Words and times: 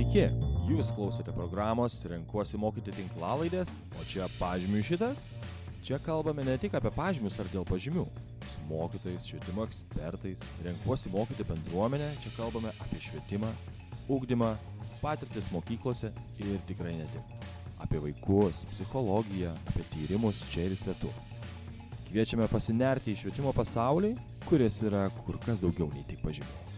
Sveiki, 0.00 0.30
jūs 0.64 0.88
klausėte 0.96 1.32
programos 1.36 1.98
Renkuosi 2.08 2.56
mokyti 2.56 2.94
tinklalaidės, 2.96 3.74
o 4.00 4.04
čia 4.08 4.30
pažymių 4.38 4.80
šitas? 4.88 5.26
Čia 5.84 5.98
kalbame 6.00 6.40
ne 6.46 6.54
tik 6.56 6.72
apie 6.78 6.88
pažymius 6.94 7.36
ar 7.42 7.50
dėl 7.52 7.66
pažymių. 7.68 8.06
Su 8.48 8.64
mokytojais, 8.70 9.26
švietimo 9.28 9.66
ekspertais, 9.68 10.40
renkuosi 10.64 11.12
mokyti 11.12 11.44
bendruomenę, 11.50 12.08
čia 12.24 12.32
kalbame 12.38 12.72
apie 12.80 13.02
švietimą, 13.10 13.52
ūkdymą, 14.16 14.54
patirtis 15.02 15.52
mokyklose 15.52 16.14
ir 16.46 16.64
tikrai 16.70 16.96
ne 16.96 17.04
tik. 17.12 17.36
Apie 17.84 18.00
vaikus, 18.00 18.64
psichologiją, 18.72 19.52
apie 19.68 19.84
tyrimus 19.92 20.46
čia 20.48 20.64
ir 20.70 20.78
svetur. 20.80 21.12
Kviečiame 22.08 22.48
pasinerti 22.48 23.12
į 23.12 23.20
švietimo 23.26 23.52
pasaulį, 23.52 24.16
kuris 24.48 24.80
yra 24.80 25.10
kur 25.26 25.36
kas 25.44 25.60
daugiau 25.60 25.92
nei 25.92 26.08
tik 26.08 26.24
pažymiai. 26.24 26.70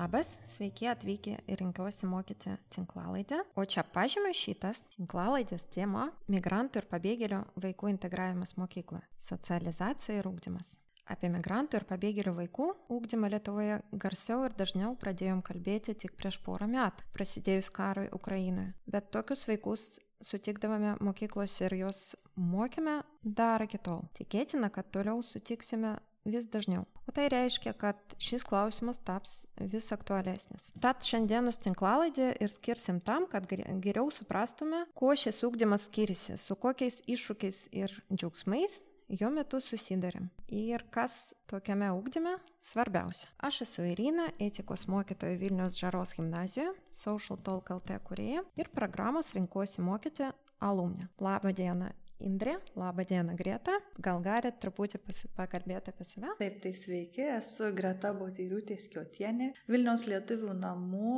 Labas, 0.00 0.38
sveiki 0.48 0.86
atvykę 0.88 1.34
į 1.44 1.56
Rinkiuosi 1.60 2.06
mokyti 2.08 2.54
tinklalaidę. 2.72 3.42
O 3.60 3.66
čia 3.68 3.82
pažymė 3.84 4.30
šitas 4.32 4.86
tinklalaidės 4.94 5.66
tema- 5.74 6.06
migrantų 6.34 6.80
ir 6.80 6.86
pabėgėlių 6.88 7.40
vaikų 7.60 7.90
integravimas 7.92 8.56
mokykloje- 8.56 9.04
socializacija 9.28 10.16
ir 10.16 10.24
ūkdymas. 10.24 10.78
Apie 11.04 11.28
migrantų 11.28 11.74
ir 11.76 11.84
pabėgėlių 11.84 12.32
vaikų 12.32 12.70
ūkdymą 12.88 13.28
Lietuvoje 13.28 13.82
garsiau 13.92 14.44
ir 14.46 14.56
dažniau 14.56 14.96
pradėjom 14.96 15.42
kalbėti 15.42 15.94
tik 15.94 16.16
prieš 16.16 16.38
porą 16.46 16.66
metų, 16.66 17.04
prasidėjus 17.12 17.68
karui 17.70 18.08
Ukrainoje. 18.10 18.72
Bet 18.86 19.10
tokius 19.10 19.44
vaikus 19.44 19.98
sutikdavome 20.22 20.96
mokyklose 21.00 21.64
ir 21.66 21.74
juos 21.74 22.16
mokėme 22.36 23.02
dar 23.22 23.60
iki 23.60 23.78
tol. 23.78 24.08
Tikėtina, 24.14 24.70
kad 24.70 24.90
toliau 24.90 25.20
sutiksime 25.22 25.98
vis 26.24 26.46
dažniau. 26.50 26.84
O 27.08 27.14
tai 27.14 27.28
reiškia, 27.32 27.72
kad 27.78 28.14
šis 28.20 28.44
klausimas 28.46 29.00
taps 29.04 29.44
vis 29.56 29.90
aktualesnis. 29.94 30.70
Tad 30.80 31.04
šiandienos 31.06 31.60
tinklalaidė 31.64 32.34
ir 32.40 32.52
skirsim 32.52 33.00
tam, 33.04 33.26
kad 33.30 33.48
geriau 33.50 34.10
suprastume, 34.14 34.84
kuo 34.94 35.14
šis 35.16 35.42
ūkdymas 35.48 35.88
skiriasi, 35.88 36.38
su 36.38 36.56
kokiais 36.60 37.00
iššūkiais 37.10 37.66
ir 37.72 37.96
džiaugsmais 38.12 38.80
jo 39.18 39.30
metu 39.34 39.58
susidarėm. 39.62 40.28
Ir 40.54 40.84
kas 40.94 41.32
tokiame 41.50 41.90
ūkdyme 41.96 42.36
svarbiausia. 42.62 43.30
Aš 43.42 43.62
esu 43.66 43.86
Irina, 43.90 44.28
etikos 44.42 44.86
mokytoja 44.90 45.38
Vilnius 45.40 45.78
Žaros 45.80 46.14
gimnazijoje, 46.18 46.74
Social 46.92 47.40
Talk 47.42 47.72
LT 47.74 47.98
kurėja 48.06 48.44
ir 48.60 48.70
programos 48.74 49.34
Rinkuosi 49.34 49.82
mokyti 49.82 50.30
alumne. 50.60 51.08
Labą 51.20 51.54
dieną 51.56 51.90
Indrė, 52.26 52.56
laba 52.76 53.04
diena 53.08 53.34
Greta, 53.38 53.78
gal 54.02 54.20
galite 54.24 54.52
truputį 54.60 55.00
pakalbėti 55.36 55.92
apie 55.92 56.06
save? 56.08 56.34
Taip, 56.40 56.58
tai 56.62 56.72
sveiki, 56.76 57.24
esu 57.38 57.70
Greta 57.76 58.12
Botyriūtė 58.16 58.76
Skiotienė, 58.80 59.50
Vilniaus 59.70 60.04
lietuvių 60.10 60.54
namų 60.60 61.14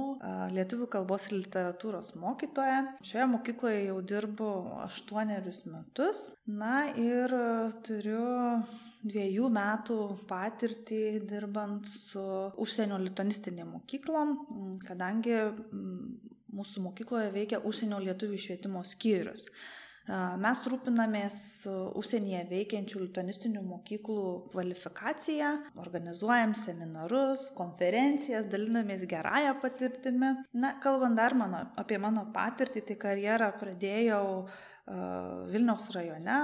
lietuvių 0.54 0.88
kalbos 0.92 1.26
ir 1.30 1.40
literatūros 1.40 2.14
mokytoja. 2.22 2.78
Šioje 3.06 3.26
mokykloje 3.34 3.82
jau 3.88 3.98
dirbu 4.14 4.52
aštuonerius 4.86 5.64
metus, 5.72 6.24
na 6.46 6.86
ir 6.94 7.34
turiu 7.86 8.22
dviejų 9.02 9.50
metų 9.50 9.98
patirtį 10.30 11.02
dirbant 11.26 11.88
su 11.90 12.22
užsienio 12.62 13.00
lituanistinė 13.02 13.66
mokyklom, 13.66 14.36
kadangi 14.86 15.38
mūsų 16.52 16.86
mokykloje 16.86 17.30
veikia 17.34 17.62
užsienio 17.66 17.98
lietuvių 18.06 18.38
švietimo 18.46 18.82
skyrius. 18.86 19.48
Mes 20.42 20.60
rūpinamės 20.66 21.36
užsienyje 21.98 22.40
veikiančių 22.50 23.04
lituanistinių 23.04 23.60
mokyklų 23.68 24.24
kvalifikaciją, 24.50 25.52
organizuojam 25.78 26.56
seminarus, 26.58 27.46
konferencijas, 27.54 28.50
dalinamės 28.50 29.06
gerąją 29.06 29.54
patirtimį. 29.62 30.32
Na, 30.58 30.74
kalbant 30.82 31.20
dar 31.20 31.38
mano, 31.38 31.68
apie 31.78 32.00
mano 32.02 32.26
patirtį, 32.34 32.82
tai 32.90 32.98
karjerą 33.06 33.52
pradėjau 33.62 34.26
Vilniaus 34.82 35.84
rajone, 35.94 36.38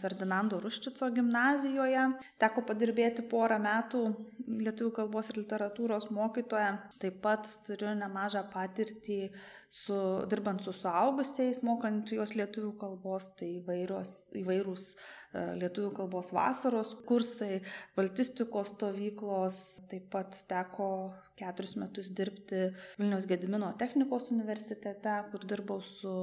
Ferdinando 0.00 0.58
Ruščico 0.58 1.06
gimnazijoje. 1.14 2.08
Teko 2.42 2.64
padirbėti 2.66 3.22
porą 3.30 3.60
metų 3.62 4.00
lietuvių 4.48 4.90
kalbos 4.96 5.30
ir 5.30 5.38
literatūros 5.44 6.08
mokytoja. 6.10 6.72
Taip 6.98 7.20
pat 7.22 7.46
turiu 7.68 7.94
nemažą 7.94 8.42
patirtį 8.50 9.20
su, 9.68 9.96
dirbant 10.30 10.62
su 10.64 10.72
suaugusiais, 10.72 11.62
mokant 11.66 12.08
juos 12.12 12.34
lietuvių 12.38 12.72
kalbos, 12.80 13.28
tai 13.38 13.50
įvairios, 13.58 14.14
įvairūs 14.40 14.92
lietuvių 15.34 15.92
kalbos 15.96 16.32
vasaros 16.32 16.94
kursai, 17.08 17.60
baltistikos 17.96 18.74
stovyklos. 18.74 19.62
Taip 19.90 20.08
pat 20.12 20.42
teko 20.48 20.90
keturis 21.38 21.76
metus 21.78 22.10
dirbti 22.14 22.68
Vilniaus 22.98 23.26
Gedimino 23.30 23.70
technikos 23.78 24.32
universitete, 24.34 25.14
kur 25.30 25.44
dirbau 25.46 25.82
su 25.86 26.14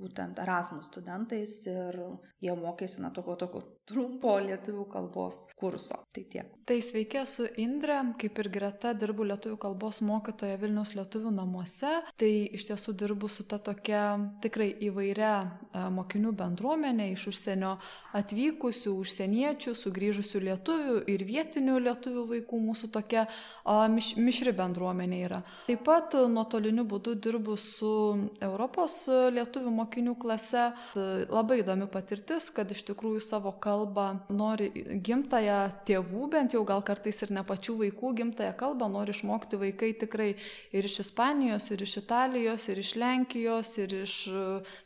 būtent 0.00 0.40
Erasmus 0.42 0.88
studentais 0.88 1.60
ir 1.68 1.98
jie 2.40 2.54
mokėsi 2.56 3.02
na 3.04 3.12
tokio, 3.14 3.36
tokio 3.40 3.62
trumpo 3.88 4.36
lietuvių 4.44 4.86
kalbos 4.92 5.42
kurso. 5.58 6.00
Tai 6.14 6.24
tiek. 6.32 6.50
Tai 6.68 6.78
sveiki, 6.84 7.22
esu 7.22 7.48
Indrė, 7.60 7.98
kaip 8.20 8.40
ir 8.42 8.50
Greta 8.52 8.92
dirbu 8.96 9.26
lietuvių 9.30 9.58
kalbos 9.60 10.00
mokytoja 10.04 10.58
Vilniaus 10.60 10.94
lietuvių 10.96 11.32
namuose. 11.34 11.94
Tai 12.20 12.30
iš 12.58 12.68
tiesų 12.70 12.94
dirbu 13.00 13.30
su 13.32 13.46
ta 13.48 13.60
tokia 13.60 14.04
tikrai 14.44 14.70
įvairia 14.88 15.34
mokinių 15.92 16.34
bendruomenė 16.36 17.10
iš 17.14 17.28
užsienio 17.32 17.76
atvykusių 18.16 18.27
užsieniečių, 18.92 19.74
sugrįžusių 19.78 20.40
lietuvių 20.48 20.96
ir 21.10 21.24
vietinių 21.28 21.78
lietuvių 21.86 22.24
vaikų 22.32 22.60
mūsų 22.68 22.90
tokia 22.94 23.26
miš 23.92 24.14
mišri 24.18 24.52
bendruomenė 24.56 25.20
yra. 25.26 25.40
Taip 25.66 25.84
pat 25.86 26.16
nuotoliniu 26.30 26.84
būdu 26.88 27.14
dirbu 27.18 27.56
su 27.60 27.92
Europos 28.44 29.00
lietuvių 29.08 29.72
mokinių 29.78 30.14
klase. 30.20 30.68
Labai 31.28 31.60
įdomi 31.62 31.88
patirtis, 31.92 32.48
kad 32.54 32.70
iš 32.74 32.84
tikrųjų 32.90 33.22
savo 33.24 33.52
kalbą 33.52 34.08
nori 34.28 34.70
gimtają 35.04 35.60
tėvų, 35.88 36.28
bent 36.32 36.56
jau 36.56 36.64
gal 36.68 36.82
kartais 36.86 37.22
ir 37.24 37.32
ne 37.34 37.44
pačių 37.46 37.78
vaikų 37.82 38.14
gimtają 38.22 38.54
kalbą, 38.58 38.90
nori 38.92 39.14
išmokti 39.16 39.60
vaikai 39.60 39.92
tikrai 39.98 40.30
ir 40.72 40.88
iš 40.88 41.00
Ispanijos, 41.06 41.70
ir 41.72 41.84
iš 41.84 41.98
Italijos, 42.02 42.68
ir 42.68 42.82
iš 42.82 42.94
Lenkijos, 43.00 43.74
ir 43.82 43.96
iš 44.02 44.14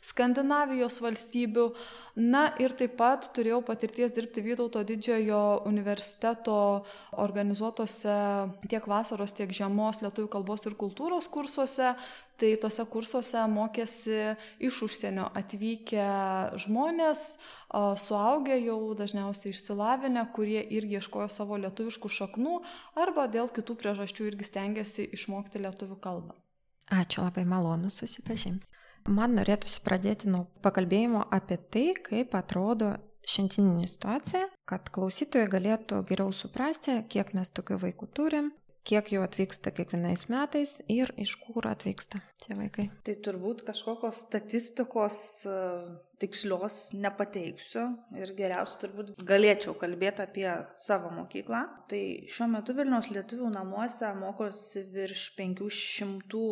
Skandinavijos 0.03 1.01
valstybių. 1.03 1.69
Na 2.15 2.43
ir 2.61 2.75
taip 2.77 2.97
pat 2.99 3.31
turėjau 3.35 3.61
patirties 3.65 4.13
dirbti 4.15 4.43
Vytauto 4.45 4.83
didžiojo 4.87 5.63
universiteto 5.69 6.57
organizuotose 7.23 8.17
tiek 8.71 8.85
vasaros, 8.89 9.35
tiek 9.37 9.51
žiemos 9.53 10.01
lietuvių 10.03 10.29
kalbos 10.35 10.65
ir 10.67 10.77
kultūros 10.79 11.29
kursuose, 11.33 11.93
tai 12.41 12.53
tuose 12.61 12.85
kursuose 12.89 13.43
mokėsi 13.51 14.19
iš 14.63 14.81
užsienio 14.87 15.29
atvykę 15.37 16.07
žmonės, 16.65 17.23
suaugę 18.03 18.57
jau 18.61 18.79
dažniausiai 18.97 19.53
išsilavinę, 19.53 20.25
kurie 20.35 20.61
irgi 20.77 20.99
ieškojo 20.99 21.29
savo 21.31 21.59
lietuviškų 21.61 22.13
šaknų 22.19 22.59
arba 23.05 23.27
dėl 23.31 23.51
kitų 23.53 23.77
priežasčių 23.81 24.29
irgi 24.31 24.49
stengiasi 24.49 25.09
išmokti 25.17 25.63
lietuvių 25.63 25.99
kalbą. 26.03 26.37
Ačiū 26.93 27.23
labai 27.23 27.45
malonu 27.47 27.89
susipažinti. 27.93 28.67
Man 29.07 29.35
norėtųsi 29.35 29.81
pradėti 29.83 30.29
nuo 30.31 30.45
pakalbėjimo 30.63 31.25
apie 31.35 31.57
tai, 31.71 31.87
kaip 31.99 32.35
atrodo 32.39 32.93
šiandieninė 33.29 33.87
situacija, 33.89 34.47
kad 34.69 34.91
klausytojai 34.93 35.51
galėtų 35.51 36.03
geriau 36.09 36.33
suprasti, 36.35 36.99
kiek 37.11 37.33
mes 37.37 37.51
tokių 37.55 37.79
vaikų 37.87 38.09
turim, 38.17 38.51
kiek 38.87 39.11
jų 39.13 39.23
atvyksta 39.23 39.71
kiekvienais 39.75 40.27
metais 40.31 40.77
ir 40.91 41.11
iš 41.19 41.35
kur 41.41 41.67
atvyksta 41.69 42.19
tie 42.43 42.55
vaikai? 42.57 42.89
Tai 43.07 43.15
turbūt 43.25 43.63
kažkokios 43.67 44.23
statistikos 44.25 45.19
e, 45.47 45.59
tikslios 46.21 46.79
nepateiksiu 46.97 47.85
ir 48.19 48.33
geriausia 48.37 48.81
turbūt 48.83 49.13
galėčiau 49.27 49.75
kalbėti 49.79 50.25
apie 50.25 50.49
savo 50.79 51.11
mokyklą. 51.15 51.63
Tai 51.91 52.01
šiuo 52.31 52.49
metu 52.57 52.75
Vilniaus 52.77 53.09
lietuvių 53.13 53.53
namuose 53.55 54.11
mokosi 54.19 54.83
virš 54.93 55.29
500 55.39 56.43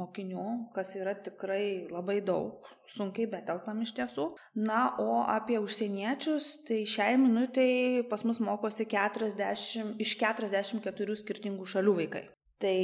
mokinių, 0.00 0.46
kas 0.76 0.94
yra 1.00 1.16
tikrai 1.16 1.88
labai 1.90 2.20
daug 2.24 2.68
sunkiai 2.96 3.28
betelpam 3.30 3.80
iš 3.84 3.94
tiesų. 3.98 4.26
Na, 4.58 4.90
o 5.02 5.22
apie 5.22 5.60
užsieniečius, 5.62 6.52
tai 6.68 6.82
šiai 6.88 7.16
minutiai 7.20 8.02
pas 8.10 8.24
mus 8.26 8.42
mokosi 8.42 8.88
40, 8.90 9.96
iš 10.02 10.18
44 10.20 11.18
skirtingų 11.22 11.68
šalių 11.74 11.96
vaikai. 12.02 12.26
Tai 12.60 12.76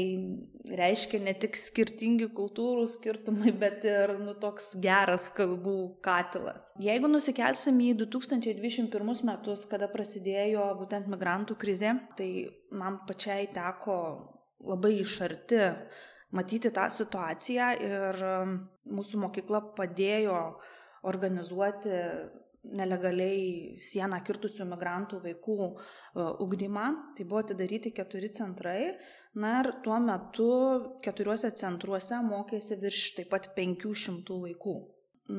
reiškia 0.72 1.18
ne 1.20 1.34
tik 1.36 1.58
skirtingi 1.60 2.30
kultūrų 2.36 2.86
skirtumai, 2.88 3.52
bet 3.62 3.84
ir 3.84 4.14
nu, 4.22 4.32
toks 4.40 4.70
geras 4.80 5.28
kalbų 5.36 5.76
katilas. 6.04 6.70
Jeigu 6.80 7.10
nusikelsim 7.12 7.82
į 7.84 7.92
2021 8.06 9.26
metus, 9.28 9.66
kada 9.68 9.90
prasidėjo 9.92 10.70
būtent 10.80 11.10
migrantų 11.12 11.58
krizė, 11.60 11.98
tai 12.16 12.30
man 12.72 13.02
pačiai 13.08 13.50
teko 13.52 13.98
labai 14.64 14.96
iš 15.02 15.18
arti 15.28 15.60
matyti 16.34 16.72
tą 16.74 16.88
situaciją 16.90 17.68
ir 17.84 18.24
um, 18.26 18.56
mūsų 18.98 19.22
mokykla 19.26 19.62
padėjo 19.78 20.40
organizuoti 21.06 21.94
nelegaliai 22.74 23.78
sieną 23.82 24.18
kirtusių 24.26 24.66
migrantų 24.66 25.20
vaikų 25.22 25.56
ugdymą. 26.42 26.86
Tai 27.16 27.26
buvo 27.28 27.42
atidaryti 27.44 27.92
keturi 27.94 28.30
centrai. 28.34 28.96
Na 29.38 29.60
ir 29.62 29.70
tuo 29.84 29.98
metu 30.02 30.50
keturiuose 31.04 31.52
centruose 31.60 32.18
mokėsi 32.24 32.78
virš 32.82 33.02
taip 33.18 33.30
pat 33.34 33.50
500 33.56 34.38
vaikų. 34.46 34.76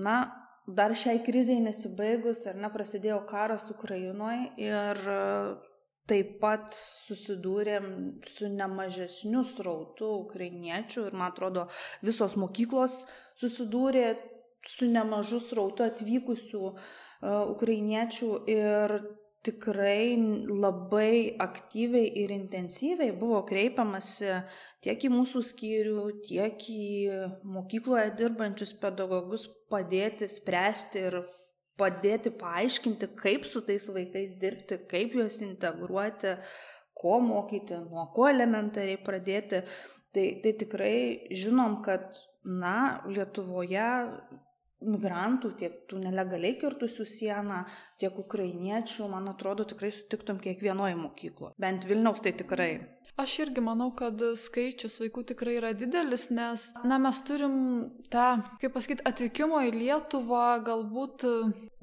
Na, 0.05 0.17
dar 0.67 0.93
šiai 0.95 1.23
kriziai 1.25 1.63
nesibaigus 1.63 2.45
ar 2.49 2.59
neprasidėjo 2.61 3.23
karas 3.29 3.69
Ukrainoje 3.73 4.51
ir 4.61 5.03
taip 6.07 6.37
pat 6.41 6.75
susidūrėm 7.07 7.87
su 8.27 8.49
nemažesniu 8.51 9.43
srautu 9.47 10.13
ukrainiečių 10.23 11.07
ir, 11.09 11.17
man 11.17 11.33
atrodo, 11.33 11.67
visos 12.05 12.37
mokyklos 12.39 13.01
susidūrė 13.39 14.15
su 14.67 14.87
nemažu 14.91 15.39
srautu 15.43 15.85
atvykusių 15.87 16.63
uh, 16.67 16.81
ukrainiečių 17.23 18.31
ir 18.51 18.97
tikrai 19.47 20.17
labai 20.49 21.37
aktyviai 21.39 22.09
ir 22.23 22.33
intensyviai 22.35 23.13
buvo 23.15 23.43
kreipiamasi 23.47 24.33
tiek 24.83 25.05
į 25.07 25.11
mūsų 25.13 25.43
skyrių, 25.51 26.03
tiek 26.27 26.67
į 26.73 26.89
mokykloje 27.47 28.11
dirbančius 28.19 28.73
pedagogus 28.81 29.47
padėti 29.71 30.27
spręsti 30.31 31.05
ir 31.09 31.19
padėti 31.77 32.31
paaiškinti, 32.41 33.11
kaip 33.19 33.45
su 33.49 33.61
tais 33.65 33.85
vaikais 33.93 34.35
dirbti, 34.41 34.79
kaip 34.89 35.15
juos 35.17 35.39
integruoti, 35.45 36.35
ko 36.97 37.19
mokyti, 37.21 37.77
nuo 37.85 38.07
ko 38.15 38.27
elementariai 38.31 38.99
pradėti. 39.03 39.61
Tai, 40.15 40.25
tai 40.41 40.53
tikrai 40.57 40.97
žinom, 41.35 41.81
kad, 41.85 42.15
na, 42.47 43.03
Lietuvoje 43.11 43.87
migrantų, 44.87 45.51
tiek 45.59 45.77
tų 45.89 45.99
nelegaliai 46.03 46.57
kirtusių 46.61 47.05
sieną, 47.09 47.63
tiek 48.01 48.17
ukrainiečių, 48.21 49.07
man 49.11 49.29
atrodo, 49.33 49.65
tikrai 49.69 49.91
sutiktum 49.93 50.41
kiekvienoje 50.41 50.97
mokykloje. 50.97 51.55
Bent 51.61 51.85
Vilniaus 51.89 52.21
tai 52.25 52.33
tikrai. 52.37 52.71
Aš 53.17 53.39
irgi 53.47 53.61
manau, 53.65 53.87
kad 53.97 54.19
skaičius 54.37 54.99
vaikų 55.01 55.23
tikrai 55.31 55.55
yra 55.57 55.71
didelis, 55.73 56.27
nes, 56.29 56.67
na, 56.85 56.99
mes 57.01 57.17
turim 57.25 57.55
tą, 58.13 58.27
kaip 58.61 58.75
pasakyti, 58.75 59.01
atvykimo 59.09 59.63
į 59.65 59.71
Lietuvą 59.73 60.43
galbūt 60.67 61.25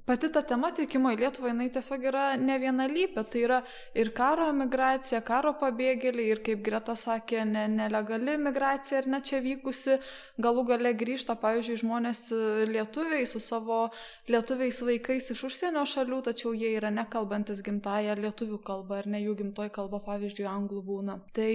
pati 0.07 0.29
ta 0.33 0.43
tema 0.45 0.69
atvykimo 0.73 1.13
į 1.15 1.19
Lietuvą, 1.23 1.49
jinai 1.51 1.71
tiesiog 1.73 2.05
yra 2.11 2.25
ne 2.41 2.59
vienalypė. 2.61 3.25
Tai 3.33 3.41
yra 3.47 3.61
ir 3.97 4.11
karo 4.17 4.51
emigracija, 4.53 5.23
karo 5.25 5.55
pabėgėliai, 5.61 6.29
ir 6.35 6.43
kaip 6.45 6.63
Greta 6.67 6.97
sakė, 6.99 7.45
ne, 7.49 7.65
nelegali 7.73 8.37
migracija 8.41 9.01
ir 9.01 9.11
ne 9.15 9.23
čia 9.25 9.41
vykusi, 9.45 9.99
galų 10.45 10.67
gale 10.73 10.95
grįžta, 11.01 11.39
pavyzdžiui, 11.41 11.81
žmonės 11.85 12.23
lietuviai 12.71 13.25
su 13.31 13.41
savo 13.41 13.87
lietuviais 14.29 14.81
vaikais 14.85 15.31
iš 15.35 15.47
užsienio 15.49 15.87
šalių, 15.89 16.23
tačiau 16.29 16.53
jie 16.53 16.75
yra 16.77 16.93
nekalbantis 16.95 17.65
gimtają 17.65 18.19
lietuvių 18.21 18.61
kalbą 18.65 19.01
ar 19.01 19.11
ne 19.17 19.25
jų 19.25 19.39
gimtoji 19.41 19.73
kalba, 19.75 20.03
pavyzdžiui, 20.05 20.49
anglų 20.51 20.85
būna. 20.85 21.21
Tai 21.33 21.51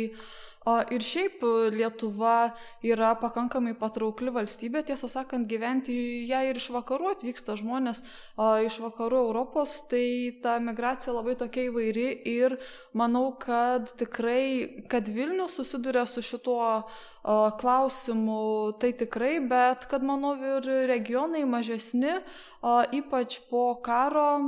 O 0.67 0.73
ir 0.91 1.03
šiaip 1.03 1.39
Lietuva 1.71 2.51
yra 2.83 3.13
pakankamai 3.21 3.71
patraukli 3.79 4.31
valstybė, 4.35 4.81
tiesą 4.89 5.07
sakant, 5.07 5.47
gyventi 5.47 5.95
ją 6.27 6.41
ir 6.49 6.59
iš 6.59 6.67
vakarų 6.75 7.13
atvyksta 7.13 7.55
žmonės, 7.61 8.01
o 8.35 8.49
iš 8.65 8.81
vakarų 8.83 9.21
Europos, 9.29 9.77
tai 9.87 10.35
ta 10.43 10.57
migracija 10.59 11.15
labai 11.15 11.37
tokia 11.39 11.69
įvairi 11.69 12.09
ir 12.27 12.57
manau, 12.91 13.29
kad 13.39 13.87
tikrai, 14.01 14.83
kad 14.91 15.07
Vilnius 15.07 15.55
susiduria 15.61 16.03
su 16.09 16.25
šituo 16.27 16.89
klausimų 17.29 18.77
tai 18.81 18.89
tikrai, 18.97 19.37
bet 19.45 19.85
kad 19.91 20.03
manau 20.05 20.33
ir 20.37 20.65
regionai 20.89 21.43
mažesni, 21.45 22.15
ypač 22.95 23.37
po 23.51 23.75
karo 23.85 24.39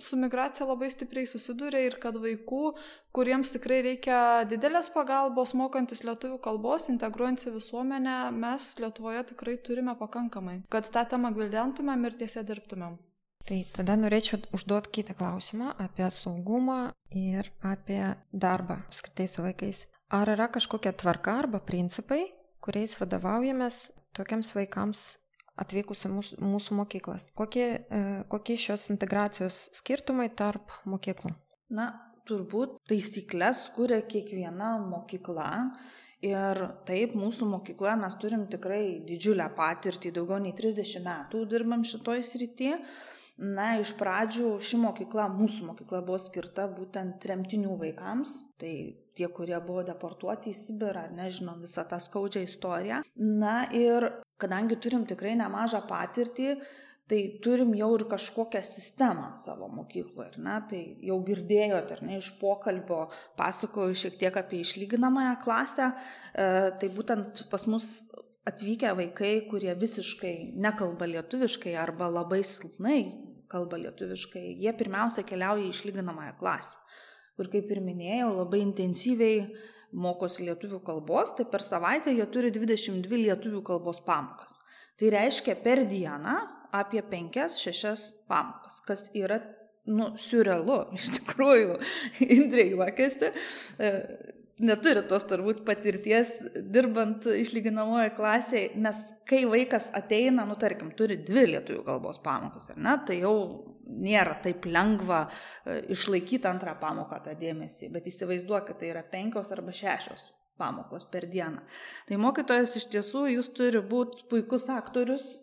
su 0.00 0.16
migracija 0.16 0.66
labai 0.66 0.88
stipriai 0.90 1.28
susiduria 1.28 1.84
ir 1.84 1.98
kad 2.02 2.16
vaikų, 2.16 2.72
kuriems 3.12 3.52
tikrai 3.52 3.82
reikia 3.84 4.18
didelės 4.48 4.88
pagalbos, 4.94 5.52
mokantis 5.58 6.04
lietuvių 6.08 6.40
kalbos, 6.42 6.88
integruojant 6.92 7.44
į 7.46 7.56
visuomenę, 7.58 8.16
mes 8.32 8.72
Lietuvoje 8.80 9.26
tikrai 9.34 9.58
turime 9.60 9.94
pakankamai, 10.00 10.62
kad 10.72 10.88
tą 10.88 11.04
temą 11.12 11.34
gvildentumėm 11.36 12.08
ir 12.08 12.20
tiesiog 12.24 12.48
dirbtumėm. 12.48 12.98
Tai 13.42 13.58
tada 13.74 13.96
norėčiau 13.98 14.38
užduoti 14.54 14.92
kitą 15.00 15.16
klausimą 15.18 15.72
apie 15.82 16.06
saugumą 16.14 16.92
ir 17.10 17.50
apie 17.66 18.04
darbą 18.32 18.78
apskritai 18.86 19.26
su 19.28 19.42
vaikais. 19.42 19.82
Ar 20.12 20.28
yra 20.28 20.50
kažkokia 20.52 20.92
tvarka 20.92 21.38
arba 21.40 21.56
principai, 21.64 22.26
kuriais 22.60 22.98
vadovaujamės 23.00 23.76
tokiems 24.12 24.50
vaikams 24.52 25.00
atvykus 25.62 26.04
į 26.04 26.10
mūsų, 26.12 26.36
mūsų 26.52 26.76
mokyklas? 26.76 27.30
Kokie, 27.38 27.66
e, 27.80 28.00
kokie 28.28 28.58
šios 28.60 28.90
integracijos 28.92 29.70
skirtumai 29.78 30.28
tarp 30.36 30.74
mokyklų? 30.84 31.32
Na, 31.72 31.88
turbūt 32.28 32.76
taisyklės 32.92 33.64
kuria 33.76 34.02
kiekviena 34.04 34.74
mokykla. 34.84 35.48
Ir 36.22 36.60
taip, 36.86 37.16
mūsų 37.18 37.48
mokykloje 37.56 37.96
mes 38.04 38.18
turim 38.20 38.44
tikrai 38.52 38.82
didžiulę 39.08 39.48
patirtį, 39.56 40.12
daugiau 40.14 40.38
nei 40.44 40.52
30 40.54 41.02
metų 41.08 41.46
dirbam 41.50 41.88
šitoj 41.88 42.20
srityje. 42.28 42.76
Na, 43.42 43.72
iš 43.82 43.90
pradžių 43.98 44.52
ši 44.62 44.78
mokykla, 44.78 45.24
mūsų 45.34 45.66
mokykla 45.72 46.02
buvo 46.06 46.18
skirta 46.22 46.68
būtent 46.70 47.16
tremtinių 47.24 47.74
vaikams, 47.80 48.36
tai 48.60 48.74
tie, 49.18 49.26
kurie 49.34 49.56
buvo 49.66 49.82
deportuoti 49.88 50.52
į 50.52 50.58
Sibirą, 50.60 51.08
nežinom 51.16 51.58
visą 51.64 51.82
tą 51.90 51.98
skaudžią 51.98 52.44
istoriją. 52.46 53.00
Na 53.18 53.64
ir 53.74 54.06
kadangi 54.38 54.78
turim 54.78 55.02
tikrai 55.10 55.34
nemažą 55.40 55.80
patirtį, 55.88 56.54
tai 57.10 57.18
turim 57.42 57.72
jau 57.74 57.88
ir 57.96 58.04
kažkokią 58.12 58.62
sistemą 58.62 59.32
savo 59.40 59.66
mokykloje, 59.74 60.36
ar 60.36 60.38
ne? 60.46 60.60
Tai 60.70 60.84
jau 61.10 61.18
girdėjote, 61.26 61.98
ar 61.98 62.04
ne, 62.06 62.20
iš 62.22 62.30
pokalbio 62.38 63.00
pasakoju 63.40 63.98
šiek 64.04 64.20
tiek 64.22 64.38
apie 64.38 64.62
išlyginamąją 64.62 65.34
klasę, 65.42 65.90
e, 65.90 66.46
tai 66.78 66.92
būtent 66.94 67.42
pas 67.50 67.66
mus 67.66 67.90
atvykę 68.46 68.94
vaikai, 69.02 69.34
kurie 69.50 69.74
visiškai 69.82 70.54
nekalba 70.62 71.10
lietuviškai 71.10 71.74
arba 71.78 72.06
labai 72.10 72.44
silpnai 72.46 73.31
kalba 73.52 73.78
lietuviškai, 73.82 74.46
jie 74.62 74.72
pirmiausia 74.78 75.24
keliauja 75.28 75.66
į 75.66 75.74
išlyginamąją 75.74 76.34
klasę, 76.40 76.80
kur, 77.36 77.50
kaip 77.52 77.70
ir 77.72 77.82
minėjau, 77.84 78.32
labai 78.40 78.62
intensyviai 78.64 79.44
mokosi 79.92 80.46
lietuvių 80.48 80.80
kalbos, 80.86 81.34
tai 81.36 81.46
per 81.52 81.64
savaitę 81.64 82.12
jie 82.16 82.26
turi 82.32 82.52
22 82.54 83.22
lietuvių 83.26 83.62
kalbos 83.66 84.00
pamokas. 84.06 84.52
Tai 85.00 85.10
reiškia 85.12 85.56
per 85.64 85.84
dieną 85.88 86.36
apie 86.72 87.02
5-6 87.04 88.08
pamokas, 88.28 88.80
kas 88.86 89.08
yra 89.18 89.40
nu, 89.90 90.12
surrealu, 90.20 90.78
iš 90.96 91.10
tikrųjų, 91.18 91.78
Indrė 92.36 92.70
juokiasi, 92.72 93.32
neturi 94.62 95.02
tos 95.10 95.26
turbūt 95.28 95.62
patirties 95.66 96.30
dirbant 96.72 97.26
išlyginamoje 97.26 98.12
klasėje, 98.16 98.72
nes 98.82 99.00
kai 99.28 99.42
vaikas 99.50 99.90
ateina, 99.98 100.46
nu 100.48 100.56
tarkim, 100.60 100.92
turi 100.98 101.18
dvi 101.22 101.48
lietuvių 101.54 101.82
kalbos 101.86 102.20
pamokas, 102.22 102.70
ar 102.72 102.80
ne, 102.82 102.96
tai 103.06 103.18
jau 103.22 103.34
nėra 103.92 104.38
taip 104.44 104.66
lengva 104.70 105.24
e, 105.26 105.80
išlaikyti 105.94 106.48
antrą 106.48 106.76
pamoką 106.80 107.18
tą 107.24 107.34
dėmesį, 107.38 107.90
bet 107.92 108.06
įsivaizduokit, 108.08 108.78
tai 108.80 108.92
yra 108.94 109.02
penkios 109.06 109.52
arba 109.54 109.74
šešios 109.76 110.30
pamokos 110.60 111.06
per 111.10 111.26
dieną. 111.30 111.62
Tai 112.08 112.20
mokytojas 112.22 112.76
iš 112.78 112.88
tiesų 112.92 113.26
jis 113.32 113.50
turi 113.56 113.82
būti 113.82 114.28
puikus 114.30 114.68
aktorius 114.70 115.34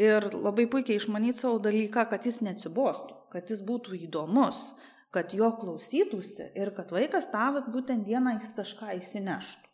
ir 0.00 0.30
labai 0.32 0.68
puikiai 0.70 1.00
išmanyti 1.00 1.44
savo 1.44 1.60
dalyką, 1.62 2.06
kad 2.10 2.24
jis 2.26 2.40
neatsibostų, 2.46 3.18
kad 3.34 3.50
jis 3.52 3.60
būtų 3.66 3.98
įdomus, 4.06 4.70
kad 5.12 5.34
jo 5.36 5.50
klausytųsi 5.60 6.48
ir 6.58 6.72
kad 6.76 6.92
vaikas 6.94 7.28
tavat 7.32 7.68
būtent 7.72 8.06
dieną 8.08 8.38
jis 8.38 8.54
kažką 8.56 8.96
įsineštų. 9.00 9.68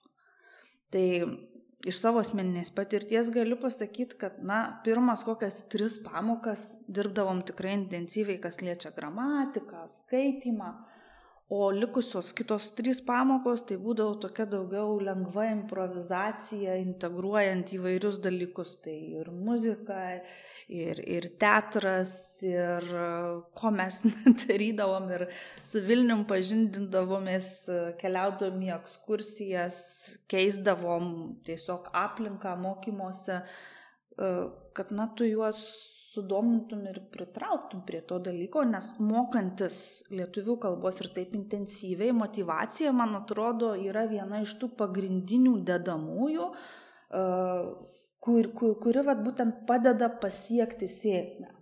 Tai 0.93 1.07
iš 1.87 2.01
savo 2.01 2.23
asmeninės 2.25 2.73
patirties 2.75 3.31
galiu 3.35 3.59
pasakyti, 3.61 4.19
kad, 4.19 4.41
na, 4.43 4.59
pirmas 4.85 5.23
kokias 5.27 5.61
tris 5.73 5.99
pamokas 6.03 6.73
dirbdavom 6.91 7.45
tikrai 7.47 7.77
intensyviai, 7.77 8.41
kas 8.43 8.59
liečia 8.65 8.91
gramatiką, 8.97 9.85
skaitimą, 10.01 10.73
O 11.51 11.71
likusios 11.73 12.29
kitos 12.37 12.67
trys 12.77 12.99
pamokos 13.01 13.63
tai 13.65 13.79
būdavo 13.81 14.19
tokia 14.21 14.45
daugiau 14.53 14.99
lengva 15.01 15.47
improvizacija, 15.49 16.75
integruojant 16.83 17.73
įvairius 17.73 18.19
dalykus. 18.21 18.75
Tai 18.85 18.97
ir 19.23 19.31
muzika, 19.33 20.03
ir, 20.69 21.01
ir 21.09 21.31
teatras, 21.41 22.13
ir 22.45 22.85
ko 23.57 23.73
mes 23.73 24.03
darydavom, 24.45 25.09
ir 25.17 25.25
su 25.65 25.81
Vilnium 25.89 26.27
pažindindavomės, 26.29 27.51
keliaudom 28.03 28.61
į 28.69 28.75
ekskursijas, 28.77 29.81
keisdavom 30.29 31.15
tiesiog 31.49 31.89
aplinką 31.97 32.59
mokymuose, 32.61 33.41
kad 34.77 34.93
na 34.93 35.09
tu 35.17 35.25
juos 35.25 35.65
sudomintum 36.19 36.85
ir 36.91 37.01
pritrauktum 37.15 37.83
prie 37.89 38.03
to 38.11 38.19
dalyko, 38.23 38.65
nes 38.69 38.91
mokantis 39.01 39.81
lietuvių 40.13 40.59
kalbos 40.65 41.01
ir 41.03 41.13
taip 41.17 41.37
intensyviai, 41.39 42.15
motivacija, 42.17 42.93
man 42.93 43.17
atrodo, 43.21 43.75
yra 43.79 44.07
viena 44.11 44.43
iš 44.45 44.57
tų 44.61 44.73
pagrindinių 44.81 45.59
dedamųjų, 45.69 46.49
kur, 48.27 48.51
kur, 48.61 48.75
kuri 48.83 49.07
vat, 49.07 49.23
būtent 49.27 49.63
padeda 49.71 50.11
pasiekti 50.25 50.91
sėkmę. 50.91 51.55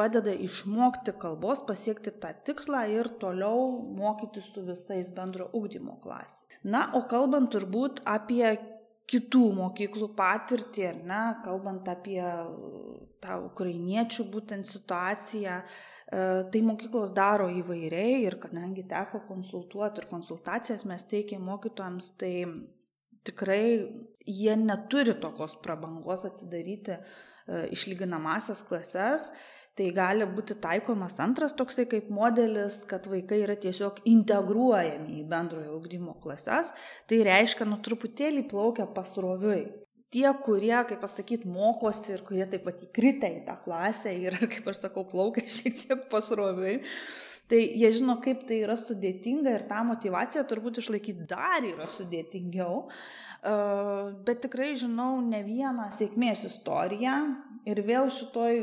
padeda 0.00 0.32
išmokti 0.32 1.12
kalbos, 1.20 1.60
pasiekti 1.68 2.12
tą 2.22 2.30
tikslą 2.46 2.84
ir 2.94 3.10
toliau 3.22 3.66
mokyti 3.98 4.42
su 4.44 4.62
visais 4.64 5.10
bendro 5.16 5.50
ugdymo 5.56 5.98
klasė. 6.04 6.46
Na, 6.64 6.86
o 6.96 7.02
kalbant 7.10 7.50
turbūt 7.52 8.02
apie 8.08 8.44
kitų 9.10 9.44
mokyklų 9.56 10.12
patirtį, 10.18 10.84
ar 10.90 10.98
ne, 11.06 11.22
kalbant 11.44 11.88
apie 11.90 12.20
tą 13.22 13.38
ukrainiečių 13.48 14.26
būtent 14.32 14.68
situaciją, 14.70 15.56
e, 15.60 16.26
tai 16.52 16.62
mokyklos 16.66 17.14
daro 17.16 17.48
įvairiai 17.50 18.20
ir 18.22 18.38
kadangi 18.42 18.86
teko 18.90 19.24
konsultuoti 19.28 20.02
ir 20.02 20.10
konsultacijas 20.12 20.86
mes 20.88 21.06
teikiam 21.10 21.42
mokytojams, 21.50 22.12
tai 22.20 22.34
tikrai 23.26 23.64
jie 24.26 24.54
neturi 24.56 25.16
tokios 25.20 25.58
prabangos 25.64 26.24
atsidaryti 26.28 26.94
e, 26.96 27.00
išlyginamasias 27.74 28.62
klases 28.68 29.32
Tai 29.78 29.86
gali 29.96 30.26
būti 30.26 30.56
taikomas 30.60 31.20
antras 31.22 31.54
toksai 31.56 31.86
kaip 31.88 32.08
modelis, 32.12 32.80
kad 32.90 33.06
vaikai 33.08 33.38
yra 33.44 33.54
tiesiog 33.60 34.02
integruojami 34.10 35.20
į 35.20 35.28
bendrojo 35.30 35.76
augdymo 35.76 36.16
klases. 36.24 36.74
Tai 37.08 37.20
reiškia, 37.28 37.68
nu 37.70 37.78
truputėlį 37.84 38.48
plaukia 38.50 38.88
pasroviui. 38.96 39.62
Tie, 40.10 40.26
kurie, 40.42 40.74
kaip 40.90 40.98
pasakyti, 41.04 41.46
mokosi 41.46 42.16
ir 42.16 42.24
kurie 42.26 42.42
taip 42.50 42.64
pat 42.66 42.80
įkritę 42.82 43.28
į 43.30 43.44
tą 43.46 43.54
klasę 43.62 44.10
ir, 44.18 44.34
kaip 44.50 44.66
aš 44.72 44.82
sakau, 44.82 45.04
plaukia 45.06 45.46
šiek 45.56 45.76
tiek 45.84 46.06
pasroviui, 46.10 46.80
tai 47.50 47.60
jie 47.74 47.90
žino, 47.98 48.16
kaip 48.22 48.44
tai 48.48 48.62
yra 48.64 48.76
sudėtinga 48.78 49.56
ir 49.56 49.66
tą 49.70 49.82
motivaciją 49.88 50.44
turbūt 50.48 50.80
išlaikyti 50.82 51.26
dar 51.30 51.66
yra 51.66 51.88
sudėtingiau. 51.90 52.84
Bet 54.26 54.42
tikrai 54.44 54.74
žinau 54.78 55.16
ne 55.24 55.40
vieną 55.46 55.88
sėkmės 55.96 56.44
istoriją 56.50 57.16
ir 57.70 57.82
vėl 57.86 58.10
šitoj 58.12 58.60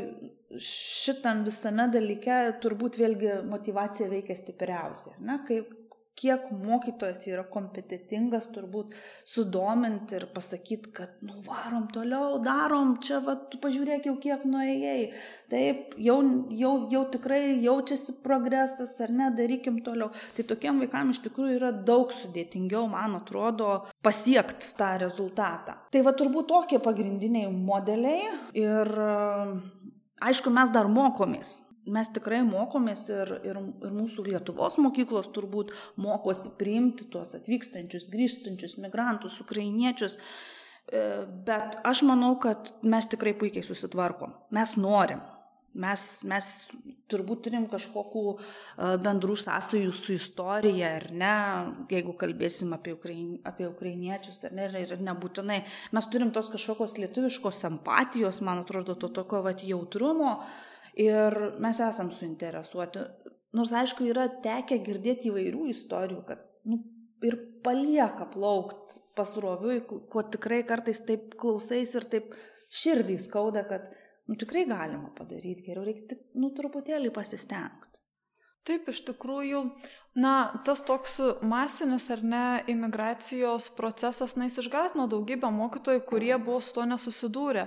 šitam 0.62 1.42
visame 1.46 1.88
dalyke 1.92 2.38
turbūt 2.62 2.96
vėlgi 3.00 3.40
motivacija 3.48 4.08
veikia 4.08 4.36
stipriausiai. 4.38 5.18
Ne? 5.20 5.40
Kaip, 5.48 5.74
kiek 6.18 6.48
mokytojas 6.50 7.22
yra 7.30 7.44
kompetitingas, 7.48 8.48
turbūt 8.54 8.94
sudominti 9.28 10.16
ir 10.18 10.26
pasakyti, 10.34 10.92
kad 10.96 11.22
nu 11.26 11.38
varom 11.46 11.86
toliau, 11.94 12.40
darom, 12.42 12.96
čia 13.04 13.20
va, 13.24 13.36
tu 13.50 13.60
pažiūrėk 13.62 14.08
jau 14.10 14.16
kiek 14.22 14.44
nuėjai. 14.48 15.12
Taip, 15.52 15.94
jau, 16.02 16.18
jau, 16.58 16.74
jau 16.92 17.04
tikrai 17.14 17.40
jaučiasi 17.64 18.18
progresas 18.24 18.96
ar 19.04 19.14
ne, 19.14 19.30
darykim 19.38 19.80
toliau. 19.86 20.10
Tai 20.36 20.46
tokiem 20.50 20.82
vaikam 20.82 21.14
iš 21.14 21.22
tikrųjų 21.28 21.60
yra 21.60 21.72
daug 21.72 22.12
sudėtingiau, 22.14 22.86
man 22.90 23.16
atrodo, 23.20 23.84
pasiekti 24.04 24.74
tą 24.78 24.94
rezultatą. 25.04 25.78
Tai 25.94 26.04
va 26.06 26.14
turbūt 26.18 26.50
tokie 26.50 26.82
pagrindiniai 26.82 27.50
modeliai 27.54 28.34
ir 28.58 28.96
Aišku, 30.18 30.50
mes 30.50 30.70
dar 30.74 30.88
mokomės. 30.90 31.58
Mes 31.88 32.10
tikrai 32.12 32.42
mokomės 32.46 33.06
ir, 33.10 33.32
ir, 33.48 33.58
ir 33.58 33.94
mūsų 33.94 34.26
Lietuvos 34.28 34.76
mokyklos 34.82 35.30
turbūt 35.34 35.72
mokosi 36.00 36.52
priimti 36.60 37.08
tuos 37.12 37.34
atvykstančius, 37.38 38.10
grįžtančius 38.12 38.76
migrantus, 38.82 39.40
ukrainiečius. 39.44 40.18
E, 40.18 41.02
bet 41.48 41.80
aš 41.88 42.04
manau, 42.08 42.34
kad 42.42 42.72
mes 42.84 43.08
tikrai 43.08 43.34
puikiai 43.38 43.66
susitvarkom. 43.66 44.36
Mes 44.56 44.76
norim. 44.80 45.24
Mes, 45.78 46.02
mes 46.26 46.46
turbūt 47.12 47.42
turim 47.44 47.66
kažkokių 47.70 48.22
e, 48.32 48.38
bendrų 49.04 49.36
sąsajų 49.38 49.92
su 49.94 50.14
istorija, 50.16 50.94
ar 50.96 51.04
ne, 51.14 51.34
jeigu 51.92 52.14
kalbėsim 52.18 52.72
apie, 52.74 52.96
ukrain, 52.96 53.36
apie 53.46 53.68
ukrainiečius, 53.68 54.40
ar 54.48 54.56
ne, 54.56 54.66
ir 54.80 54.96
nebūtinai. 55.04 55.60
Mes 55.94 56.08
turim 56.10 56.32
tos 56.34 56.48
kažkokios 56.54 56.96
lietuviškos 56.98 57.62
empatijos, 57.68 58.40
man 58.42 58.64
atrodo, 58.64 58.96
to 58.98 59.12
tokio 59.20 59.44
vat 59.44 59.62
jautrumo 59.62 60.38
ir 60.98 61.38
mes 61.62 61.80
esam 61.84 62.12
suinteresuoti. 62.14 63.04
Nors, 63.56 63.72
aišku, 63.72 64.06
yra 64.10 64.26
tekę 64.44 64.80
girdėti 64.84 65.30
įvairių 65.30 65.68
istorijų, 65.72 66.20
kad 66.28 66.42
nu, 66.68 66.82
ir 67.24 67.38
palieka 67.64 68.28
plaukt 68.32 68.98
pasroviui, 69.18 69.80
ko 69.86 70.24
tikrai 70.34 70.62
kartais 70.68 71.00
taip 71.06 71.32
klausais 71.40 71.94
ir 71.96 72.06
taip 72.12 72.36
širdį 72.68 73.18
skauda, 73.24 73.64
kad 73.70 73.88
nu, 74.28 74.36
tikrai 74.38 74.66
galima 74.68 75.12
padaryti 75.16 75.64
geriau, 75.70 75.86
reikia 75.88 76.10
tik, 76.12 76.26
nu, 76.38 76.52
truputėlį 76.56 77.12
pasistengti. 77.14 77.87
Taip, 78.68 78.90
iš 78.92 78.98
tikrųjų, 79.06 79.62
na, 80.20 80.32
tas 80.66 80.82
toks 80.84 81.14
masinis 81.40 82.04
ar 82.12 82.20
ne 82.20 82.44
imigracijos 82.68 83.70
procesas, 83.78 84.34
na, 84.36 84.44
jis 84.44 84.60
išgazino 84.60 85.06
daugybę 85.08 85.48
mokytojų, 85.54 86.04
kurie 86.10 86.34
buvo 86.36 86.60
su 86.60 86.74
to 86.76 86.84
nesusidūrę. 86.90 87.64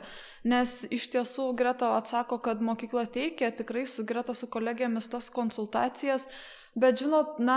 Nes 0.54 0.76
iš 0.94 1.10
tiesų 1.16 1.48
Greta 1.58 1.96
atsako, 1.98 2.38
kad 2.46 2.62
mokykla 2.62 3.08
teikia 3.10 3.50
tikrai 3.50 3.88
su 3.90 4.06
Greta 4.06 4.38
su 4.38 4.52
kolegijomis 4.52 5.10
tas 5.10 5.34
konsultacijas, 5.34 6.30
Bet 6.76 7.02
žinot, 7.02 7.36
na, 7.44 7.56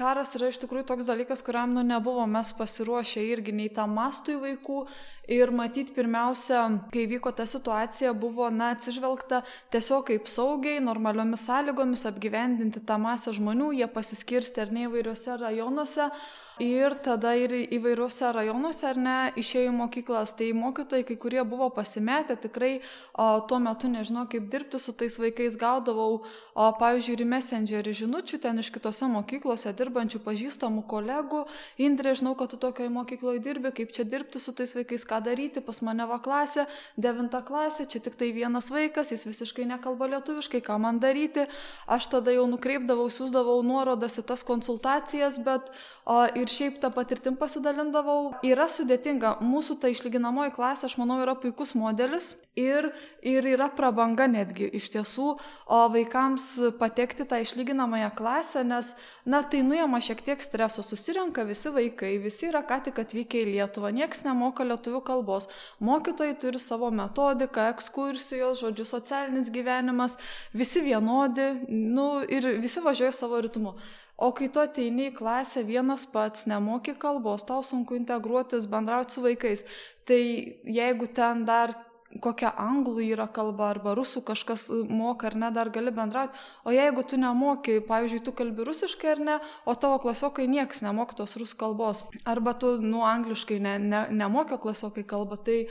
karas 0.00 0.30
yra 0.38 0.48
iš 0.48 0.56
tikrųjų 0.62 0.86
toks 0.88 1.04
dalykas, 1.04 1.42
kuriam, 1.44 1.74
nu, 1.76 1.82
nebuvo 1.84 2.22
mes 2.24 2.54
pasiruošę 2.56 3.20
irgi 3.28 3.52
nei 3.52 3.68
tam 3.68 3.92
mastui 3.98 4.38
vaikų. 4.40 4.78
Ir 5.26 5.50
matyt, 5.50 5.90
pirmiausia, 5.90 6.60
kai 6.94 7.02
vyko 7.10 7.32
ta 7.34 7.48
situacija, 7.50 8.12
buvo, 8.14 8.46
na, 8.54 8.70
atsižvelgta 8.76 9.40
tiesiog 9.74 10.04
kaip 10.12 10.30
saugiai, 10.30 10.78
normaliomis 10.78 11.48
sąlygomis 11.48 12.06
apgyvendinti 12.06 12.84
tą 12.86 13.00
masę 13.02 13.34
žmonių, 13.34 13.72
jie 13.74 13.90
pasiskirsti 13.90 14.62
ar 14.62 14.74
ne 14.76 14.86
įvairiuose 14.86 15.38
rajonuose. 15.42 16.12
Ir 16.56 16.94
tada 17.04 17.34
ir 17.36 17.52
įvairiuose 17.52 18.30
rajonuose, 18.32 18.86
ar 18.88 18.96
ne, 18.96 19.16
išėjo 19.36 19.68
į 19.68 19.72
mokyklas. 19.76 20.30
Tai 20.38 20.46
mokytojai, 20.56 21.04
kai 21.04 21.16
kurie 21.20 21.42
buvo 21.44 21.66
pasimetę, 21.68 22.32
tikrai 22.40 22.78
o, 23.12 23.26
tuo 23.44 23.58
metu 23.60 23.90
nežinau, 23.92 24.22
kaip 24.32 24.46
dirbti 24.48 24.80
su 24.80 24.94
tais 24.96 25.18
vaikais, 25.20 25.58
gaudavau, 25.60 26.22
o, 26.54 26.70
pavyzdžiui, 26.80 27.18
ir 27.18 27.28
messengerį 27.28 27.92
žinučių 28.00 28.40
ten 28.46 28.62
iš 28.62 28.70
kitose 28.72 29.04
mokyklose 29.12 29.74
dirbančių 29.76 30.22
pažįstamų 30.24 30.86
kolegų. 30.88 31.42
Indrė, 31.76 32.14
žinau, 32.16 32.32
kad 32.40 32.54
tu 32.54 32.60
tokioje 32.62 32.88
mokykloje 32.94 33.44
dirbi, 33.44 33.74
kaip 33.76 33.92
čia 33.92 34.08
dirbti 34.08 34.40
su 34.40 34.56
tais 34.56 34.72
vaikais, 34.78 35.04
ką 35.04 35.15
daryti, 35.24 35.62
pas 35.64 35.80
mane 35.86 36.06
va 36.08 36.18
klasė, 36.22 36.66
devinta 36.96 37.42
klasė, 37.46 37.86
čia 37.90 38.00
tik 38.04 38.16
tai 38.20 38.32
vienas 38.36 38.70
vaikas, 38.72 39.12
jis 39.14 39.26
visiškai 39.28 39.66
nekalba 39.70 40.08
lietuviškai, 40.14 40.62
ką 40.66 40.78
man 40.82 41.00
daryti. 41.02 41.46
Aš 41.86 42.10
tada 42.14 42.34
jau 42.34 42.46
nukreipdavau, 42.50 43.08
siūsdavau 43.12 43.60
nuorodas 43.66 44.18
į 44.20 44.26
tas 44.30 44.44
konsultacijas, 44.46 45.38
bet 45.42 45.70
o, 46.04 46.22
ir 46.34 46.50
šiaip 46.50 46.80
tą 46.82 46.90
patirtim 46.94 47.38
pasidalindavau. 47.40 48.36
Yra 48.46 48.68
sudėtinga. 48.72 49.38
Mūsų 49.44 49.78
ta 49.82 49.92
išlyginamoji 49.92 50.54
klasė, 50.56 50.90
aš 50.90 50.98
manau, 51.00 51.20
yra 51.24 51.36
puikus 51.38 51.76
modelis 51.78 52.34
ir, 52.56 52.90
ir 53.20 53.46
yra 53.56 53.68
prabanga 53.72 54.26
netgi 54.30 54.70
iš 54.76 54.90
tiesų 54.94 55.36
o 55.66 55.88
vaikams 55.88 56.60
patekti 56.78 57.26
tą 57.26 57.40
išlyginamąją 57.42 58.10
klasę, 58.14 58.64
nes, 58.64 58.92
na, 59.26 59.42
tai 59.42 59.62
nuėma 59.66 60.00
šiek 60.02 60.22
tiek 60.22 60.42
streso, 60.42 60.84
susirenka 60.86 61.44
visi 61.48 61.72
vaikai, 61.74 62.16
visi 62.22 62.48
yra 62.50 62.62
ką 62.66 62.80
tik 62.86 63.00
atvykę 63.02 63.42
į 63.42 63.48
Lietuvą, 63.54 63.90
nieks 63.94 64.22
nemoka 64.26 64.66
lietuvių 64.66 65.02
kalbos, 65.06 65.48
mokytojai 65.80 66.36
turi 66.42 66.60
savo 66.62 66.90
metodiką, 66.94 67.68
ekskursijos, 67.74 68.60
žodžiu, 68.64 68.88
socialinis 68.88 69.52
gyvenimas, 69.54 70.18
visi 70.52 70.82
vienodi, 70.84 71.52
nu, 71.68 72.08
ir 72.26 72.50
visi 72.62 72.82
važiuoja 72.84 73.14
savo 73.14 73.40
ritmu. 73.44 73.76
O 74.16 74.30
kai 74.32 74.48
tu 74.48 74.62
ateini 74.62 75.10
į 75.10 75.16
klasę 75.18 75.62
vienas 75.68 76.06
pats, 76.08 76.46
nemoki 76.48 76.94
kalbos, 76.96 77.44
tau 77.44 77.60
sunku 77.64 77.98
integruotis, 77.98 78.68
bendrauti 78.72 79.12
su 79.12 79.24
vaikais, 79.24 79.64
tai 80.08 80.22
jeigu 80.64 81.10
ten 81.12 81.44
dar 81.44 81.74
kokia 82.22 82.52
anglų 82.60 83.04
yra 83.10 83.26
kalba 83.32 83.70
arba 83.72 83.94
rusų 83.98 84.22
kažkas 84.26 84.68
moka 84.88 85.30
ar 85.30 85.36
ne, 85.38 85.50
dar 85.54 85.70
gali 85.74 85.92
bendrauti. 85.94 86.36
O 86.64 86.74
jeigu 86.74 87.04
tu 87.06 87.18
nemoki, 87.20 87.78
pavyzdžiui, 87.88 88.22
tu 88.26 88.34
kalbi 88.36 88.66
rusiškai 88.66 89.12
ar 89.16 89.22
ne, 89.28 89.36
o 89.66 89.74
tavo 89.74 90.00
klasiokai 90.02 90.48
nieks 90.50 90.82
nemok 90.86 91.14
tos 91.18 91.36
rusų 91.40 91.60
kalbos, 91.60 92.04
arba 92.24 92.56
tu, 92.58 92.76
nu, 92.82 93.04
angliškai 93.06 93.60
ne, 93.62 93.76
ne, 93.82 94.02
nemokio 94.10 94.58
klasiokai 94.62 95.06
kalba, 95.08 95.38
tai 95.38 95.64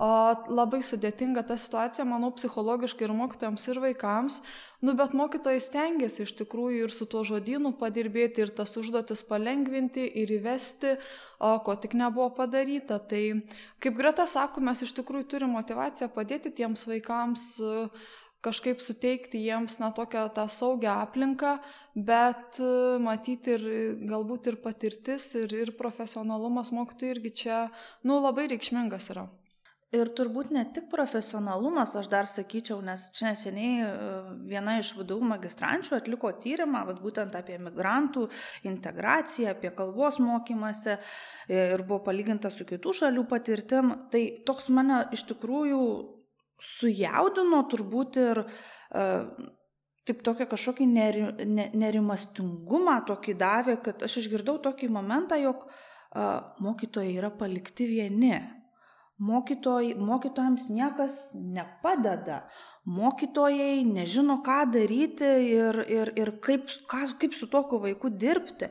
o, 0.00 0.10
labai 0.48 0.82
sudėtinga 0.86 1.44
ta 1.48 1.58
situacija, 1.60 2.08
manau, 2.08 2.32
psichologiškai 2.36 3.08
ir 3.08 3.16
mokytojams, 3.16 3.68
ir 3.70 3.82
vaikams. 3.86 4.40
Nu, 4.80 4.94
bet 4.96 5.12
mokytojai 5.12 5.60
stengiasi 5.60 6.22
iš 6.24 6.30
tikrųjų 6.38 6.86
ir 6.86 6.92
su 6.94 7.04
tuo 7.04 7.20
žodynu 7.28 7.74
padirbėti 7.76 8.40
ir 8.46 8.52
tas 8.56 8.72
užduotis 8.80 9.20
palengvinti 9.28 10.06
ir 10.22 10.32
įvesti, 10.38 10.94
o, 11.36 11.50
ko 11.66 11.74
tik 11.76 11.92
nebuvo 12.00 12.30
padaryta. 12.38 12.96
Tai 13.10 13.22
kaip 13.84 13.98
Greta 13.98 14.24
sako, 14.30 14.64
mes 14.64 14.80
iš 14.86 14.94
tikrųjų 14.96 15.28
turime 15.34 15.58
motivaciją 15.58 16.08
padėti 16.14 16.54
tiems 16.62 16.86
vaikams 16.88 17.44
kažkaip 18.40 18.80
suteikti 18.80 19.42
jiems, 19.44 19.76
na, 19.82 19.90
tokią 19.92 20.24
tą 20.32 20.46
saugią 20.48 20.94
aplinką, 21.02 21.58
bet 21.92 22.56
matyti 23.04 23.56
ir 23.58 23.66
galbūt 24.08 24.48
ir 24.48 24.56
patirtis, 24.64 25.28
ir, 25.36 25.52
ir 25.66 25.74
profesionalumas 25.76 26.72
mokytojų 26.72 27.18
irgi 27.18 27.34
čia, 27.42 27.60
nu, 28.00 28.16
labai 28.24 28.48
reikšmingas 28.54 29.12
yra. 29.12 29.28
Ir 29.90 30.12
turbūt 30.14 30.52
ne 30.54 30.62
tik 30.70 30.84
profesionalumas, 30.92 31.96
aš 31.98 32.06
dar 32.12 32.28
sakyčiau, 32.30 32.76
nes 32.86 33.08
čia 33.16 33.32
neseniai 33.32 33.80
e, 33.82 34.10
viena 34.52 34.76
iš 34.78 34.92
VDU 34.94 35.18
magistrančių 35.32 35.96
atliko 35.96 36.30
tyrimą, 36.44 36.84
vat, 36.86 37.00
būtent 37.02 37.34
apie 37.34 37.56
migrantų 37.58 38.28
integraciją, 38.70 39.56
apie 39.56 39.72
kalbos 39.74 40.20
mokymąsi 40.22 40.94
ir 41.50 41.82
buvo 41.82 42.04
palyginta 42.06 42.52
su 42.54 42.68
kitų 42.68 42.94
šalių 43.00 43.26
patirtim. 43.32 43.90
Tai 44.14 44.22
toks 44.46 44.70
mane 44.70 45.08
iš 45.16 45.26
tikrųjų 45.32 45.82
sujaudino 46.60 47.64
turbūt 47.72 48.20
ir 48.22 48.44
uh, 48.44 49.50
taip 50.10 50.22
tokia 50.26 50.46
kažkokį 50.50 50.86
neri, 50.90 51.26
ne, 51.46 51.68
nerimastingumą 51.78 53.00
tokį 53.10 53.36
davė, 53.38 53.76
kad 53.84 54.02
aš 54.06 54.20
išgirdau 54.24 54.58
tokį 54.64 54.90
momentą, 54.92 55.38
jog 55.40 55.66
mokytojai 56.62 57.12
yra 57.14 57.30
palikti 57.30 57.86
vieni. 57.86 58.38
Mokytoj, 59.20 59.94
mokytojams 60.00 60.70
niekas 60.72 61.34
nepadeda. 61.36 62.46
Mokytojai 62.88 63.84
nežino, 63.84 64.38
ką 64.40 64.62
daryti 64.72 65.28
ir, 65.50 65.82
ir, 65.92 66.12
ir 66.16 66.32
kaip, 66.40 66.72
ką, 66.88 67.04
kaip 67.20 67.36
su 67.36 67.50
tokiu 67.52 67.82
vaiku 67.82 68.08
dirbti. 68.08 68.70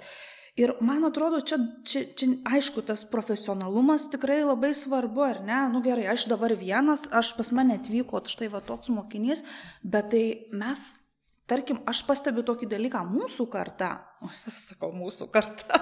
Ir 0.59 0.73
man 0.83 1.05
atrodo, 1.07 1.39
čia, 1.45 1.59
čia, 1.87 2.01
čia 2.17 2.33
aišku, 2.49 2.81
tas 2.83 3.05
profesionalumas 3.07 4.09
tikrai 4.11 4.41
labai 4.41 4.73
svarbu, 4.75 5.21
ar 5.23 5.43
ne? 5.45 5.59
Nu 5.71 5.83
gerai, 5.85 6.09
aš 6.11 6.25
dabar 6.33 6.57
vienas, 6.57 7.05
aš 7.13 7.35
pas 7.37 7.53
mane 7.55 7.77
atvyko 7.77 8.25
štai 8.27 8.49
va 8.51 8.59
toks 8.65 8.89
mokinys, 8.91 9.45
bet 9.85 10.09
tai 10.15 10.25
mes 10.51 10.89
Tarkim, 11.49 11.79
aš 11.89 12.03
pastebiu 12.05 12.43
tokį 12.45 12.67
dalyką, 12.69 12.99
mūsų 13.09 13.47
karta, 13.49 13.89
sakau, 14.67 14.91
mūsų 14.93 15.31
karta, 15.33 15.79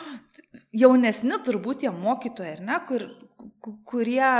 jaunesni 0.82 1.38
turbūt 1.46 1.84
tie 1.84 1.92
mokytojai, 1.94 2.56
ar 2.56 2.62
ne, 2.66 2.78
kur, 2.88 3.04
kurie 3.88 4.30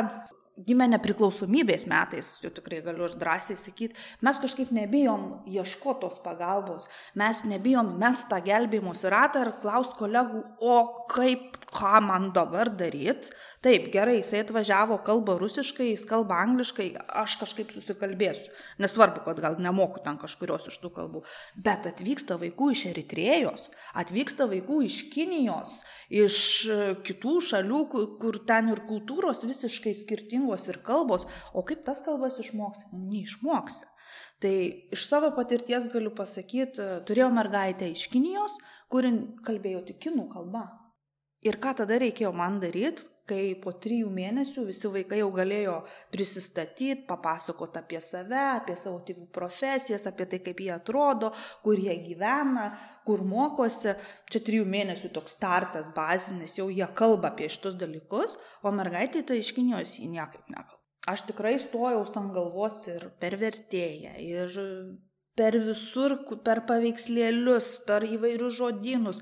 gimė 0.57 0.87
nepriklausomybės 0.95 1.85
metais, 1.91 2.31
jau 2.41 2.51
tikrai 2.55 2.81
galiu 2.85 3.05
ir 3.09 3.17
drąsiai 3.21 3.59
sakyti, 3.61 3.97
mes 4.25 4.41
kažkaip 4.41 4.73
nebijom 4.73 5.27
ieškotos 5.53 6.23
pagalbos, 6.25 6.89
mes 7.19 7.43
nebijom 7.49 7.97
mes 8.01 8.23
tą 8.31 8.41
gelbėjimus 8.47 9.05
ratą 9.13 9.45
ir 9.45 9.53
klaust 9.61 9.99
kolegų, 10.01 10.43
o 10.65 10.79
kaip, 11.13 11.61
ką 11.77 12.01
man 12.07 12.31
dabar 12.37 12.73
daryti, 12.73 13.35
Taip, 13.67 13.89
gerai, 13.91 14.21
jisai 14.21 14.45
atvažiavo, 14.45 15.01
kalba 15.03 15.35
rusiškai, 15.41 15.89
jis 15.89 16.05
kalba 16.07 16.37
angliškai, 16.45 16.85
aš 17.19 17.33
kažkaip 17.41 17.73
susikalbėsiu. 17.75 18.53
Nesvarbu, 18.79 19.25
kad 19.25 19.41
gal 19.43 19.57
nemoku 19.59 19.99
ten 20.05 20.21
kažkurios 20.23 20.69
iš 20.71 20.77
tų 20.85 20.93
kalbų. 20.95 21.25
Bet 21.67 21.89
atvyksta 21.91 22.37
vaikų 22.39 22.69
iš 22.77 22.85
Eritrėjos, 22.93 23.65
atvyksta 23.99 24.47
vaikų 24.53 24.79
iš 24.87 25.01
Kinijos, 25.11 25.73
iš 26.15 26.39
e, 26.71 26.79
kitų 27.09 27.41
šalių, 27.49 27.81
kur 28.23 28.39
ten 28.47 28.71
ir 28.71 28.85
kultūros 28.87 29.43
visiškai 29.49 29.97
skirtingos 29.99 30.46
ir 30.71 30.79
kalbos. 30.87 31.26
O 31.57 31.65
kaip 31.67 31.83
tas 31.87 32.05
kalbas 32.07 32.38
išmoksi? 32.43 32.87
Neišmoksi. 32.93 33.88
Tai 34.41 34.55
iš 34.95 35.09
savo 35.09 35.33
patirties 35.35 35.88
galiu 35.91 36.12
pasakyti, 36.15 36.87
turėjau 37.09 37.33
mergaitę 37.35 37.88
iš 37.91 38.07
Kinijos, 38.12 38.55
kuri 38.93 39.11
kalbėjo 39.47 39.83
tik 39.91 39.99
kinų 40.07 40.29
kalba. 40.31 40.67
Ir 41.47 41.59
ką 41.62 41.75
tada 41.83 41.99
reikėjo 42.03 42.33
man 42.37 42.61
daryti? 42.62 43.09
Kai 43.28 43.56
po 43.62 43.73
trijų 43.83 44.09
mėnesių 44.14 44.64
visi 44.68 44.90
vaikai 44.92 45.21
jau 45.21 45.28
galėjo 45.35 45.76
prisistatyti, 46.14 47.06
papasakoti 47.09 47.80
apie 47.80 48.00
save, 48.02 48.42
apie 48.61 48.76
savo 48.78 49.00
tėvų 49.06 49.26
profesijas, 49.35 50.06
apie 50.09 50.28
tai, 50.30 50.40
kaip 50.45 50.62
jie 50.62 50.73
atrodo, 50.76 51.33
kur 51.64 51.78
jie 51.80 51.97
gyvena, 52.04 52.68
kur 53.06 53.25
mokosi. 53.26 53.97
Čia 54.30 54.42
trijų 54.47 54.66
mėnesių 54.71 55.11
toks 55.16 55.37
startas 55.38 55.90
bazinis, 55.97 56.56
jau 56.59 56.68
jie 56.71 56.87
kalba 56.99 57.33
apie 57.33 57.50
šitus 57.52 57.78
dalykus, 57.80 58.38
o 58.62 58.75
mergaitė 58.75 59.25
tai 59.26 59.40
iš 59.42 59.52
Kinijos 59.56 59.97
jį 59.99 60.11
niekaip 60.14 60.47
nekalba. 60.52 60.83
Aš 61.06 61.26
tikrai 61.28 61.54
stojau 61.62 62.02
ant 62.02 62.33
galvos 62.35 62.80
ir 62.90 63.11
per 63.21 63.37
vertėją, 63.38 64.16
ir 64.23 64.56
per 65.38 65.59
visur, 65.62 66.16
per 66.42 66.64
paveikslėlius, 66.66 67.76
per 67.87 68.06
įvairius 68.09 68.56
žodynus 68.59 69.21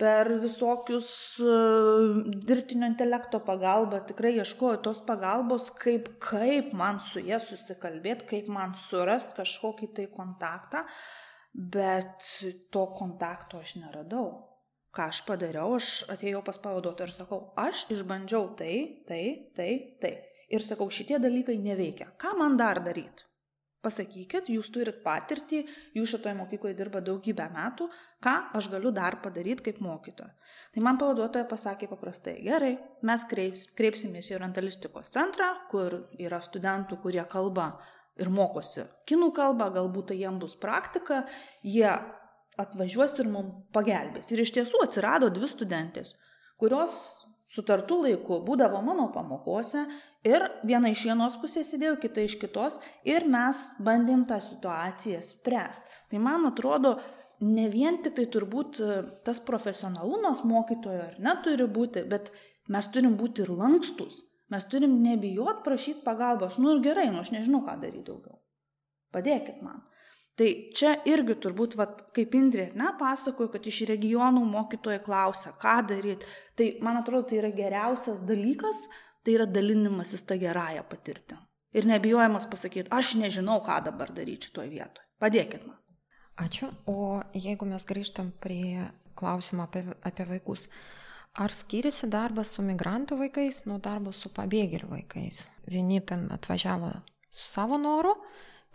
per 0.00 0.28
visokius 0.42 1.10
e, 1.40 1.52
dirbtinio 2.48 2.88
intelekto 2.90 3.40
pagalbą, 3.44 4.02
tikrai 4.10 4.34
ieškoju 4.36 4.82
tos 4.84 5.00
pagalbos, 5.08 5.70
kaip, 5.80 6.10
kaip 6.22 6.74
man 6.76 7.00
su 7.00 7.22
jie 7.24 7.38
susikalbėti, 7.40 8.28
kaip 8.32 8.50
man 8.52 8.76
surasti 8.86 9.38
kažkokį 9.38 9.88
tai 9.96 10.08
kontaktą, 10.12 10.84
bet 11.56 12.28
to 12.72 12.84
kontakto 12.98 13.62
aš 13.64 13.78
neradau. 13.80 14.28
Ką 14.96 15.10
aš 15.12 15.22
padariau, 15.28 15.74
aš 15.76 16.06
atėjau 16.12 16.40
pas 16.44 16.58
pavaduotoją 16.60 17.08
ir 17.08 17.12
sakau, 17.12 17.40
aš 17.60 17.84
išbandžiau 17.92 18.52
tai, 18.56 18.76
tai, 19.08 19.24
tai, 19.56 19.70
tai. 20.00 20.14
Ir 20.52 20.62
sakau, 20.64 20.86
šitie 20.92 21.18
dalykai 21.20 21.56
neveikia. 21.60 22.12
Ką 22.20 22.36
man 22.38 22.56
dar 22.60 22.80
daryti? 22.84 23.25
Pasakykit, 23.86 24.48
jūs 24.50 24.72
turit 24.74 24.96
patirtį, 25.04 25.60
jūs 25.94 26.16
šitoje 26.16 26.34
mokykloje 26.40 26.74
dirba 26.74 26.98
daugybę 27.06 27.44
metų, 27.54 27.86
ką 28.24 28.32
aš 28.58 28.66
galiu 28.72 28.90
dar 28.90 29.20
padaryti 29.22 29.68
kaip 29.68 29.78
mokytoja. 29.84 30.32
Tai 30.74 30.82
man 30.82 30.98
pavaduotoja 30.98 31.46
pasakė 31.46 31.86
paprastai, 31.92 32.40
gerai, 32.42 32.72
mes 33.06 33.24
kreips, 33.30 33.68
kreipsimės 33.78 34.32
į 34.32 34.40
orientalistikos 34.40 35.14
centrą, 35.14 35.52
kur 35.70 36.00
yra 36.18 36.40
studentų, 36.42 36.98
kurie 37.04 37.22
kalba 37.30 37.76
ir 38.18 38.32
mokosi 38.32 38.88
kinų 39.08 39.30
kalbą, 39.36 39.70
galbūt 39.76 40.10
tai 40.10 40.18
jiems 40.22 40.42
bus 40.42 40.56
praktika, 40.58 41.22
jie 41.62 41.88
atvažiuos 42.60 43.14
ir 43.20 43.30
mums 43.30 43.68
pagelbės. 43.76 44.32
Ir 44.32 44.42
iš 44.42 44.54
tiesų 44.56 44.82
atsirado 44.86 45.30
dvi 45.32 45.48
studentės, 45.50 46.14
kurios 46.60 46.96
sutartų 47.52 48.00
laiku 48.02 48.40
būdavo 48.46 48.80
mano 48.82 49.10
pamokose 49.14 49.84
ir 50.26 50.44
viena 50.66 50.90
iš 50.92 51.04
vienos 51.08 51.36
pusės 51.40 51.70
sėdėjau, 51.72 51.96
kita 52.02 52.24
iš 52.26 52.36
kitos 52.40 52.80
ir 53.08 53.26
mes 53.30 53.62
bandėm 53.82 54.26
tą 54.28 54.40
situaciją 54.42 55.22
spręsti. 55.24 55.94
Tai 56.10 56.22
man 56.22 56.48
atrodo, 56.50 56.96
ne 57.40 57.68
vien 57.72 58.00
tik 58.02 58.16
tai 58.18 58.26
turbūt 58.32 58.80
e, 58.80 59.00
tas 59.26 59.42
profesionalumas 59.44 60.42
mokytojo 60.44 61.02
ar 61.10 61.18
neturi 61.22 61.68
būti, 61.78 62.06
bet 62.08 62.32
mes 62.72 62.88
turim 62.92 63.18
būti 63.20 63.44
ir 63.44 63.52
lankstus. 63.54 64.22
Mes 64.52 64.64
turim 64.70 65.00
nebijot 65.02 65.64
prašyti 65.66 66.04
pagalbos. 66.06 66.58
Nu 66.62 66.76
ir 66.76 66.82
gerai, 66.84 67.08
nu 67.10 67.18
aš 67.22 67.32
nežinau, 67.34 67.64
ką 67.66 67.80
daryti 67.82 68.06
daugiau. 68.06 68.38
Padėkit 69.14 69.62
man. 69.64 69.82
Tai 70.36 70.46
čia 70.76 70.92
irgi 71.08 71.34
turbūt, 71.40 71.74
vat, 71.80 72.02
kaip 72.16 72.34
Indrė, 72.36 72.66
ne, 72.76 72.90
pasakoju, 73.00 73.48
kad 73.54 73.66
iš 73.66 73.80
regionų 73.88 74.42
mokytojai 74.50 75.00
klausia, 75.06 75.54
ką 75.62 75.78
daryti. 75.88 76.28
Tai 76.58 76.66
man 76.84 77.00
atrodo, 77.00 77.30
tai 77.30 77.38
yra 77.40 77.50
geriausias 77.56 78.20
dalykas, 78.28 78.82
tai 79.26 79.34
yra 79.40 79.46
dalinimasis 79.50 80.22
tą 80.28 80.38
gerąją 80.38 80.84
patirtį. 80.86 81.40
Ir 81.76 81.88
nebijojimas 81.90 82.46
pasakyti, 82.48 82.92
aš 82.94 83.16
nežinau, 83.20 83.58
ką 83.64 83.80
dabar 83.88 84.12
daryti 84.14 84.48
šitoje 84.48 84.70
vietoje. 84.70 85.04
Padėkit 85.20 85.66
man. 85.66 85.76
Ačiū. 86.40 86.68
O 86.88 87.18
jeigu 87.34 87.66
mes 87.68 87.84
grįžtam 87.88 88.30
prie 88.44 88.86
klausimo 89.16 89.64
apie, 89.64 89.82
apie 90.04 90.26
vaikus, 90.28 90.68
ar 91.36 91.52
skiriasi 91.52 92.08
darbas 92.12 92.54
su 92.54 92.64
migrantų 92.64 93.18
vaikais 93.24 93.64
nuo 93.68 93.80
darbo 93.82 94.12
su 94.16 94.30
pabėgėlių 94.36 94.90
vaikais? 94.92 95.46
Vieni 95.68 96.02
ten 96.04 96.28
atvažiavo 96.32 96.92
su 97.32 97.44
savo 97.48 97.80
noru, 97.80 98.14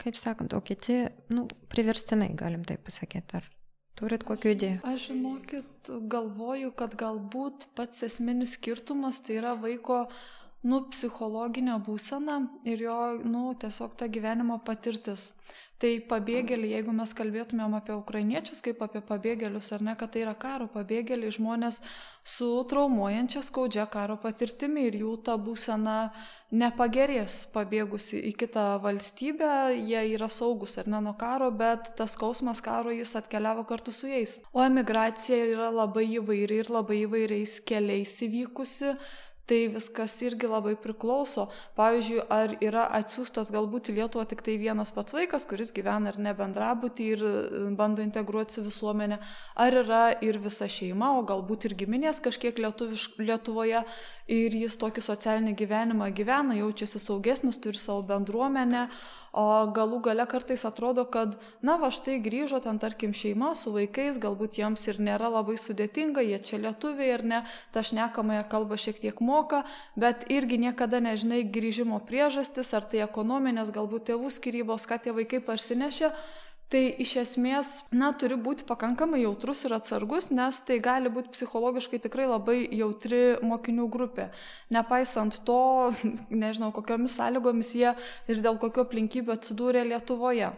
kaip 0.02 0.18
sakant, 0.18 0.54
o 0.58 0.62
kiti, 0.66 1.04
nu, 1.34 1.48
priverstinai, 1.70 2.32
galim 2.38 2.66
taip 2.66 2.84
pasakyti. 2.90 3.40
Ar 3.42 3.50
turit 3.98 4.26
kokių 4.26 4.56
idėjų? 4.56 4.82
Aš 4.90 5.08
žinokit, 5.12 5.92
galvoju, 6.10 6.74
kad 6.78 6.98
galbūt 6.98 7.70
pats 7.78 8.02
esminis 8.10 8.58
skirtumas 8.58 9.22
tai 9.26 9.38
yra 9.42 9.54
vaiko, 9.58 10.08
nu, 10.68 10.84
psichologinė 10.94 11.80
būsena 11.86 12.38
ir 12.70 12.86
jo, 12.88 13.02
nu, 13.26 13.52
tiesiog 13.58 13.98
ta 13.98 14.10
gyvenimo 14.12 14.60
patirtis. 14.66 15.32
Tai 15.82 15.96
pabėgėliai, 16.06 16.76
jeigu 16.76 16.94
mes 16.94 17.10
kalbėtumėm 17.18 17.74
apie 17.74 17.96
ukrainiečius 17.96 18.60
kaip 18.62 18.84
apie 18.86 19.00
pabėgėlius, 19.02 19.72
ar 19.74 19.82
ne, 19.82 19.96
kad 19.98 20.12
tai 20.14 20.22
yra 20.22 20.36
karo 20.38 20.68
pabėgėliai, 20.70 21.34
žmonės 21.34 21.80
su 22.22 22.50
traumuojančia 22.70 23.42
skaudžia 23.48 23.88
karo 23.90 24.20
patirtimi 24.22 24.84
ir 24.92 25.00
jų 25.00 25.16
ta 25.26 25.40
būsena 25.42 25.96
nepagerės 26.54 27.48
pabėgusi 27.56 28.20
į 28.30 28.36
kitą 28.44 28.68
valstybę, 28.84 29.50
jie 29.90 30.04
yra 30.12 30.30
saugus 30.30 30.78
ar 30.78 30.92
ne 30.92 31.02
nuo 31.02 31.16
karo, 31.18 31.50
bet 31.50 31.96
tas 31.98 32.14
skausmas 32.14 32.62
karo 32.62 32.94
jis 32.94 33.16
atkeliavo 33.18 33.66
kartu 33.66 33.96
su 33.96 34.12
jais. 34.12 34.38
O 34.54 34.62
emigracija 34.62 35.42
yra 35.56 35.72
labai 35.74 36.06
įvairi 36.20 36.62
ir 36.62 36.70
labai 36.70 37.02
įvairiais 37.08 37.58
keliais 37.66 38.14
įvykusi 38.28 38.94
tai 39.52 39.66
viskas 39.68 40.16
irgi 40.24 40.48
labai 40.48 40.78
priklauso. 40.80 41.50
Pavyzdžiui, 41.76 42.22
ar 42.32 42.56
yra 42.64 42.86
atsiųstas 43.02 43.52
galbūt 43.52 43.92
į 43.92 43.98
Lietuvą 44.00 44.24
tik 44.32 44.44
tai 44.46 44.56
vienas 44.62 44.94
pats 44.96 45.16
vaikas, 45.16 45.44
kuris 45.50 45.74
gyvena 45.76 46.14
ir 46.14 46.20
nebendrabutį 46.24 47.10
ir 47.16 47.26
e, 47.28 47.34
bando 47.76 48.04
integruoti 48.06 48.64
visuomenę, 48.64 49.20
ar 49.60 49.80
yra 49.84 50.04
ir 50.24 50.40
visa 50.40 50.70
šeima, 50.72 51.12
o 51.20 51.26
galbūt 51.28 51.68
ir 51.68 51.76
giminės 51.84 52.24
kažkiek 52.24 52.64
lietuviš, 52.64 53.10
Lietuvoje 53.22 53.84
ir 54.32 54.56
jis 54.56 54.78
tokį 54.80 55.04
socialinį 55.04 55.56
gyvenimą 55.60 56.08
gyvena, 56.16 56.56
jaučiasi 56.56 57.02
saugesnis, 57.04 57.60
turi 57.60 57.80
savo 57.80 58.06
bendruomenę, 58.08 58.88
o 59.32 59.46
galų 59.72 60.02
gale 60.04 60.26
kartais 60.28 60.66
atrodo, 60.68 61.06
kad, 61.08 61.38
na, 61.64 61.78
va 61.80 61.92
štai 61.94 62.18
grįžo 62.24 62.60
ten, 62.64 62.80
tarkim, 62.82 63.16
šeima 63.16 63.54
su 63.56 63.72
vaikais, 63.72 64.20
galbūt 64.22 64.60
jiems 64.60 64.84
ir 64.92 65.00
nėra 65.00 65.32
labai 65.32 65.56
sudėtinga, 65.62 66.24
jie 66.26 66.40
čia 66.44 66.60
lietuviai 66.66 67.14
ir 67.16 67.24
ne, 67.24 67.42
ta 67.72 67.84
šnekamąją 67.88 68.44
kalbą 68.52 68.80
šiek 68.82 69.00
tiek 69.04 69.24
moka, 69.24 69.64
bet 69.96 70.28
irgi 70.32 70.60
niekada 70.68 71.00
nežinai 71.04 71.44
grįžimo 71.48 72.02
priežastis, 72.08 72.74
ar 72.76 72.88
tai 72.92 73.04
ekonominės, 73.08 73.72
galbūt 73.72 74.12
tėvų 74.12 74.32
skirybos, 74.36 74.88
ką 74.90 75.00
tie 75.06 75.16
vaikai 75.16 75.40
parsinešė. 75.48 76.12
Tai 76.72 76.84
iš 77.04 77.16
esmės, 77.22 77.72
na, 77.92 78.12
turi 78.16 78.38
būti 78.40 78.66
pakankamai 78.68 79.22
jautrus 79.22 79.66
ir 79.68 79.76
atsargus, 79.76 80.30
nes 80.32 80.62
tai 80.68 80.80
gali 80.84 81.12
būti 81.12 81.34
psichologiškai 81.36 82.00
tikrai 82.06 82.30
labai 82.30 82.60
jautri 82.80 83.38
mokinių 83.44 83.88
grupė. 83.92 84.30
Nepaisant 84.72 85.42
to, 85.48 85.92
nežinau, 86.44 86.72
kokiomis 86.76 87.18
sąlygomis 87.20 87.74
jie 87.76 87.92
ir 88.32 88.46
dėl 88.46 88.62
kokių 88.62 88.86
aplinkybių 88.86 89.36
atsidūrė 89.36 89.84
Lietuvoje. 89.90 90.54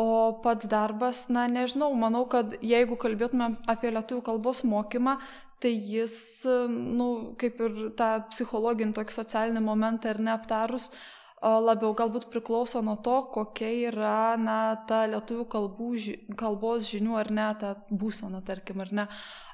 O 0.00 0.10
pats 0.44 0.68
darbas, 0.72 1.26
na 1.28 1.44
nežinau, 1.52 1.90
manau, 1.96 2.24
kad 2.24 2.54
jeigu 2.64 2.96
kalbėtume 3.00 3.50
apie 3.68 3.90
lietuvių 3.92 4.22
kalbos 4.24 4.62
mokymą, 4.64 5.18
tai 5.62 5.72
jis, 5.76 6.14
na, 6.44 6.68
nu, 6.98 7.08
kaip 7.38 7.60
ir 7.62 7.76
tą 7.98 8.12
psichologinį 8.32 8.96
tokį 8.96 9.14
socialinį 9.14 9.62
momentą 9.64 10.14
ir 10.14 10.22
neaptarus, 10.24 10.88
labiau 11.42 11.92
galbūt 11.98 12.28
priklauso 12.30 12.82
nuo 12.86 12.96
to, 13.02 13.18
kokia 13.34 13.70
yra, 13.90 14.34
na, 14.38 14.58
ta 14.88 15.04
lietuvių 15.10 15.46
kalbų, 15.50 15.92
kalbos 16.38 16.90
žinių 16.92 17.16
ar 17.18 17.32
ne, 17.34 17.48
ta 17.58 17.76
būsena, 17.90 18.42
tarkim, 18.46 18.84
ar 18.84 18.92
ne. 18.92 19.08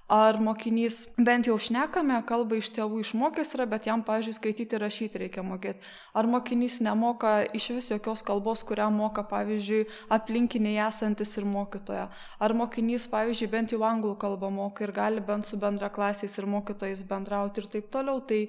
Ar 0.08 0.38
mokinys 0.40 1.02
bent 1.20 1.50
jau 1.50 1.58
šnekame, 1.60 2.16
kalbą 2.24 2.56
iš 2.62 2.70
tėvų 2.72 3.02
išmokęs 3.02 3.50
yra, 3.58 3.66
bet 3.68 3.84
jam, 3.90 4.00
pavyzdžiui, 4.06 4.36
skaityti 4.38 4.78
ir 4.78 4.80
rašyti 4.80 5.20
reikia 5.20 5.44
mokėti. 5.44 5.84
Ar 6.16 6.24
mokinys 6.24 6.78
nemoka 6.80 7.42
iš 7.52 7.66
vis 7.76 7.90
jokios 7.92 8.24
kalbos, 8.24 8.62
kurią 8.64 8.86
moka, 8.88 9.26
pavyzdžiui, 9.28 9.82
aplinkiniai 10.16 10.80
esantis 10.86 11.36
ir 11.36 11.44
mokytoja. 11.44 12.06
Ar 12.40 12.56
mokinys, 12.56 13.04
pavyzdžiui, 13.12 13.50
bent 13.52 13.76
jau 13.76 13.82
anglų 13.84 14.14
kalbą 14.24 14.48
moka 14.48 14.88
ir 14.88 14.96
gali 14.96 15.20
bent 15.20 15.44
su 15.44 15.60
bendraklasiais 15.60 16.40
ir 16.40 16.48
mokytojais 16.56 17.04
bendrauti 17.04 17.60
ir 17.60 17.68
taip 17.76 17.92
toliau. 17.92 18.24
Tai 18.24 18.46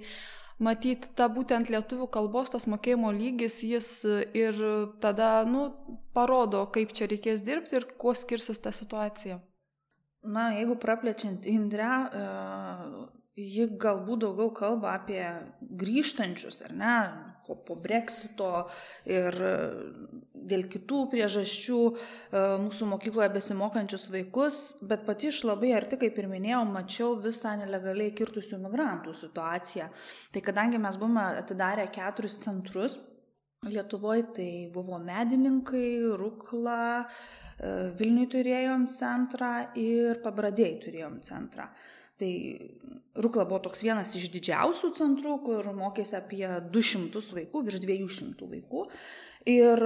matyt, 0.63 1.07
ta 1.15 1.29
būtent 1.31 1.71
lietuvių 1.71 2.09
kalbos 2.11 2.51
tas 2.53 2.67
mokėjimo 2.69 3.11
lygis, 3.15 3.61
jis 3.63 3.89
ir 4.37 4.59
tada, 5.03 5.43
nu, 5.47 5.69
parodo, 6.15 6.65
kaip 6.75 6.93
čia 6.95 7.09
reikės 7.11 7.43
dirbti 7.45 7.79
ir 7.79 7.87
kuo 7.99 8.15
skirsis 8.17 8.59
ta 8.59 8.75
situacija. 8.75 9.39
Na, 10.27 10.49
jeigu 10.57 10.75
praplečiant 10.75 11.45
Indrę, 11.47 11.89
ji 13.39 13.67
galbūt 13.79 14.25
daugiau 14.25 14.51
kalba 14.55 14.93
apie 14.97 15.23
grįžtančius, 15.79 16.59
ar 16.67 16.75
ne, 16.75 16.95
po, 17.47 17.55
po 17.65 17.77
breksito 17.79 18.67
ir 19.09 19.35
dėl 20.49 20.65
kitų 20.71 21.01
priežasčių 21.13 21.79
mūsų 22.65 22.89
mokykloje 22.93 23.29
besimokančius 23.33 24.07
vaikus, 24.13 24.59
bet 24.85 25.05
pati 25.07 25.31
iš 25.31 25.43
labai 25.47 25.73
arti, 25.77 25.99
kaip 26.01 26.17
ir 26.19 26.29
minėjau, 26.31 26.63
mačiau 26.69 27.17
visą 27.23 27.55
nelegaliai 27.59 28.13
kirtusių 28.17 28.61
migrantų 28.65 29.15
situaciją. 29.17 29.89
Tai 30.33 30.45
kadangi 30.45 30.81
mes 30.81 30.99
buvome 31.01 31.29
atidarę 31.43 31.89
keturis 31.93 32.41
centrus 32.43 32.99
Lietuvoje, 33.67 34.23
tai 34.31 34.51
buvo 34.71 34.95
medininkai, 35.03 35.99
Rukla, 36.15 37.03
Vilniui 37.99 38.29
turėjom 38.31 38.85
centrą 38.93 39.49
ir 39.75 40.21
Pabradėjai 40.23 40.77
turėjom 40.85 41.17
centrą. 41.27 41.65
Tai 42.19 42.31
Rukla 43.19 43.45
buvo 43.47 43.61
toks 43.67 43.81
vienas 43.83 44.11
iš 44.15 44.29
didžiausių 44.33 44.91
centrų, 44.97 45.37
kur 45.43 45.69
mokėsi 45.75 46.15
apie 46.19 46.45
200 46.71 47.23
vaikų, 47.35 47.63
virš 47.67 47.81
200 47.83 48.49
vaikų. 48.53 48.83
Ir, 49.49 49.83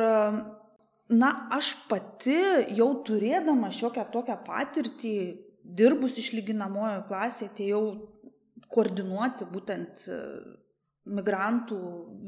na, 1.13 1.29
aš 1.53 1.71
pati 1.89 2.39
jau 2.77 2.89
turėdama 3.07 3.71
šiokią 3.73 4.05
tokią 4.13 4.37
patirtį, 4.45 5.15
dirbus 5.63 6.19
išlyginamojo 6.21 7.05
klasėje, 7.07 7.53
atėjau 7.53 7.83
koordinuoti 8.73 9.47
būtent 9.53 10.05
migrantų 11.03 11.79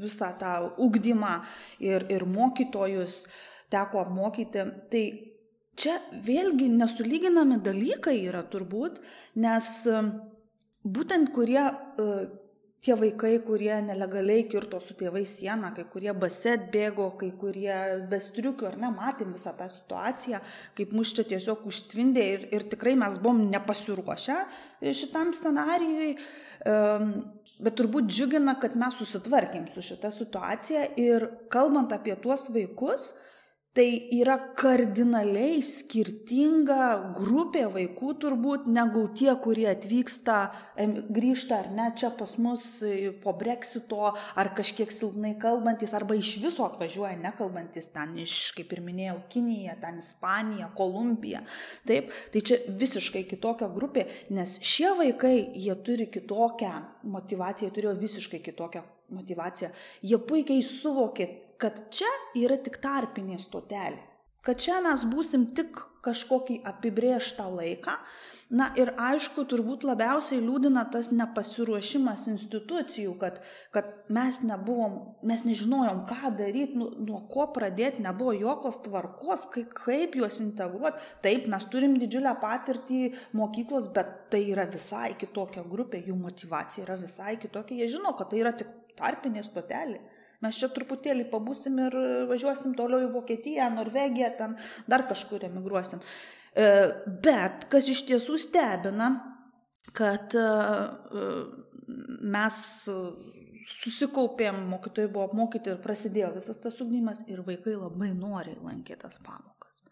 visą 0.02 0.32
tą 0.40 0.54
ugdymą 0.82 1.38
ir, 1.82 2.04
ir 2.12 2.26
mokytojus 2.28 3.24
teko 3.72 4.02
apmokyti. 4.04 4.64
Tai 4.92 5.04
čia 5.76 5.98
vėlgi 6.26 6.70
nesulyginami 6.72 7.60
dalykai 7.64 8.16
yra 8.24 8.42
turbūt, 8.52 8.98
nes 9.42 9.70
būtent 10.86 11.32
kurie 11.36 11.62
uh, 11.66 12.26
tie 12.86 12.94
vaikai, 12.94 13.38
kurie 13.42 13.74
nelegaliai 13.82 14.44
kirto 14.50 14.78
su 14.82 14.94
tėvais 14.98 15.30
sieną, 15.40 15.72
kai 15.74 15.84
kurie 15.90 16.12
baset 16.14 16.68
bėgo, 16.72 17.08
kai 17.20 17.32
kurie 17.40 17.78
vestriukių, 18.10 18.68
ar 18.68 18.76
ne, 18.82 18.92
matėm 18.94 19.32
visą 19.34 19.54
tą 19.58 19.66
situaciją, 19.72 20.40
kaip 20.78 20.92
mus 20.94 21.14
čia 21.16 21.26
tiesiog 21.32 21.66
užtvindė 21.66 22.26
ir, 22.34 22.46
ir 22.54 22.68
tikrai 22.70 22.94
mes 22.98 23.18
buvom 23.22 23.46
nepasiruošę 23.50 24.38
šitam 25.00 25.34
scenarijui. 25.36 26.12
Bet 27.56 27.78
turbūt 27.78 28.10
džiugina, 28.12 28.58
kad 28.60 28.74
mes 28.76 28.98
susitvarkėm 29.00 29.70
su 29.72 29.82
šita 29.82 30.10
situacija 30.12 30.90
ir 31.00 31.30
kalbant 31.52 31.94
apie 31.96 32.14
tuos 32.20 32.50
vaikus, 32.52 33.14
tai 33.76 34.08
yra 34.16 34.38
kardinaliai 34.56 35.58
skirtinga 35.60 37.12
grupė 37.16 37.66
vaikų 37.74 38.14
turbūt 38.22 38.70
negu 38.72 39.02
tie, 39.18 39.28
kurie 39.44 39.66
atvyksta, 39.68 40.36
grįžta 41.12 41.58
ar 41.60 41.68
ne 41.76 41.90
čia 41.98 42.08
pas 42.16 42.32
mus 42.40 42.64
e, 42.86 43.12
po 43.20 43.34
breksito, 43.36 44.14
ar 44.16 44.52
kažkiek 44.56 44.92
silpnai 44.94 45.34
kalbantis, 45.42 45.92
arba 45.96 46.16
iš 46.16 46.32
viso 46.40 46.64
atvažiuoja 46.64 47.18
nekalbantis 47.20 47.90
ten 47.92 48.16
iš, 48.24 48.38
kaip 48.56 48.72
ir 48.72 48.80
minėjau, 48.86 49.18
Kinija, 49.32 49.76
ten 49.82 50.00
Ispanija, 50.00 50.70
Kolumbija. 50.76 51.44
Taip, 51.88 52.12
tai 52.32 52.44
čia 52.48 52.62
visiškai 52.80 53.26
kitokia 53.28 53.68
grupė, 53.76 54.06
nes 54.32 54.56
šie 54.64 54.94
vaikai, 54.96 55.36
jie 55.52 55.76
turi 55.84 56.08
kitokią 56.16 56.72
motivaciją, 57.12 57.74
turėjo 57.76 57.98
visiškai 58.00 58.40
kitokią 58.48 58.86
motivaciją. 59.12 59.74
Jie 60.06 60.18
puikiai 60.24 60.64
suvokė 60.64 61.28
kad 61.62 61.82
čia 61.94 62.10
yra 62.38 62.58
tik 62.62 62.80
tarpinė 62.84 63.38
stotelė, 63.42 64.02
kad 64.46 64.60
čia 64.62 64.80
mes 64.84 65.04
būsim 65.10 65.50
tik 65.56 65.80
kažkokį 66.06 66.60
apibrėžtą 66.70 67.48
laiką. 67.50 67.98
Na 68.46 68.68
ir 68.78 68.92
aišku, 69.02 69.42
turbūt 69.50 69.82
labiausiai 69.82 70.38
liūdina 70.38 70.84
tas 70.94 71.08
nepasiruošimas 71.10 72.28
institucijų, 72.30 73.16
kad, 73.18 73.40
kad 73.74 73.88
mes 74.14 74.38
nebuvom, 74.46 75.00
mes 75.26 75.42
nežinojom, 75.48 76.04
ką 76.06 76.30
daryti, 76.38 76.78
nu, 76.78 76.86
nuo 77.08 77.24
ko 77.32 77.48
pradėti, 77.56 78.04
nebuvo 78.06 78.36
jokios 78.38 78.78
tvarkos, 78.84 79.48
kaip, 79.50 79.74
kaip 79.80 80.14
juos 80.20 80.38
integruoti. 80.44 81.02
Taip, 81.26 81.48
mes 81.50 81.66
turim 81.72 81.98
didžiulę 81.98 82.36
patirtį 82.44 83.00
mokyklos, 83.34 83.90
bet 83.96 84.14
tai 84.30 84.44
yra 84.52 84.68
visai 84.70 85.16
kitokia 85.18 85.66
grupė, 85.66 86.04
jų 86.06 86.14
motivacija 86.20 86.86
yra 86.86 87.00
visai 87.02 87.34
kitokia, 87.42 87.80
jie 87.82 87.96
žino, 87.96 88.14
kad 88.14 88.30
tai 88.30 88.44
yra 88.44 88.54
tik 88.54 88.70
tarpinė 88.94 89.42
stotelė. 89.42 89.98
Mes 90.46 90.58
čia 90.62 90.70
truputėlį 90.70 91.26
pabūsim 91.32 91.78
ir 91.82 91.96
važiuosim 92.30 92.76
toliau 92.78 93.08
į 93.08 93.12
Vokietiją, 93.14 93.66
Norvegiją, 93.74 94.30
ten 94.38 94.58
dar 94.86 95.06
kažkur 95.10 95.48
emigruosim. 95.48 96.02
E, 96.54 96.68
bet 97.24 97.66
kas 97.72 97.90
iš 97.90 98.04
tiesų 98.06 98.38
stebina, 98.40 99.10
kad 99.96 100.34
e, 100.38 100.46
mes 102.36 102.60
susikaupėm, 103.66 104.62
mokytojai 104.70 105.10
buvo 105.10 105.26
apmokyti 105.26 105.72
ir 105.72 105.82
prasidėjo 105.82 106.30
visas 106.36 106.60
tas 106.62 106.78
ugdymas 106.82 107.24
ir 107.26 107.42
vaikai 107.46 107.74
labai 107.74 108.12
noriai 108.14 108.58
lankė 108.62 108.98
tas 109.00 109.18
pamokas. 109.26 109.82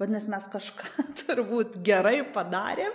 Vadinasi, 0.00 0.30
mes 0.32 0.48
kažką 0.52 1.06
turbūt 1.22 1.80
gerai 1.86 2.18
padarėm 2.36 2.92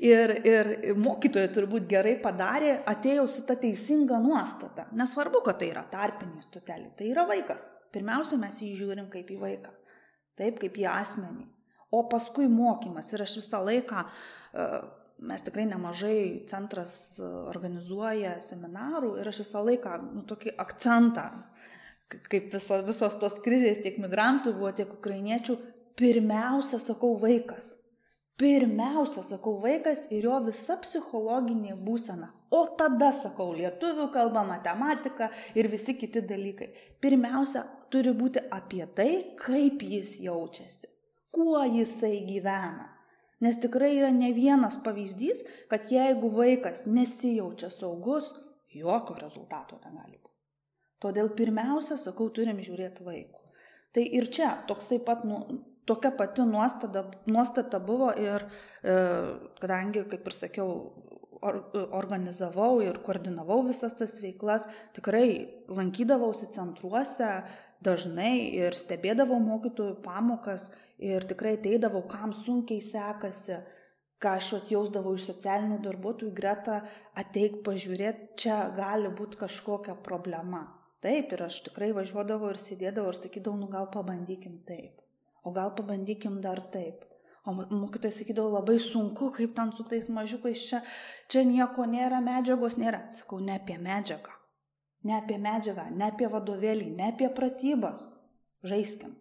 Ir, 0.00 0.32
ir 0.46 0.70
mokytoja 0.96 1.50
turbūt 1.52 1.86
gerai 1.90 2.14
padarė, 2.22 2.78
atėjo 2.88 3.26
su 3.28 3.44
ta 3.48 3.56
teisinga 3.60 4.18
nuostata. 4.22 4.86
Nesvarbu, 4.96 5.42
kad 5.44 5.60
tai 5.60 5.72
yra 5.72 5.84
tarpinė 5.90 6.42
stotelė, 6.44 6.92
tai 6.96 7.10
yra 7.12 7.26
vaikas. 7.28 7.68
Pirmiausia, 7.92 8.38
mes 8.40 8.62
jį 8.62 8.72
žiūrim 8.78 9.10
kaip 9.12 9.28
į 9.34 9.38
vaiką, 9.42 9.74
taip 10.40 10.62
kaip 10.62 10.78
į 10.80 10.88
asmenį. 10.94 11.46
O 11.92 12.06
paskui 12.08 12.48
mokymas. 12.48 13.10
Ir 13.12 13.26
aš 13.26 13.36
visą 13.42 13.60
laiką, 13.66 14.06
e, 14.06 14.68
mes 15.28 15.44
tikrai 15.44 15.66
nemažai 15.68 16.46
centras 16.48 16.94
organizuoja 17.20 18.38
seminarų 18.40 19.18
ir 19.20 19.28
aš 19.28 19.42
visą 19.44 19.60
laiką, 19.66 19.98
nu, 20.06 20.24
tokį 20.28 20.56
akcentą, 20.62 21.26
kaip 22.32 22.48
viso, 22.54 22.80
visos 22.86 23.20
tos 23.20 23.38
krizės, 23.44 23.84
tiek 23.84 24.00
migrantų 24.00 24.56
buvo, 24.56 24.72
tiek 24.72 24.88
ukrainiečių, 24.96 25.58
pirmiausia, 26.00 26.80
sakau, 26.80 27.12
vaikas 27.20 27.74
Pirmiausia, 28.40 29.22
sakau, 29.26 29.58
vaikas 29.62 30.06
ir 30.10 30.24
jo 30.26 30.38
visa 30.46 30.78
psichologinė 30.80 31.76
būsena. 31.86 32.30
O 32.52 32.62
tada, 32.78 33.10
sakau, 33.16 33.50
lietuvių 33.56 34.08
kalba, 34.12 34.42
matematika 34.48 35.28
ir 35.56 35.68
visi 35.72 35.94
kiti 36.00 36.22
dalykai. 36.28 36.70
Pirmiausia, 37.00 37.62
turi 37.92 38.14
būti 38.16 38.42
apie 38.52 38.86
tai, 38.96 39.10
kaip 39.40 39.84
jis 39.84 40.16
jaučiasi, 40.24 40.88
kuo 41.32 41.60
jisai 41.64 42.22
gyvena. 42.28 42.88
Nes 43.42 43.58
tikrai 43.58 43.96
yra 43.98 44.12
ne 44.14 44.30
vienas 44.32 44.78
pavyzdys, 44.84 45.42
kad 45.70 45.90
jeigu 45.90 46.30
vaikas 46.32 46.86
nesijaučia 46.86 47.72
saugus, 47.74 48.30
jokio 48.72 49.16
rezultato 49.18 49.80
negali 49.82 50.16
būti. 50.16 50.36
Todėl 51.02 51.32
pirmiausia, 51.36 51.98
sakau, 51.98 52.28
turim 52.30 52.62
žiūrėti 52.62 53.04
vaikų. 53.04 53.42
Tai 53.92 54.04
ir 54.18 54.28
čia 54.32 54.52
toksai 54.68 55.00
pat 55.04 55.24
nu, 55.28 55.40
tokia 55.86 56.12
pati 56.18 56.44
nuostata, 56.46 57.04
nuostata 57.26 57.80
buvo 57.80 58.12
ir 58.18 58.46
e, 58.46 58.94
kadangi, 59.60 60.04
kaip 60.12 60.30
ir 60.30 60.36
sakiau, 60.36 60.70
or, 61.42 61.58
organizavau 61.98 62.80
ir 62.84 63.00
koordinavau 63.04 63.62
visas 63.66 63.96
tas 63.98 64.14
veiklas, 64.22 64.68
tikrai 64.96 65.26
lankydavausi 65.68 66.50
centruose, 66.54 67.30
dažnai 67.82 68.34
ir 68.62 68.76
stebėdavau 68.78 69.40
mokytojų 69.42 69.98
pamokas 70.04 70.70
ir 71.02 71.26
tikrai 71.26 71.56
ateidavau, 71.58 72.04
kam 72.10 72.34
sunkiai 72.36 72.82
sekasi, 72.84 73.58
ką 74.22 74.36
aš 74.38 74.52
atjausdavau 74.60 75.16
iš 75.18 75.26
socialinių 75.32 75.80
darbuotojų 75.82 76.30
greta, 76.36 76.78
ateik 77.18 77.58
pažiūrėti, 77.66 78.28
čia 78.44 78.60
gali 78.76 79.10
būti 79.18 79.40
kažkokia 79.40 79.96
problema. 80.06 80.62
Taip, 81.02 81.32
ir 81.34 81.42
aš 81.48 81.64
tikrai 81.66 81.90
važiuodavau 81.96 82.52
ir 82.52 82.60
sėdėdavau 82.62 83.10
ir 83.10 83.18
sakydavau, 83.18 83.58
nu 83.58 83.66
gal 83.72 83.88
pabandykim 83.90 84.60
taip, 84.68 85.01
o 85.42 85.52
gal 85.52 85.74
pabandykim 85.74 86.40
dar 86.40 86.60
taip. 86.74 87.04
O 87.44 87.52
mokytojai 87.54 88.14
sakydavo, 88.14 88.52
labai 88.54 88.78
sunku, 88.78 89.32
kaip 89.34 89.54
ten 89.56 89.72
su 89.74 89.84
tais 89.90 90.06
mažiukais 90.08 90.62
čia, 90.68 90.78
čia 91.26 91.42
nieko 91.42 91.86
nėra, 91.90 92.20
medžiagos 92.22 92.76
nėra. 92.78 93.00
Sakau, 93.16 93.40
ne 93.42 93.56
apie 93.56 93.78
medžiagą, 93.82 94.36
ne 95.08 95.16
apie 95.16 95.38
medžiagą, 95.42 95.88
ne 95.90 96.06
apie 96.12 96.28
vadovėlį, 96.30 96.92
ne 97.00 97.08
apie 97.10 97.30
pratybas. 97.34 98.04
Žaiskim. 98.62 99.16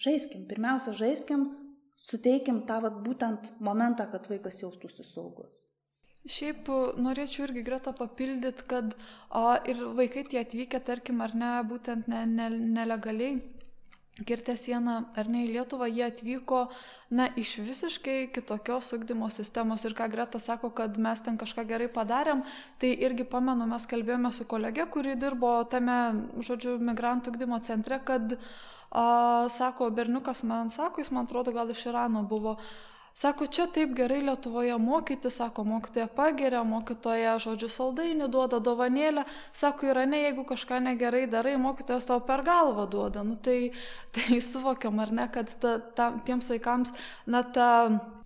Žaiskim, 0.00 0.46
pirmiausia, 0.48 0.94
žaiskim, 0.96 1.44
suteikim 2.00 2.62
tą 2.68 2.80
vat, 2.86 2.96
būtent 3.04 3.52
momentą, 3.60 4.08
kad 4.08 4.24
vaikas 4.32 4.62
jaustųsi 4.62 5.04
saugus. 5.10 5.52
Šiaip 6.24 6.70
norėčiau 7.04 7.44
irgi 7.44 7.60
greta 7.66 7.92
papildyti, 7.92 8.64
kad 8.70 8.96
o, 9.28 9.44
ir 9.68 9.84
vaikai 9.98 10.24
tie 10.30 10.40
atvykę, 10.40 10.80
tarkim, 10.80 11.20
ar 11.20 11.36
ne, 11.36 11.52
būtent 11.68 12.08
ne, 12.08 12.24
ne, 12.24 12.48
nelegaliai 12.78 13.36
kirtę 14.22 14.54
sieną 14.56 15.00
ar 15.18 15.28
ne 15.28 15.42
į 15.42 15.48
Lietuvą, 15.56 15.88
jie 15.90 16.04
atvyko, 16.06 16.60
na, 17.10 17.26
iš 17.40 17.56
visiškai 17.66 18.28
kitokios 18.34 18.92
ugdymo 18.94 19.30
sistemos 19.34 19.82
ir 19.84 19.96
ką 19.98 20.06
Greta 20.12 20.38
sako, 20.38 20.70
kad 20.70 20.98
mes 20.98 21.22
ten 21.24 21.38
kažką 21.40 21.66
gerai 21.66 21.88
padarėm, 21.90 22.44
tai 22.78 22.92
irgi 22.94 23.26
pamenu, 23.26 23.66
mes 23.66 23.88
kalbėjome 23.90 24.30
su 24.32 24.46
kolege, 24.46 24.86
kuri 24.86 25.16
dirbo 25.18 25.56
tame, 25.66 25.98
žodžiu, 26.38 26.78
migrantų 26.78 27.34
ugdymo 27.34 27.58
centre, 27.66 27.98
kad 28.06 28.38
A, 28.94 29.48
sako, 29.50 29.88
berniukas 29.90 30.44
man 30.46 30.68
sako, 30.70 31.02
jis 31.02 31.10
man 31.10 31.26
atrodo 31.26 31.50
gal 31.50 31.70
iš 31.70 31.80
Irano 31.90 32.22
buvo. 32.22 32.52
Sako, 33.14 33.46
čia 33.46 33.68
taip 33.70 33.92
gerai 33.94 34.18
Lietuvoje 34.26 34.74
mokyti, 34.78 35.30
sako, 35.30 35.62
mokytoja 35.64 36.08
pageria, 36.10 36.64
mokytoja, 36.66 37.36
žodžiu, 37.38 37.68
saldainį 37.70 38.26
duoda, 38.26 38.58
dovanėlę, 38.58 39.22
sako, 39.54 39.92
yra 39.92 40.02
ne, 40.10 40.18
jeigu 40.24 40.42
kažką 40.48 40.80
negerai 40.82 41.28
darai, 41.30 41.54
mokytojas 41.62 42.08
tau 42.10 42.18
per 42.26 42.42
galvą 42.42 42.88
duoda. 42.90 43.22
Nu, 43.22 43.36
tai, 43.38 43.70
tai 44.16 44.40
suvokiam, 44.42 44.98
ar 44.98 45.14
ne, 45.14 45.28
kad 45.30 45.52
ta, 45.62 45.76
ta, 45.94 46.10
tiems 46.26 46.50
vaikams, 46.50 46.90
na, 47.30 47.44
ta 47.46 47.68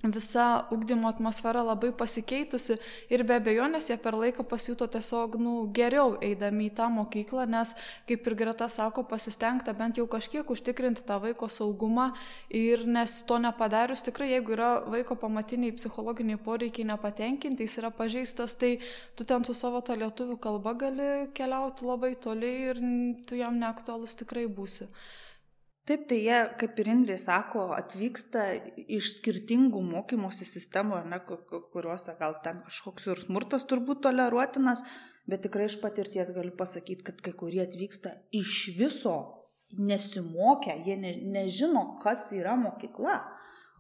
visa 0.03 0.69
ugdymo 0.71 1.09
atmosfera 1.09 1.63
labai 1.63 1.91
pasikeitusi 1.91 2.77
ir 3.11 3.25
be 3.27 3.35
abejonės 3.35 3.89
jie 3.91 3.97
per 3.99 4.15
laiką 4.15 4.45
pasijuto 4.47 4.87
tiesiog 4.87 5.35
nu, 5.43 5.55
geriau 5.75 6.15
eidami 6.23 6.69
į 6.69 6.75
tą 6.79 6.87
mokyklą, 6.95 7.49
nes, 7.51 7.75
kaip 8.07 8.27
ir 8.27 8.37
Greta 8.39 8.69
sako, 8.71 9.03
pasistengta 9.03 9.75
bent 9.75 9.99
jau 9.99 10.07
kažkiek 10.07 10.47
užtikrinti 10.47 11.03
tą 11.03 11.19
vaiko 11.19 11.51
saugumą 11.51 12.13
ir 12.49 12.87
nes 12.87 13.23
to 13.27 13.39
nepadarius 13.43 14.07
tikrai, 14.07 14.31
jeigu 14.37 14.55
yra 14.55 14.71
vaiko 14.87 15.19
pamatiniai 15.19 15.75
psichologiniai 15.75 16.39
poreikiai 16.39 16.87
nepatenkinti, 16.93 17.67
jis 17.67 17.79
yra 17.83 17.91
pažeistas, 17.91 18.55
tai 18.55 18.79
tu 19.17 19.27
ten 19.27 19.45
su 19.45 19.55
savo 19.55 19.83
to 19.83 19.99
lietuvių 19.99 20.39
kalba 20.39 20.77
gali 20.79 21.29
keliauti 21.35 21.85
labai 21.85 22.15
toli 22.15 22.55
ir 22.71 22.85
tu 23.27 23.35
jam 23.35 23.59
neaktualus 23.59 24.15
tikrai 24.15 24.47
būsi. 24.47 24.87
Taip, 25.89 26.03
tai 26.11 26.19
jie, 26.21 26.39
kaip 26.61 26.81
ir 26.83 26.89
Indrė 26.93 27.15
sako, 27.17 27.63
atvyksta 27.73 28.43
iš 28.77 29.07
skirtingų 29.15 29.81
mokymosi 29.87 30.45
sistemų, 30.45 30.99
ne, 31.09 31.17
kuriuose 31.25 32.13
gal 32.19 32.37
ten 32.45 32.61
kažkoks 32.67 33.09
ir 33.09 33.23
smurtas 33.23 33.65
turbūt 33.71 34.03
toleruotinas, 34.05 34.83
bet 35.33 35.47
tikrai 35.47 35.71
iš 35.71 35.79
patirties 35.81 36.35
galiu 36.37 36.53
pasakyti, 36.61 37.07
kad 37.09 37.25
kai 37.25 37.33
kurie 37.41 37.63
atvyksta 37.65 38.13
iš 38.37 38.59
viso 38.77 39.17
nesimokę, 39.81 40.77
jie 40.85 41.01
ne, 41.01 41.15
nežino, 41.39 41.87
kas 42.05 42.29
yra 42.37 42.53
mokykla. 42.61 43.23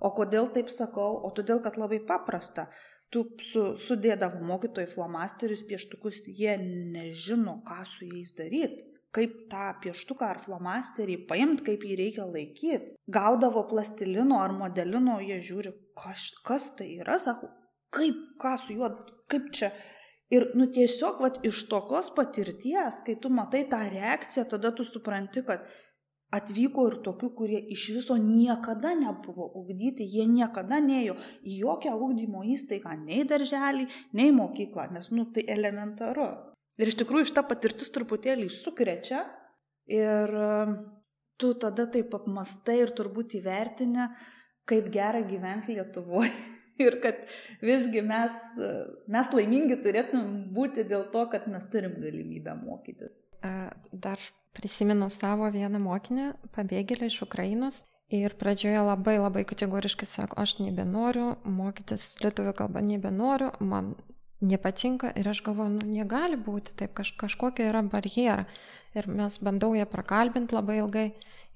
O 0.00 0.14
kodėl 0.16 0.48
taip 0.56 0.72
sakau? 0.72 1.18
O 1.28 1.34
todėl, 1.36 1.60
kad 1.60 1.76
labai 1.76 2.00
paprasta. 2.08 2.70
Tu 3.12 3.26
su, 3.44 3.74
sudėdavo 3.84 4.40
mokytojai 4.48 4.88
flomasterius, 4.94 5.66
pieštukus, 5.68 6.22
jie 6.24 6.56
nežino, 6.64 7.60
ką 7.68 7.82
su 7.92 8.08
jais 8.08 8.32
daryti 8.40 8.94
kaip 9.16 9.34
tą 9.52 9.68
pieštuką 9.82 10.26
ar 10.28 10.40
flomasterį 10.42 11.18
paimt, 11.30 11.62
kaip 11.66 11.84
jį 11.86 11.98
reikia 12.02 12.26
laikyti. 12.28 12.96
Gaudavo 13.18 13.64
plastilino 13.70 14.40
ar 14.44 14.54
modelino, 14.56 15.18
jie 15.24 15.40
žiūri, 15.44 15.72
kas, 15.98 16.28
kas 16.46 16.72
tai 16.78 16.90
yra, 16.98 17.18
sako, 17.22 17.50
kaip, 17.94 18.18
ką 18.42 18.54
su 18.60 18.76
juo, 18.76 18.92
kaip 19.32 19.48
čia. 19.56 19.72
Ir, 20.28 20.50
nu, 20.60 20.66
tiesiog, 20.76 21.22
vat, 21.24 21.38
iš 21.48 21.62
tokios 21.70 22.10
patirties, 22.16 23.00
kai 23.06 23.14
tu 23.22 23.30
matai 23.32 23.62
tą 23.70 23.80
reakciją, 23.88 24.44
tada 24.50 24.74
tu 24.76 24.84
supranti, 24.84 25.40
kad 25.46 25.64
atvyko 26.36 26.84
ir 26.90 26.96
tokių, 27.06 27.30
kurie 27.38 27.60
iš 27.72 27.86
viso 27.96 28.18
niekada 28.20 28.92
nebuvo 28.98 29.48
ugdyti, 29.62 30.04
jie 30.04 30.26
niekada 30.28 30.82
neėjo 30.84 31.16
į 31.48 31.56
jokią 31.62 31.94
ugdymo 31.96 32.44
įstaigą, 32.52 32.92
nei 33.06 33.24
darželį, 33.30 33.88
nei 34.20 34.34
mokyklą, 34.36 34.90
nes, 34.92 35.08
nu, 35.16 35.30
tai 35.32 35.46
elementaru. 35.56 36.28
Ir 36.78 36.90
iš 36.90 36.98
tikrųjų 37.00 37.30
šita 37.32 37.42
patirtis 37.46 37.90
truputėlį 37.94 38.48
sukrečia 38.54 39.24
ir 39.90 40.34
um, 40.38 40.76
tu 41.38 41.54
tada 41.58 41.88
taip 41.90 42.14
apmastai 42.14 42.78
ir 42.84 42.92
turbūt 42.94 43.38
įvertini, 43.38 44.06
kaip 44.68 44.90
gera 44.94 45.22
gyventi 45.26 45.78
Lietuvoje. 45.78 46.32
Ir 46.78 47.00
kad 47.02 47.24
visgi 47.58 48.04
mes, 48.06 48.34
mes 49.10 49.30
laimingi 49.34 49.80
turėtumėm 49.82 50.52
būti 50.54 50.84
dėl 50.86 51.08
to, 51.10 51.24
kad 51.32 51.48
mes 51.50 51.64
turim 51.72 51.96
galimybę 51.98 52.54
mokytis. 52.54 53.16
Dar 53.90 54.22
prisimenu 54.54 55.08
savo 55.10 55.48
vieną 55.50 55.80
mokinę, 55.82 56.28
pabėgėlį 56.54 57.10
iš 57.10 57.24
Ukrainos. 57.26 57.80
Ir 58.14 58.38
pradžioje 58.40 58.78
labai 58.86 59.18
labai 59.18 59.42
kategoriškai 59.44 60.06
sako, 60.08 60.38
aš 60.40 60.54
nebenoriu 60.62 61.34
mokytis 61.44 62.14
lietuvių 62.22 62.54
kalbą, 62.56 62.80
nebenoriu, 62.86 63.50
man 63.58 63.90
nepatinka 64.40 65.10
ir 65.18 65.28
aš 65.28 65.42
galvoju, 65.46 65.78
nu 65.78 65.86
negali 65.90 66.38
būti 66.38 66.74
taip, 66.78 66.92
kaž, 66.98 67.12
kažkokia 67.18 67.70
yra 67.72 67.82
barjera. 67.82 68.44
Ir 68.96 69.08
mes 69.10 69.38
bandau 69.44 69.74
ją 69.76 69.86
prakalbinti 69.90 70.56
labai 70.56 70.78
ilgai. 70.82 71.08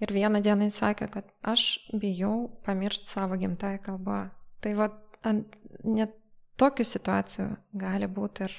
Ir 0.03 0.12
vieną 0.12 0.42
dieną 0.42 0.66
jis 0.68 0.81
sakė, 0.83 1.09
kad 1.12 1.29
aš 1.47 1.64
bijau 1.95 2.51
pamiršti 2.66 3.14
savo 3.14 3.38
gimtąją 3.38 3.83
kalbą. 3.87 4.18
Tai 4.62 4.75
va, 4.79 4.88
ant, 5.27 5.57
net 5.87 6.16
tokių 6.61 6.87
situacijų 6.87 7.49
gali 7.79 8.09
būti 8.11 8.47
ir 8.49 8.57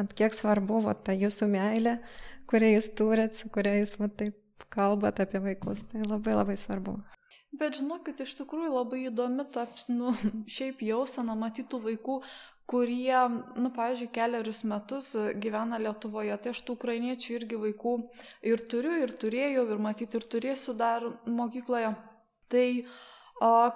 ant 0.00 0.12
kiek 0.16 0.34
svarbu 0.34 0.82
va, 0.84 0.94
ta 0.94 1.14
jūsų 1.16 1.48
meilė, 1.52 1.96
kurią 2.50 2.74
jūs 2.74 2.90
turit, 2.98 3.38
su 3.38 3.50
kuria 3.52 3.78
jūs 3.78 3.96
va, 4.00 4.10
taip 4.10 4.66
kalbat 4.74 5.22
apie 5.22 5.40
vaikus. 5.42 5.86
Tai 5.90 6.02
labai 6.04 6.34
labai 6.36 6.58
svarbu. 6.60 6.98
Bet 7.56 7.78
žinokit, 7.78 8.20
iš 8.20 8.34
tikrųjų 8.40 8.74
labai 8.74 9.06
įdomi 9.08 9.46
ta, 9.54 9.64
nu, 9.88 10.12
šiaip 10.50 10.82
jausena 10.84 11.36
matytų 11.38 11.80
vaikų, 11.86 12.18
kurie, 12.66 13.16
nu, 13.56 13.70
pavyzdžiui, 13.70 14.10
keliarius 14.14 14.64
metus 14.66 15.12
gyvena 15.42 15.78
Lietuvoje, 15.78 16.36
tai 16.42 16.52
aš 16.54 16.62
tų 16.66 16.74
ukrainiečių 16.78 17.34
irgi 17.38 17.58
vaikų 17.62 17.96
ir 18.50 18.64
turiu, 18.70 18.94
ir 19.04 19.14
turėjau, 19.22 19.66
ir 19.70 19.82
matyti, 19.82 20.18
ir 20.18 20.26
turėsiu 20.34 20.74
dar 20.78 21.06
mokykloje. 21.26 21.94
Tai, 22.50 22.66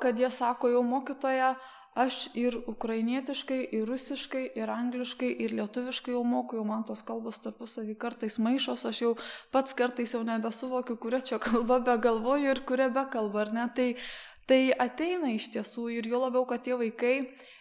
kad 0.03 0.19
jie 0.19 0.31
sako, 0.35 0.73
jau 0.75 0.83
mokytoja, 0.87 1.55
aš 1.99 2.29
ir 2.39 2.55
ukrainietiškai, 2.71 3.61
ir 3.75 3.89
rusiškai, 3.89 4.45
ir 4.59 4.71
angliškai, 4.71 5.31
ir 5.45 5.55
lietuviškai 5.59 6.15
jau 6.15 6.23
moku, 6.25 6.59
jau 6.61 6.65
man 6.67 6.85
tos 6.87 7.03
kalbos 7.07 7.41
tarpusavį 7.43 7.97
kartais 7.99 8.39
maišos, 8.39 8.87
aš 8.87 9.01
jau 9.03 9.13
pats 9.51 9.75
kartais 9.75 10.15
jau 10.15 10.23
nebesuvokiu, 10.27 10.97
kuria 11.03 11.21
čia 11.21 11.41
kalba 11.43 11.81
be 11.83 11.97
galvoju 12.07 12.55
ir 12.55 12.63
kuria 12.67 12.89
be 12.95 13.05
kalba, 13.11 13.43
ar 13.43 13.53
ne? 13.55 13.67
Tai, 13.75 13.89
tai 14.51 14.75
ateina 14.87 15.31
iš 15.37 15.53
tiesų 15.55 15.87
ir 16.01 16.11
jo 16.11 16.21
labiau, 16.25 16.43
kad 16.51 16.67
tie 16.67 16.75
vaikai 16.75 17.15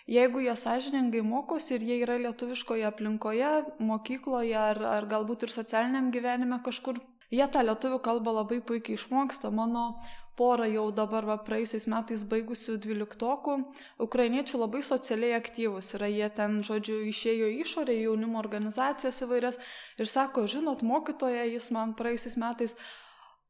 jeigu 0.10 0.42
jie 0.42 0.56
sąžiningai 0.58 1.22
mokosi 1.22 1.76
ir 1.76 1.86
jie 1.86 2.00
yra 2.04 2.18
lietuviškoje 2.24 2.88
aplinkoje, 2.90 3.52
mokykloje 3.92 4.58
ar, 4.58 4.82
ar 4.96 5.08
galbūt 5.12 5.46
ir 5.46 5.54
socialiniam 5.54 6.10
gyvenime 6.16 6.58
kažkur, 6.66 6.98
jie 7.30 7.46
tą 7.54 7.62
lietuvių 7.68 8.00
kalbą 8.08 8.34
labai 8.40 8.58
puikiai 8.66 8.98
išmoksta. 8.98 9.52
Mano 9.54 9.84
pora 10.40 10.66
jau 10.72 10.88
dabar 10.96 11.28
va, 11.28 11.36
praėjusiais 11.46 11.86
metais 11.92 12.24
baigusių 12.32 12.78
dvyliktokų, 12.86 13.58
ukrainiečių 14.06 14.64
labai 14.64 14.82
socialiai 14.88 15.36
aktyvus 15.38 15.94
yra, 16.00 16.10
jie 16.10 16.30
ten, 16.40 16.62
žodžiu, 16.66 17.02
išėjo 17.12 17.52
į 17.54 17.60
išorę, 17.66 17.98
jaunimo 18.06 18.40
organizacijas 18.42 19.22
įvairias 19.28 19.60
ir 20.00 20.10
sako, 20.10 20.48
žinot, 20.48 20.82
mokytoja, 20.82 21.46
jis 21.52 21.70
man 21.76 21.94
praėjusiais 22.00 22.40
metais 22.40 22.78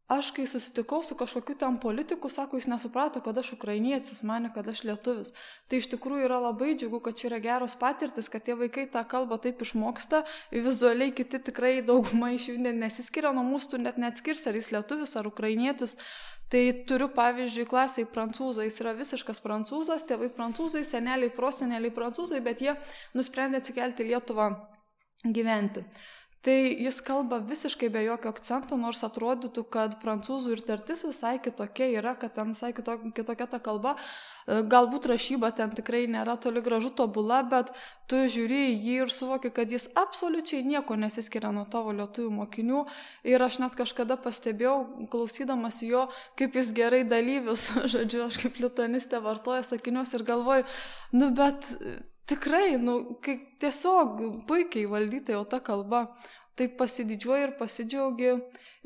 aš 0.09 0.31
kai 0.33 0.47
susitikau 0.49 1.03
su 1.03 1.15
kažkokiu 1.15 1.55
ten 1.55 1.77
politiku, 1.79 2.29
sako, 2.29 2.57
jis 2.57 2.67
nesuprato, 2.67 3.21
kad 3.21 3.37
aš 3.37 3.53
ukrainietis, 3.53 4.23
mane, 4.23 4.49
kad 4.53 4.67
aš 4.67 4.81
lietuvis. 4.89 5.29
Tai 5.69 5.77
iš 5.77 5.89
tikrųjų 5.91 6.25
yra 6.25 6.39
labai 6.41 6.71
džiugu, 6.73 6.99
kad 7.05 7.19
čia 7.19 7.27
yra 7.29 7.39
geros 7.43 7.77
patirtis, 7.77 8.29
kad 8.33 8.43
tie 8.47 8.55
vaikai 8.57 8.87
tą 8.89 9.03
kalbą 9.05 9.37
taip 9.43 9.61
išmoksta, 9.61 10.23
vizualiai 10.51 11.13
kiti 11.13 11.41
tikrai 11.51 11.75
dauguma 11.85 12.31
iš 12.33 12.49
jų 12.49 12.73
nesiskiria 12.81 13.35
nuo 13.37 13.45
mūsų, 13.51 13.83
net 13.85 14.01
neatskirs, 14.01 14.47
ar 14.49 14.57
jis 14.57 14.71
lietuvis, 14.73 15.13
ar 15.13 15.29
ukrainietis. 15.29 15.95
Tai 16.49 16.63
turiu 16.89 17.11
pavyzdžiui 17.13 17.69
klasiai 17.69 18.09
prancūzai, 18.09 18.65
jis 18.65 18.81
yra 18.81 18.95
visiškas 18.97 19.43
prancūzas, 19.45 20.07
tėvai 20.09 20.31
prancūzai, 20.33 20.81
seneliai, 20.81 21.29
proseneliai 21.29 21.93
prancūzai, 21.93 22.41
bet 22.41 22.65
jie 22.65 22.73
nusprendė 23.13 23.61
atsikelti 23.61 24.09
Lietuvą 24.09 24.55
gyventi. 25.37 25.85
Tai 26.39 26.55
jis 26.55 27.01
kalba 27.03 27.41
visiškai 27.43 27.89
be 27.91 27.99
jokio 28.05 28.31
akcento, 28.31 28.77
nors 28.79 29.01
atrodytų, 29.03 29.65
kad 29.75 29.97
prancūzų 29.99 30.53
ir 30.55 30.61
tartis 30.63 31.01
visai 31.03 31.33
kitokia 31.43 31.89
yra, 31.99 32.13
kad 32.15 32.31
ten 32.37 32.53
visai 32.53 32.69
kitokia, 32.71 33.47
ta 33.51 33.57
kalba. 33.59 33.97
E, 34.47 34.61
galbūt 34.63 35.09
rašyba 35.11 35.49
ten 35.57 35.73
tikrai 35.75 36.05
nėra 36.07 36.37
toli 36.39 36.61
gražu 36.63 36.93
tobula, 36.95 37.41
bet 37.43 37.73
tu 38.07 38.21
žiūri 38.31 38.61
jį 38.71 38.93
ir 39.03 39.11
suvoki, 39.11 39.51
kad 39.51 39.67
jis 39.75 39.89
absoliučiai 39.99 40.63
nieko 40.63 40.95
nesiskiria 40.95 41.51
nuo 41.51 41.65
tavo 41.67 41.91
lietuvių 41.97 42.31
mokinių. 42.37 42.85
Ir 43.27 43.43
aš 43.43 43.59
net 43.59 43.75
kažkada 43.75 44.15
pastebėjau, 44.23 44.77
klausydamas 45.11 45.81
jo, 45.83 46.05
kaip 46.39 46.55
jis 46.55 46.71
gerai 46.77 47.01
dalyvius, 47.03 47.67
žodžiu, 47.95 48.23
aš 48.29 48.39
kaip 48.45 48.63
litonistė 48.63 49.19
vartoja 49.27 49.67
sakinius 49.67 50.15
ir 50.15 50.23
galvoju, 50.31 50.63
nu 51.19 51.33
bet 51.35 51.67
tikrai, 52.29 52.77
nu, 52.77 53.17
kai 53.23 53.37
tiesiog 53.61 54.21
puikiai 54.49 54.89
valdyta 54.89 55.35
jau 55.35 55.45
ta 55.49 55.59
kalba, 55.59 56.05
tai 56.55 56.67
pasididžiuoji 56.81 57.47
ir 57.47 57.53
pasidžiaugi 57.59 58.33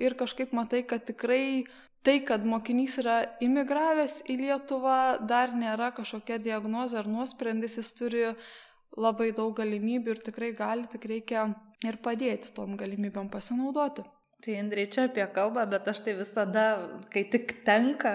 ir 0.05 0.15
kažkaip 0.19 0.53
matai, 0.55 0.83
kad 0.87 1.05
tikrai 1.07 1.65
tai, 2.03 2.19
kad 2.27 2.45
mokinys 2.45 2.97
yra 3.01 3.17
imigravęs 3.43 4.21
į 4.29 4.37
Lietuvą, 4.41 4.99
dar 5.27 5.55
nėra 5.55 5.93
kažkokia 5.95 6.39
diagnozė 6.43 6.99
ar 7.01 7.09
nuosprendis, 7.09 7.77
jis 7.79 7.93
turi 7.97 8.25
labai 8.99 9.31
daug 9.35 9.55
galimybių 9.57 10.15
ir 10.15 10.25
tikrai 10.27 10.51
gali, 10.57 10.87
tik 10.91 11.07
reikia 11.09 11.47
ir 11.87 11.97
padėti 12.03 12.51
tom 12.55 12.75
galimybėm 12.79 13.31
pasinaudoti. 13.33 14.03
Tai 14.43 14.57
Indrei 14.59 14.89
čia 14.91 15.05
apie 15.07 15.23
kalbą, 15.31 15.63
bet 15.71 15.87
aš 15.87 16.01
tai 16.03 16.17
visada, 16.17 16.63
kai 17.13 17.21
tik 17.31 17.53
tenka 17.63 18.11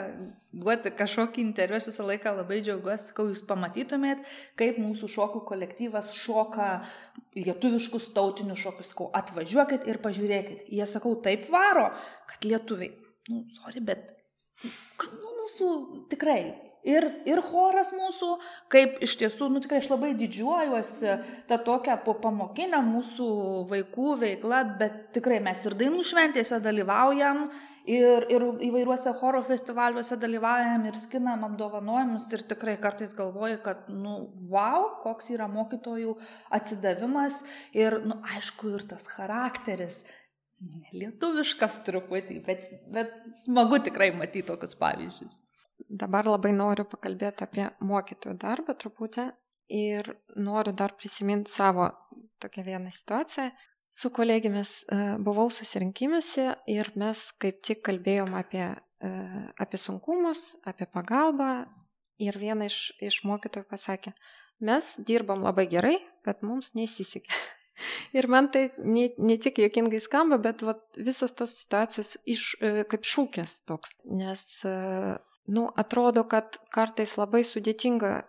duoti 0.52 0.92
kažkokį 0.92 1.40
interviu, 1.40 1.78
aš 1.78 1.88
visą 1.88 2.04
laiką 2.04 2.34
labai 2.36 2.58
džiaugiuosi, 2.64 3.14
kai 3.16 3.24
jūs 3.30 3.40
pamatytumėt, 3.48 4.20
kaip 4.60 4.76
mūsų 4.82 5.08
šokų 5.14 5.40
kolektyvas 5.48 6.12
šoka 6.18 6.68
lietuviškus 7.38 8.10
tautinius 8.16 8.60
šokus. 8.60 8.92
Sakau, 8.92 9.08
atvažiuokit 9.16 9.88
ir 9.88 10.02
pažiūrėkit. 10.04 10.68
Jie 10.68 10.88
sakau, 10.90 11.14
taip 11.24 11.48
varo, 11.52 11.88
kad 12.28 12.44
lietuviai, 12.44 12.92
nu, 13.32 13.46
sorry, 13.56 13.80
bet 13.88 14.12
nu, 14.66 15.32
mūsų 15.42 15.72
tikrai 16.12 16.42
ir, 16.88 17.06
ir 17.28 17.40
choras 17.44 17.90
mūsų, 17.94 18.34
kaip 18.72 18.98
iš 19.04 19.16
tiesų, 19.20 19.50
nu 19.52 19.62
tikrai 19.64 19.82
aš 19.82 19.90
labai 19.92 20.12
didžiuojuosi 20.18 21.16
tą 21.50 21.58
tokią 21.66 21.98
po 22.04 22.16
pamokinę 22.22 22.80
mūsų 22.86 23.30
vaikų 23.70 24.14
veiklą, 24.22 24.62
bet 24.80 25.00
tikrai 25.16 25.40
mes 25.44 25.64
ir 25.68 25.76
dainų 25.78 26.04
šventėse 26.08 26.60
dalyvaujam, 26.64 27.48
ir, 27.88 28.28
ir 28.32 28.44
įvairiuose 28.68 29.12
choro 29.20 29.42
festivaliuose 29.46 30.18
dalyvaujam, 30.20 30.86
ir 30.88 31.00
skinam 31.00 31.44
apdovanojimus, 31.48 32.28
ir 32.34 32.44
tikrai 32.52 32.78
kartais 32.80 33.14
galvoju, 33.16 33.60
kad, 33.64 33.88
nu, 33.92 34.20
wow, 34.52 34.94
koks 35.04 35.32
yra 35.36 35.48
mokytojų 35.52 36.16
atsidavimas, 36.60 37.42
ir, 37.76 38.00
nu, 38.06 38.20
aišku, 38.36 38.76
ir 38.76 38.88
tas 38.94 39.08
charakteris. 39.12 40.02
Lietuviškas 40.90 41.84
truputį, 41.86 42.40
bet, 42.42 42.64
bet 42.90 43.12
smagu 43.44 43.78
tikrai 43.86 44.08
matyti 44.10 44.48
tokius 44.48 44.74
pavyzdžius 44.80 45.38
dabar 45.88 46.26
labai 46.28 46.52
noriu 46.56 46.86
pakalbėti 46.88 47.44
apie 47.46 47.68
mokytojų 47.84 48.36
darbą 48.40 48.74
truputį 48.78 49.28
ir 49.68 50.14
noriu 50.36 50.72
dar 50.72 50.94
prisiminti 50.96 51.52
savo 51.52 51.90
tokią 52.40 52.64
vieną 52.64 52.90
situaciją. 52.94 53.50
Su 53.98 54.10
kolegėmis 54.14 54.72
e, 54.84 54.98
buvau 55.24 55.48
susirinkimėse 55.50 56.46
ir 56.70 56.90
mes 57.00 57.24
kaip 57.40 57.62
tik 57.64 57.80
kalbėjom 57.88 58.34
apie, 58.38 58.66
e, 59.02 59.10
apie 59.58 59.80
sunkumus, 59.80 60.58
apie 60.68 60.86
pagalbą 60.86 61.66
ir 62.22 62.38
viena 62.38 62.68
iš, 62.68 62.92
iš 63.02 63.22
mokytojų 63.26 63.66
pasakė, 63.70 64.12
mes 64.60 64.96
dirbam 65.08 65.42
labai 65.46 65.66
gerai, 65.70 65.96
bet 66.26 66.44
mums 66.46 66.74
neįsisikė. 66.78 67.32
Ir 68.18 68.26
man 68.26 68.48
tai 68.50 68.64
ne, 68.82 69.04
ne 69.22 69.36
tik 69.38 69.60
jokingai 69.62 70.00
skamba, 70.02 70.40
bet 70.42 70.64
vat, 70.66 70.80
visos 70.98 71.34
tos 71.38 71.52
situacijos 71.60 72.16
iš, 72.26 72.44
e, 72.58 72.82
kaip 72.90 73.06
šūkės 73.06 73.60
toks. 73.70 74.00
Nes 74.10 74.42
nu, 75.48 75.66
atrodo, 75.80 76.24
kad 76.28 76.58
kartais 76.74 77.16
labai 77.18 77.42
sudėtinga 77.46 78.22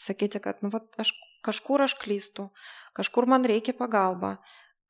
sakyti, 0.00 0.40
kad, 0.42 0.62
nu, 0.64 0.72
vat, 0.74 0.88
aš 1.00 1.12
kažkur 1.44 1.84
aš 1.84 1.96
klystu, 2.00 2.48
kažkur 2.96 3.28
man 3.28 3.44
reikia 3.48 3.76
pagalba, 3.76 4.38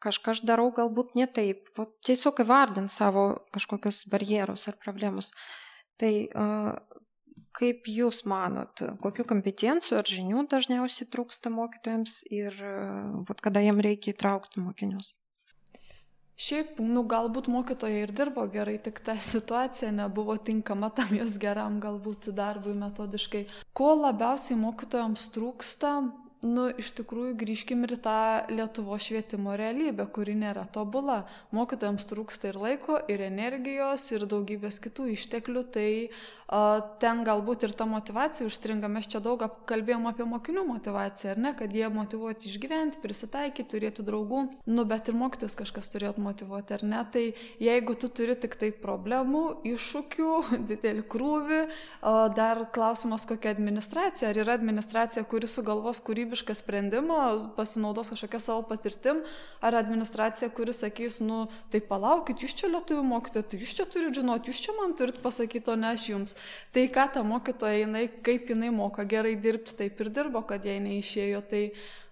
kažką 0.04 0.34
aš 0.36 0.44
darau 0.46 0.70
galbūt 0.74 1.16
ne 1.18 1.26
taip, 1.26 1.66
vat, 1.78 1.90
tiesiog 2.06 2.44
įvardint 2.44 2.92
savo 2.92 3.26
kažkokius 3.54 4.04
barjerus 4.12 4.68
ar 4.70 4.78
problemus. 4.80 5.32
Tai 6.00 6.12
kaip 7.54 7.86
jūs 7.90 8.24
manot, 8.26 8.82
kokiu 9.02 9.26
kompetencijų 9.30 9.98
ar 10.00 10.08
žinių 10.10 10.46
dažniausiai 10.50 11.06
trūksta 11.10 11.52
mokytojams 11.54 12.22
ir 12.34 12.56
vat, 13.28 13.42
kada 13.44 13.62
jiem 13.62 13.78
reikia 13.84 14.14
įtraukti 14.14 14.62
mokinius? 14.62 15.14
Šiaip, 16.34 16.80
nu, 16.82 17.04
galbūt 17.06 17.46
mokytojai 17.46 18.00
ir 18.02 18.10
dirbo 18.10 18.42
gerai, 18.50 18.74
tik 18.82 18.98
ta 19.06 19.14
situacija 19.22 19.92
nebuvo 19.94 20.34
tinkama 20.34 20.90
tam 20.90 21.12
jos 21.14 21.36
geram 21.38 21.78
galbūt 21.82 22.32
darbui 22.34 22.74
metodiškai. 22.74 23.44
Ko 23.70 23.92
labiausiai 24.00 24.58
mokytojams 24.58 25.28
trūksta, 25.36 25.92
nu, 26.44 26.66
iš 26.82 26.90
tikrųjų 26.98 27.36
grįžkim 27.38 27.86
ir 27.86 27.94
tą 28.02 28.16
Lietuvo 28.50 28.98
švietimo 28.98 29.54
realybę, 29.58 30.08
kuri 30.10 30.34
nėra 30.38 30.66
tobula. 30.74 31.22
Mokytojams 31.54 32.10
trūksta 32.10 32.50
ir 32.50 32.58
laiko, 32.60 32.98
ir 33.06 33.22
energijos, 33.30 34.10
ir 34.10 34.26
daugybės 34.26 34.80
kitų 34.82 35.12
išteklių, 35.14 35.64
tai 35.70 35.88
ten 37.02 37.22
galbūt 37.26 37.64
ir 37.66 37.72
ta 37.74 37.86
motivacija 37.88 38.46
užstringa. 38.46 38.88
Mes 38.92 39.08
čia 39.10 39.20
daug 39.24 39.42
kalbėjom 39.68 40.06
apie 40.10 40.26
mokinių 40.28 40.64
motivaciją, 40.68 41.32
ar 41.34 41.40
ne, 41.40 41.52
kad 41.56 41.72
jie 41.74 41.88
motivuoti 41.90 42.50
išgyventi, 42.50 43.00
prisitaikyti, 43.02 43.66
turėti 43.72 44.04
draugų, 44.06 44.44
nu, 44.70 44.84
bet 44.88 45.08
ir 45.10 45.18
mokytis 45.18 45.56
kažkas 45.58 45.90
turėtų 45.92 46.22
motivuoti, 46.22 46.76
ar 46.76 46.84
ne. 46.86 47.00
Tai 47.14 47.24
jeigu 47.62 47.96
tu 47.98 48.10
turi 48.12 48.36
tik 48.38 48.54
tai 48.60 48.70
problemų, 48.70 49.42
iššūkių, 49.72 50.30
didelį 50.70 51.06
krūvį, 51.10 51.60
dar 52.38 52.64
klausimas, 52.74 53.26
kokia 53.28 53.54
administracija, 53.54 54.30
ar 54.30 54.42
yra 54.44 54.54
administracija, 54.58 55.24
kuri 55.26 55.50
sugalvos 55.50 56.02
kūrybišką 56.06 56.54
sprendimą, 56.60 57.20
pasinaudos 57.58 58.12
kažkokią 58.14 58.42
savo 58.42 58.62
patirtim, 58.70 59.24
ar 59.64 59.78
administracija, 59.80 60.52
kuris 60.54 60.84
sakys, 60.84 61.18
nu, 61.24 61.46
tai 61.72 61.82
palaukit, 61.84 62.44
jūs 62.44 62.54
čia 62.60 62.70
lietuvių 62.70 63.04
mokytojai, 63.10 63.48
tai 63.50 63.62
jūs 63.62 63.74
čia 63.78 63.88
turit 63.90 64.14
žinoti, 64.16 64.52
jūs 64.52 64.62
čia 64.68 64.76
man 64.78 64.94
turit 64.98 65.18
pasakyti, 65.24 65.72
o 65.72 65.78
ne 65.80 65.92
aš 65.94 66.08
jums. 66.12 66.38
Tai 66.74 66.86
ką 66.94 67.04
ta 67.16 67.24
mokytoja, 67.26 67.84
jinai, 67.84 68.06
kaip 68.26 68.50
jinai 68.50 68.70
moka 68.74 69.04
gerai 69.08 69.36
dirbti, 69.40 69.76
taip 69.78 70.00
ir 70.02 70.10
dirbo, 70.14 70.42
kad 70.48 70.66
jai 70.66 70.80
neišėjo. 70.84 71.44
Tai 71.50 71.62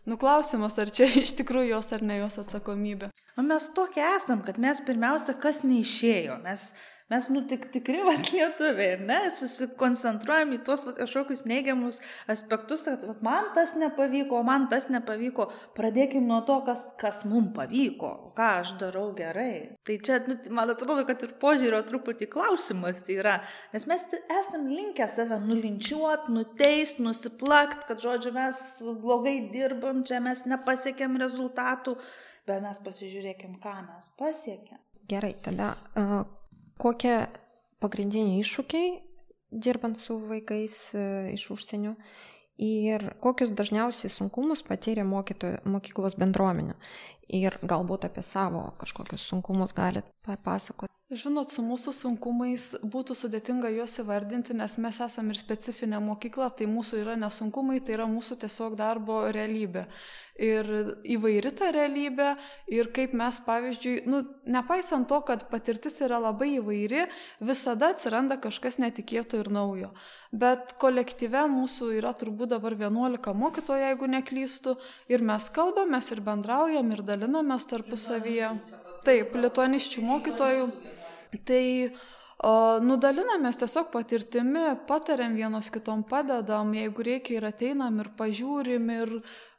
Nuklausimas, 0.06 0.74
ar 0.82 0.90
čia 0.90 1.06
iš 1.22 1.36
tikrųjų 1.38 1.76
jos 1.76 1.92
ar 1.94 2.02
ne 2.02 2.18
jos 2.18 2.40
atsakomybė. 2.42 3.12
O 3.38 3.44
mes 3.46 3.68
tokie 3.76 4.02
esam, 4.02 4.42
kad 4.46 4.58
mes 4.60 4.82
pirmiausia, 4.84 5.36
kas 5.38 5.62
neišėjo. 5.66 6.40
Mes 6.42 6.72
Mes, 7.12 7.26
nu, 7.28 7.42
tik 7.44 7.66
tikri, 7.74 7.98
vat, 8.08 8.30
lietuviai, 8.32 8.94
ir 8.96 9.02
ne, 9.04 9.18
susikoncentruojam 9.36 10.54
į 10.56 10.58
tuos 10.64 10.86
vat, 10.88 10.96
kažkokius 11.02 11.44
neigiamus 11.44 12.00
aspektus, 12.32 12.86
kad 12.86 13.04
vat, 13.04 13.20
man 13.26 13.50
tas 13.56 13.74
nepavyko, 13.76 14.40
man 14.48 14.64
tas 14.72 14.88
nepavyko. 14.88 15.50
Pradėkim 15.76 16.24
nuo 16.30 16.40
to, 16.48 16.56
kas, 16.64 16.86
kas 17.02 17.20
mums 17.28 17.52
pavyko, 17.58 18.14
ką 18.38 18.48
aš 18.62 18.74
darau 18.80 19.10
gerai. 19.18 19.76
Tai 19.84 19.98
čia, 20.08 20.22
nu, 20.24 20.38
man 20.56 20.72
atrodo, 20.72 21.04
kad 21.08 21.20
ir 21.26 21.36
požiūrio 21.42 21.82
truputį 21.92 22.30
klausimas 22.32 23.04
tai 23.04 23.20
yra, 23.20 23.38
nes 23.76 23.88
mes 23.90 24.08
esam 24.40 24.68
linkę 24.72 25.10
save 25.12 25.36
nulinčiuot, 25.44 26.30
nuteist, 26.32 27.02
nusiplakt, 27.04 27.84
kad, 27.90 28.00
žodžiu, 28.00 28.32
mes 28.40 28.62
blogai 29.04 29.36
dirbam, 29.52 30.00
čia 30.08 30.22
mes 30.24 30.46
nepasiekėm 30.48 31.20
rezultatų, 31.20 31.98
bet 32.48 32.64
mes 32.64 32.86
pasižiūrėkim, 32.88 33.58
ką 33.60 33.80
mes 33.90 34.14
pasiekėm. 34.16 34.80
Gerai, 35.12 35.34
tada 35.44 35.74
uh, 35.98 36.22
kokie 36.82 37.16
pagrindiniai 37.82 38.42
iššūkiai 38.42 38.92
dirbant 39.52 39.98
su 40.00 40.16
vaikais 40.28 40.76
e, 40.96 41.06
iš 41.36 41.48
užsienio 41.54 41.94
ir 42.62 43.08
kokius 43.24 43.52
dažniausiai 43.56 44.12
sunkumus 44.12 44.62
patyrė 44.66 45.04
mokytojų, 45.08 45.62
mokyklos 45.72 46.16
bendruomenė. 46.20 46.76
Ir 47.32 47.56
galbūt 47.64 48.04
apie 48.08 48.24
savo 48.26 48.66
kažkokius 48.80 49.24
sunkumus 49.32 49.72
galit 49.76 50.08
papasakoti. 50.26 50.92
Žinot, 51.12 51.50
su 51.52 51.60
mūsų 51.60 51.92
sunkumais 51.92 52.70
būtų 52.88 53.12
sudėtinga 53.18 53.68
juos 53.74 53.98
įvardinti, 54.00 54.54
nes 54.56 54.78
mes 54.80 54.96
esame 55.04 55.34
ir 55.34 55.36
specifinė 55.36 55.98
mokykla, 56.00 56.46
tai 56.56 56.64
mūsų 56.72 57.02
yra 57.02 57.18
nesunkumai, 57.20 57.82
tai 57.84 57.98
yra 57.98 58.06
mūsų 58.08 58.38
tiesiog 58.40 58.78
darbo 58.80 59.18
realybė. 59.36 59.82
Ir 60.40 60.70
įvairi 61.04 61.50
ta 61.52 61.68
realybė, 61.76 62.30
ir 62.72 62.88
kaip 62.96 63.12
mes, 63.12 63.36
pavyzdžiui, 63.44 63.98
nu, 64.08 64.22
nepaisant 64.48 65.04
to, 65.10 65.18
kad 65.28 65.44
patirtis 65.50 66.00
yra 66.00 66.16
labai 66.22 66.54
įvairi, 66.54 67.04
visada 67.44 67.90
atsiranda 67.92 68.38
kažkas 68.40 68.80
netikėto 68.80 69.42
ir 69.42 69.52
naujo. 69.52 69.92
Bet 70.32 70.72
kolektyve 70.80 71.44
mūsų 71.52 71.90
yra 71.98 72.14
turbūt 72.16 72.54
dabar 72.54 72.72
11 72.80 73.36
mokytojų, 73.36 73.84
jeigu 73.90 74.08
neklystu, 74.14 74.78
ir 75.12 75.20
mes 75.28 75.52
kalbamės 75.52 76.08
ir 76.16 76.24
bendraujam 76.24 76.96
ir 76.96 77.04
dalinamės 77.22 77.68
tarpusavyje. 77.70 78.48
Taip, 79.06 79.36
lituaniščių 79.38 80.02
mokytojų. 80.06 80.66
Tai 81.46 81.64
Nudalinamės 82.42 83.60
tiesiog 83.60 83.92
patirtimi, 83.92 84.64
patariam 84.88 85.36
vienos 85.38 85.68
kitom, 85.70 86.00
padedam, 86.02 86.72
jeigu 86.74 87.04
reikia 87.06 87.36
ir 87.36 87.44
ateinam 87.46 88.00
ir 88.02 88.08
pažiūrim 88.18 88.88
ir 88.90 89.12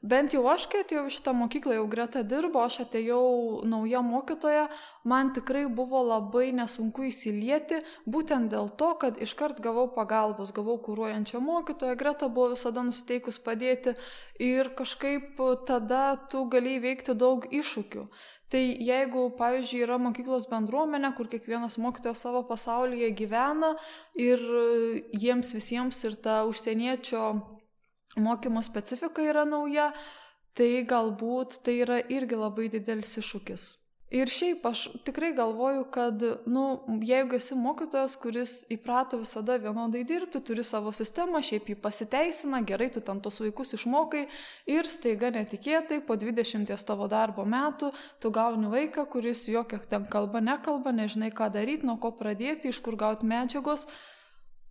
bent 0.04 0.36
jau 0.36 0.42
aš, 0.52 0.66
kai 0.68 0.82
atėjau 0.84 1.06
šitą 1.16 1.32
mokyklą, 1.32 1.78
jau 1.78 1.86
greta 1.88 2.26
dirbo, 2.28 2.60
aš 2.60 2.82
atėjau 2.84 3.62
nauja 3.72 4.02
mokytoja, 4.04 4.66
man 5.08 5.32
tikrai 5.32 5.64
buvo 5.72 6.04
labai 6.10 6.50
nesunku 6.60 7.08
įsilieti, 7.08 7.80
būtent 8.04 8.52
dėl 8.52 8.68
to, 8.76 8.92
kad 9.00 9.16
iškart 9.16 9.64
gavau 9.64 9.88
pagalbos, 9.96 10.52
gavau 10.52 10.76
kūruojančią 10.84 11.40
mokytoją, 11.40 11.96
greta 11.96 12.28
buvo 12.28 12.52
visada 12.58 12.84
nusiteikus 12.84 13.40
padėti 13.40 13.96
ir 14.44 14.76
kažkaip 14.76 15.40
tada 15.72 16.06
tu 16.28 16.44
gali 16.52 16.82
įveikti 16.82 17.16
daug 17.16 17.48
iššūkių. 17.48 18.10
Tai 18.54 18.62
jeigu, 18.86 19.32
pavyzdžiui, 19.34 19.80
yra 19.82 19.96
mokyklos 19.98 20.44
bendruomenė, 20.52 21.10
kur 21.18 21.26
kiekvienas 21.32 21.80
mokytojas 21.82 22.22
savo 22.22 22.44
pasaulyje 22.46 23.08
gyvena 23.18 23.72
ir 24.22 24.44
jiems 25.18 25.56
visiems 25.58 26.04
ir 26.06 26.20
ta 26.22 26.44
užsieniečio 26.46 27.24
mokymo 28.22 28.62
specifika 28.62 29.26
yra 29.26 29.48
nauja, 29.50 29.90
tai 30.54 30.84
galbūt 30.86 31.64
tai 31.66 31.80
yra 31.82 31.98
irgi 32.14 32.38
labai 32.38 32.70
didelis 32.76 33.18
iššūkis. 33.24 33.66
Ir 34.14 34.30
šiaip 34.30 34.66
aš 34.70 34.82
tikrai 35.08 35.32
galvoju, 35.34 35.88
kad, 35.90 36.22
nu, 36.46 36.64
jeigu 37.02 37.40
esi 37.40 37.56
mokytojas, 37.58 38.14
kuris 38.22 38.52
įprato 38.70 39.18
visada 39.18 39.56
vienodai 39.58 40.04
dirbti, 40.06 40.38
turi 40.46 40.62
savo 40.68 40.92
sistemą, 40.94 41.42
šiaip 41.42 41.72
jį 41.72 41.76
pasiteisina, 41.82 42.60
gerai, 42.62 42.92
tu 42.94 43.02
ten 43.02 43.24
tos 43.26 43.42
vaikus 43.42 43.74
išmokai 43.74 44.28
ir 44.70 44.90
staiga 44.92 45.32
netikėtai 45.34 45.98
po 46.06 46.14
20 46.22 46.70
tavo 46.86 47.08
darbo 47.10 47.42
metų 47.42 47.90
tu 48.22 48.30
gauni 48.30 48.70
vaiką, 48.70 49.08
kuris 49.10 49.48
jokia 49.50 49.82
ten 49.90 50.06
kalba 50.06 50.44
nekalba, 50.46 50.94
nežinai 50.94 51.32
ką 51.34 51.50
daryti, 51.58 51.90
nuo 51.90 51.98
ko 51.98 52.14
pradėti, 52.14 52.70
iš 52.70 52.84
kur 52.86 53.00
gauti 53.00 53.26
medžiagos. 53.26 53.88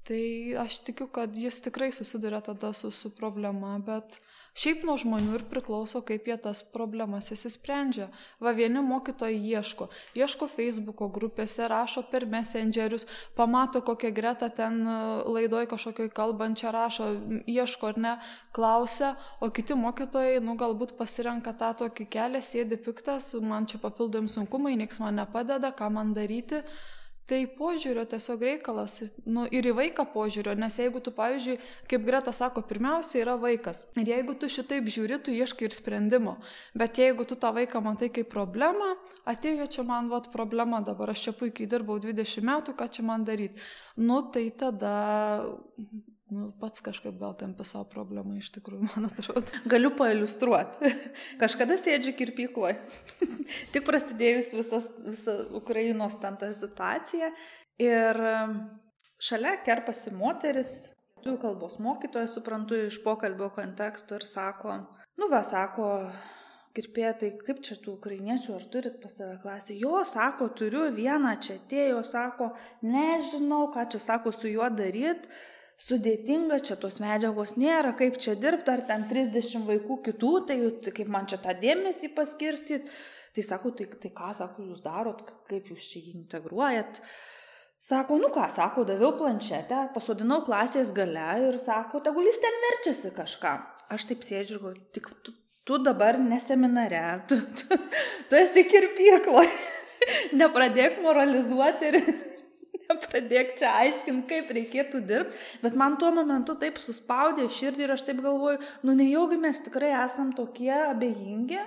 Tai 0.07 0.23
aš 0.63 0.85
tikiu, 0.87 1.11
kad 1.11 1.35
jis 1.35 1.59
tikrai 1.67 1.91
susiduria 1.91 2.39
tada 2.47 2.71
su, 2.79 2.95
su 2.95 3.11
problema, 3.11 3.75
bet 3.83 4.23
Šiaip 4.53 4.83
nuo 4.85 4.99
žmonių 5.01 5.39
ir 5.39 5.45
priklauso, 5.49 6.03
kaip 6.05 6.27
jie 6.29 6.35
tas 6.45 6.61
problemas 6.75 7.31
įsisprendžia. 7.33 8.11
Va 8.37 8.53
vieni 8.53 8.83
mokytojai 8.85 9.39
ieško, 9.49 9.87
ieško 10.19 10.49
Facebook'o 10.53 11.09
grupėse, 11.15 11.65
rašo 11.73 12.03
per 12.11 12.27
messengerius, 12.29 13.07
pamato 13.39 13.81
kokią 13.81 14.13
gretą 14.13 14.51
ten 14.53 14.77
e, 14.85 14.99
laidoj 15.25 15.71
kažkokioj 15.73 16.13
kalbančią 16.13 16.75
rašo, 16.77 17.09
ieško 17.49 17.93
ar 17.95 18.01
ne, 18.05 18.15
klausia, 18.53 19.15
o 19.41 19.49
kiti 19.49 19.73
mokytojai, 19.73 20.43
nu 20.45 20.59
galbūt 20.61 20.99
pasirenka 21.01 21.57
tą 21.57 21.73
tokį 21.87 22.11
kelią, 22.13 22.45
sėdi 22.45 22.77
piktas, 22.77 23.33
man 23.41 23.65
čia 23.65 23.81
papildomi 23.81 24.29
sunkumai, 24.29 24.77
nieks 24.77 25.01
man 25.01 25.17
nepadeda, 25.23 25.73
ką 25.73 25.89
man 25.97 26.13
daryti. 26.13 26.61
Tai 27.31 27.39
požiūrio 27.55 28.03
tiesiog 28.11 28.41
reikalas, 28.43 28.97
nu, 29.31 29.45
ir 29.55 29.69
į 29.71 29.73
vaiką 29.79 30.05
požiūrio, 30.11 30.57
nes 30.59 30.75
jeigu 30.81 30.99
tu, 31.05 31.13
pavyzdžiui, 31.15 31.55
kaip 31.91 32.07
Greta 32.09 32.33
sako, 32.35 32.65
pirmiausia 32.67 33.21
yra 33.23 33.37
vaikas. 33.39 33.85
Ir 34.01 34.11
jeigu 34.11 34.35
tu 34.35 34.51
šitaip 34.51 34.91
žiūri, 34.91 35.21
tu 35.23 35.35
ieškai 35.35 35.69
ir 35.69 35.77
sprendimo. 35.77 36.35
Bet 36.75 36.99
jeigu 36.99 37.25
tu 37.29 37.39
tą 37.39 37.53
vaiką 37.55 37.83
matai 37.85 38.11
kaip 38.15 38.27
problemą, 38.33 38.97
atėjo 39.29 39.69
čia 39.71 39.87
man 39.87 40.11
vat 40.11 40.33
problema, 40.35 40.83
dabar 40.83 41.15
aš 41.15 41.29
čia 41.29 41.37
puikiai 41.39 41.71
dirbau 41.71 42.01
20 42.03 42.43
metų, 42.51 42.75
ką 42.77 42.91
čia 42.91 43.07
man 43.07 43.29
daryti. 43.29 43.63
Nu, 43.97 44.19
tai 44.35 44.49
tada 44.51 44.97
Nu, 46.33 46.47
pats 46.61 46.81
kažkaip 46.81 47.19
gal 47.21 47.35
tampi 47.37 47.65
savo 47.69 47.85
problemą 47.93 48.39
iš 48.39 48.49
tikrųjų, 48.55 48.87
man 48.95 49.11
atrodo. 49.11 49.43
Galiu 49.73 49.91
pailustruoti. 49.99 50.93
Kažkada 51.43 51.77
sėdžiu 51.81 52.15
kirpykloje. 52.17 52.79
Tik 53.75 53.85
prasidėjus 53.85 54.53
visas, 54.57 54.89
visa 55.05 55.37
Ukrainos 55.59 56.17
ten 56.23 56.41
ta 56.41 56.49
situacija. 56.57 57.29
Ir 57.83 58.23
um, 58.31 58.57
šalia 59.21 59.59
kerpasi 59.67 60.15
moteris, 60.17 60.75
lietuvių 61.21 61.39
kalbos 61.45 61.79
mokytoja, 61.85 62.33
suprantu 62.33 62.81
iš 62.87 63.03
pokalbio 63.05 63.53
konteksto 63.53 64.17
ir 64.17 64.25
sako, 64.27 64.81
nu 65.21 65.29
va, 65.29 65.45
sako, 65.45 65.93
kirpėja, 66.73 67.17
tai 67.21 67.35
kaip 67.45 67.61
čia 67.67 67.77
tų 67.77 67.99
ukrainiečių, 67.99 68.57
ar 68.57 68.71
turit 68.73 69.03
pas 69.05 69.21
save 69.21 69.37
klasę? 69.45 69.77
Jo, 69.77 70.01
sako, 70.09 70.49
turiu 70.57 70.89
vieną 70.97 71.37
čia 71.45 71.61
atėjo, 71.61 72.01
sako, 72.09 72.55
nežinau, 72.89 73.67
ką 73.75 73.91
čia 73.93 74.01
sako 74.01 74.33
su 74.33 74.49
juo 74.49 74.73
daryti 74.73 75.29
sudėtinga, 75.83 76.61
čia 76.65 76.77
tos 76.81 77.01
medžiagos 77.03 77.57
nėra, 77.61 77.93
kaip 77.99 78.19
čia 78.23 78.37
dirbti, 78.39 78.71
ar 78.73 78.85
ten 78.89 79.07
30 79.11 79.67
vaikų 79.69 79.99
kitų, 80.09 80.33
tai, 80.49 80.59
kaip 80.95 81.11
man 81.13 81.29
čia 81.31 81.41
tą 81.43 81.55
dėmesį 81.59 82.13
paskirstyti. 82.17 82.91
Tai 83.33 83.43
sako, 83.47 83.73
tai, 83.77 83.87
tai 84.01 84.11
ką, 84.13 84.31
sako, 84.37 84.67
jūs 84.69 84.83
darot, 84.85 85.23
kaip 85.49 85.71
jūs 85.73 85.87
čia 85.89 86.03
jį 86.03 86.17
integruojat. 86.21 87.01
Sako, 87.83 88.19
nu 88.21 88.29
ką, 88.31 88.45
sako, 88.53 88.85
daviau 88.87 89.15
planšetę, 89.19 89.89
pasodinau 89.95 90.43
klasės 90.47 90.93
gale 90.95 91.31
ir 91.49 91.57
sako, 91.59 92.03
tegul 92.05 92.29
jis 92.29 92.39
ten 92.43 92.59
verčiasi 92.67 93.15
kažką. 93.17 93.55
Aš 93.97 94.07
taip 94.11 94.27
sėdžiu 94.27 94.59
ir 94.59 94.61
galvoju, 94.61 94.85
tik 94.95 95.09
tu, 95.25 95.35
tu 95.67 95.79
dabar 95.83 96.21
neseminare, 96.21 97.01
tu, 97.29 97.41
tu, 97.59 97.81
tu 98.29 98.39
esi 98.39 98.63
kirpykloje, 98.69 99.51
nepradėk 100.43 101.01
moralizuoti 101.03 101.91
ir 101.91 101.99
pradėk 103.07 103.55
čia 103.61 103.75
aiškinti, 103.83 104.27
kaip 104.31 104.51
reikėtų 104.57 105.03
dirbti, 105.09 105.39
bet 105.63 105.77
man 105.79 105.99
tuo 106.01 106.13
momentu 106.15 106.57
taip 106.61 106.81
suspaudė 106.81 107.49
širdį 107.53 107.87
ir 107.87 107.95
aš 107.97 108.07
taip 108.09 108.23
galvoju, 108.25 108.61
nu 108.87 108.97
nejaugi 108.99 109.39
mes 109.41 109.61
tikrai 109.65 109.93
esam 110.03 110.33
tokie 110.37 110.73
abejingi, 110.73 111.61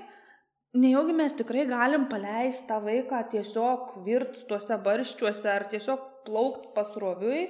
nejaugi 0.76 1.16
mes 1.16 1.38
tikrai 1.38 1.68
galim 1.70 2.10
paleisti 2.12 2.68
tą 2.72 2.82
vaiką 2.84 3.22
tiesiog 3.32 3.96
virt 4.08 4.44
tuose 4.50 4.80
barščiuose 4.88 5.52
ar 5.52 5.68
tiesiog 5.72 6.12
plaukt 6.26 6.74
pasroviui, 6.76 7.46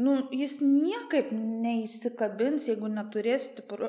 nu, 0.00 0.16
jis 0.34 0.58
niekaip 0.62 1.32
neįsikabins, 1.34 2.68
jeigu 2.70 2.90
neturės 2.92 3.48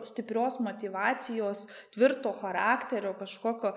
stiprios 0.10 0.58
motivacijos, 0.64 1.68
tvirto 1.94 2.34
charakterio, 2.40 3.14
kažkokio 3.20 3.76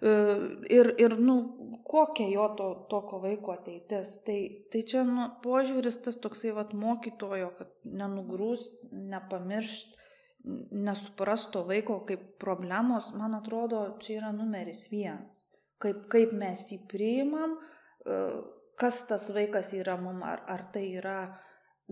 ir, 0.00 0.94
ir 0.98 1.16
nu, 1.20 1.36
kokia 1.84 2.28
jo 2.32 2.46
to, 2.56 2.68
tokio 2.90 3.20
vaiko 3.20 3.52
ateitis. 3.52 4.16
Tai, 4.26 4.38
tai 4.72 4.82
čia 4.88 5.04
nu, 5.04 5.28
požiūris 5.44 6.00
tas 6.04 6.16
toksai 6.22 6.54
vat, 6.56 6.72
mokytojo, 6.76 7.50
kad 7.58 7.72
nenugrūst, 7.84 8.80
nepamiršt, 8.92 9.98
nesuprast 10.72 11.50
to 11.52 11.66
vaiko 11.68 12.00
kaip 12.08 12.22
problemos, 12.40 13.10
man 13.16 13.36
atrodo, 13.36 13.82
čia 14.00 14.20
yra 14.22 14.32
numeris 14.32 14.86
vienas. 14.92 15.44
Kaip, 15.80 16.06
kaip 16.12 16.32
mes 16.36 16.66
jį 16.72 16.80
priimam, 16.88 17.56
kas 18.80 19.04
tas 19.08 19.28
vaikas 19.36 19.72
yra 19.76 19.96
mum, 20.00 20.22
ar, 20.24 20.42
ar 20.48 20.64
tai 20.72 20.86
yra 20.96 21.20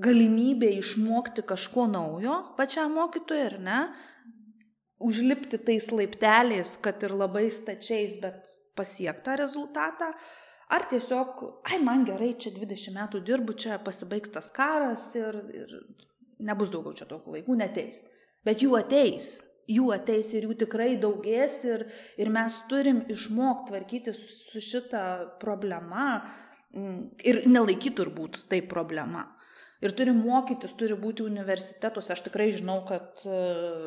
galimybė 0.01 0.71
išmokti 0.79 1.43
kažko 1.49 1.89
naujo 1.91 2.37
pačiam 2.59 2.95
mokytojui, 2.97 3.47
ar 3.49 3.57
ne, 3.65 3.81
užlipti 4.99 5.61
tais 5.63 5.91
laipteliais, 5.93 6.77
kad 6.83 7.03
ir 7.07 7.15
labai 7.15 7.49
stačiais, 7.55 8.19
bet 8.23 8.55
pasiekti 8.79 9.27
tą 9.27 9.37
rezultatą. 9.39 10.11
Ar 10.69 10.85
tiesiog, 10.91 11.41
ai 11.71 11.79
man 11.81 12.05
gerai, 12.05 12.35
čia 12.37 12.53
20 12.53 12.93
metų 12.97 13.23
dirbu, 13.25 13.55
čia 13.57 13.79
pasibaigs 13.81 14.35
tas 14.35 14.51
karas 14.53 15.07
ir, 15.17 15.39
ir 15.57 15.77
nebus 16.45 16.73
daugiau 16.75 16.97
čia 16.99 17.07
tokių 17.09 17.39
vaikų, 17.39 17.57
neteis. 17.57 18.03
Bet 18.45 18.61
jų 18.63 18.77
ateis, 18.77 19.31
jų 19.69 19.89
ateis 19.97 20.35
ir 20.37 20.45
jų 20.49 20.59
tikrai 20.65 20.91
daugės 21.01 21.63
ir, 21.69 21.87
ir 22.21 22.31
mes 22.33 22.59
turim 22.69 23.01
išmokti 23.09 23.73
tvarkyti 23.73 24.15
su 24.17 24.63
šitą 24.65 25.03
problemą 25.41 26.11
mm, 26.75 27.01
ir 27.25 27.43
nelaikyti 27.49 27.97
turbūt 28.03 28.43
tai 28.53 28.61
problema. 28.69 29.25
Ir 29.79 29.93
turi 29.95 30.11
mokytis, 30.11 30.73
turi 30.75 30.97
būti 30.99 31.23
universitetuose. 31.23 32.11
Aš 32.11 32.25
tikrai 32.27 32.49
žinau, 32.51 32.81
kad 32.89 33.23
e, 33.23 33.43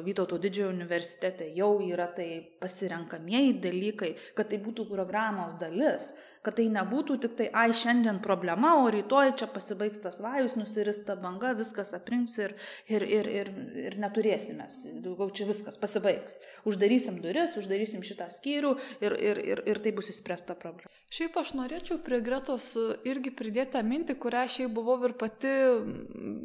Vytauto 0.05 0.37
didžiojo 0.39 0.69
universitete 0.71 1.49
jau 1.57 1.73
yra 1.83 2.05
tai 2.15 2.29
pasirenkamieji 2.63 3.57
dalykai, 3.65 4.13
kad 4.37 4.47
tai 4.53 4.61
būtų 4.63 4.87
programos 4.87 5.57
dalis 5.59 6.13
kad 6.45 6.57
tai 6.57 6.65
nebūtų 6.73 7.17
tik 7.21 7.35
tai, 7.37 7.47
ai, 7.53 7.69
šiandien 7.77 8.17
problema, 8.23 8.73
o 8.81 8.87
rytoj 8.93 9.35
čia 9.37 9.47
pasibaigs 9.51 10.01
tas 10.01 10.17
vajus, 10.23 10.55
nusirista 10.57 11.15
banga, 11.19 11.53
viskas 11.57 11.93
aprinks 11.97 12.37
ir, 12.41 12.55
ir, 12.89 13.05
ir, 13.05 13.29
ir, 13.29 13.51
ir 13.85 13.97
neturėsime, 14.01 14.65
daugiau 15.05 15.29
čia 15.37 15.45
viskas 15.49 15.77
pasibaigs. 15.81 16.39
Uždarysim 16.69 17.21
duris, 17.21 17.53
uždarysim 17.61 18.01
šitą 18.05 18.31
skyrių 18.33 18.73
ir, 19.05 19.17
ir, 19.17 19.43
ir, 19.53 19.63
ir 19.69 19.83
tai 19.85 19.93
bus 19.97 20.09
įspręsta 20.13 20.57
problema. 20.57 20.89
Šiaip 21.13 21.37
aš 21.37 21.53
norėčiau 21.59 21.99
prie 22.01 22.21
Gretos 22.25 22.71
irgi 23.05 23.33
pridėti 23.35 23.75
tą 23.75 23.85
mintį, 23.85 24.17
kurią 24.21 24.45
šiaip 24.49 24.73
buvau 24.73 24.97
ir 25.05 25.17
pati 25.19 25.51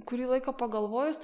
kurį 0.09 0.33
laiką 0.37 0.53
pagalvojus 0.59 1.23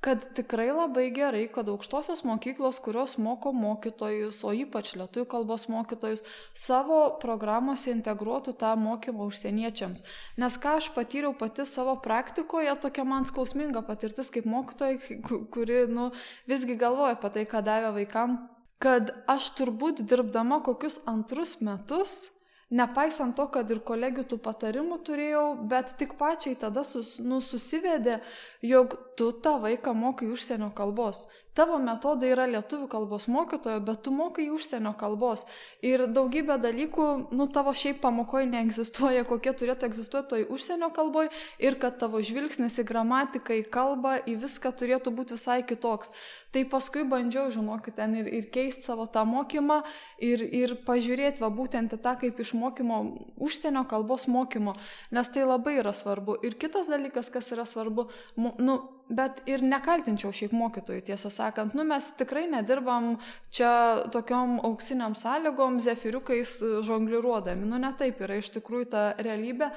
kad 0.00 0.22
tikrai 0.34 0.68
labai 0.70 1.08
gerai, 1.10 1.48
kad 1.50 1.68
aukštosios 1.68 2.22
mokyklos, 2.26 2.78
kurios 2.82 3.16
moko 3.18 3.50
mokytojus, 3.52 4.44
o 4.46 4.52
ypač 4.54 4.92
lietuvių 4.98 5.26
kalbos 5.32 5.66
mokytojus, 5.72 6.22
savo 6.54 7.00
programuose 7.22 7.90
integruotų 7.90 8.54
tą 8.60 8.76
mokymą 8.78 9.26
užsieniečiams. 9.26 10.04
Nes 10.38 10.58
ką 10.62 10.76
aš 10.78 10.92
patyriau 10.94 11.34
pati 11.34 11.66
savo 11.66 11.96
praktikoje, 12.04 12.76
tokia 12.78 13.04
man 13.08 13.26
skausminga 13.26 13.82
patirtis 13.82 14.30
kaip 14.30 14.46
mokytojai, 14.46 15.20
kuri 15.54 15.82
nu, 15.90 16.12
visgi 16.46 16.78
galvoja 16.78 17.18
apie 17.18 17.34
tai, 17.34 17.46
ką 17.50 17.64
davė 17.66 17.92
vaikam, 17.98 18.38
kad 18.78 19.10
aš 19.26 19.50
turbūt 19.58 20.06
dirbdama 20.06 20.62
kokius 20.62 21.02
antrus 21.10 21.58
metus 21.58 22.28
nepaisant 22.70 23.36
to, 23.36 23.48
kad 23.52 23.70
ir 23.70 23.80
kolegių 23.84 24.24
tų 24.28 24.38
patarimų 24.44 25.00
turėjau, 25.06 25.44
bet 25.70 25.94
tik 26.00 26.14
pačiai 26.20 26.58
tada 26.60 26.84
sus, 26.84 27.16
nu, 27.18 27.40
susivedė, 27.44 28.18
jog 28.62 28.96
tu 29.16 29.30
tą 29.44 29.58
vaiką 29.64 29.94
mokai 29.96 30.28
užsienio 30.32 30.70
kalbos 30.76 31.26
tavo 31.58 31.78
metodai 31.82 32.30
yra 32.32 32.46
lietuvių 32.48 32.86
kalbos 32.90 33.26
mokytojo, 33.30 33.80
bet 33.84 34.04
tu 34.06 34.12
mokai 34.14 34.46
užsienio 34.54 34.92
kalbos. 34.98 35.44
Ir 35.82 36.06
daugybė 36.14 36.58
dalykų, 36.62 37.06
nu, 37.34 37.48
tavo 37.54 37.74
šiaip 37.74 37.98
pamokoje 38.04 38.46
neegzistuoja, 38.52 39.26
kokie 39.28 39.54
turėtų 39.58 39.88
egzistuoti 39.90 40.32
toj 40.34 40.46
užsienio 40.54 40.92
kalboje 40.94 41.32
ir 41.62 41.78
kad 41.82 41.98
tavo 42.00 42.22
žvilgsnis 42.22 42.78
į 42.78 42.86
gramatiką, 42.88 43.58
į 43.58 43.64
kalbą, 43.74 44.18
į 44.30 44.38
viską 44.44 44.72
turėtų 44.78 45.14
būti 45.18 45.38
visai 45.38 45.60
kitoks. 45.66 46.12
Tai 46.54 46.62
paskui 46.70 47.02
bandžiau, 47.04 47.50
žinokit, 47.52 47.98
ten 47.98 48.14
ir, 48.16 48.28
ir 48.32 48.46
keisti 48.54 48.86
savo 48.88 49.04
tą 49.12 49.26
mokymą 49.28 49.82
ir, 50.24 50.40
ir 50.40 50.78
pažiūrėti, 50.86 51.42
va 51.44 51.50
būtent 51.52 51.92
tą 51.92 52.14
kaip 52.22 52.38
išmokymo, 52.40 53.00
užsienio 53.44 53.82
kalbos 53.90 54.24
mokymo, 54.30 54.78
nes 55.12 55.28
tai 55.34 55.44
labai 55.44 55.76
yra 55.82 55.92
svarbu. 55.92 56.38
Ir 56.46 56.56
kitas 56.60 56.88
dalykas, 56.88 57.28
kas 57.34 57.52
yra 57.52 57.66
svarbu, 57.68 58.08
nu, 58.38 58.78
bet 59.08 59.40
ir 59.48 59.62
nekaltinčiau 59.64 60.32
šiaip 60.34 60.52
mokytojų, 60.56 61.04
tiesą 61.08 61.30
sakant, 61.32 61.74
nu 61.76 61.84
mes 61.88 62.10
tikrai 62.18 62.46
nedirbam 62.52 63.16
čia 63.54 64.04
tokiom 64.12 64.58
auksiniam 64.68 65.16
sąlygom, 65.18 65.80
zefiriukais 65.80 66.58
žongliruodami, 66.84 67.68
nu 67.68 67.80
ne 67.80 67.92
taip 67.98 68.20
yra 68.24 68.38
iš 68.42 68.52
tikrųjų 68.58 68.90
ta 68.92 69.06
realybė. 69.18 69.72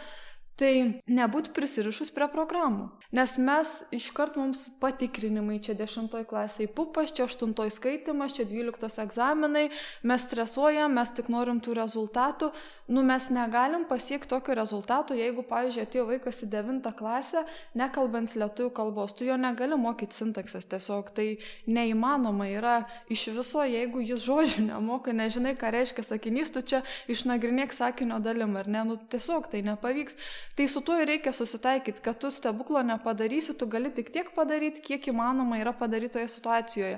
Tai 0.61 1.01
nebūti 1.09 1.49
prisirišus 1.57 2.11
prie 2.13 2.27
programų. 2.29 2.91
Nes 3.17 3.31
mes 3.41 3.69
iškart 3.97 4.35
mums 4.37 4.67
patikrinimai, 4.79 5.57
čia 5.57 5.73
10 5.73 6.13
klasiai 6.29 6.67
pupas, 6.69 7.09
čia 7.17 7.25
8 7.25 7.55
skaitimas, 7.73 8.35
čia 8.37 8.45
12 8.45 9.01
egzaminai, 9.01 9.71
mes 10.05 10.27
stresuojam, 10.27 10.93
mes 10.93 11.09
tik 11.17 11.31
norim 11.33 11.63
tų 11.65 11.73
rezultatų, 11.79 12.51
nu 12.93 13.01
mes 13.07 13.25
negalim 13.33 13.87
pasiekti 13.89 14.29
tokio 14.29 14.53
rezultato, 14.55 15.17
jeigu, 15.17 15.41
pavyzdžiui, 15.49 15.87
atėjo 15.87 16.05
vaikas 16.11 16.43
į 16.45 16.51
9 16.53 16.93
klasę, 16.99 17.43
nekalbant 17.81 18.37
lietuvių 18.37 18.69
kalbos, 18.77 19.17
tu 19.17 19.25
jo 19.25 19.39
negali 19.41 19.75
mokyti 19.81 20.21
sintaksės, 20.21 20.69
tiesiog 20.71 21.09
tai 21.17 21.27
neįmanoma 21.65 22.51
yra 22.53 22.77
iš 23.09 23.31
viso, 23.33 23.65
jeigu 23.65 24.05
jis 24.05 24.21
žodžių 24.27 24.67
nemoka, 24.69 25.09
nežinai, 25.09 25.55
ką 25.57 25.73
reiškia 25.73 26.05
sakinys, 26.05 26.53
tu 26.53 26.61
čia 26.61 26.83
išnagrinėk 27.11 27.73
sakinio 27.73 28.21
dalim, 28.21 28.55
ar 28.61 28.69
ne, 28.69 28.85
nu 28.93 29.01
tiesiog 29.09 29.49
tai 29.51 29.65
nepavyks. 29.65 30.19
Tai 30.55 30.67
su 30.67 30.81
tuo 30.83 30.97
ir 30.99 31.07
reikia 31.07 31.31
susitaikyti, 31.31 32.01
kad 32.03 32.17
tu 32.19 32.27
stebuklo 32.31 32.81
nepadarysi, 32.83 33.53
tu 33.55 33.67
gali 33.71 33.87
tik 33.95 34.09
tiek 34.11 34.31
padaryti, 34.35 34.81
kiek 34.83 35.05
įmanoma 35.07 35.61
yra 35.61 35.71
padarytoje 35.71 36.27
situacijoje. 36.33 36.97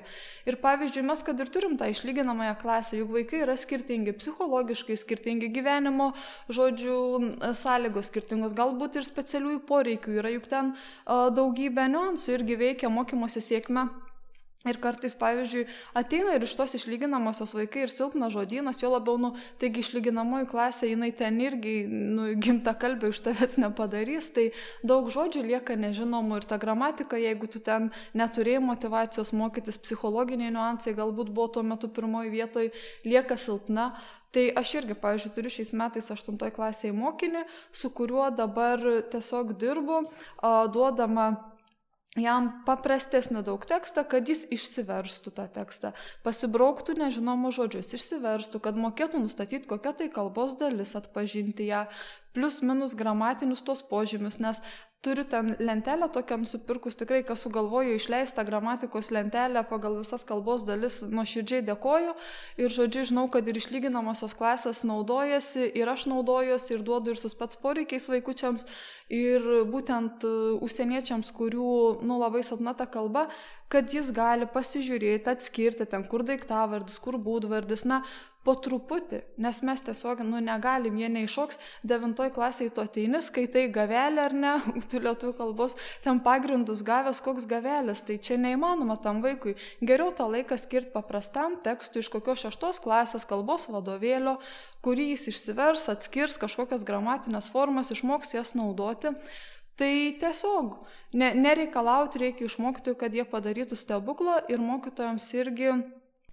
Ir 0.49 0.58
pavyzdžiui, 0.64 1.04
mes 1.06 1.22
kad 1.26 1.39
ir 1.39 1.51
turim 1.54 1.76
tą 1.78 1.89
išlyginamąją 1.93 2.56
klasę, 2.62 2.97
juk 2.97 3.14
vaikai 3.14 3.43
yra 3.45 3.58
skirtingi, 3.60 4.16
psichologiškai 4.18 4.97
skirtingi 4.97 5.51
gyvenimo, 5.54 6.14
žodžiu, 6.49 6.97
sąlygos 7.62 8.10
skirtingos, 8.10 8.58
galbūt 8.58 8.97
ir 8.97 9.06
specialiųjų 9.06 9.62
poreikių 9.70 10.18
yra, 10.18 10.34
juk 10.34 10.49
ten 10.49 10.74
daugybė 11.06 11.86
niuansų 11.93 12.39
irgi 12.39 12.58
veikia 12.66 12.89
mokymosi 12.89 13.43
sėkmę. 13.43 13.86
Ir 14.64 14.78
kartais, 14.80 15.11
pavyzdžiui, 15.20 15.66
ateina 15.99 16.38
ir 16.38 16.45
iš 16.45 16.53
tos 16.55 16.72
išlyginamosios 16.78 17.51
vaikai 17.51 17.82
ir 17.84 17.91
silpnas 17.91 18.32
žodynas, 18.32 18.78
jo 18.80 18.93
labiau, 18.93 19.18
nu, 19.20 19.34
taigi 19.59 19.84
išlyginamoji 19.84 20.47
klasė, 20.53 20.88
jinai 20.93 21.09
ten 21.20 21.41
irgi, 21.43 21.74
nu, 21.89 22.30
gimta 22.39 22.72
kalbė 22.80 23.11
iš 23.11 23.20
tavęs 23.26 23.57
nepadarys, 23.59 24.32
tai 24.32 24.47
daug 24.88 25.11
žodžių 25.11 25.43
lieka 25.49 25.76
nežinomų 25.76 26.39
ir 26.39 26.47
ta 26.47 26.61
gramatika, 26.64 27.20
jeigu 27.20 27.51
tu 27.51 27.59
ten 27.59 27.91
neturėjai 28.16 28.64
motivacijos 28.64 29.36
mokytis, 29.36 29.82
psichologiniai 29.84 30.55
niuansai 30.55 30.95
galbūt 30.95 31.36
buvo 31.36 31.51
tuo 31.57 31.68
metu 31.68 31.91
pirmoji 31.91 32.32
vietoje, 32.32 32.76
lieka 33.03 33.36
silpna, 33.36 33.91
Tai 34.34 34.47
aš 34.57 34.72
irgi, 34.80 34.95
pavyzdžiui, 34.97 35.30
turiu 35.36 35.49
šiais 35.53 35.72
metais 35.78 36.07
8 36.09 36.39
klasėje 36.55 36.89
mokinį, 36.97 37.43
su 37.70 37.91
kuriuo 37.93 38.32
dabar 38.34 38.82
tiesiog 39.14 39.51
dirbu, 39.61 39.99
duodama 40.74 41.28
jam 42.20 42.49
paprastesnį 42.68 43.41
daug 43.45 43.64
tekstą, 43.66 44.03
kad 44.09 44.28
jis 44.30 44.43
išsiverstų 44.53 45.34
tą 45.34 45.47
tekstą, 45.49 45.93
pasibrauktų 46.26 46.97
nežinomus 46.99 47.57
žodžius, 47.57 47.93
išsiverstų, 47.97 48.61
kad 48.61 48.78
mokėtų 48.78 49.24
nustatyti, 49.24 49.70
kokia 49.70 49.95
tai 49.97 50.09
kalbos 50.14 50.57
dalis, 50.59 50.93
atpažinti 50.99 51.72
ją, 51.72 51.88
plius 52.34 52.61
minus 52.65 52.95
gramatinius 52.97 53.61
tos 53.65 53.84
požymius, 53.86 54.39
nes 54.41 54.61
turiu 55.03 55.23
ten 55.23 55.55
lentelę 55.59 56.07
tokią 56.09 56.38
nusipirkus, 56.38 56.95
tikrai 56.95 57.23
kas 57.27 57.41
sugalvojo 57.43 57.97
išleistą 57.97 58.45
gramatikos 58.47 59.11
lentelę 59.11 59.65
pagal 59.67 59.97
visas 59.99 60.23
kalbos 60.23 60.63
dalis, 60.63 61.01
nuoširdžiai 61.03 61.65
dėkoju. 61.67 62.13
Ir 62.63 62.71
žodžiu 62.71 63.03
žinau, 63.11 63.25
kad 63.34 63.47
ir 63.47 63.59
išlyginamosios 63.59 64.36
klasės 64.39 64.84
naudojasi 64.88 65.67
ir 65.75 65.91
aš 65.91 66.07
naudojuosi 66.11 66.77
ir 66.77 66.86
duodu 66.88 67.11
ir 67.11 67.19
su 67.19 67.31
spets 67.34 67.59
poreikiais 67.59 68.07
vaikučiams 68.13 68.63
ir 69.11 69.43
būtent 69.67 70.23
e, 70.23 70.31
užsieniečiams, 70.63 71.34
kurių, 71.36 71.73
nu, 72.07 72.21
labai 72.23 72.45
silpna 72.47 72.71
ta 72.73 72.88
kalba, 72.88 73.27
kad 73.74 73.89
jis 73.93 74.11
gali 74.13 74.45
pasižiūrėti, 74.49 75.32
atskirti 75.34 75.89
ten, 75.89 76.05
kur 76.09 76.26
daiktavardis, 76.28 76.99
kur 77.01 77.17
būdvardis, 77.21 77.88
na, 77.89 78.03
po 78.43 78.55
truputį, 78.59 79.21
nes 79.39 79.61
mes 79.63 79.82
tiesiog, 79.86 80.21
nu, 80.28 80.39
negalim, 80.43 80.97
jie 80.99 81.07
neiššoks, 81.11 81.59
devintoj 81.88 82.32
klasėje 82.36 82.74
tu 82.76 82.84
ateini, 82.84 83.21
skaitai 83.24 83.69
gavelę 83.71 84.26
ar 84.28 84.36
ne, 84.36 84.53
tu 84.91 84.99
lietuvių 85.03 85.36
kalbos, 85.38 85.78
ten 86.03 86.19
pagrindus 86.26 86.84
gavęs, 86.86 87.24
koks 87.24 87.47
gavelis, 87.49 88.03
tai 88.03 88.19
čia 88.19 88.38
neįmanoma 88.41 88.99
tam 89.03 89.24
vaikui. 89.24 89.55
Geriau 89.82 90.11
tą 90.15 90.28
laiką 90.32 90.59
skirti 90.59 90.91
paprastam 90.95 91.57
tekstui 91.63 92.03
iš 92.03 92.11
kokios 92.13 92.43
šeštos 92.43 92.84
klasės 92.84 93.28
kalbos 93.30 93.69
vadovėlio, 93.71 94.38
kurį 94.84 95.13
jis 95.13 95.30
išsivers, 95.32 95.88
atskirs 95.95 96.36
kažkokias 96.41 96.84
gramatinės 96.88 97.47
formas, 97.53 97.95
išmoks 97.95 98.36
jas 98.36 98.57
naudoti. 98.59 99.15
Tai 99.80 99.93
tiesiog 100.21 100.78
ne, 101.17 101.34
nereikalauti 101.34 102.21
reikia 102.21 102.45
iš 102.45 102.59
mokytojų, 102.61 102.97
kad 102.99 103.15
jie 103.17 103.26
padarytų 103.26 103.78
stebuklą 103.80 104.43
ir 104.53 104.61
mokytojams 104.61 105.30
irgi 105.39 105.74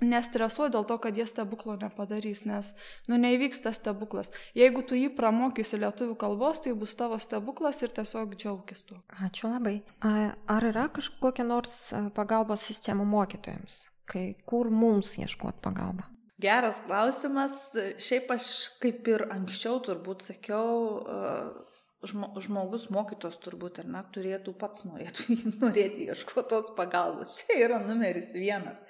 nestresuoju 0.00 0.72
dėl 0.72 0.86
to, 0.88 0.96
kad 1.02 1.16
jie 1.16 1.26
stebuklo 1.28 1.76
nepadarys, 1.80 2.44
nes, 2.48 2.72
nu, 3.08 3.18
neįvyks 3.20 3.62
tas 3.64 3.78
stebuklas. 3.80 4.32
Jeigu 4.56 4.82
tu 4.86 4.96
jį 4.98 5.10
pramokysi 5.16 5.80
lietuvių 5.80 6.16
kalbos, 6.20 6.62
tai 6.64 6.74
bus 6.78 6.96
tavo 6.96 7.18
stebuklas 7.20 7.82
ir 7.84 7.92
tiesiog 7.96 8.36
džiaugis 8.36 8.86
tuo. 8.88 9.00
Ačiū 9.26 9.50
labai. 9.52 9.80
Ar 10.00 10.68
yra 10.70 10.88
kažkokia 10.92 11.46
nors 11.48 11.76
pagalbos 12.16 12.64
sistemų 12.68 13.06
mokytojams, 13.12 13.82
kai 14.08 14.30
kur 14.48 14.72
mums 14.72 15.16
ieškoti 15.20 15.60
pagalbą? 15.64 16.08
Geras 16.40 16.78
klausimas. 16.86 17.56
Šiaip 18.00 18.30
aš 18.32 18.46
kaip 18.80 19.08
ir 19.12 19.26
anksčiau 19.28 19.82
turbūt 19.84 20.24
sakiau, 20.24 21.66
žmogus 22.04 22.88
mokytos 22.92 23.36
turbūt 23.44 23.82
ar 23.82 23.88
net 23.92 24.10
turėtų 24.14 24.54
pats 24.58 24.86
norėtų, 24.88 25.36
norėti 25.62 26.08
ieškoti 26.08 26.48
tos 26.52 26.74
pagalbos. 26.76 27.40
Čia 27.42 27.58
yra 27.66 27.80
numeris 27.84 28.32
vienas. 28.36 28.82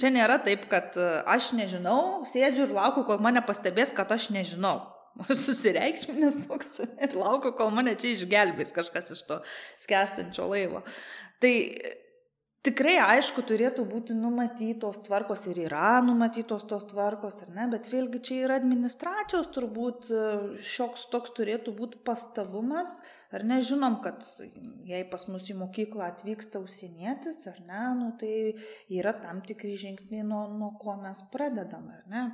Čia 0.00 0.12
nėra 0.12 0.38
taip, 0.44 0.66
kad 0.70 0.96
e, 0.96 1.08
aš 1.28 1.52
nežinau, 1.56 2.22
sėdžiu 2.28 2.66
ir 2.68 2.74
laukiu, 2.76 3.04
kol 3.08 3.20
mane 3.20 3.42
pastebės, 3.44 3.94
kad 3.96 4.12
aš 4.12 4.30
nežinau. 4.34 4.78
Susireikšminės 5.44 6.42
toks 6.46 6.82
ir 7.04 7.16
laukiu, 7.16 7.52
kol 7.56 7.72
mane 7.74 7.96
čia 8.00 8.14
išgelbės 8.14 8.72
kažkas 8.76 9.12
iš 9.16 9.24
to 9.28 9.40
skęstančio 9.82 10.48
laivo. 10.52 10.84
Tai 11.40 11.54
tikrai 12.66 12.96
aišku 13.02 13.44
turėtų 13.48 13.86
būti 13.88 14.16
numatytos 14.16 15.00
tvarkos 15.06 15.46
ir 15.52 15.62
yra 15.66 16.00
numatytos 16.04 16.66
tos 16.70 16.84
tvarkos, 16.90 17.40
ar 17.46 17.54
ne, 17.56 17.68
bet 17.72 17.88
vėlgi 17.92 18.20
čia 18.28 18.42
yra 18.46 18.58
administracijos 18.60 19.48
turbūt 19.54 20.10
e, 20.10 20.26
šioks 20.74 21.08
toks 21.14 21.34
turėtų 21.38 21.76
būti 21.78 22.02
pastabumas, 22.06 23.00
Ar 23.30 23.44
nežinom, 23.46 24.00
kad 24.02 24.24
jei 24.90 25.04
pas 25.10 25.24
mus 25.30 25.44
į 25.52 25.54
mokyklą 25.60 26.08
atvyksta 26.10 26.58
užsienietis, 26.64 27.36
ar 27.46 27.60
ne, 27.68 27.82
nu, 28.00 28.08
tai 28.18 28.32
yra 28.90 29.12
tam 29.22 29.38
tikri 29.46 29.76
žingsniai, 29.78 30.24
nuo, 30.26 30.40
nuo 30.50 30.72
ko 30.82 30.96
mes 30.98 31.20
pradedam, 31.30 31.86
ar 31.94 32.02
ne. 32.10 32.24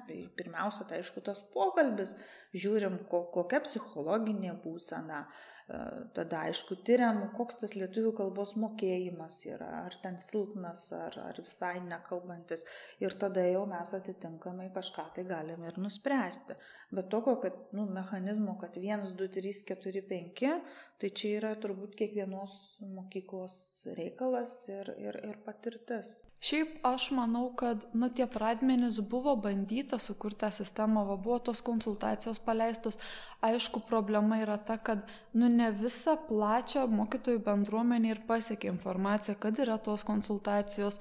Pirmiausia, 0.41 0.87
tai 0.89 1.03
aišku, 1.03 1.21
tas 1.27 1.43
pokalbis, 1.53 2.17
žiūrim, 2.57 2.97
ko, 3.11 3.27
kokia 3.35 3.61
psichologinė 3.67 4.55
būsena, 4.65 5.21
e, 5.27 5.56
tada 6.15 6.45
aišku, 6.47 6.77
tyriam, 6.87 7.17
koks 7.35 7.59
tas 7.63 7.73
lietuvių 7.75 8.13
kalbos 8.21 8.53
mokėjimas 8.63 9.41
yra, 9.49 9.71
ar 9.89 9.97
ten 10.03 10.19
silpnas, 10.23 10.85
ar, 10.95 11.17
ar 11.25 11.41
visai 11.43 11.81
nekalbantis. 11.83 12.63
Ir 13.03 13.17
tada 13.19 13.43
jau 13.49 13.65
mes 13.71 13.95
atitinkamai 13.99 14.69
kažką 14.77 15.09
tai 15.17 15.27
galim 15.27 15.67
ir 15.67 15.81
nuspręsti. 15.83 16.55
Bet 16.95 17.09
tokio, 17.11 17.35
kad, 17.43 17.55
nu, 17.75 17.87
mechanizmo, 17.91 18.55
kad 18.61 18.77
1, 18.79 19.09
2, 19.19 19.29
3, 19.35 19.55
4, 19.67 20.03
5, 20.11 20.51
Tai 20.97 21.11
čia 21.13 21.35
yra 21.37 21.51
turbūt 21.61 21.93
kiekvienos 21.99 22.53
mokyklos 22.81 23.57
reikalas 23.99 24.53
ir, 24.71 24.89
ir, 24.97 25.19
ir 25.29 25.35
patirtis. 25.45 26.23
Šiaip 26.41 26.79
aš 26.89 27.11
manau, 27.13 27.51
kad 27.59 27.83
nu, 27.93 28.09
tie 28.09 28.25
pradmenys 28.33 29.03
buvo 29.05 29.35
bandyta 29.45 29.99
sukurti 30.01 30.41
tą 30.47 30.51
sistemą, 30.57 31.03
va, 31.11 31.19
buvo 31.21 31.37
tos 31.51 31.61
konsultacijos 31.67 32.41
paleistos. 32.41 32.97
Aišku, 33.45 33.83
problema 33.91 34.41
yra 34.41 34.57
ta, 34.57 34.79
kad 34.81 35.05
nu, 35.37 35.51
ne 35.53 35.69
visą 35.77 36.17
plačią 36.31 36.87
mokytojų 36.89 37.45
bendruomenę 37.45 38.15
ir 38.15 38.25
pasiekia 38.31 38.73
informacija, 38.73 39.37
kad 39.37 39.61
yra 39.61 39.77
tos 39.77 40.07
konsultacijos, 40.09 40.97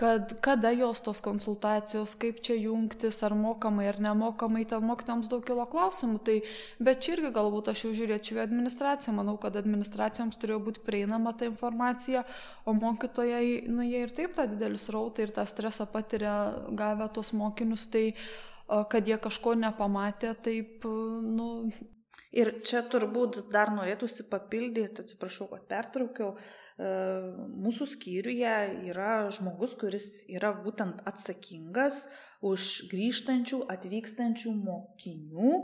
kad 0.00 0.32
kada 0.40 0.70
jos 0.72 1.02
tos 1.04 1.20
konsultacijos, 1.20 2.14
kaip 2.20 2.38
čia 2.40 2.54
jungtis, 2.56 3.18
ar 3.26 3.34
mokamai 3.36 3.84
ar 3.90 3.98
nemokamai, 4.00 4.62
ten 4.68 4.86
mokytams 4.88 5.28
daug 5.28 5.44
kilo 5.44 5.66
klausimų. 5.68 6.20
Tai, 6.24 6.36
bet 6.80 7.02
čia 7.04 7.18
irgi 7.18 7.32
galbūt 7.36 7.68
aš 7.72 7.84
jau 7.84 7.92
žiūrėčiau 7.98 8.38
į 8.38 8.42
administraciją, 8.46 9.12
manau, 9.18 9.36
kad 9.42 9.58
administracijoms 9.60 10.40
turėjo 10.40 10.62
būti 10.70 10.84
prieinama 10.86 11.34
ta 11.36 11.50
informacija, 11.50 12.24
o 12.64 12.72
mokytojai, 12.78 13.66
nu 13.68 13.84
jie 13.84 14.06
ir 14.06 14.16
taip 14.16 14.32
tą 14.38 14.48
didelį 14.54 14.80
srautą 14.80 15.26
ir 15.26 15.34
tą 15.36 15.44
stresą 15.50 15.84
patiria 15.92 16.36
gavę 16.80 17.10
tos 17.12 17.34
mokinius, 17.36 17.90
tai 17.92 18.06
kad 18.88 19.08
jie 19.08 19.20
kažko 19.20 19.56
nepamatė, 19.66 20.32
taip, 20.48 20.88
nu. 21.26 21.50
Ir 22.30 22.52
čia 22.62 22.84
turbūt 22.86 23.40
dar 23.50 23.72
norėtųsi 23.74 24.22
papildyti, 24.30 25.02
atsiprašau, 25.02 25.48
kad 25.50 25.64
pertraukiau, 25.70 26.36
mūsų 26.80 27.86
skyriuje 27.94 28.52
yra 28.88 29.28
žmogus, 29.34 29.74
kuris 29.80 30.24
yra 30.32 30.54
būtent 30.62 31.02
atsakingas 31.08 32.06
už 32.40 32.86
grįžtančių, 32.92 33.66
atvykstančių 33.74 34.54
mokinių 34.56 35.58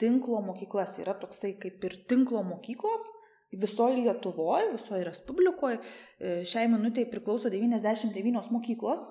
tinklo 0.00 0.40
mokyklas. 0.48 0.98
Yra 1.02 1.14
toksai 1.20 1.54
kaip 1.60 1.84
ir 1.86 2.00
tinklo 2.10 2.42
mokyklos, 2.46 3.06
visoje 3.52 4.02
Lietuvoje, 4.02 4.72
visoje 4.74 5.06
Respublikoje. 5.06 5.78
Šiai 6.18 6.66
minutiai 6.72 7.06
priklauso 7.10 7.52
99 7.52 8.50
mokyklos, 8.52 9.06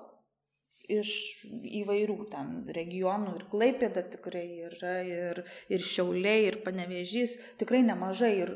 iš 0.86 1.10
įvairių 1.80 2.18
ten 2.30 2.50
regionų 2.76 3.32
ir 3.38 3.46
Klaipėda 3.50 4.04
tikrai 4.12 4.46
yra, 4.68 4.96
ir, 5.02 5.42
ir 5.72 5.82
Šiauliai, 5.82 6.46
ir 6.50 6.60
Panevežys, 6.66 7.38
tikrai 7.60 7.82
nemažai. 7.86 8.32
Ir 8.44 8.54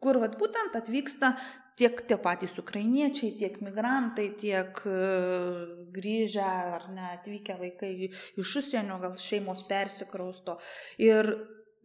kur 0.00 0.20
vat, 0.20 0.36
būtent 0.40 0.76
atvyksta 0.76 1.34
tiek 1.80 2.02
tie 2.08 2.18
patys 2.20 2.58
ukrainiečiai, 2.60 3.34
tiek 3.40 3.56
migrantai, 3.64 4.28
tiek 4.40 4.82
uh, 4.84 5.62
grįžę 5.96 6.46
ar 6.76 6.88
ne 6.94 7.10
atvykę 7.16 7.56
vaikai 7.60 7.92
iš 8.10 8.56
užsienio, 8.62 9.00
gal 9.02 9.16
šeimos 9.20 9.64
persikrausto. 9.70 10.58
Ir 11.00 11.32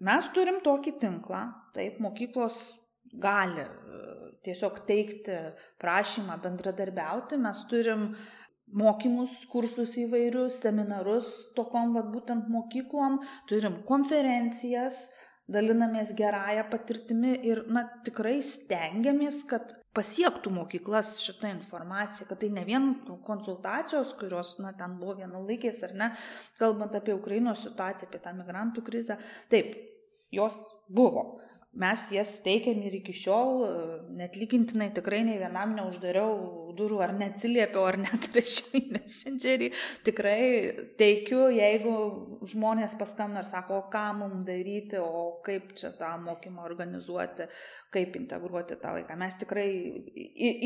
mes 0.03 0.31
turim 0.35 0.59
tokį 0.65 0.97
tinklą, 1.01 1.45
taip, 1.77 2.01
mokyklos 2.03 2.59
gali 3.23 3.63
uh, 3.63 4.25
tiesiog 4.45 4.81
teikti 4.89 5.37
prašymą 5.81 6.37
bendradarbiauti, 6.43 7.39
mes 7.41 7.63
turim 7.71 8.09
mokymus, 8.75 9.45
kursus 9.51 9.93
įvairius, 10.01 10.59
seminarus 10.63 11.31
tokom 11.57 11.93
vat, 11.95 12.09
būtent 12.13 12.49
mokyklom, 12.51 13.21
turim 13.49 13.79
konferencijas, 13.87 15.05
dalinamės 15.51 16.13
gerąją 16.17 16.65
patirtimi 16.71 17.35
ir 17.45 17.65
na, 17.69 17.85
tikrai 18.05 18.39
stengiamės, 18.43 19.43
kad 19.49 19.75
pasiektų 19.95 20.51
mokyklas 20.53 21.15
šitą 21.23 21.49
informaciją, 21.53 22.27
kad 22.29 22.41
tai 22.43 22.51
ne 22.53 22.65
vien 22.67 22.91
konsultacijos, 23.25 24.13
kurios 24.19 24.55
na, 24.59 24.73
ten 24.77 24.97
buvo 24.99 25.17
vienalaikės 25.21 25.81
ar 25.87 25.95
ne, 25.97 26.11
kalbant 26.59 26.95
apie 26.97 27.15
Ukrainos 27.15 27.63
situaciją, 27.65 28.09
apie 28.11 28.21
tą 28.23 28.35
migrantų 28.37 28.83
krizę. 28.85 29.19
Taip, 29.51 29.75
jos 30.35 30.61
buvo. 30.89 31.27
Mes 31.75 32.05
jas 32.15 32.37
teikiam 32.39 32.79
ir 32.87 32.93
iki 33.01 33.11
šiol, 33.15 33.65
net 34.15 34.37
lygintinai 34.39 34.93
tikrai 34.95 35.25
nei 35.27 35.35
vienam 35.41 35.73
neuždariau 35.75 36.64
durų 36.77 37.01
ar 37.05 37.13
neatsiliepiau, 37.17 37.85
ar 37.89 37.99
net 38.05 38.29
rašiau 38.35 38.79
į 38.79 38.83
messengerį. 38.95 39.71
Tikrai 40.07 40.41
teikiu, 40.99 41.47
jeigu 41.55 41.95
žmonės 42.51 42.97
paskambina 42.99 43.43
ir 43.43 43.49
sako, 43.49 43.83
ką 43.93 44.05
mums 44.19 44.45
daryti, 44.47 44.99
o 45.01 45.41
kaip 45.45 45.73
čia 45.79 45.93
tą 45.99 46.11
mokymą 46.23 46.65
organizuoti, 46.65 47.49
kaip 47.95 48.15
integruoti 48.19 48.77
tą 48.81 48.95
vaiką. 48.97 49.17
Mes 49.19 49.37
tikrai 49.41 49.67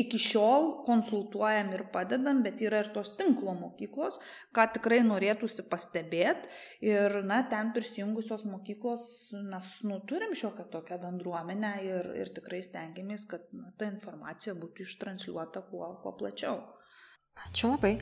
iki 0.04 0.18
šiol 0.20 0.70
konsultuojam 0.86 1.72
ir 1.76 1.86
padedam, 1.92 2.42
bet 2.44 2.62
yra 2.64 2.82
ir 2.84 2.90
tos 2.94 3.14
tinklo 3.18 3.54
mokyklos, 3.58 4.18
ką 4.56 4.66
tikrai 4.76 5.00
norėtųsi 5.06 5.64
pastebėti. 5.70 6.50
Ir, 6.84 7.20
na, 7.28 7.42
ten 7.50 7.72
prisijungusios 7.76 8.44
mokyklos 8.48 9.04
mes 9.50 9.68
nu, 9.86 10.00
turim 10.08 10.32
šiokią 10.36 10.66
tokią 10.72 11.00
bendruomenę 11.02 11.72
ir, 11.86 12.10
ir 12.22 12.32
tikrai 12.36 12.62
stengiamės, 12.64 13.26
kad 13.30 13.46
na, 13.56 13.70
ta 13.78 13.88
informacija 13.90 14.56
būtų 14.58 14.86
ištransliuota 14.86 15.62
kuo, 15.70 15.90
kuo 16.02 16.12
plačiau. 16.16 16.60
Ačiū 17.48 17.74
labai. 17.74 17.98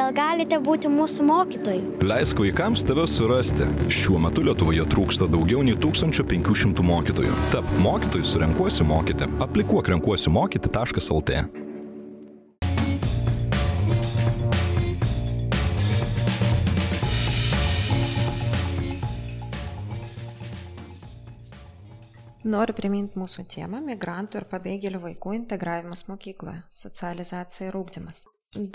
Gal 0.00 0.14
galite 0.16 0.56
būti 0.64 0.88
mūsų 0.90 1.24
mokytojai? 1.28 1.80
Leisk 2.06 2.40
vaikams 2.40 2.82
tave 2.88 3.04
surasti. 3.10 3.66
Šiuo 3.92 4.18
metu 4.24 4.42
Lietuvoje 4.46 4.86
trūksta 4.90 5.28
daugiau 5.30 5.62
nei 5.66 5.76
1500 5.78 6.86
mokytojų. 6.88 7.36
Tap 7.52 7.68
mokytojų 7.84 8.26
surenkuosi 8.32 8.86
mokyti. 8.88 9.28
Aplikuok 9.44 9.92
renkuosi 9.92 10.32
mokyti.lt. 10.32 11.59
Noriu 22.50 22.74
priminti 22.74 23.18
mūsų 23.20 23.44
temą- 23.52 23.78
migrantų 23.90 24.40
ir 24.40 24.44
pabėgėlių 24.50 25.00
vaikų 25.04 25.34
integravimas 25.36 26.06
mokykloje- 26.08 26.62
socializacija 26.82 27.68
ir 27.68 27.76
ūkdymas. 27.78 28.24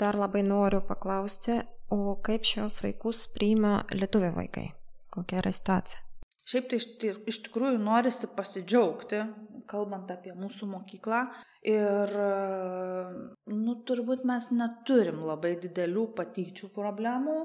Dar 0.00 0.16
labai 0.16 0.42
noriu 0.42 0.80
paklausti, 0.80 1.58
o 1.90 2.16
kaip 2.28 2.46
šios 2.48 2.80
vaikus 2.84 3.26
priima 3.34 3.84
lietuvių 3.92 4.32
vaikai? 4.38 4.72
Kokia 5.10 5.42
yra 5.42 5.52
situacija? 5.52 6.00
Šiaip 6.46 6.70
tai 6.70 6.78
iš, 6.80 6.86
iš 7.26 7.42
tikrųjų 7.48 7.82
norisi 7.82 8.30
pasidžiaugti, 8.38 9.20
kalbant 9.66 10.10
apie 10.10 10.32
mūsų 10.32 10.68
mokyklą. 10.70 11.20
Ir, 11.66 12.16
nu, 13.50 13.74
turbūt 13.88 14.24
mes 14.24 14.50
neturim 14.54 15.24
labai 15.26 15.56
didelių 15.60 16.06
patyčių 16.14 16.70
problemų 16.72 17.38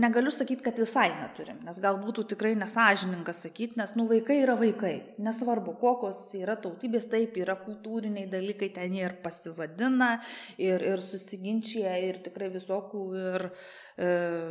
negaliu 0.00 0.30
sakyti, 0.34 0.64
kad 0.64 0.78
visai 0.80 1.08
neturim, 1.14 1.60
nes 1.66 1.78
gal 1.82 1.98
būtų 2.02 2.24
tikrai 2.32 2.52
nesažininga 2.58 3.34
sakyti, 3.36 3.78
nes, 3.80 3.92
nu, 3.98 4.06
vaikai 4.10 4.40
yra 4.42 4.56
vaikai. 4.58 4.94
Nesvarbu, 5.22 5.76
kokios 5.80 6.22
yra 6.38 6.56
tautybės, 6.60 7.06
taip 7.10 7.36
yra 7.40 7.56
kultūriniai 7.60 8.26
dalykai, 8.30 8.70
ten 8.74 8.96
jie 8.96 9.04
ir 9.06 9.16
pasivadina, 9.22 10.12
ir, 10.58 10.82
ir 10.92 11.04
susiginčia, 11.04 11.94
ir 12.02 12.20
tikrai 12.24 12.50
visokių, 12.54 13.04
ir 13.20 13.46
e, 13.46 13.52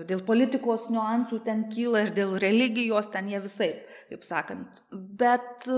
dėl 0.09 0.21
politikos 0.27 0.87
niuansų 0.93 1.39
ten 1.45 1.63
kyla, 1.73 2.03
ir 2.05 2.13
dėl 2.13 2.35
religijos 2.41 3.09
ten 3.09 3.29
jie 3.31 3.39
visai, 3.41 3.69
kaip 4.11 4.25
sakant. 4.27 4.83
Bet, 4.91 5.65
e, 5.65 5.77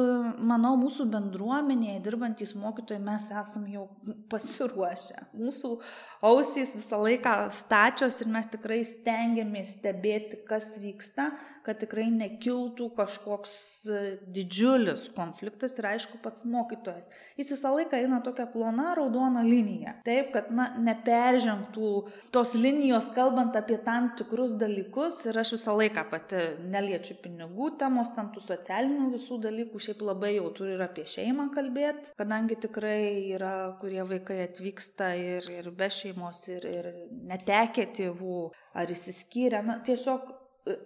manau, 0.51 0.75
mūsų 0.81 1.07
bendruomenėje 1.13 2.01
dirbantys 2.03 2.55
mokytojai 2.59 3.01
mes 3.03 3.29
esam 3.31 3.67
jau 3.71 3.87
pasiruošę. 4.31 5.27
Mūsų 5.39 5.77
ausys 6.21 6.75
visą 6.77 6.99
laiką 7.01 7.33
stačios 7.55 8.19
ir 8.21 8.29
mes 8.33 8.49
tikrai 8.51 8.81
stengiamės 8.85 9.77
stebėti, 9.79 10.41
kas 10.49 10.73
vyksta, 10.81 11.31
kad 11.65 11.79
tikrai 11.81 12.09
nekiltų 12.13 12.91
kažkoks 12.97 13.55
e, 13.87 14.01
didžiulis 14.35 15.07
konfliktas 15.15 15.77
ir 15.79 15.89
aišku 15.93 16.19
pats 16.21 16.45
mokytojas. 16.45 17.09
Jis 17.39 17.53
visą 17.55 17.73
laiką 17.77 18.03
eina 18.03 18.21
tokia 18.25 18.45
plona 18.51 18.91
raudona 18.97 19.45
linija. 19.45 19.95
Taip, 20.05 20.33
kad 20.35 20.51
na, 20.53 20.71
neperžengtų 20.81 21.91
tos 22.33 22.53
linijos, 22.57 23.09
kalbant 23.15 23.55
apie 23.57 23.60
tam 23.85 24.09
tikrus 24.17 24.53
dalykus 24.59 25.21
ir 25.29 25.37
aš 25.41 25.53
visą 25.55 25.75
laiką 25.79 26.03
pati 26.11 26.41
neliečiu 26.73 27.17
pinigų 27.23 27.71
temos, 27.81 28.11
tam 28.15 28.31
tų 28.35 28.43
socialinių 28.45 29.09
visų 29.15 29.39
dalykų, 29.45 29.81
šiaip 29.85 30.03
labai 30.07 30.33
jau 30.35 30.49
turiu 30.57 30.75
ir 30.75 30.83
apie 30.85 31.05
šeimą 31.09 31.49
kalbėti, 31.55 32.13
kadangi 32.19 32.59
tikrai 32.65 33.31
yra, 33.37 33.53
kurie 33.81 34.03
vaikai 34.13 34.41
atvyksta 34.47 35.13
ir, 35.19 35.49
ir 35.59 35.71
be 35.77 35.89
šeimos 35.93 36.43
ir, 36.51 36.67
ir 36.67 36.91
netekę 37.31 37.87
tėvų, 37.97 38.43
ar 38.77 38.95
įsiskyrę, 38.95 39.63
na, 39.67 39.79
tiesiog, 39.85 40.33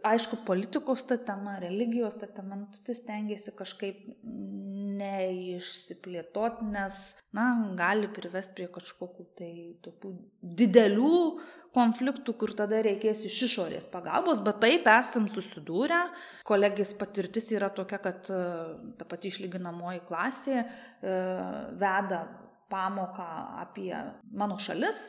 aišku, 0.07 0.43
politikos 0.47 1.03
ta 1.07 1.17
tema, 1.17 1.57
religijos 1.59 2.15
ta 2.19 2.27
tema, 2.31 2.55
nu, 2.59 2.69
tai 2.85 2.95
stengiasi 2.95 3.55
kažkaip 3.57 4.05
neišsiplėtoti, 4.99 6.65
nes, 6.73 7.01
na, 7.35 7.49
gali 7.77 8.09
privesti 8.11 8.55
prie 8.59 8.67
kažkokių 8.73 9.27
tai 9.37 9.51
tokių 9.85 10.11
didelių 10.61 11.19
konfliktų, 11.75 12.35
kur 12.39 12.53
tada 12.55 12.79
reikės 12.85 13.25
iš 13.27 13.41
išorės 13.49 13.89
pagalbos, 13.91 14.39
bet 14.45 14.61
taip 14.63 14.87
esam 14.91 15.27
susidūrę. 15.31 15.99
Kolegės 16.47 16.95
patirtis 16.99 17.51
yra 17.55 17.69
tokia, 17.75 17.99
kad 18.03 18.31
e, 18.31 18.39
ta 18.99 19.07
pati 19.09 19.31
išlyginamoji 19.33 20.05
klasė 20.07 20.57
e, 20.61 20.65
veda 21.81 22.23
pamoką 22.71 23.27
apie 23.65 23.91
mano 24.33 24.57
šalis, 24.61 25.03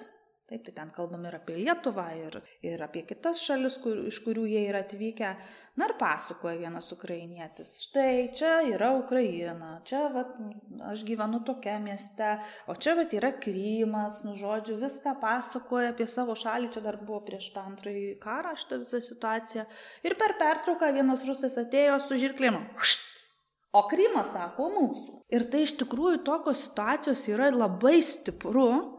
Taip, 0.46 0.60
tai 0.62 0.72
ten 0.76 0.90
kalbam 0.94 1.24
ir 1.26 1.34
apie 1.34 1.56
Lietuvą, 1.58 2.04
ir, 2.22 2.36
ir 2.62 2.82
apie 2.84 3.00
kitas 3.08 3.40
šalis, 3.42 3.80
kur, 3.82 4.04
iš 4.06 4.20
kurių 4.22 4.44
jie 4.46 4.60
yra 4.68 4.84
atvykę. 4.84 5.30
Na 5.76 5.88
ir 5.88 5.94
pasakoja 5.98 6.60
vienas 6.60 6.86
ukrainietis. 6.94 7.72
Štai 7.88 8.28
čia 8.30 8.52
yra 8.70 8.92
Ukraina, 8.94 9.72
čia 9.90 10.04
vat, 10.14 10.36
aš 10.92 11.02
gyvenu 11.08 11.42
tokia 11.48 11.80
mieste, 11.82 12.30
o 12.70 12.78
čia 12.78 12.94
vat, 12.94 13.16
yra 13.18 13.32
Krymas, 13.42 14.22
nu 14.28 14.36
žodžiu, 14.38 14.78
viską 14.84 15.16
pasakoja 15.24 15.90
apie 15.90 16.06
savo 16.14 16.38
šalį, 16.38 16.70
čia 16.76 16.84
dar 16.86 17.00
buvo 17.02 17.24
prieš 17.26 17.50
tą 17.56 17.66
antrąjį 17.72 18.14
karą 18.22 18.54
šitą 18.54 18.78
visą 18.84 19.02
situaciją. 19.02 19.66
Ir 20.06 20.14
per 20.14 20.38
pertrauką 20.38 20.94
vienas 20.94 21.26
rusas 21.26 21.58
atėjo 21.66 21.98
su 22.06 22.22
žirklėmu. 22.22 22.62
O 23.74 23.82
Krymas 23.90 24.30
sako 24.30 24.70
mūsų. 24.78 25.22
Ir 25.34 25.50
tai 25.50 25.66
iš 25.66 25.74
tikrųjų 25.82 26.22
tokios 26.24 26.62
situacijos 26.68 27.26
yra 27.34 27.50
labai 27.50 27.98
stipru 27.98 28.95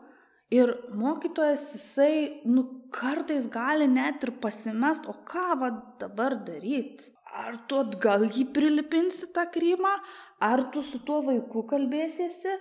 Ir 0.56 0.70
mokytojas 0.96 1.66
jisai, 1.74 2.42
nu, 2.48 2.64
kartais 2.96 3.50
gali 3.52 3.88
net 3.92 4.24
ir 4.24 4.32
pasimest, 4.44 5.08
o 5.12 5.16
ką 5.28 5.48
va 5.60 5.70
dabar 6.00 6.38
daryti? 6.48 7.12
Ar 7.38 7.58
tu 7.68 7.82
atgal 7.84 8.24
jį 8.32 8.46
prilipinsi 8.56 9.28
tą 9.36 9.44
krymą, 9.52 9.92
ar 10.40 10.64
tu 10.72 10.82
su 10.82 11.02
tuo 11.04 11.20
vaiku 11.26 11.66
kalbėsiesi, 11.68 12.56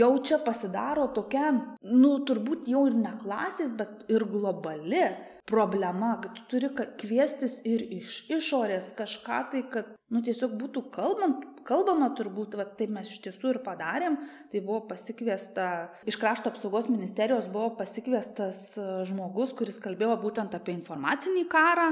jau 0.00 0.10
čia 0.26 0.38
pasidaro 0.44 1.08
tokia, 1.16 1.48
nu, 1.80 2.12
turbūt 2.28 2.68
jau 2.68 2.84
ir 2.90 2.96
ne 2.98 3.14
klasės, 3.22 3.72
bet 3.80 4.04
ir 4.12 4.26
globali 4.28 5.04
problema, 5.50 6.12
kad 6.22 6.36
tu 6.36 6.46
turi 6.52 6.70
kviestis 7.00 7.60
ir 7.66 7.82
iš 7.96 8.26
išorės 8.36 8.92
kažką 8.98 9.40
tai, 9.52 9.64
kad, 9.72 9.94
nu, 10.12 10.22
tiesiog 10.26 10.58
būtų 10.60 10.84
kalbant, 10.94 11.46
kalbama 11.66 12.10
turbūt, 12.16 12.56
va, 12.58 12.64
taip 12.78 12.92
mes 12.94 13.10
iš 13.12 13.20
tiesų 13.24 13.52
ir 13.54 13.58
padarėm, 13.64 14.16
tai 14.52 14.62
buvo 14.64 14.82
pasikviesta, 14.90 15.66
iš 16.08 16.18
krašto 16.20 16.52
apsaugos 16.52 16.88
ministerijos 16.90 17.48
buvo 17.52 17.74
pasikviestas 17.78 18.62
e, 18.80 18.86
žmogus, 19.08 19.54
kuris 19.58 19.80
kalbėjo 19.82 20.16
būtent 20.22 20.56
apie 20.56 20.74
informacinį 20.76 21.46
karą. 21.52 21.90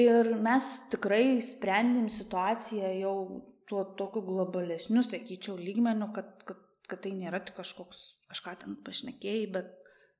Ir 0.00 0.32
mes 0.42 0.70
tikrai 0.92 1.38
sprendėm 1.44 2.08
situaciją 2.12 2.92
jau 3.00 3.16
tuo 3.66 3.82
tokiu 3.98 4.22
globalesniu, 4.26 5.02
sakyčiau, 5.06 5.56
lygmeniu, 5.58 6.10
kad, 6.14 6.30
kad, 6.46 6.62
kad 6.86 7.02
tai 7.02 7.14
nėra 7.18 7.42
tik 7.44 7.58
kažkoks, 7.58 8.06
kažką 8.30 8.54
ten 8.62 8.78
pašnekėjai, 8.86 9.48
bet, 9.56 9.72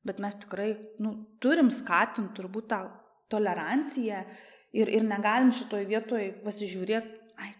bet 0.06 0.22
mes 0.22 0.38
tikrai 0.42 0.72
nu, 1.02 1.14
turim 1.42 1.70
skatinti 1.74 2.34
turbūt 2.38 2.70
tą 2.72 2.80
toleranciją 3.32 4.24
ir, 4.76 4.90
ir 4.90 5.06
negalim 5.06 5.52
šitoj 5.54 5.86
vietoj 5.90 6.28
pasižiūrėti 6.44 7.25
ai, 7.40 7.52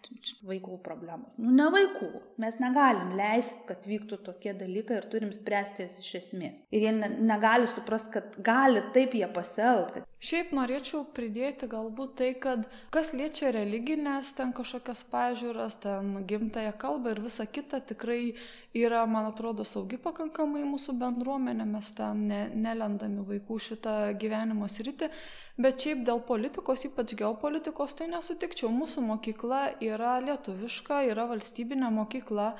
vaikų 0.46 0.78
problemos. 0.84 1.32
Nu, 1.40 1.52
ne 1.54 1.66
vaikų. 1.72 2.08
Mes 2.42 2.58
negalim 2.62 3.14
leisti, 3.18 3.64
kad 3.68 3.86
vyktų 3.88 4.18
tokie 4.26 4.54
dalykai 4.56 5.00
ir 5.00 5.08
turim 5.12 5.32
spręsti 5.36 5.84
jas 5.84 5.98
iš 6.02 6.12
esmės. 6.20 6.64
Ir 6.74 6.86
jie 6.86 6.94
ne, 6.96 7.10
negali 7.28 7.68
suprasti, 7.70 8.14
kad 8.16 8.38
gali 8.46 8.82
taip 8.96 9.16
jie 9.18 9.28
pasielgti. 9.36 10.04
Šiaip 10.26 10.50
norėčiau 10.56 11.04
pridėti 11.14 11.68
galbūt 11.70 12.16
tai, 12.18 12.30
kad 12.42 12.64
kas 12.94 13.12
liečia 13.14 13.52
religinės, 13.54 14.32
ten 14.34 14.50
kažkokias 14.56 15.04
pažiūras, 15.12 15.78
ten 15.84 16.24
gimtąją 16.26 16.72
kalbą 16.82 17.12
ir 17.14 17.20
visa 17.28 17.46
kita 17.46 17.78
tikrai 17.92 18.34
yra, 18.74 19.04
man 19.06 19.30
atrodo, 19.30 19.64
saugi 19.64 20.00
pakankamai 20.02 20.64
mūsų 20.66 20.96
bendruomenė, 21.00 21.66
mes 21.70 21.94
ten 21.96 22.26
ne, 22.30 22.42
nelendami 22.54 23.24
vaikų 23.30 23.60
šitą 23.70 23.96
gyvenimo 24.20 24.68
sritį. 24.72 25.12
Bet 25.56 25.80
šiaip 25.80 26.02
dėl 26.04 26.18
politikos, 26.20 26.82
ypač 26.84 27.14
geopolitikos, 27.16 27.94
tai 27.96 28.10
nesutikčiau. 28.10 28.68
Mūsų 28.76 29.00
mokykla 29.06 29.60
yra 29.80 30.18
lietuviška, 30.20 30.98
yra 31.08 31.24
valstybinė 31.30 31.88
mokykla. 31.96 32.50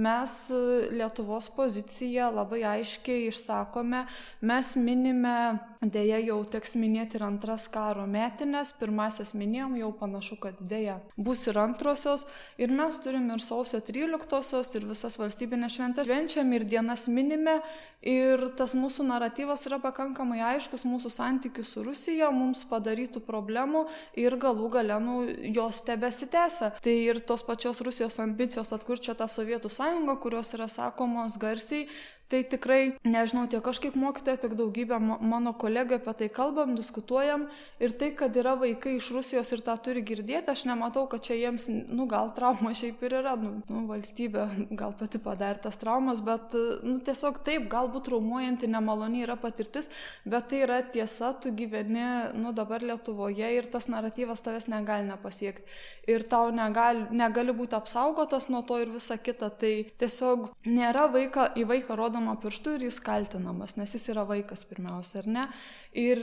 Mes 0.00 0.36
e, 0.48 0.60
Lietuvos 0.96 1.50
poziciją 1.52 2.30
labai 2.32 2.62
aiškiai 2.70 3.26
išsakome. 3.28 4.06
Mes 4.40 4.72
minime, 4.80 5.36
dėja 5.84 6.22
jau 6.24 6.38
teks 6.48 6.78
minėti 6.80 7.15
ir 7.16 7.24
antras 7.26 7.66
karo 7.72 8.04
metinės. 8.10 8.72
Pirmasias 8.76 9.34
minėjom, 9.38 9.76
jau 9.80 9.90
panašu, 9.96 10.38
kad 10.42 10.60
dėja 10.60 10.98
bus 11.16 11.46
ir 11.50 11.58
antrosios. 11.60 12.26
Ir 12.60 12.72
mes 12.72 13.00
turim 13.02 13.28
ir 13.34 13.42
sausio 13.44 13.80
13-osios, 13.84 14.72
ir 14.76 14.86
visas 14.88 15.18
valstybinės 15.20 15.76
šventės 15.78 16.08
švenčiam, 16.08 16.52
ir 16.56 16.66
dienas 16.68 17.06
minime. 17.08 17.60
Ir 18.06 18.42
tas 18.58 18.74
mūsų 18.76 19.06
naratyvas 19.08 19.64
yra 19.66 19.80
pakankamai 19.82 20.38
aiškus 20.52 20.84
mūsų 20.86 21.10
santykių 21.10 21.64
su 21.66 21.82
Rusija. 21.82 22.28
Mums 22.30 22.62
padarytų 22.70 23.22
problemų 23.26 23.86
ir 24.20 24.36
galų 24.38 24.68
gale 24.76 25.00
nu, 25.02 25.16
jos 25.56 25.80
tebesitęsia. 25.88 26.70
Tai 26.84 26.94
ir 26.94 27.22
tos 27.26 27.42
pačios 27.46 27.80
Rusijos 27.82 28.20
ambicijos 28.22 28.70
atkurti 28.76 29.08
čia 29.08 29.16
tą 29.18 29.26
Sovietų 29.32 29.72
sąjungą, 29.72 30.18
kurios 30.22 30.52
yra 30.54 30.68
sakomos 30.70 31.38
garsiai, 31.40 31.88
Tai 32.26 32.40
tikrai, 32.42 32.96
nežinau, 33.06 33.44
tiek 33.46 33.66
aš 33.70 33.78
kaip 33.84 33.94
mokytoja, 34.02 34.40
tiek 34.42 34.54
daugybė 34.58 34.96
mano 34.98 35.52
kolegų 35.54 36.00
apie 36.00 36.14
tai 36.18 36.26
kalbam, 36.34 36.72
diskutuojam. 36.74 37.44
Ir 37.78 37.92
tai, 38.00 38.08
kad 38.18 38.34
yra 38.34 38.56
vaikai 38.58 38.96
iš 38.96 39.12
Rusijos 39.14 39.52
ir 39.54 39.62
tą 39.62 39.76
turi 39.78 40.02
girdėti, 40.02 40.50
aš 40.50 40.64
nematau, 40.66 41.04
kad 41.12 41.22
čia 41.22 41.36
jiems, 41.38 41.68
nu 41.70 42.08
gal 42.10 42.32
trauma 42.34 42.72
šiaip 42.74 43.04
ir 43.06 43.14
yra, 43.20 43.36
nu, 43.38 43.52
nu 43.70 43.84
valstybė 43.86 44.48
gal 44.80 44.96
pati 44.98 45.20
padarė 45.22 45.62
tas 45.68 45.78
traumas, 45.78 46.24
bet, 46.26 46.56
nu 46.82 46.98
tiesiog 47.06 47.38
taip, 47.46 47.70
galbūt 47.70 48.08
traumuojanti, 48.10 48.72
nemaloni 48.74 49.22
yra 49.22 49.38
patirtis, 49.38 49.86
bet 50.26 50.50
tai 50.50 50.64
yra 50.66 50.80
tiesa, 50.82 51.30
tu 51.38 51.54
gyveni, 51.54 52.08
nu 52.34 52.50
dabar 52.58 52.82
Lietuvoje 52.82 53.54
ir 53.54 53.70
tas 53.70 53.86
naratyvas 53.92 54.42
tavęs 54.42 54.66
negali 54.72 55.06
nepasiekti 55.12 55.62
ir 56.06 56.24
tau 56.30 56.50
negali, 56.54 57.06
negali 57.10 57.54
būti 57.56 57.76
apsaugotas 57.78 58.48
nuo 58.52 58.62
to 58.66 58.78
ir 58.82 58.92
visa 58.94 59.18
kita. 59.18 59.50
Tai 59.60 59.72
tiesiog 60.00 60.50
nėra 60.66 61.06
vaiką, 61.12 61.50
į 61.58 61.66
vaiką 61.72 61.98
rodoma 61.98 62.36
pirštu 62.42 62.76
ir 62.76 62.86
jis 62.88 63.00
kaltinamas, 63.02 63.76
nes 63.80 63.96
jis 63.96 64.08
yra 64.14 64.26
vaikas 64.28 64.64
pirmiausia, 64.68 65.24
ar 65.24 65.32
ne? 65.38 65.48
ir 65.96 66.20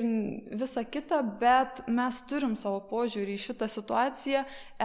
visa 0.53 0.83
kita, 0.85 1.21
bet 1.39 1.81
mes 1.89 2.19
turim 2.29 2.53
savo 2.57 2.77
požiūrį 2.91 3.33
į 3.33 3.41
šitą 3.41 3.67
situaciją, 3.71 4.43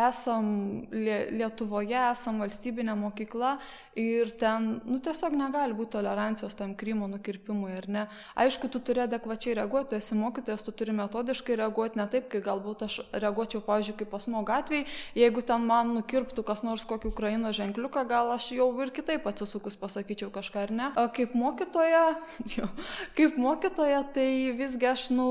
esam 0.09 0.49
Lietuvoje, 0.89 1.99
esam 1.99 2.41
valstybinė 2.43 2.95
mokykla 2.97 3.57
ir 4.01 4.33
ten, 4.41 4.79
nu, 4.89 5.01
tiesiog 5.05 5.37
negali 5.37 5.77
būti 5.77 5.97
tolerancijos 5.99 6.57
tam 6.57 6.73
Krymo 6.79 7.09
nukirpimui, 7.11 7.75
ar 7.77 7.89
ne. 7.93 8.07
Aišku, 8.39 8.71
tu 8.73 8.81
turi 8.81 9.05
adekvačiai 9.05 9.59
reaguoti, 9.61 9.91
tu 9.93 9.99
esi 9.99 10.17
mokytojas, 10.17 10.65
tu 10.65 10.73
turi 10.73 10.97
metodiškai 10.97 11.59
reaguoti, 11.61 12.01
ne 12.01 12.09
taip, 12.09 12.31
kai 12.33 12.41
galbūt 12.45 12.87
aš 12.89 13.01
reaguočiau, 13.13 13.65
pavyzdžiui, 13.69 13.99
kaip 14.01 14.13
pasmo 14.15 14.45
gatvėje, 14.47 14.88
jeigu 15.19 15.43
ten 15.43 15.67
man 15.67 15.93
nukirptų 15.99 16.47
kas 16.47 16.63
nors 16.63 16.87
kokį 16.89 17.11
Ukraino 17.11 17.53
ženkliuką, 17.53 18.07
gal 18.09 18.31
aš 18.37 18.53
jau 18.55 18.71
ir 18.85 18.95
kitaip 18.95 19.27
atsisukus 19.27 19.77
pasakyčiau 19.81 20.31
kažką, 20.35 20.65
ar 20.69 20.75
ne. 20.81 20.91
O 20.97 21.09
kaip 21.13 21.35
mokytoja, 21.35 22.07
jo, 22.57 22.71
kaip 23.19 23.37
mokytoja, 23.41 24.05
tai 24.15 24.29
vis 24.55 24.69
visgi 24.69 24.87
aš, 24.87 25.11
nu, 25.17 25.29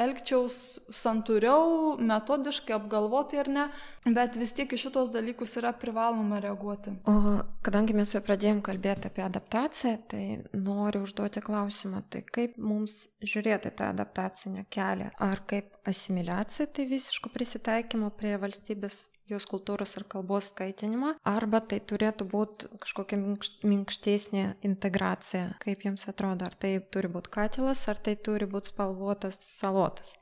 elgčiaus 0.00 0.56
santūriau, 0.94 1.94
metodiškai, 2.02 2.74
apgalvotai 2.76 3.40
ar 3.44 3.50
ne, 3.50 3.64
bet 4.06 4.38
vis 4.40 4.54
tiek 4.56 4.70
į 4.74 4.80
šitos 4.86 5.12
dalykus 5.14 5.56
yra 5.60 5.74
privaloma 5.78 6.40
reaguoti. 6.42 6.96
O 7.10 7.38
kadangi 7.64 7.96
mes 7.96 8.14
jau 8.14 8.22
pradėjom 8.24 8.62
kalbėti 8.66 9.10
apie 9.10 9.24
adaptaciją, 9.26 9.96
tai 10.10 10.24
noriu 10.58 11.04
užduoti 11.06 11.42
klausimą, 11.44 12.04
tai 12.10 12.24
kaip 12.26 12.58
mums 12.58 13.04
žiūrėti 13.24 13.74
tą 13.78 13.92
adaptacinę 13.94 14.66
kelią? 14.74 15.12
Ar 15.22 15.44
kaip 15.48 15.72
asimiliacija, 15.88 16.68
tai 16.74 16.88
visiško 16.90 17.32
prisitaikymo 17.34 18.10
prie 18.18 18.36
valstybės 18.40 19.06
jos 19.30 19.46
kultūros 19.48 19.96
ir 19.98 20.04
kalbos 20.10 20.50
skaitinimą, 20.52 21.14
arba 21.28 21.60
tai 21.64 21.80
turėtų 21.80 22.26
būti 22.30 22.70
kažkokia 22.82 23.18
minkštesnė 23.64 24.44
integracija. 24.66 25.54
Kaip 25.64 25.86
jums 25.86 26.06
atrodo, 26.10 26.48
ar 26.48 26.56
tai 26.58 26.76
turi 26.92 27.10
būti 27.12 27.32
katilas, 27.34 27.86
ar 27.88 28.00
tai 28.04 28.16
turi 28.16 28.48
būti 28.50 28.72
spalvotas 28.74 29.40
salotas? 29.40 30.16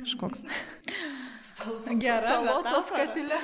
Kažkoks. 0.00 0.44
Spalvotas 1.52 1.98
Gera 2.02 2.36
salotos 2.36 2.92
katilė. 2.92 3.40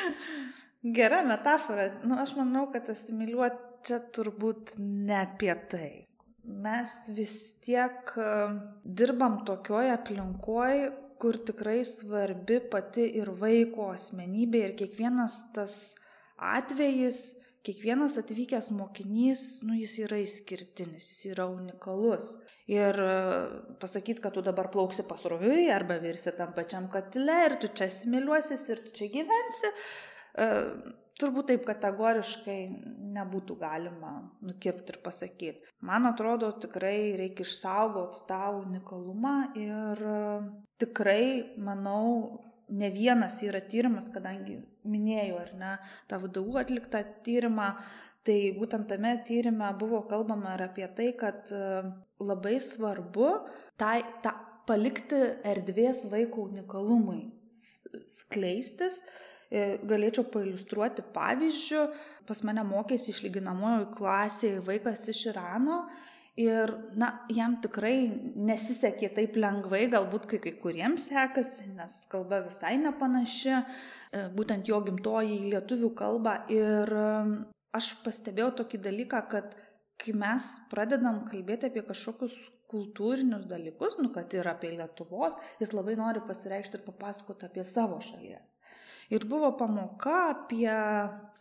Gera 0.96 1.22
metafora. 1.26 1.88
Nu, 2.06 2.18
aš 2.22 2.36
manau, 2.38 2.68
kad 2.70 2.90
asimiliuoti 2.92 3.66
čia 3.86 4.02
turbūt 4.14 4.76
ne 4.82 5.16
apie 5.22 5.54
tai. 5.70 5.90
Mes 6.46 6.92
vis 7.14 7.34
tiek 7.62 8.12
e, 8.14 8.26
dirbam 8.84 9.40
tokioje 9.46 9.90
aplinkoje, 9.96 10.92
kur 11.20 11.38
tikrai 11.48 11.80
svarbi 11.88 12.60
pati 12.72 13.06
ir 13.20 13.32
vaiko 13.40 13.90
asmenybė 13.94 14.62
ir 14.64 14.74
kiekvienas 14.78 15.40
tas 15.56 15.76
atvejis, 16.36 17.20
kiekvienas 17.66 18.18
atvykęs 18.20 18.70
mokinys, 18.76 19.44
nu, 19.66 19.74
jis 19.80 19.96
yra 20.04 20.20
išskirtinis, 20.22 21.08
jis 21.12 21.32
yra 21.32 21.48
unikalus. 21.50 22.36
Ir 22.70 22.98
e, 23.02 23.16
pasakyti, 23.82 24.22
kad 24.22 24.36
tu 24.36 24.42
dabar 24.46 24.70
plauksi 24.74 25.06
pasroviui 25.06 25.66
arba 25.74 25.98
virsi 26.02 26.34
tam 26.36 26.52
pačiam 26.54 26.90
katile 26.92 27.40
ir 27.46 27.56
tu 27.62 27.70
čia 27.74 27.88
similiuosis 27.90 28.68
ir 28.70 28.84
tu 28.86 28.94
čia 29.00 29.10
gyvensi, 29.14 29.72
e, 30.38 30.48
turbūt 31.20 31.50
taip 31.50 31.66
kategoriškai 31.68 32.58
nebūtų 33.16 33.56
galima 33.60 34.12
nukirpti 34.44 34.94
ir 34.94 34.98
pasakyti. 35.04 35.70
Man 35.86 36.08
atrodo, 36.10 36.50
tikrai 36.62 37.16
reikia 37.20 37.46
išsaugoti 37.46 38.24
tą 38.28 38.42
unikalumą 38.62 39.36
ir 39.60 40.02
tikrai, 40.82 41.56
manau, 41.56 42.42
ne 42.68 42.90
vienas 42.92 43.38
yra 43.46 43.62
tyrimas, 43.64 44.10
kadangi 44.12 44.58
minėjau, 44.86 45.38
ar 45.44 45.54
ne, 45.60 45.76
tą 46.10 46.20
VDU 46.24 46.60
atliktą 46.62 47.04
tyrimą, 47.26 47.70
Tai 48.26 48.34
būtent 48.58 48.88
tame 48.90 49.12
tyrimė 49.22 49.68
buvo 49.78 50.00
kalbama 50.10 50.56
ir 50.56 50.64
apie 50.64 50.86
tai, 50.98 51.12
kad 51.14 51.46
labai 52.18 52.56
svarbu 52.58 53.28
tai, 53.78 54.00
ta, 54.24 54.32
palikti 54.66 55.20
erdvės 55.46 56.04
vaiko 56.10 56.48
unikalumui 56.50 57.20
skleistis. 58.10 58.98
E, 59.50 59.78
galėčiau 59.86 60.26
pailustruoti 60.32 61.04
pavyzdžių. 61.14 61.82
Pas 62.26 62.42
mane 62.46 62.64
mokėsi 62.66 63.12
išlyginamojo 63.12 63.92
klasėje 63.94 64.62
vaikas 64.66 65.04
iš 65.12 65.28
Irano 65.30 65.84
ir, 66.36 66.72
na, 66.98 67.12
jam 67.32 67.54
tikrai 67.62 68.08
nesisekė 68.48 69.12
taip 69.14 69.38
lengvai, 69.38 69.84
galbūt 69.92 70.26
kai 70.32 70.40
kai 70.42 70.56
kuriems 70.62 71.06
sekasi, 71.12 71.70
nes 71.78 72.00
kalba 72.10 72.42
visai 72.48 72.74
nepanaši, 72.82 73.54
e, 73.54 74.26
būtent 74.34 74.66
jo 74.66 74.82
gimtoji 74.88 75.38
į 75.38 75.54
lietuvių 75.54 75.92
kalbą. 76.02 76.40
Ir 76.50 76.92
aš 77.76 77.94
pastebėjau 78.02 78.50
tokį 78.62 78.82
dalyką, 78.88 79.22
kad 79.30 79.56
kai 80.02 80.12
mes 80.18 80.50
pradedam 80.72 81.22
kalbėti 81.30 81.70
apie 81.70 81.86
kažkokius 81.86 82.36
kultūrinius 82.70 83.46
dalykus, 83.46 83.96
nu, 84.02 84.10
kad 84.14 84.32
ir 84.34 84.48
apie 84.50 84.74
Lietuvos, 84.74 85.38
jis 85.62 85.72
labai 85.76 85.94
nori 85.98 86.22
pasireikšti 86.26 86.80
ir 86.80 86.86
papasakoti 86.88 87.46
apie 87.46 87.64
savo 87.64 88.00
šalies. 88.02 88.55
Ir 89.12 89.26
buvo 89.30 89.52
pamoka 89.58 90.16
apie 90.32 90.70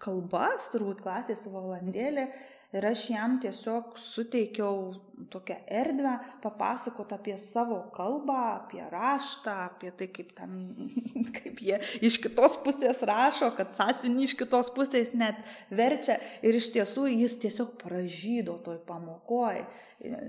kalbas, 0.01 0.69
turbūt 0.73 1.01
klasės 1.01 1.47
valandėlė, 1.49 2.27
Ir 2.75 2.83
aš 2.89 3.05
jam 3.07 3.37
tiesiog 3.39 3.93
suteikiau 4.01 4.95
tokią 5.31 5.55
erdvę 5.79 6.15
papasakot 6.43 7.13
apie 7.15 7.37
savo 7.39 7.77
kalbą, 7.95 8.35
apie 8.55 8.81
raštą, 8.91 9.53
apie 9.69 9.93
tai, 9.95 10.09
kaip, 10.11 10.33
ten, 10.35 10.57
kaip 11.37 11.61
jie 11.63 11.77
iš 12.03 12.17
kitos 12.25 12.57
pusės 12.65 12.99
rašo, 13.07 13.53
kad 13.55 13.71
sąsvinį 13.75 14.27
iš 14.27 14.33
kitos 14.41 14.73
pusės 14.75 15.13
net 15.15 15.39
verčia. 15.71 16.17
Ir 16.43 16.59
iš 16.59 16.67
tiesų 16.75 17.07
jis 17.13 17.37
tiesiog 17.45 17.77
pražydo 17.79 18.57
toj 18.65 18.81
pamokoj. 18.89 19.63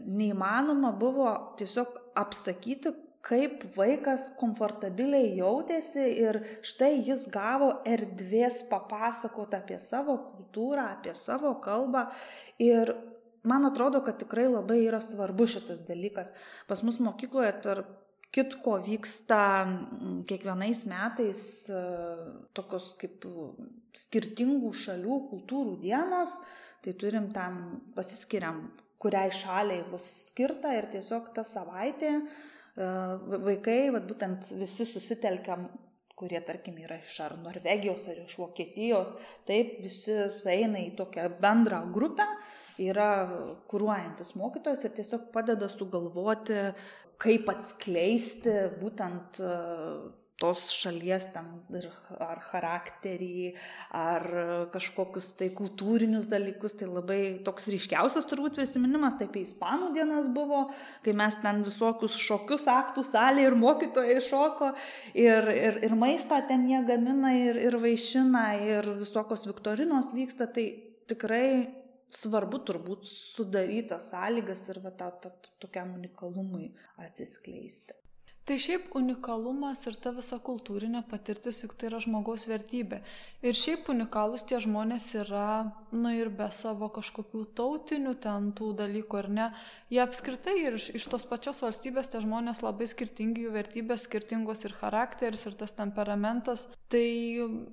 Neįmanoma 0.07 0.95
buvo 0.95 1.33
tiesiog 1.59 1.99
apsakyti, 2.15 2.95
kaip 3.27 3.65
vaikas 3.75 4.29
komfortabiliai 4.39 5.35
jautėsi 5.41 6.05
ir 6.23 6.39
štai 6.67 6.93
jis 7.09 7.27
gavo 7.35 7.73
erdvės 7.89 8.61
papasakoti 8.71 9.59
apie 9.59 9.79
savo 9.83 10.17
kultūrą, 10.29 10.93
apie 10.95 11.15
savo 11.19 11.57
kalbą 11.63 12.07
ir 12.63 12.95
man 13.47 13.67
atrodo, 13.67 14.03
kad 14.07 14.21
tikrai 14.23 14.47
labai 14.51 14.81
yra 14.85 15.01
svarbu 15.03 15.47
šitas 15.51 15.83
dalykas. 15.89 16.33
Pas 16.71 16.83
mus 16.87 17.01
mokykloje 17.03 17.53
tarp 17.67 17.93
kitko 18.35 18.79
vyksta 18.85 19.41
kiekvienais 20.29 20.83
metais 20.91 21.43
e, 21.73 21.83
tokios 22.55 22.93
kaip 23.01 23.25
skirtingų 23.97 24.73
šalių 24.77 25.21
kultūrų 25.31 25.79
dienos, 25.83 26.35
tai 26.85 26.95
turim 27.01 27.31
tam 27.35 27.81
pasiskiriam, 27.97 28.67
kuriai 29.03 29.31
šaliai 29.35 29.87
bus 29.91 30.07
skirta 30.29 30.75
ir 30.77 30.91
tiesiog 30.93 31.33
ta 31.35 31.47
savaitė 31.47 32.19
vaikai, 32.77 33.91
vat, 33.95 34.07
būtent 34.09 34.53
visi 34.61 34.87
susitelkiam, 34.89 35.69
kurie, 36.17 36.41
tarkim, 36.45 36.79
yra 36.81 36.99
iš 37.03 37.19
ar 37.25 37.37
Norvegijos, 37.41 38.07
ar 38.09 38.23
iš 38.23 38.37
Vokietijos, 38.41 39.17
taip, 39.49 39.79
visi 39.85 40.17
sueina 40.39 40.81
į 40.81 40.95
tokią 40.97 41.29
bendrą 41.43 41.83
grupę, 41.93 42.27
yra 42.81 43.11
kūruojantis 43.71 44.35
mokytojas 44.37 44.85
ir 44.85 44.95
tiesiog 44.97 45.29
padeda 45.33 45.69
sugalvoti, 45.73 46.61
kaip 47.21 47.49
atskleisti 47.49 48.55
būtent 48.81 49.41
tos 50.41 50.67
šalies 50.77 51.31
ten 51.33 51.47
ar 52.21 52.41
charakterį, 52.45 53.55
ar 53.97 54.27
kažkokius 54.75 55.31
tai 55.39 55.49
kultūrinius 55.57 56.29
dalykus. 56.29 56.77
Tai 56.77 56.91
labai 56.91 57.21
toks 57.47 57.71
ryškiausias 57.73 58.29
turbūt 58.29 58.59
prisiminimas, 58.59 59.17
taip 59.21 59.37
į 59.39 59.47
Ispanų 59.47 59.93
dienas 59.97 60.29
buvo, 60.33 60.67
kai 61.07 61.17
mes 61.17 61.39
ten 61.41 61.63
visokius 61.67 62.19
šokius 62.21 62.69
aktų 62.73 63.07
salė 63.07 63.47
ir 63.49 63.57
mokytojai 63.59 64.21
šoko, 64.29 64.73
ir, 65.17 65.51
ir, 65.55 65.81
ir 65.89 65.97
maistą 65.97 66.43
ten 66.49 66.69
jie 66.69 66.83
gamina, 66.89 67.33
ir, 67.37 67.61
ir 67.71 67.81
vaišina, 67.81 68.47
ir 68.69 68.93
visokios 69.01 69.49
viktorinos 69.49 70.13
vyksta. 70.17 70.51
Tai 70.53 70.69
tikrai 71.09 71.49
svarbu 72.13 72.61
turbūt 72.69 73.07
sudarytas 73.09 74.11
sąlygas 74.13 74.67
ir 74.71 74.83
va, 74.85 74.93
ta, 74.95 75.11
ta, 75.11 75.33
tokiam 75.63 75.97
unikalumui 75.97 76.75
atsiskleisti. 77.03 77.97
Tai 78.47 78.61
šiaip 78.63 78.93
unikalumas 78.95 79.81
ir 79.91 79.97
ta 79.99 80.13
visa 80.15 80.37
kultūrinė 80.49 81.01
patirtis, 81.11 81.57
juk 81.65 81.73
tai 81.75 81.89
yra 81.89 81.99
žmogaus 82.05 82.45
vertybė. 82.47 83.01
Ir 83.43 83.57
šiaip 83.59 83.89
unikalus 83.91 84.45
tie 84.47 84.61
žmonės 84.63 85.07
yra, 85.19 85.73
nu 85.91 86.13
ir 86.15 86.31
be 86.31 86.47
savo 86.55 86.87
kažkokių 86.95 87.43
tautinių 87.59 88.13
ten 88.23 88.53
tų 88.55 88.69
dalykų, 88.79 89.19
ar 89.19 89.29
ne. 89.39 89.49
Jie 89.87 90.01
apskritai 90.03 90.57
ir 90.65 90.75
iš, 90.75 90.89
iš 90.99 91.05
tos 91.13 91.23
pačios 91.31 91.61
valstybės 91.63 92.09
tie 92.11 92.19
žmonės 92.19 92.59
labai 92.65 92.89
skirtingi, 92.91 93.45
jų 93.45 93.53
vertybės 93.55 94.09
skirtingos 94.09 94.65
ir 94.67 94.73
charakteris, 94.75 95.45
ir 95.47 95.55
tas 95.61 95.77
temperamentas. 95.77 96.65
Tai 96.91 97.07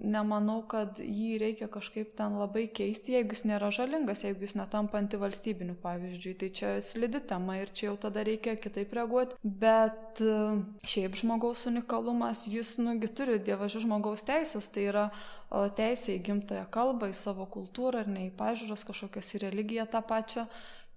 nemanau, 0.02 0.60
kad 0.70 1.00
jį 1.02 1.40
reikia 1.42 1.68
kažkaip 1.74 2.12
ten 2.18 2.38
labai 2.38 2.68
keisti, 2.70 3.16
jeigu 3.16 3.34
jis 3.34 3.44
nėra 3.50 3.72
žalingas, 3.74 4.22
jeigu 4.26 4.46
jis 4.46 4.54
netampa 4.60 5.00
antivalstybiniu, 5.02 5.74
pavyzdžiui. 5.82 6.36
Tai 6.44 6.52
čia 6.60 6.70
slidi 6.86 7.22
tema 7.34 7.58
ir 7.62 7.74
čia 7.74 7.88
jau 7.90 7.96
tada 8.06 8.22
reikia 8.26 8.56
kitaip 8.62 8.94
reaguoti. 8.94 9.38
Bet 9.42 10.22
šiaip 10.86 11.18
žmogaus 11.18 11.66
unikalumas, 11.70 12.46
jis, 12.50 12.76
nugi, 12.82 13.10
turi 13.10 13.40
dievažių 13.42 13.84
žmogaus 13.88 14.26
teisės, 14.30 14.70
tai 14.70 14.86
yra 14.92 15.08
o, 15.50 15.66
teisė 15.74 16.20
į 16.20 16.24
gimtąją 16.30 16.70
kalbą, 16.74 17.10
į 17.10 17.18
savo 17.18 17.50
kultūrą, 17.50 18.06
ar 18.06 18.14
ne 18.14 18.30
į 18.30 18.32
pažiūros 18.38 18.86
kažkokias 18.86 19.34
į 19.34 19.46
religiją 19.48 19.90
tą 19.90 20.06
pačią. 20.06 20.46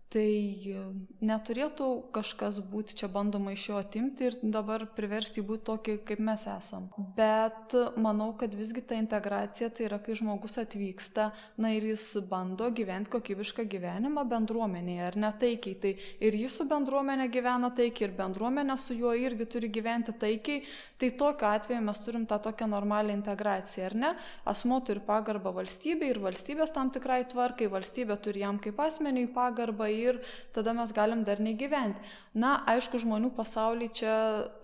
Tai 0.06 0.22
e, 0.22 0.82
neturėtų 1.26 1.86
kažkas 2.14 2.60
būti 2.70 2.94
čia 3.00 3.08
bandoma 3.10 3.50
iš 3.56 3.64
jo 3.72 3.78
atimti 3.80 4.28
ir 4.28 4.36
dabar 4.54 4.84
priversti 4.94 5.42
būti 5.42 5.64
tokį, 5.66 5.96
kaip 6.06 6.20
mes 6.22 6.44
esam. 6.46 6.86
Bet 7.16 7.74
manau, 7.98 8.28
kad 8.38 8.54
visgi 8.54 8.84
ta 8.86 8.94
integracija 9.00 9.68
tai 9.74 9.88
yra, 9.88 9.98
kai 9.98 10.14
žmogus 10.18 10.60
atvyksta, 10.62 11.32
na 11.58 11.72
ir 11.74 11.88
jis 11.90 12.04
bando 12.30 12.68
gyventi 12.70 13.10
kokybišką 13.16 13.66
gyvenimą 13.72 14.22
bendruomenėje, 14.30 15.08
ar 15.08 15.18
netaikiai. 15.26 15.74
Tai 15.82 15.92
ir 16.28 16.38
jis 16.38 16.60
su 16.60 16.68
bendruomenė 16.70 17.26
gyvena 17.34 17.72
taikiai, 17.74 18.06
ir 18.06 18.14
bendruomenė 18.20 18.78
su 18.78 18.94
juo 18.94 19.10
irgi 19.18 19.48
turi 19.56 19.72
gyventi 19.74 20.14
taikiai. 20.14 20.62
Tai 21.02 21.10
tokiu 21.18 21.50
atveju 21.50 21.82
mes 21.84 22.04
turim 22.04 22.28
tą 22.30 22.38
tokią 22.46 22.70
normalią 22.70 23.18
integraciją, 23.18 23.90
ar 23.90 23.98
ne? 24.04 24.14
Asmo 24.46 24.78
turi 24.86 25.02
pagarbą 25.04 25.50
valstybei 25.58 26.14
ir 26.14 26.22
valstybės 26.22 26.72
tam 26.72 26.94
tikrai 26.94 27.24
tvarkai, 27.28 27.66
valstybė 27.74 28.16
turi 28.22 28.46
jam 28.46 28.62
kaip 28.62 28.80
asmeniui 28.86 29.26
pagarbą 29.34 29.90
ir 29.98 30.20
tada 30.54 30.74
mes 30.76 30.92
galim 30.94 31.24
darniai 31.26 31.56
gyventi. 31.58 32.02
Na, 32.36 32.56
aišku, 32.68 33.00
žmonių 33.02 33.30
pasaulyje 33.36 33.92
čia 34.00 34.16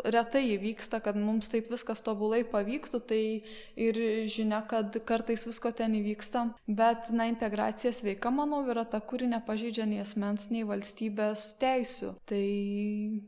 retai 0.04 0.44
įvyksta, 0.54 1.00
kad 1.04 1.16
mums 1.16 1.48
taip 1.52 1.70
viskas 1.72 2.04
tobulai 2.04 2.42
pavyktų, 2.48 3.00
tai 3.08 3.22
ir 3.76 4.00
žinia, 4.32 4.62
kad 4.68 4.98
kartais 5.08 5.46
visko 5.48 5.72
ten 5.76 5.96
įvyksta, 6.00 6.48
bet, 6.68 7.08
na, 7.14 7.28
integracija 7.32 7.94
sveika, 7.96 8.32
manau, 8.34 8.62
yra 8.68 8.84
ta, 8.84 9.00
kuri 9.00 9.30
nepažydžia 9.32 9.88
nei 9.88 10.02
asmens, 10.04 10.50
nei 10.52 10.66
valstybės 10.68 11.52
teisių. 11.62 12.16
Tai 12.28 12.44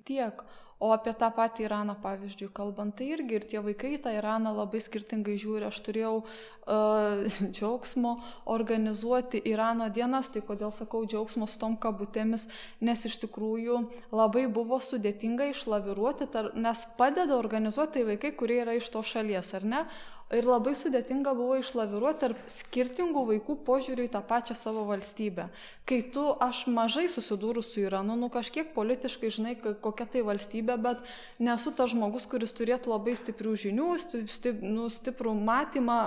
tiek. 0.08 0.44
O 0.82 0.90
apie 0.90 1.12
tą 1.14 1.28
patį 1.34 1.68
Iraną, 1.68 1.94
pavyzdžiui, 2.02 2.50
kalbant, 2.54 2.96
tai 2.98 3.12
irgi 3.14 3.38
ir 3.38 3.44
tie 3.50 3.60
vaikai 3.62 3.94
tą 4.02 4.10
Iraną 4.16 4.52
labai 4.56 4.80
skirtingai 4.82 5.36
žiūri. 5.38 5.68
Aš 5.68 5.78
turėjau 5.86 6.14
uh, 6.24 7.22
džiaugsmo 7.54 8.16
organizuoti 8.50 9.40
Irano 9.50 9.86
dienas, 9.94 10.32
tai 10.34 10.42
kodėl 10.44 10.74
sakau 10.74 11.04
džiaugsmo 11.06 11.46
su 11.50 11.60
tom 11.62 11.78
kabutėmis, 11.80 12.48
nes 12.84 13.06
iš 13.06 13.20
tikrųjų 13.22 13.78
labai 14.12 14.48
buvo 14.50 14.80
sudėtinga 14.82 15.52
išlaviruoti, 15.52 16.28
tar, 16.34 16.50
nes 16.58 16.84
padeda 16.98 17.38
organizuoti 17.38 18.00
tai 18.00 18.08
vaikai, 18.10 18.34
kurie 18.34 18.58
yra 18.64 18.74
iš 18.74 18.90
to 18.90 19.04
šalies, 19.06 19.54
ar 19.54 19.68
ne? 19.68 19.84
Ir 20.32 20.46
labai 20.48 20.72
sudėtinga 20.78 21.34
buvo 21.36 21.58
išlaviruoti 21.60 22.20
tarp 22.22 22.40
skirtingų 22.50 23.24
vaikų 23.28 23.56
požiūrių 23.66 24.06
į 24.06 24.12
tą 24.14 24.22
pačią 24.24 24.56
savo 24.56 24.84
valstybę. 24.88 25.48
Kai 25.88 26.00
tu, 26.14 26.24
aš 26.46 26.64
mažai 26.72 27.06
susidūrus 27.12 27.74
su 27.74 27.82
Iranu, 27.84 28.16
nu 28.16 28.30
kažkiek 28.32 28.72
politiškai 28.76 29.32
žinai, 29.34 29.54
kokia 29.60 30.06
tai 30.08 30.24
valstybė, 30.24 30.78
bet 30.80 31.04
nesu 31.42 31.74
tas 31.76 31.92
žmogus, 31.92 32.28
kuris 32.30 32.56
turėtų 32.56 32.94
labai 32.94 33.18
stiprių 33.20 33.54
žinių, 33.66 33.90
stip, 34.32 34.64
nu, 34.64 34.88
stiprų 34.92 35.36
matymą, 35.44 36.00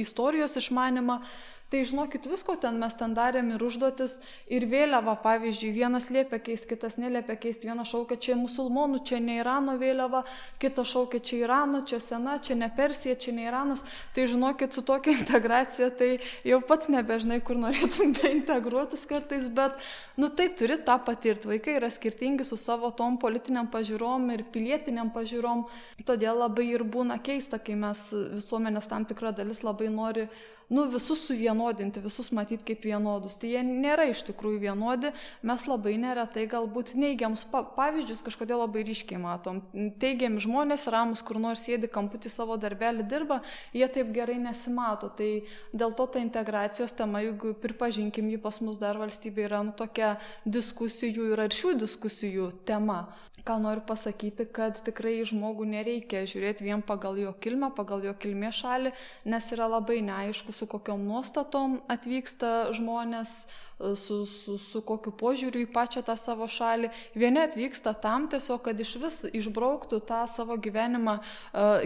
istorijos 0.00 0.56
išmanimą. 0.62 1.20
Tai 1.68 1.82
žinokit, 1.84 2.24
visko 2.24 2.54
ten 2.56 2.78
mes 2.80 2.94
ten 2.96 3.12
darėm 3.12 3.50
ir 3.52 3.60
užduotis, 3.60 4.14
ir 4.48 4.64
vėliava, 4.70 5.12
pavyzdžiui, 5.20 5.74
vienas 5.76 6.06
liepia 6.08 6.38
keisti, 6.40 6.70
kitas 6.70 6.96
neliepia 6.96 7.36
keisti, 7.36 7.68
vienas 7.68 7.90
šaukia 7.90 8.16
čia 8.16 8.36
musulmonų, 8.40 9.02
čia 9.04 9.18
ne 9.20 9.36
Irano 9.42 9.74
vėliava, 9.76 10.22
kitas 10.62 10.88
šaukia 10.88 11.20
čia 11.20 11.42
Irano, 11.42 11.82
čia 11.84 12.00
sena, 12.00 12.38
čia 12.40 12.56
ne 12.56 12.70
Persija, 12.72 13.18
čia 13.20 13.36
ne 13.36 13.44
Iranas. 13.50 13.84
Tai 14.16 14.24
žinokit, 14.32 14.72
su 14.72 14.80
tokia 14.80 15.12
integracija, 15.20 15.90
tai 15.92 16.10
jau 16.48 16.62
pats 16.64 16.88
nebežinai, 16.88 17.42
kur 17.44 17.60
norėtum 17.60 18.16
beintegruotis 18.16 19.04
kartais, 19.10 19.52
bet, 19.52 19.76
nu 20.16 20.32
tai 20.32 20.48
turi 20.56 20.80
tą 20.88 20.96
patirti. 21.04 21.52
Vaikai 21.52 21.76
yra 21.82 21.92
skirtingi 21.92 22.48
su 22.48 22.56
savo 22.56 22.94
tom 22.96 23.20
politiniam 23.20 23.68
pažiūrom 23.68 24.30
ir 24.32 24.48
pilietiniam 24.56 25.12
pažiūrom, 25.12 25.66
todėl 26.08 26.46
labai 26.46 26.70
ir 26.72 26.88
būna 26.88 27.20
keista, 27.20 27.60
kai 27.60 27.76
mes 27.76 28.08
visuomenės 28.38 28.88
tam 28.88 29.04
tikra 29.04 29.36
dalis 29.36 29.60
labai 29.60 29.92
nori 29.92 30.30
nu, 30.68 30.84
visus 30.92 31.22
suvienodinti, 31.26 32.00
visus 32.04 32.30
matyti 32.34 32.66
kaip 32.70 32.84
vienodus. 32.84 33.36
Tai 33.40 33.50
jie 33.50 33.62
nėra 33.64 34.08
iš 34.10 34.24
tikrųjų 34.28 34.60
vienodi, 34.66 35.12
mes 35.46 35.66
labai 35.68 35.94
neretai 36.00 36.46
galbūt 36.50 36.94
neigiamus 36.98 37.46
pavyzdžius 37.52 38.24
kažkodėl 38.26 38.62
labai 38.64 38.84
ryškiai 38.88 39.20
matom. 39.22 39.62
Teigiami 40.02 40.42
žmonės 40.44 40.88
ramus, 40.92 41.24
kur 41.24 41.40
nors 41.40 41.64
sėdi 41.64 41.90
kamputį 41.92 42.32
savo 42.32 42.58
darbelį 42.60 43.06
dirba, 43.08 43.40
jie 43.76 43.88
taip 43.92 44.12
gerai 44.16 44.38
nesimato. 44.42 45.08
Tai 45.08 45.30
dėl 45.72 45.96
to 45.96 46.08
ta 46.12 46.22
integracijos 46.24 46.96
tema, 46.96 47.22
jeigu 47.24 47.54
pripažinkim 47.62 48.28
jį 48.32 48.42
pas 48.44 48.60
mus 48.64 48.80
dar 48.80 49.00
valstybė 49.00 49.48
yra 49.48 49.62
nu, 49.64 49.72
tokia 49.76 50.16
diskusijų 50.44 51.32
ir 51.32 51.46
aršių 51.48 51.78
diskusijų 51.86 52.52
tema. 52.68 53.06
Ką 53.48 53.54
noriu 53.64 53.80
pasakyti, 53.88 54.44
kad 54.52 54.76
tikrai 54.84 55.22
žmogų 55.24 55.64
nereikia 55.70 56.26
žiūrėti 56.28 56.66
vien 56.66 56.82
pagal 56.84 57.16
jo 57.16 57.30
kilmę, 57.40 57.70
pagal 57.72 58.04
jo 58.04 58.12
kilmės 58.20 58.58
šalį, 58.60 58.92
nes 59.32 59.46
yra 59.56 59.70
labai 59.72 60.02
neaišku, 60.04 60.52
su 60.52 60.68
kokiom 60.68 61.06
nuostatom 61.08 61.78
atvyksta 61.88 62.74
žmonės, 62.76 63.32
su, 63.78 64.26
su, 64.26 64.58
su 64.58 64.82
kokiu 64.82 65.12
požiūriu 65.14 65.62
į 65.62 65.68
pačią 65.72 66.02
tą 66.06 66.16
savo 66.18 66.48
šalį. 66.50 66.90
Vieni 67.18 67.42
atvyksta 67.44 67.94
tam 68.02 68.26
tiesiog, 68.30 68.62
kad 68.66 68.80
iš 68.80 68.94
vis 69.02 69.18
išbrauktų 69.30 70.00
tą 70.08 70.24
savo 70.30 70.56
gyvenimą, 70.58 71.18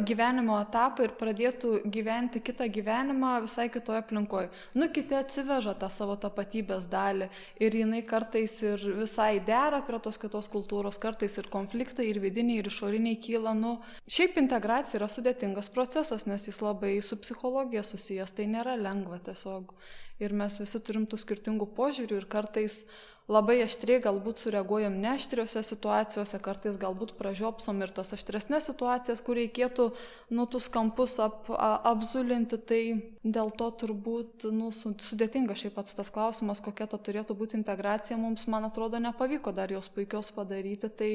gyvenimo 0.08 0.58
etapą 0.62 1.06
ir 1.06 1.14
pradėtų 1.20 1.82
gyventi 1.92 2.40
kitą 2.44 2.68
gyvenimą 2.72 3.34
visai 3.46 3.68
kitoje 3.72 4.02
aplinkoje. 4.02 4.50
Nu, 4.74 4.88
kiti 4.92 5.16
atsiveža 5.18 5.74
tą 5.80 5.90
savo 5.92 6.16
tapatybės 6.20 6.88
dalį 6.92 7.28
ir 7.62 7.78
jinai 7.82 8.02
kartais 8.08 8.56
ir 8.64 8.80
visai 9.02 9.36
dera 9.44 9.82
prie 9.86 10.00
tos 10.02 10.20
kitos 10.20 10.48
kultūros, 10.52 11.00
kartais 11.02 11.36
ir 11.38 11.50
konfliktai, 11.52 12.08
ir 12.08 12.22
vidiniai, 12.22 12.62
ir 12.62 12.70
išoriniai 12.72 13.20
kyla. 13.20 13.52
Nu, 13.58 13.76
šiaip 14.08 14.40
integracija 14.40 15.00
yra 15.00 15.10
sudėtingas 15.12 15.68
procesas, 15.74 16.26
nes 16.26 16.48
jis 16.48 16.62
labai 16.64 16.96
su 17.04 17.20
psichologija 17.20 17.84
susijęs, 17.86 18.32
tai 18.36 18.48
nėra 18.50 18.78
lengva 18.80 19.20
tiesiog 19.26 19.76
ir 20.22 20.34
mes 20.36 20.60
visi 20.62 20.80
turim 20.86 21.08
tų 21.10 21.18
skirtingų 21.20 21.68
požiūrių 21.76 22.22
ir 22.22 22.28
kartais 22.30 22.82
labai 23.30 23.60
aštriai 23.62 24.00
galbūt 24.02 24.42
sureaguojam 24.42 24.96
neaštriose 25.02 25.62
situacijose, 25.66 26.38
kartais 26.42 26.78
galbūt 26.80 27.14
pražiopsom 27.18 27.82
ir 27.84 27.92
tas 27.94 28.12
aštresnės 28.16 28.66
situacijas, 28.68 29.22
kur 29.22 29.38
reikėtų, 29.38 29.88
nu, 30.34 30.46
tus 30.50 30.68
kampus 30.72 31.18
ap, 31.22 31.46
a, 31.54 31.70
apzulinti, 31.92 32.58
tai 32.58 32.80
dėl 33.22 33.52
to 33.58 33.70
turbūt, 33.84 34.48
nu, 34.50 34.72
sudėtinga 34.74 35.56
šiaip 35.58 35.76
pats 35.78 35.94
tas 35.98 36.10
klausimas, 36.14 36.62
kokia 36.64 36.88
ta 36.90 36.98
turėtų 36.98 37.38
būti 37.38 37.58
integracija, 37.60 38.18
mums, 38.20 38.48
man 38.50 38.66
atrodo, 38.68 39.00
nepavyko 39.02 39.54
dar 39.54 39.72
jos 39.72 39.90
puikios 39.92 40.32
padaryti, 40.34 40.90
tai 40.90 41.12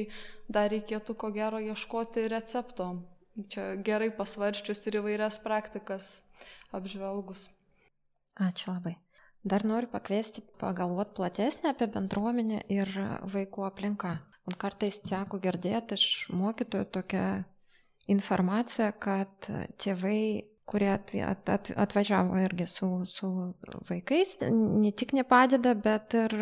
dar 0.48 0.72
reikėtų 0.72 1.16
ko 1.18 1.32
gero 1.34 1.60
ieškoti 1.60 2.28
recepto. 2.32 2.94
Čia 3.52 3.76
gerai 3.86 4.08
pasvarščius 4.10 4.82
ir 4.88 4.98
įvairias 4.98 5.38
praktikas 5.44 6.16
apžvelgus. 6.74 7.46
Ačiū 8.38 8.72
labai. 8.72 8.94
Dar 9.48 9.64
noriu 9.66 9.88
pakviesti 9.90 10.42
pagalvoti 10.60 11.14
platesnį 11.18 11.72
apie 11.72 11.86
bendruomenę 11.94 12.62
ir 12.74 12.90
vaikų 13.32 13.64
aplinką. 13.68 14.16
Man 14.48 14.56
kartais 14.58 15.00
teko 15.04 15.40
girdėti 15.42 15.98
iš 15.98 16.28
mokytojų 16.32 16.88
tokią 16.96 17.24
informaciją, 18.08 18.92
kad 19.02 19.48
tėvai, 19.80 20.20
kurie 20.68 20.90
atvažiavo 20.92 22.40
irgi 22.44 22.66
su, 22.68 22.88
su 23.08 23.28
vaikais, 23.88 24.36
ne 24.42 24.92
tik 24.92 25.14
nepadeda, 25.16 25.74
bet 25.76 26.16
ir 26.18 26.34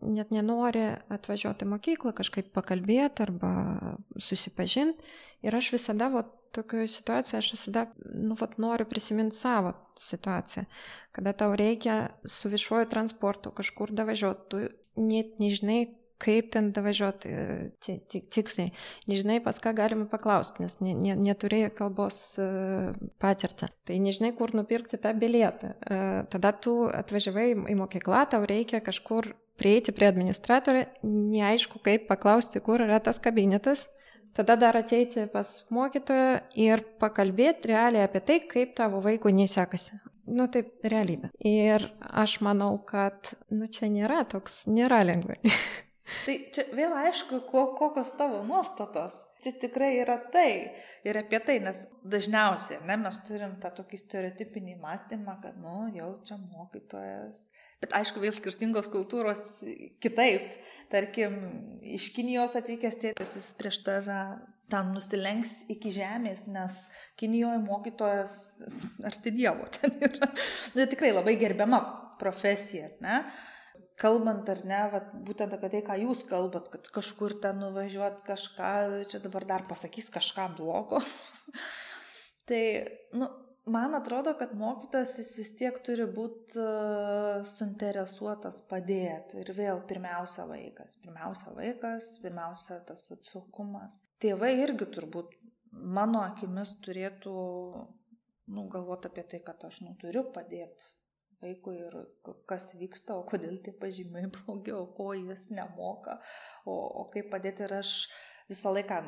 net 0.00 0.32
nenori 0.34 0.86
atvažiuoti 1.12 1.66
į 1.66 1.70
mokyklą, 1.74 2.14
kažkaip 2.16 2.52
pakalbėti 2.56 3.26
arba 3.26 3.52
susipažinti. 4.18 5.10
Ir 5.46 5.56
aš 5.56 5.72
visada, 5.74 6.08
va, 6.12 6.24
tokioje 6.56 6.88
situacijoje, 6.96 7.38
aš 7.38 7.52
visada, 7.54 7.86
nu, 8.14 8.36
va, 8.40 8.48
noriu 8.62 8.88
prisiminti 8.88 9.36
savo 9.36 9.74
situaciją, 10.00 10.66
kada 11.16 11.32
tau 11.36 11.54
reikia 11.58 12.02
su 12.24 12.50
viešuoju 12.52 12.90
transportu 12.90 13.52
kažkur 13.54 13.94
davažiuoti, 13.96 14.46
tu 14.50 14.62
net 15.00 15.38
nežinai, 15.42 15.82
kaip 16.20 16.50
ten 16.52 16.68
davažiuoti 16.76 17.30
tiksliai. 17.80 18.70
Nežinai, 19.08 19.38
pas 19.44 19.56
ką 19.62 19.72
galima 19.76 20.04
paklausti, 20.10 20.64
nes 20.64 20.76
ne, 20.84 20.92
ne, 20.96 21.14
neturėjai 21.16 21.70
kalbos 21.78 22.18
patirtį. 23.22 23.70
Tai 23.88 24.00
nežinai, 24.04 24.34
kur 24.36 24.52
nupirkti 24.56 25.00
tą 25.00 25.14
bilietą. 25.16 25.72
Tada 26.32 26.52
tu 26.52 26.74
atvažiavai 26.92 27.48
į 27.72 27.78
mokyklą, 27.80 28.26
tau 28.34 28.44
reikia 28.48 28.82
kažkur 28.84 29.32
prieiti 29.60 29.92
prie 29.96 30.08
administratorė, 30.08 30.86
neaišku, 31.04 31.80
kaip 31.84 32.06
paklausti, 32.08 32.62
kur 32.64 32.84
yra 32.84 33.00
tas 33.04 33.20
kabinetas. 33.22 33.86
Tada 34.36 34.56
dar 34.56 34.78
ateiti 34.78 35.26
pas 35.32 35.48
mokytoją 35.74 36.38
ir 36.62 36.84
pakalbėti 37.02 37.72
realiai 37.72 38.06
apie 38.06 38.22
tai, 38.22 38.38
kaip 38.52 38.76
tavo 38.78 39.02
vaikui 39.02 39.32
nesekasi. 39.34 39.98
Nu 40.30 40.46
taip, 40.52 40.76
realybė. 40.86 41.32
Ir 41.46 41.88
aš 42.22 42.36
manau, 42.46 42.76
kad, 42.86 43.32
nu 43.50 43.66
čia 43.72 43.88
nėra 43.90 44.22
toks, 44.30 44.62
nėra 44.70 45.00
lengvai. 45.08 45.40
tai 46.26 46.36
čia 46.54 46.68
vėl 46.76 46.94
aišku, 47.06 47.42
kokios 47.50 48.14
tavo 48.20 48.44
nuostatos. 48.46 49.16
Tai 49.40 49.54
tikrai 49.56 49.94
yra 50.02 50.18
tai 50.32 50.50
ir 51.08 51.16
apie 51.16 51.38
tai, 51.40 51.56
nes 51.64 51.86
dažniausiai 52.04 52.82
ne, 52.84 52.98
mes 53.00 53.16
turim 53.24 53.54
tą 53.62 53.70
tokį 53.78 53.98
stereotipinį 54.02 54.76
mąstymą, 54.82 55.38
kad, 55.40 55.56
nu, 55.58 55.86
jau 55.96 56.10
čia 56.28 56.36
mokytojas 56.42 57.46
Bet 57.80 57.94
aišku, 57.96 58.20
vėl 58.20 58.34
skirtingos 58.36 58.90
kultūros 58.92 59.40
kitaip. 60.04 60.52
Tarkim, 60.92 61.36
iš 61.86 62.10
Kinijos 62.12 62.56
atvykęs 62.58 62.98
tėtis, 63.00 63.36
jis 63.38 63.52
prieš 63.56 63.80
tave 63.86 64.18
ten 64.70 64.92
nusilenks 64.94 65.64
iki 65.72 65.92
žemės, 65.94 66.44
nes 66.50 66.84
Kinijoje 67.20 67.62
mokytojas 67.64 68.34
arti 69.06 69.32
Dievo 69.34 69.66
ten 69.78 69.96
yra. 70.06 70.28
Nu, 70.76 70.86
tikrai 70.90 71.14
labai 71.14 71.36
gerbiama 71.40 71.80
profesija, 72.20 72.92
ne? 73.04 73.22
Kalbant 74.00 74.48
ar 74.48 74.62
ne, 74.64 74.80
vat, 74.94 75.10
būtent 75.26 75.52
apie 75.56 75.68
tai, 75.72 75.82
ką 75.84 75.98
jūs 76.04 76.22
kalbat, 76.28 76.70
kad 76.72 76.88
kažkur 76.94 77.34
ten 77.42 77.58
nuvažiuot 77.60 78.22
kažką, 78.24 78.72
čia 79.12 79.20
dabar 79.24 79.44
dar 79.48 79.66
pasakys 79.68 80.08
kažką 80.12 80.46
blogo. 80.56 81.02
tai, 82.48 82.62
nu, 83.12 83.28
man 83.66 83.94
atrodo, 83.94 84.34
kad 84.38 84.54
mokytas 84.58 85.16
jis 85.18 85.32
vis 85.38 85.50
tiek 85.58 85.78
turi 85.86 86.06
būti 86.10 86.64
suinteresuotas 87.50 88.62
padėti. 88.70 89.40
Ir 89.42 89.52
vėl 89.56 89.82
pirmiausia 89.88 90.46
vaikas. 90.50 90.98
Pirmiausia 91.04 91.54
vaikas, 91.56 92.14
pirmiausia 92.22 92.80
tas 92.88 93.06
atsaukumas. 93.14 94.00
Tėvai 94.20 94.54
irgi 94.62 94.88
turbūt 94.96 95.36
mano 95.70 96.24
akimis 96.26 96.76
turėtų 96.84 97.34
nu, 98.50 98.64
galvoti 98.72 99.10
apie 99.10 99.24
tai, 99.30 99.42
kad 99.46 99.62
aš 99.68 99.82
nu, 99.86 99.94
turiu 100.00 100.24
padėti 100.34 100.90
vaikui 101.40 101.78
ir 101.80 101.94
kas 102.48 102.70
vyksta, 102.76 103.16
o 103.16 103.24
kodėl 103.28 103.56
tie 103.64 103.72
pažymiai 103.72 104.28
blogiau, 104.36 104.84
ko 104.96 105.12
jis 105.16 105.48
nemoka, 105.54 106.18
o, 106.66 106.74
o 106.74 107.06
kaip 107.12 107.30
padėti. 107.32 107.64
Ir 107.66 107.78
aš 107.80 107.94
visą 108.50 108.74
laiką 108.74 109.00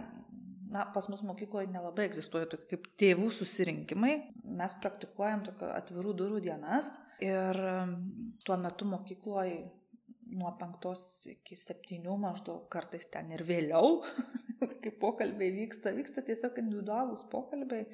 na, 0.71 0.87
pas 0.95 1.09
mus 1.11 1.23
mokykloje 1.27 1.71
nelabai 1.73 2.07
egzistuoja 2.09 2.49
tokie 2.53 2.77
kaip 2.77 2.89
tėvų 3.01 3.29
susirinkimai. 3.35 4.15
Mes 4.61 4.75
praktikuojam 4.83 5.45
tokio 5.49 5.71
atvirų 5.75 6.15
durų 6.21 6.43
dienas 6.45 6.93
ir 7.23 7.59
tuo 8.47 8.59
metu 8.61 8.89
mokykloje 8.89 9.63
nuo 10.33 10.53
penktos 10.57 11.03
iki 11.29 11.57
septynių 11.59 12.15
maždaug 12.21 12.65
kartais 12.73 13.05
ten 13.13 13.31
ir 13.35 13.45
vėliau, 13.47 14.01
kai 14.83 14.93
pokalbiai 15.03 15.53
vyksta, 15.59 15.93
vyksta 15.97 16.25
tiesiog 16.27 16.61
individualūs 16.63 17.27
pokalbiai, 17.33 17.85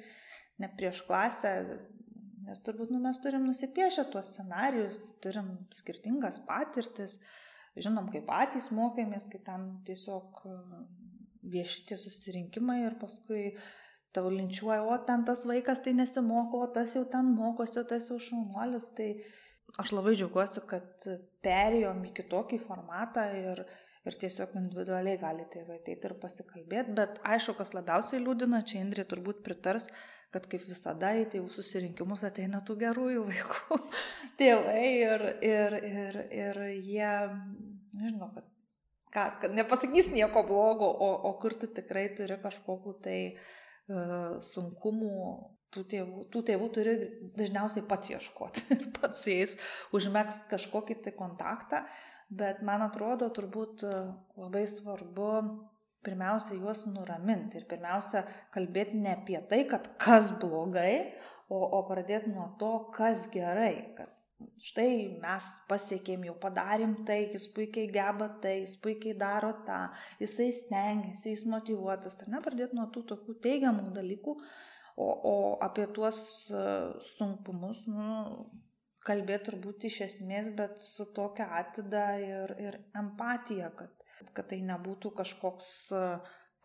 ne 0.63 0.69
prieš 0.79 1.03
klasę, 1.07 1.53
nes 2.47 2.63
turbūt 2.65 2.93
nu, 2.93 3.01
mes 3.03 3.19
turim 3.23 3.45
nusipiešę 3.49 4.07
tuos 4.13 4.31
scenarius, 4.33 5.01
turim 5.23 5.51
skirtingas 5.75 6.41
patirtis, 6.47 7.19
žinom, 7.79 8.09
kaip 8.13 8.25
patys 8.29 8.71
mokėmės, 8.75 9.27
kai 9.31 9.43
ten 9.45 9.69
tiesiog 9.87 10.43
vieši 11.53 11.85
tie 11.89 11.97
susirinkimai 11.99 12.81
ir 12.85 12.97
paskui 13.01 13.51
tau 14.15 14.29
linčiuoja, 14.33 14.81
o 14.83 14.97
ten 15.05 15.25
tas 15.25 15.45
vaikas 15.49 15.83
tai 15.85 15.93
nesimoko, 15.97 16.63
o 16.65 16.71
tas 16.73 16.95
jau 16.97 17.05
ten 17.09 17.29
mokosi, 17.35 17.79
o 17.81 17.85
tas 17.87 18.09
jau 18.09 18.17
šaunuolis. 18.29 18.89
Tai 18.97 19.09
aš 19.81 19.93
labai 19.93 20.15
džiaugiuosi, 20.17 20.65
kad 20.69 21.07
perėjom 21.45 22.01
į 22.09 22.13
kitokį 22.17 22.61
formatą 22.65 23.27
ir, 23.37 23.63
ir 24.09 24.19
tiesiog 24.23 24.55
individualiai 24.63 25.19
gali 25.21 25.45
tėvai 25.53 25.77
ateiti 25.81 26.09
ir 26.09 26.17
pasikalbėti. 26.23 26.95
Bet 26.97 27.21
aišku, 27.35 27.57
kas 27.59 27.75
labiausiai 27.77 28.23
liūdina, 28.23 28.63
čia 28.65 28.81
Indrė 28.81 29.05
turbūt 29.09 29.43
pritars, 29.45 29.91
kad 30.33 30.45
kaip 30.49 30.65
visada 30.69 31.13
į 31.17 31.27
tėvų 31.33 31.49
susirinkimus 31.53 32.25
ateina 32.25 32.61
tų 32.65 32.77
gerųjų 32.83 33.25
vaikų 33.29 33.79
tėvai 34.41 34.85
ir, 34.89 35.25
ir, 35.45 35.77
ir, 35.89 36.23
ir 36.43 36.63
jie, 36.77 37.13
nežinau, 37.97 38.33
kad 38.33 38.49
ką, 39.13 39.53
nepasakys 39.55 40.11
nieko 40.13 40.43
blogo, 40.47 40.89
o, 40.89 41.09
o 41.29 41.33
kur 41.41 41.55
tu 41.57 41.69
tikrai 41.71 42.09
turi 42.17 42.37
kažkokiu 42.43 42.95
tai 43.03 43.19
uh, 43.33 44.37
sunkumų, 44.45 45.15
tų 45.73 45.83
tėvų, 45.89 46.23
tų 46.33 46.43
tėvų 46.49 46.69
turi 46.73 46.93
dažniausiai 47.37 47.85
pats 47.89 48.13
ieškoti 48.13 48.65
ir 48.77 48.87
pats 48.97 49.23
su 49.25 49.33
jais 49.33 49.57
užmėgs 49.95 50.45
kažkokį 50.51 51.01
tai 51.05 51.13
kontaktą, 51.17 51.83
bet 52.29 52.63
man 52.65 52.85
atrodo 52.85 53.29
turbūt 53.33 53.85
e, 53.85 53.93
labai 54.37 54.65
svarbu 54.69 55.29
pirmiausia 56.05 56.55
juos 56.57 56.85
nuraminti 56.87 57.59
ir 57.59 57.67
pirmiausia 57.69 58.23
kalbėti 58.53 59.01
ne 59.01 59.15
apie 59.17 59.39
tai, 59.49 59.63
kad 59.69 59.89
kas 60.01 60.31
blogai, 60.41 61.17
o, 61.49 61.59
o 61.59 61.81
pradėti 61.89 62.31
nuo 62.31 62.51
to, 62.61 62.71
kas 62.95 63.27
gerai, 63.33 63.73
kad 63.97 64.13
štai 64.63 65.19
mes 65.21 65.47
pasiekėm, 65.69 66.25
jau 66.29 66.35
padarėm 66.41 66.95
tai, 67.07 67.19
jis 67.33 67.47
puikiai 67.55 67.89
geba 67.91 68.29
tai, 68.43 68.59
jis 68.63 68.75
puikiai 68.83 69.17
daro 69.19 69.51
tą, 69.67 69.79
jisai 70.21 70.49
stengiasi, 70.55 71.33
jis 71.33 71.45
motivuotas, 71.49 72.19
ar 72.23 72.31
ne, 72.33 72.41
pradėti 72.45 72.77
nuo 72.79 72.87
tų 72.93 73.05
tokių 73.13 73.35
teigiamų 73.45 73.89
dalykų, 73.95 74.35
o, 74.99 75.09
o 75.31 75.35
apie 75.65 75.87
tuos 75.95 76.21
e, 76.51 76.63
sunkumus, 77.15 77.85
nu, 77.91 78.47
kalbėti 79.07 79.49
turbūt 79.49 79.87
iš 79.89 80.01
esmės, 80.09 80.51
bet 80.55 80.79
su 80.83 81.07
tokia 81.15 81.49
atida 81.61 82.05
ir, 82.23 82.55
ir 82.59 82.81
empatija, 82.99 83.71
kad, 83.79 83.95
kad 84.35 84.51
tai 84.51 84.59
nebūtų 84.67 85.13
kažkoks 85.19 85.71
e, 85.95 86.03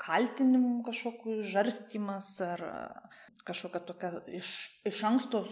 kaltinimų, 0.03 0.81
kažkokių 0.89 1.39
žarstimas 1.55 2.35
ar 2.43 2.65
kažkokia 3.45 3.81
tokia 3.85 4.11
iš, 4.39 4.51
iš 4.89 5.03
anksto 5.05 5.43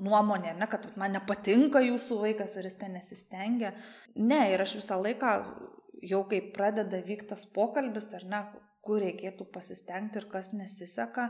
nuomonė, 0.00 0.54
ne, 0.56 0.68
kad 0.70 0.86
man 1.00 1.12
nepatinka 1.16 1.82
jūsų 1.84 2.22
vaikas 2.22 2.56
ir 2.56 2.68
jis 2.70 2.78
ten 2.80 2.96
nesistengia. 2.96 3.74
Ne, 4.16 4.40
ir 4.54 4.64
aš 4.64 4.78
visą 4.80 4.96
laiką, 5.02 5.34
jau 6.08 6.22
kai 6.30 6.40
pradeda 6.54 7.02
vykti 7.04 7.28
tas 7.34 7.44
pokalbis, 7.52 8.10
ar 8.16 8.24
ne, 8.32 8.42
kur 8.84 9.02
reikėtų 9.04 9.48
pasistengti 9.52 10.22
ir 10.22 10.28
kas 10.32 10.54
nesiseka, 10.56 11.28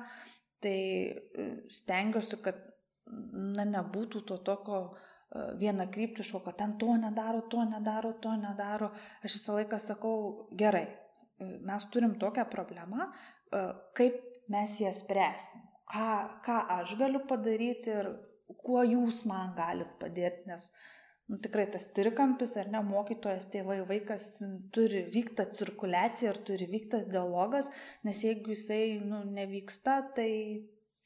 tai 0.63 0.79
e, 0.79 1.49
stengiuosi, 1.75 2.39
kad 2.45 2.61
na, 3.57 3.67
nebūtų 3.67 4.23
to 4.29 4.39
tokio 4.47 4.83
e, 4.85 5.49
viena 5.59 5.89
kryptiško, 5.91 6.45
kad 6.47 6.61
ten 6.61 6.77
to 6.79 6.95
nedaro, 7.01 7.43
to 7.51 7.65
nedaro, 7.67 8.15
to 8.23 8.37
nedaro. 8.39 8.93
Aš 9.27 9.41
visą 9.41 9.59
laiką 9.59 9.81
sakau, 9.83 10.15
gerai, 10.63 10.85
e, 10.87 11.51
mes 11.67 11.91
turim 11.91 12.15
tokią 12.23 12.47
problemą, 12.53 13.11
kaip 13.97 14.19
mes 14.53 14.75
ją 14.77 14.91
spręsim 14.93 15.63
ką, 15.93 16.12
ką 16.45 16.61
aš 16.78 16.95
galiu 17.01 17.24
padaryti 17.30 17.93
ir 17.95 18.12
kuo 18.64 18.84
jūs 18.86 19.24
man 19.28 19.53
galit 19.57 19.91
padėti, 20.01 20.47
nes 20.49 20.70
nu, 21.28 21.39
tikrai 21.45 21.66
tas 21.72 21.91
trikampis 21.97 22.57
ar 22.61 22.70
ne 22.72 22.80
mokytojas, 22.86 23.49
tėvai, 23.53 23.80
vaikas 23.89 24.30
turi 24.74 25.05
vykti 25.12 25.49
cirkuliacija 25.59 26.32
ir 26.32 26.41
turi 26.49 26.68
vykti 26.70 27.05
dialogas, 27.12 27.70
nes 28.09 28.24
jeigu 28.24 28.55
jisai 28.55 28.99
nu, 29.05 29.22
nevyksta, 29.36 30.01
tai 30.16 30.30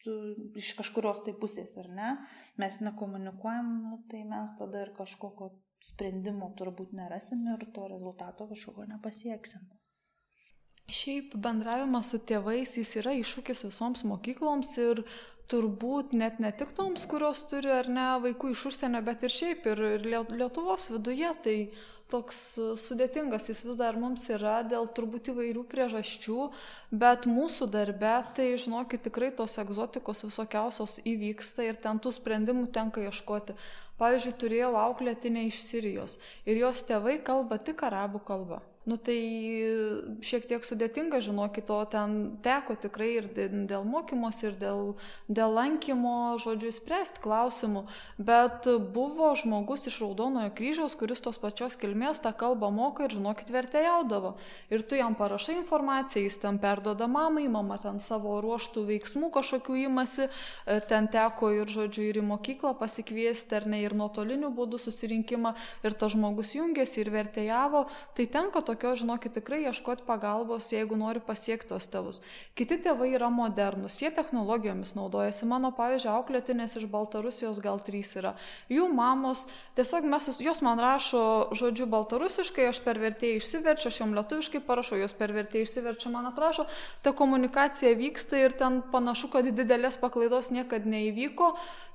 tu, 0.05 0.17
iš 0.59 0.73
kažkurios 0.79 1.23
tai 1.27 1.35
pusės, 1.43 1.75
ar 1.83 1.91
ne, 1.99 2.15
mes 2.63 2.81
nekomunikuojam, 2.87 3.75
nu, 3.83 4.01
tai 4.11 4.25
mes 4.29 4.55
tada 4.59 4.87
ir 4.87 4.95
kažkokio 4.99 5.53
sprendimo 5.83 6.53
turbūt 6.59 6.93
nerasim 6.95 7.43
ir 7.55 7.65
to 7.75 7.89
rezultato 7.91 8.47
kažkokio 8.51 8.87
nepasieksim. 8.95 9.67
Šiaip 10.91 11.37
bendravimas 11.39 12.11
su 12.13 12.19
tėvais 12.19 12.75
jis 12.79 12.97
yra 13.01 13.15
iššūkis 13.21 13.65
visoms 13.69 14.03
mokykloms 14.09 14.73
ir 14.83 15.05
turbūt 15.53 16.15
net 16.17 16.41
ne 16.41 16.51
tik 16.57 16.73
toms, 16.77 17.05
kurios 17.09 17.45
turi 17.51 17.71
ar 17.73 17.89
ne 17.89 18.09
vaikų 18.25 18.53
iš 18.55 18.67
užsienio, 18.73 19.03
bet 19.05 19.25
ir 19.27 19.33
šiaip 19.33 19.67
ir, 19.73 19.83
ir 19.99 20.07
Lietuvos 20.09 20.89
viduje. 20.93 21.33
Tai 21.45 21.57
toks 22.13 22.39
sudėtingas 22.83 23.49
jis 23.49 23.63
vis 23.65 23.79
dar 23.81 23.97
mums 24.01 24.25
yra 24.33 24.59
dėl 24.69 24.89
turbūt 24.97 25.31
įvairių 25.33 25.63
priežasčių, 25.71 26.49
bet 27.05 27.29
mūsų 27.31 27.69
darbe, 27.73 28.17
tai 28.37 28.51
žinokit, 28.61 29.05
tikrai 29.07 29.31
tos 29.39 29.57
egzotikos 29.63 30.25
visokiausios 30.27 30.99
įvyksta 31.09 31.65
ir 31.69 31.81
ten 31.81 32.03
tų 32.03 32.13
sprendimų 32.19 32.69
tenka 32.75 33.05
ieškoti. 33.07 33.57
Pavyzdžiui, 34.01 34.37
turėjau 34.41 34.75
auklėtinę 34.83 35.47
iš 35.49 35.63
Sirijos 35.69 36.19
ir 36.45 36.61
jos 36.65 36.85
tėvai 36.89 37.19
kalba 37.25 37.61
tik 37.63 37.85
arabų 37.89 38.25
kalbą. 38.29 38.61
Nu 38.83 38.97
tai 38.99 39.15
šiek 40.27 40.49
tiek 40.51 40.65
sudėtinga, 40.67 41.21
žinokit, 41.23 41.69
o 41.71 41.85
ten 41.87 42.35
teko 42.43 42.75
tikrai 42.83 43.13
ir 43.21 43.29
dėl 43.71 43.85
mokymosi, 43.87 44.49
ir 44.49 44.57
dėl, 44.59 44.81
dėl 45.31 45.53
lankymo, 45.55 46.35
žodžiu, 46.43 46.73
spręsti 46.75 47.23
klausimų, 47.23 47.85
bet 48.19 48.67
buvo 48.91 49.29
žmogus 49.39 49.87
iš 49.87 50.01
Raudonojo 50.03 50.51
kryžiaus, 50.59 50.97
kuris 50.99 51.23
tos 51.23 51.39
pačios 51.39 51.77
kilmės 51.79 52.19
tą 52.25 52.33
kalbą 52.35 52.73
moka 52.75 53.07
ir, 53.07 53.15
žinokit, 53.15 53.53
vertėjaudavo. 53.55 54.35
Ir 54.75 54.83
tu 54.83 54.99
jam 54.99 55.15
parašai 55.15 55.61
informaciją, 55.61 56.27
jis 56.27 56.41
ten 56.43 56.59
perdoda 56.59 57.07
mamai, 57.07 57.47
mama 57.47 57.79
ten 57.79 58.03
savo 58.03 58.41
ruoštų 58.43 58.83
veiksmų 58.91 59.31
kažkokių 59.39 59.79
įmasi, 59.85 60.27
e, 60.27 60.81
ten 60.91 61.07
teko 61.07 61.53
ir, 61.55 61.71
žodžiu, 61.71 62.09
ir 62.11 62.19
į 62.19 62.27
mokyklą 62.33 62.75
pasikviesti, 62.83 63.61
ar 63.61 63.71
ne, 63.71 63.85
ir 63.87 63.95
nuotoliniu 63.95 64.51
būdu 64.51 64.83
susirinkimą, 64.83 65.55
ir 65.87 65.95
tas 65.95 66.17
žmogus 66.19 66.57
jungiasi 66.59 67.05
ir 67.05 67.15
vertėjavo, 67.15 67.87
tai 68.19 68.27
tenka 68.27 68.59
to 68.59 68.72
tokios, 68.73 69.03
žinokit, 69.05 69.37
tikrai 69.37 69.63
ieškoti 69.69 70.07
pagalbos, 70.09 70.71
jeigu 70.73 70.97
nori 70.99 71.21
pasiekti 71.23 71.71
tos 71.71 71.87
tėvus. 71.93 72.23
Kiti 72.59 72.79
tėvai 72.83 73.13
yra 73.15 73.29
modernus, 73.33 73.99
jie 74.01 74.11
technologijomis 74.15 74.95
naudojasi. 74.97 75.47
Mano, 75.51 75.71
pavyzdžiui, 75.77 76.11
auklėtinės 76.17 76.79
iš 76.81 76.89
Baltarusijos 76.91 77.61
gal 77.63 77.81
trys 77.85 78.15
yra. 78.19 78.35
Jų 78.73 78.89
mamos, 78.97 79.45
tiesiog 79.77 80.09
mes, 80.09 80.31
jos 80.43 80.65
man 80.65 80.81
rašo 80.83 81.53
žodžiu 81.59 81.87
baltarusiškai, 81.93 82.67
aš 82.73 82.83
per 82.85 83.01
vertėjį 83.03 83.39
išsiverčiu, 83.43 83.91
aš 83.93 84.01
jom 84.03 84.17
lietuviškai 84.19 84.65
parašau, 84.67 84.99
jos 85.03 85.17
per 85.17 85.37
vertėjį 85.37 85.69
išsiverčiu, 85.69 86.13
man 86.15 86.33
atrašo, 86.33 86.67
ta 87.05 87.15
komunikacija 87.17 87.95
vyksta 87.99 88.41
ir 88.41 88.57
ten 88.59 88.81
panašu, 88.93 89.31
kad 89.33 89.49
didelės 89.53 90.01
paklaidos 90.01 90.53
niekada 90.55 90.89
neįvyko. 90.89 91.53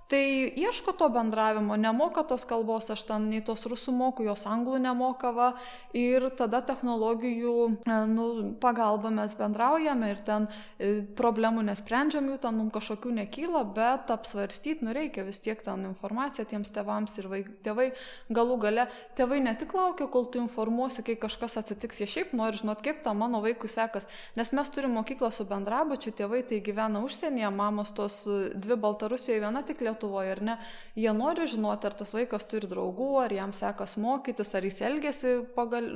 Tai 0.07 0.51
ieško 0.55 0.93
to 0.95 1.09
bendravimo, 1.11 1.75
nemoka 1.75 2.21
tos 2.23 2.45
kalbos, 2.47 2.85
aš 2.87 3.01
ten 3.09 3.25
nei 3.27 3.41
tos 3.43 3.65
rusų 3.67 3.91
moku, 3.91 4.23
jos 4.23 4.45
anglų 4.47 4.77
nemoka 4.79 5.33
va, 5.35 5.47
ir 5.91 6.29
tada 6.39 6.61
technologijų 6.63 7.55
e, 7.83 7.97
nu, 8.07 8.27
pagalba 8.63 9.11
mes 9.11 9.35
bendraujame 9.35 10.13
ir 10.13 10.21
ten 10.23 10.45
e, 10.47 11.01
problemų 11.19 11.65
nesprendžiam, 11.67 12.29
jų 12.31 12.37
ten 12.45 12.55
mums 12.55 12.71
kažkokių 12.77 13.17
nekyla, 13.17 13.65
bet 13.75 14.13
apsvarstyti, 14.15 14.85
nu 14.87 14.93
reikia 14.95 15.25
vis 15.27 15.41
tiek 15.43 15.59
ten 15.65 15.83
informaciją 15.89 16.47
tiems 16.53 16.71
tėvams 16.71 17.19
ir 17.19 17.27
vaik, 17.33 17.51
tėvai 17.67 17.89
galų 18.31 18.57
gale, 18.63 18.87
tėvai 19.19 19.41
ne 19.43 19.57
tik 19.59 19.75
laukia, 19.75 20.07
kol 20.07 20.31
tu 20.31 20.39
informuosi, 20.39 21.03
kai 21.03 21.17
kažkas 21.19 21.59
atsitiks, 21.65 21.99
jie 21.99 22.07
šiaip 22.13 22.31
nori 22.31 22.63
žinot, 22.63 22.79
kaip 22.85 23.03
tam 23.03 23.19
mano 23.25 23.43
vaikui 23.43 23.67
sekas, 23.67 24.07
nes 24.39 24.55
mes 24.55 24.71
turime 24.71 25.01
mokyklą 25.01 25.33
su 25.35 25.43
bendrabučiu, 25.51 26.15
tėvai 26.15 26.45
tai 26.47 26.63
gyvena 26.63 27.03
užsienyje, 27.03 27.51
mamos 27.51 27.91
tos 27.91 28.23
dvi 28.55 28.79
Baltarusijoje, 28.87 29.43
viena 29.43 29.67
tik 29.67 29.83
Lietuvoje 29.83 29.96
Lietuvoje, 29.97 30.31
ar 30.31 30.41
ne, 30.41 30.55
jie 30.95 31.11
nori 31.13 31.47
žinoti, 31.49 31.87
ar 31.89 31.95
tas 31.97 32.13
vaikas 32.13 32.45
turi 32.45 32.69
draugų, 32.69 33.09
ar 33.23 33.33
jam 33.33 33.53
sekas 33.53 33.97
mokytis, 33.97 34.53
ar 34.55 34.63
jis 34.63 34.81
elgesi 34.85 35.33
pagal, 35.55 35.89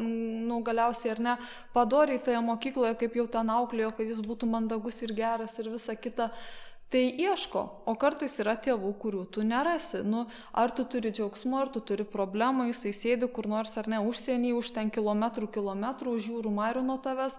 nu, 0.48 0.62
galiausiai 0.66 1.14
ar 1.14 1.22
ne, 1.22 1.38
padoriai 1.74 2.22
toje 2.24 2.42
mokykloje, 2.42 2.98
kaip 2.98 3.16
jau 3.16 3.28
ten 3.30 3.50
auklėjo, 3.54 3.94
kad 3.98 4.10
jis 4.10 4.22
būtų 4.26 4.50
mandagus 4.50 5.02
ir 5.06 5.14
geras 5.14 5.58
ir 5.60 5.70
visa 5.70 5.96
kita. 5.96 6.32
Tai 6.92 7.06
ieško, 7.08 7.62
o 7.88 7.94
kartais 7.96 8.34
yra 8.44 8.58
tėvų, 8.60 8.90
kurių 9.00 9.22
tu 9.32 9.46
nerasi. 9.48 10.02
Nu, 10.04 10.26
ar 10.52 10.74
tu 10.76 10.84
turi 10.84 11.14
džiaugsmų, 11.16 11.56
ar 11.56 11.70
tu 11.72 11.80
turi 11.88 12.04
problemų, 12.04 12.66
jisai 12.68 12.92
sėdi 12.92 13.30
kur 13.32 13.48
nors 13.48 13.78
ar 13.80 13.88
ne 13.88 14.02
užsienį, 14.04 14.50
už 14.60 14.74
ten 14.76 14.92
kilometrų, 14.92 15.48
kilometrų, 15.56 16.18
už 16.20 16.28
jūrų 16.34 16.52
marių 16.58 16.84
nuo 16.90 16.98
tavęs 17.00 17.38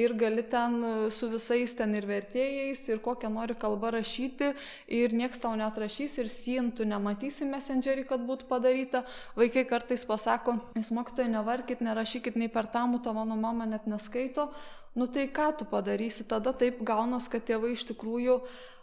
ir 0.00 0.14
gali 0.16 0.40
ten 0.48 0.78
e, 0.80 0.92
su 1.12 1.28
visais 1.28 1.76
ten 1.76 1.92
ir 1.98 2.08
vertėjais, 2.08 2.80
ir 2.88 3.02
kokią 3.04 3.28
nori 3.34 3.52
kalbą 3.60 3.92
rašyti, 3.92 4.54
ir 4.88 5.12
nieks 5.12 5.44
tau 5.44 5.52
netrašys, 5.60 6.16
ir 6.24 6.32
sientų 6.32 6.88
nematysi 6.88 7.44
messengerį, 7.50 8.06
kad 8.08 8.24
būtų 8.24 8.48
padaryta. 8.48 9.04
Vaikai 9.36 9.66
kartais 9.68 10.08
pasako, 10.08 10.56
jūs 10.80 10.88
mokytojai 10.96 11.28
nevarkit, 11.36 11.84
nerašykit 11.84 12.40
nei 12.40 12.48
per 12.48 12.72
tamų, 12.72 13.04
to 13.04 13.12
mano 13.12 13.36
mama 13.36 13.68
net 13.68 13.84
neskaito. 13.84 14.48
Nu 14.94 15.08
tai 15.10 15.26
ką 15.26 15.48
tu 15.58 15.66
padarysi, 15.66 16.22
tada 16.22 16.52
taip 16.54 16.78
gaunas, 16.86 17.26
kad 17.28 17.42
tėvai 17.44 17.72
iš 17.74 17.82
tikrųjų 17.88 18.38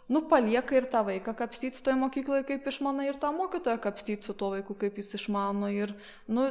nu 0.08 0.22
palieka 0.28 0.76
ir 0.76 0.88
tą 0.90 1.04
vaiką 1.06 1.34
kapstyt 1.38 1.78
toj 1.82 1.96
mokykloj 2.00 2.44
kaip 2.48 2.66
išmanai 2.66 3.08
ir 3.10 3.20
tą 3.22 3.32
mokytoją 3.36 3.78
kapstyt 3.82 4.24
su 4.24 4.34
tuo 4.34 4.50
vaiku 4.56 4.74
kaip 4.74 4.98
jis 4.98 5.14
išmano 5.20 5.70
ir 5.72 5.94
nu 6.28 6.48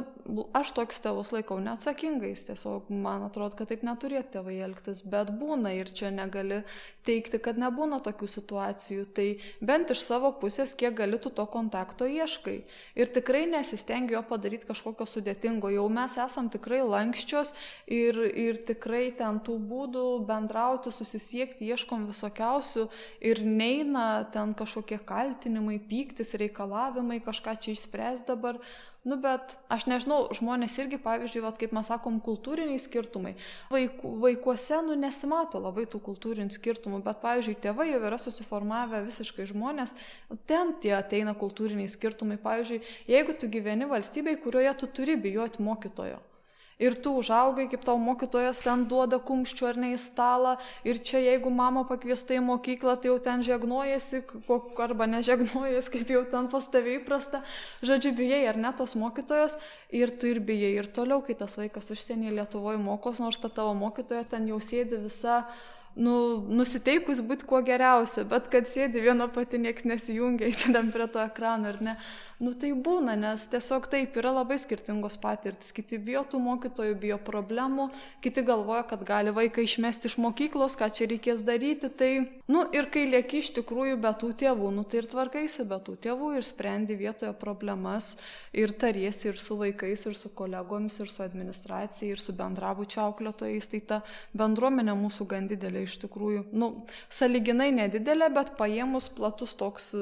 aš 0.56 0.72
tokius 0.78 1.02
tėvus 1.04 1.32
laikau 1.34 1.58
neatsakingais 1.62 2.46
tiesiog 2.48 2.90
man 2.90 3.26
atrodo 3.28 3.58
kad 3.58 3.70
taip 3.72 3.84
neturėtų 3.86 4.38
tėvai 4.38 4.58
elgtis 4.66 5.02
bet 5.04 5.30
būna 5.36 5.74
ir 5.76 5.92
čia 5.92 6.10
negali 6.14 6.62
teigti 7.06 7.40
kad 7.42 7.58
nebūna 7.58 8.00
tokių 8.04 8.28
situacijų 8.30 9.06
tai 9.16 9.26
bent 9.60 9.90
iš 9.94 10.02
savo 10.06 10.32
pusės 10.42 10.74
kiek 10.78 10.94
gali 10.98 11.18
tu 11.22 11.30
to 11.30 11.44
kontakto 11.46 12.06
ieškai. 12.06 12.56
Ir 12.98 13.10
tikrai 13.14 13.44
nesistengi 13.50 14.16
jo 14.16 14.22
padaryt 14.26 14.64
kažkokio 14.68 15.06
sudėtingo 15.08 15.70
jau 15.74 15.88
mes 15.92 16.16
esam 16.20 16.50
tikrai 16.52 16.82
lanksčios 16.86 17.54
ir 17.86 18.18
ir 18.22 18.62
tikrai 18.68 19.04
ten 19.18 19.40
tų 19.44 19.58
būdų 19.70 20.06
bendrauti 20.28 20.92
susisiekti 20.94 21.70
ieškom 21.72 22.06
visokiausių 22.10 22.88
ir 23.20 23.41
neina 23.46 24.24
ten 24.32 24.54
kažkokie 24.58 24.98
kaltinimai, 25.06 25.78
pyktis, 25.90 26.34
reikalavimai, 26.40 27.20
kažką 27.24 27.56
čia 27.60 27.76
išspręs 27.76 28.24
dabar. 28.28 28.60
Nu, 29.02 29.16
bet 29.18 29.56
aš 29.66 29.88
nežinau, 29.90 30.28
žmonės 30.30 30.76
irgi, 30.78 31.00
pavyzdžiui, 31.02 31.42
vat, 31.42 31.56
kaip 31.58 31.72
mes 31.74 31.88
sakom, 31.90 32.20
kultūriniai 32.22 32.78
skirtumai. 32.78 33.32
Vaiku, 33.74 34.12
vaikuose, 34.22 34.78
nu, 34.86 34.94
nesimato 34.94 35.58
labai 35.58 35.88
tų 35.90 35.98
kultūrinių 36.06 36.54
skirtumų, 36.54 37.02
bet, 37.02 37.18
pavyzdžiui, 37.24 37.58
tėvai 37.64 37.88
jau 37.90 37.98
yra 37.98 38.20
susiformavę 38.22 39.02
visiškai 39.08 39.48
žmonės, 39.50 39.96
ten 40.46 40.76
tie 40.78 40.94
ateina 40.94 41.34
kultūriniai 41.34 41.90
skirtumai. 41.90 42.38
Pavyzdžiui, 42.46 42.84
jeigu 43.10 43.34
tu 43.34 43.50
gyveni 43.50 43.90
valstybėje, 43.90 44.38
kurioje 44.46 44.76
tu 44.84 44.94
turi 45.00 45.18
bijoti 45.18 45.66
mokytojo. 45.66 46.22
Ir 46.82 46.96
tu 47.02 47.14
užaugai, 47.20 47.68
kaip 47.70 47.84
tau 47.86 47.96
mokytojas 48.02 48.62
ten 48.64 48.84
duoda 48.90 49.20
kumščių 49.22 49.68
ar 49.70 49.80
ne 49.82 49.92
į 49.94 49.98
stalą, 50.02 50.56
ir 50.88 50.98
čia 50.98 51.22
jeigu 51.22 51.52
mama 51.54 51.84
pakviesta 51.88 52.34
į 52.36 52.42
mokyklą, 52.48 52.96
tai 52.98 53.12
jau 53.12 53.18
ten 53.22 53.44
žegnojasi, 53.46 54.24
arba 54.82 55.08
nežegnojasi, 55.14 55.92
kaip 55.94 56.14
jau 56.16 56.24
ten 56.32 56.48
pas 56.52 56.66
tavai 56.72 56.98
įprasta, 56.98 57.42
žodžiu, 57.86 58.14
bijai 58.18 58.42
ar 58.50 58.58
ne 58.58 58.72
tos 58.76 58.96
mokytojos, 58.98 59.58
ir 59.94 60.14
tu 60.18 60.32
ir 60.32 60.42
bijai, 60.42 60.74
ir 60.80 60.90
toliau, 60.90 61.22
kai 61.22 61.38
tas 61.38 61.54
vaikas 61.60 61.92
užsienyje 61.94 62.34
Lietuvoje 62.40 62.80
mokos, 62.82 63.22
nors 63.22 63.38
ta 63.38 63.52
tavo 63.52 63.76
mokytoja 63.78 64.26
ten 64.28 64.50
jau 64.50 64.58
sėdi 64.62 64.98
visa 65.04 65.42
nu, 65.96 66.14
nusiteikus 66.48 67.20
būti 67.24 67.46
kuo 67.48 67.60
geriausia, 67.64 68.24
bet 68.28 68.48
kad 68.52 68.68
sėdi 68.68 69.02
viena 69.04 69.28
pati, 69.32 69.60
nieks 69.60 69.84
nesijungia, 69.88 70.48
įtidam 70.52 70.92
prie 70.94 71.08
to 71.12 71.22
ekrano 71.22 71.72
ar 71.72 71.80
ne. 71.84 71.96
Nu 72.42 72.50
tai 72.58 72.72
būna, 72.74 73.14
nes 73.14 73.44
tiesiog 73.52 73.84
taip 73.86 74.16
yra 74.18 74.32
labai 74.34 74.56
skirtingos 74.58 75.14
patirtis. 75.22 75.70
Kiti 75.76 76.00
bijo 76.02 76.24
tų 76.26 76.40
mokytojų, 76.42 76.96
bijo 76.98 77.18
problemų, 77.22 77.86
kiti 78.24 78.42
galvoja, 78.42 78.82
kad 78.90 79.04
gali 79.06 79.30
vaiką 79.34 79.62
išmesti 79.62 80.10
iš 80.10 80.16
mokyklos, 80.18 80.74
ką 80.80 80.88
čia 80.90 81.06
reikės 81.12 81.44
daryti. 81.46 81.86
Tai, 82.00 82.10
nu 82.50 82.64
ir 82.74 82.88
kai 82.90 83.04
lieki 83.12 83.44
iš 83.44 83.52
tikrųjų 83.60 84.00
be 84.02 84.10
tų 84.18 84.32
tėvų, 84.42 84.72
nu 84.74 84.82
tai 84.82 85.04
ir 85.04 85.10
tvarkaisi 85.12 85.68
be 85.70 85.78
tų 85.86 85.94
tėvų 86.02 86.32
ir 86.40 86.48
sprendi 86.48 86.96
vietoje 86.98 87.30
problemas 87.38 88.16
ir 88.50 88.74
tariesi 88.74 89.30
ir 89.30 89.38
su 89.38 89.60
vaikais, 89.60 90.08
ir 90.10 90.18
su 90.18 90.32
kolegomis, 90.34 90.98
ir 90.98 91.14
su 91.14 91.22
administracija, 91.22 92.10
ir 92.10 92.18
su 92.18 92.34
bendrabučio 92.34 93.04
auklėtojais. 93.06 93.70
Tai 93.70 93.82
ta 93.86 94.02
bendruomenė 94.34 94.98
mūsų 94.98 95.30
gan 95.30 95.46
didelė 95.46 95.81
iš 95.86 95.98
tikrųjų, 96.04 96.46
nu, 96.58 96.70
saliginai 97.12 97.70
nedidelė, 97.74 98.30
bet 98.34 98.54
paėmus 98.58 99.10
platus 99.12 99.56
toks 99.58 99.92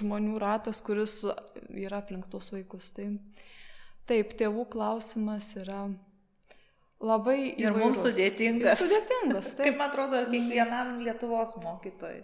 žmonių 0.00 0.38
ratas, 0.42 0.82
kuris 0.84 1.20
yra 1.68 2.02
aplink 2.02 2.28
tos 2.32 2.52
vaikus. 2.54 2.92
Tai 2.96 3.10
taip, 4.08 4.36
tėvų 4.40 4.68
klausimas 4.72 5.52
yra 5.60 5.86
labai 6.98 7.38
įvairus. 7.54 7.64
Ir 7.64 7.76
mums 7.78 8.04
sudėtingas. 8.04 8.76
Ir 8.76 8.84
sudėtingas, 8.84 9.50
taip. 9.56 9.66
Kaip 9.66 9.80
man 9.80 9.90
atrodo, 9.90 10.22
kiekvienam 10.30 10.94
Lietuvos 11.04 11.56
mokytojui. 11.62 12.22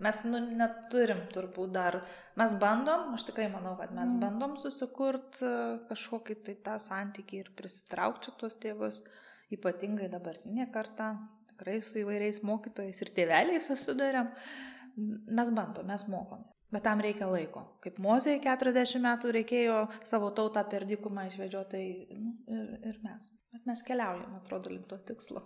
Mes 0.00 0.22
nu, 0.24 0.38
neturim 0.56 1.26
turbūt 1.28 1.74
dar, 1.74 1.98
mes 2.40 2.54
bandom, 2.60 3.10
aš 3.16 3.26
tikrai 3.28 3.50
manau, 3.52 3.74
kad 3.76 3.90
mes 3.92 4.14
mm. 4.14 4.20
bandom 4.22 4.54
susikurti 4.60 5.44
e, 5.44 5.50
kažkokį 5.90 6.36
tai 6.46 6.54
tą 6.64 6.78
santykį 6.80 7.42
ir 7.42 7.50
prisitraukti 7.58 8.32
tuos 8.40 8.56
tėvus, 8.62 9.02
ypatingai 9.52 10.08
dabartinė 10.08 10.70
karta, 10.72 11.10
tikrai 11.60 11.82
su 11.84 12.00
įvairiais 12.00 12.40
mokytojais 12.46 13.02
ir 13.04 13.12
tėveliais 13.16 13.68
susidarėm. 13.68 14.32
Mes 14.96 15.52
bandom, 15.52 15.86
mes 15.86 16.06
mokom. 16.08 16.46
Bet 16.70 16.84
tam 16.86 17.00
reikia 17.02 17.26
laiko. 17.26 17.64
Kaip 17.82 17.98
Mozei 17.98 18.38
40 18.42 19.02
metų 19.02 19.32
reikėjo 19.34 19.78
savo 20.06 20.30
tautą 20.30 20.62
per 20.70 20.86
dykumą 20.86 21.26
išvedžioti, 21.26 21.70
tai 21.72 22.18
nu, 22.20 22.36
ir, 22.46 22.68
ir 22.92 23.00
mes. 23.02 23.26
Bet 23.50 23.66
mes 23.66 23.82
keliaujame, 23.86 24.38
atrodo, 24.38 24.70
link 24.70 24.86
to 24.90 24.98
tikslo. 25.08 25.42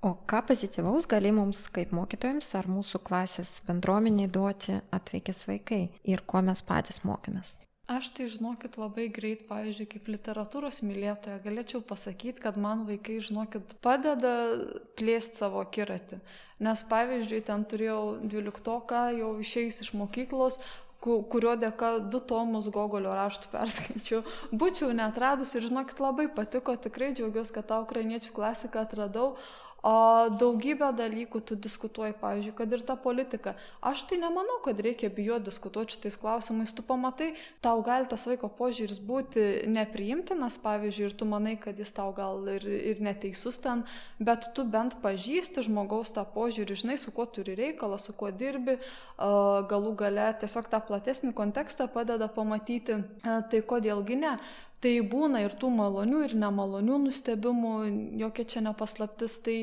O 0.00 0.14
ką 0.30 0.44
pozityvaus 0.48 1.08
gali 1.10 1.34
mums 1.34 1.64
kaip 1.74 1.92
mokytojams 1.92 2.52
ar 2.56 2.70
mūsų 2.70 3.02
klasės 3.04 3.58
bendruomeniai 3.66 4.30
duoti 4.30 4.78
atvykęs 4.94 5.44
vaikai 5.50 5.82
ir 6.06 6.22
ko 6.24 6.44
mes 6.46 6.62
patys 6.64 7.02
mokėmės? 7.04 7.58
Aš 7.88 8.10
tai 8.12 8.26
žinokit 8.28 8.74
labai 8.76 9.06
greit, 9.08 9.46
pavyzdžiui, 9.48 9.86
kaip 9.88 10.08
literatūros 10.12 10.82
mylėtoja, 10.84 11.38
galėčiau 11.40 11.80
pasakyti, 11.80 12.42
kad 12.44 12.58
man 12.60 12.82
vaikai, 12.84 13.16
žinokit, 13.24 13.70
padeda 13.80 14.32
plėsti 15.00 15.40
savo 15.40 15.62
kiratį. 15.64 16.18
Nes, 16.66 16.82
pavyzdžiui, 16.90 17.40
ten 17.46 17.64
turėjau 17.70 18.02
dvyliktoką, 18.20 19.06
jau 19.16 19.30
išėjus 19.40 19.80
iš 19.86 19.90
mokyklos, 19.96 20.60
kurio 21.00 21.54
dėka 21.56 21.94
du 22.12 22.20
tomus 22.20 22.68
Gogolio 22.74 23.14
raštų 23.16 23.54
perskaičiau. 23.54 24.20
Būčiau 24.52 24.92
netradus 24.92 25.54
ir 25.56 25.64
žinokit, 25.70 26.04
labai 26.04 26.28
patiko, 26.28 26.76
tikrai 26.76 27.14
džiaugiuosi, 27.14 27.54
kad 27.56 27.70
tą 27.72 27.80
ukrainiečių 27.86 28.36
klasiką 28.36 28.84
atradau, 28.84 29.30
O 29.86 30.26
daugybę 30.34 30.88
dalykų 30.98 31.38
tu 31.46 31.54
diskutuoji, 31.54 32.16
pavyzdžiui, 32.18 32.54
kad 32.58 32.72
ir 32.74 32.80
ta 32.82 32.96
politika. 32.98 33.52
Aš 33.78 34.02
tai 34.10 34.16
nemanau, 34.18 34.56
kad 34.64 34.80
reikia 34.82 35.06
bijoti 35.06 35.46
diskutuoti 35.46 35.94
šitais 35.94 36.18
klausimais. 36.18 36.72
Tu 36.74 36.82
pamatai, 36.82 37.28
tau 37.62 37.78
gali 37.86 38.10
tas 38.10 38.26
vaiko 38.26 38.50
požiūris 38.58 38.98
būti 38.98 39.44
nepriimtinas, 39.70 40.58
pavyzdžiui, 40.64 41.06
ir 41.12 41.14
tu 41.14 41.30
manai, 41.30 41.54
kad 41.62 41.78
jis 41.78 41.94
tau 41.94 42.10
gal 42.16 42.42
ir, 42.56 42.66
ir 42.66 43.02
neteisus 43.06 43.60
ten, 43.62 43.86
bet 44.18 44.50
tu 44.58 44.66
bent 44.66 44.98
pažįsti 45.04 45.68
žmogaus 45.68 46.10
tą 46.16 46.26
požiūrį, 46.26 46.82
žinai, 46.82 46.98
su 46.98 47.14
kuo 47.14 47.28
turi 47.30 47.54
reikalą, 47.58 48.02
su 48.02 48.16
kuo 48.18 48.34
dirbi, 48.34 48.80
galų 49.18 49.94
gale 50.02 50.32
tiesiog 50.42 50.66
tą 50.74 50.82
platesnį 50.90 51.30
kontekstą 51.38 51.86
padeda 51.86 52.26
pamatyti, 52.26 52.98
tai 53.22 53.62
kodėlgi 53.62 54.18
ne. 54.26 54.38
Tai 54.78 54.94
būna 55.10 55.42
ir 55.42 55.54
tų 55.58 55.72
malonių, 55.74 56.24
ir 56.28 56.34
nemalonių 56.38 56.98
nustebimų, 57.08 57.72
jokia 58.20 58.44
čia 58.52 58.60
nepaslaptis. 58.62 59.34
Tai 59.42 59.56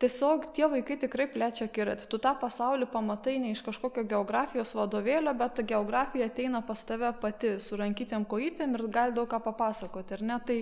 tiesiog 0.00 0.46
tie 0.56 0.64
vaikai 0.72 0.96
tikrai 1.02 1.26
plečia 1.30 1.66
akiratį. 1.68 2.08
Tu 2.08 2.20
tą 2.24 2.32
pasaulį 2.40 2.88
pamatai 2.92 3.36
ne 3.42 3.52
iš 3.52 3.60
kažkokio 3.66 4.06
geografijos 4.08 4.72
vadovėlio, 4.76 5.34
bet 5.36 5.58
ta 5.58 5.66
geografija 5.68 6.30
ateina 6.30 6.62
pas 6.64 6.80
tave 6.88 7.12
pati 7.20 7.58
su 7.60 7.76
rankytėm 7.80 8.24
kojytėm 8.30 8.76
ir 8.78 8.86
gali 8.92 9.16
daug 9.16 9.28
ką 9.30 9.42
papasakoti. 9.50 10.16
Ir 10.16 10.24
ne 10.32 10.40
tai 10.48 10.58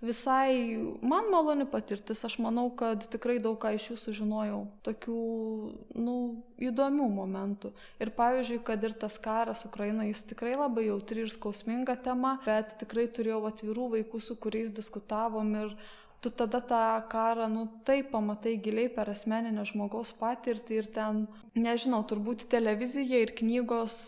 visai 0.00 0.78
man 1.02 1.30
maloni 1.32 1.66
patirtis. 1.66 2.24
Aš 2.24 2.38
manau, 2.42 2.68
kad 2.70 3.06
tikrai 3.10 3.38
daug 3.42 3.58
ką 3.60 3.74
iš 3.76 3.90
jų 3.90 3.96
sužinojau. 4.04 4.60
Tokių, 4.86 5.20
nu, 5.98 6.16
įdomių 6.62 7.08
momentų. 7.16 7.72
Ir 8.02 8.12
pavyzdžiui, 8.18 8.60
kad 8.66 8.84
ir 8.86 8.94
tas 8.98 9.18
karas 9.22 9.64
Ukrainoje, 9.68 10.12
jis 10.12 10.26
tikrai 10.32 10.54
labai 10.56 10.88
jautri 10.88 11.24
ir 11.24 11.32
skausminga 11.32 11.98
tema, 12.04 12.38
bet 12.46 12.76
tikrai 12.82 13.08
turėjau 13.10 13.42
atvirų 13.50 13.88
vaikų, 13.96 14.22
su 14.22 14.38
kuriais 14.38 14.74
diskutavom 14.74 15.54
ir 15.64 15.74
tu 16.20 16.30
tada 16.30 16.60
tą 16.60 17.08
karą, 17.10 17.48
nu 17.48 17.66
taip 17.86 18.10
pamatai 18.10 18.56
giliai 18.62 18.90
per 18.94 19.10
asmeninę 19.12 19.64
žmogaus 19.68 20.12
patirtį 20.18 20.78
ir 20.80 20.88
ten, 20.94 21.26
nežinau, 21.54 22.00
turbūt 22.10 22.48
televizija 22.50 23.20
ir 23.22 23.34
knygos 23.38 23.98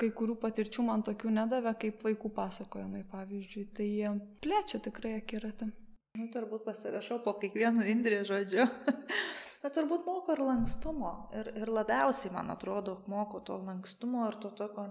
kai 0.00 0.10
kurių 0.16 0.38
patirčių 0.42 0.86
man 0.88 1.04
tokių 1.06 1.34
nedavė, 1.40 1.76
kaip 1.84 2.02
vaikų 2.06 2.32
pasakojimai, 2.40 3.04
pavyzdžiui, 3.12 3.68
tai 3.76 3.86
jie 3.90 4.16
plečia 4.42 4.82
tikrai 4.82 5.16
akiratą. 5.20 5.70
Nu, 6.18 6.26
turbūt 6.34 6.66
pasirašau 6.66 7.20
po 7.22 7.36
kiekvienu 7.38 7.86
indrį 7.86 8.24
žodžiu. 8.26 8.66
Bet 9.62 9.74
turbūt 9.76 10.06
moko 10.08 10.32
ir 10.34 10.40
lankstumo. 10.42 11.10
Ir, 11.36 11.50
ir 11.62 11.70
labiausiai, 11.70 12.32
man 12.34 12.50
atrodo, 12.50 12.96
moko 13.12 13.42
to 13.44 13.58
lankstumo 13.60 14.24
ir 14.26 14.38
to 14.42 14.50
tokio 14.56 14.86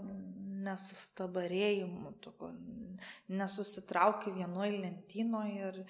nesustabarėjimo, 0.64 2.14
tokio 2.23 2.51
nesusitrauki 3.34 4.31
vienoje 4.35 4.77
lentynoje 4.84 5.72
ir, 5.72 5.81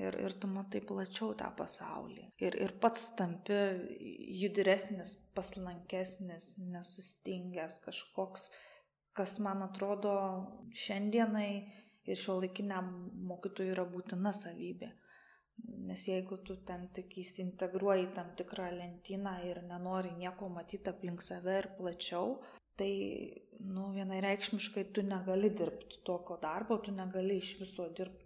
ir, 0.00 0.16
ir 0.24 0.34
tu 0.40 0.48
matai 0.50 0.80
plačiau 0.88 1.34
tą 1.38 1.50
pasaulį. 1.58 2.26
Ir, 2.44 2.56
ir 2.64 2.74
pats 2.82 3.10
tampi 3.18 3.58
judresnis, 4.42 5.14
paslankesnis, 5.36 6.54
nesustingęs 6.72 7.80
kažkoks, 7.86 8.48
kas 9.16 9.38
man 9.44 9.64
atrodo 9.66 10.16
šiandienai 10.84 11.52
ir 12.08 12.18
šio 12.18 12.40
laikiniam 12.40 12.88
mokytojui 13.28 13.74
yra 13.74 13.84
būtina 13.88 14.32
savybė. 14.36 14.90
Nes 15.86 16.06
jeigu 16.08 16.38
tu 16.46 16.56
ten 16.66 16.88
tik 16.96 17.12
įsintegruoji 17.22 18.08
tam 18.16 18.32
tikrą 18.38 18.70
lentyną 18.74 19.34
ir 19.46 19.60
nenori 19.68 20.10
nieko 20.16 20.48
matyti 20.50 20.90
aplink 20.90 21.22
save 21.22 21.58
ir 21.60 21.68
plačiau, 21.76 22.38
tai, 22.80 22.92
nu, 23.60 23.90
vienareikšmiškai 23.94 24.86
tu 24.96 25.04
negali 25.06 25.52
dirbti 25.58 26.00
tokio 26.08 26.38
darbo, 26.42 26.78
tu 26.82 26.94
negali 26.96 27.36
iš 27.42 27.52
viso 27.60 27.86
dirbti 27.98 28.21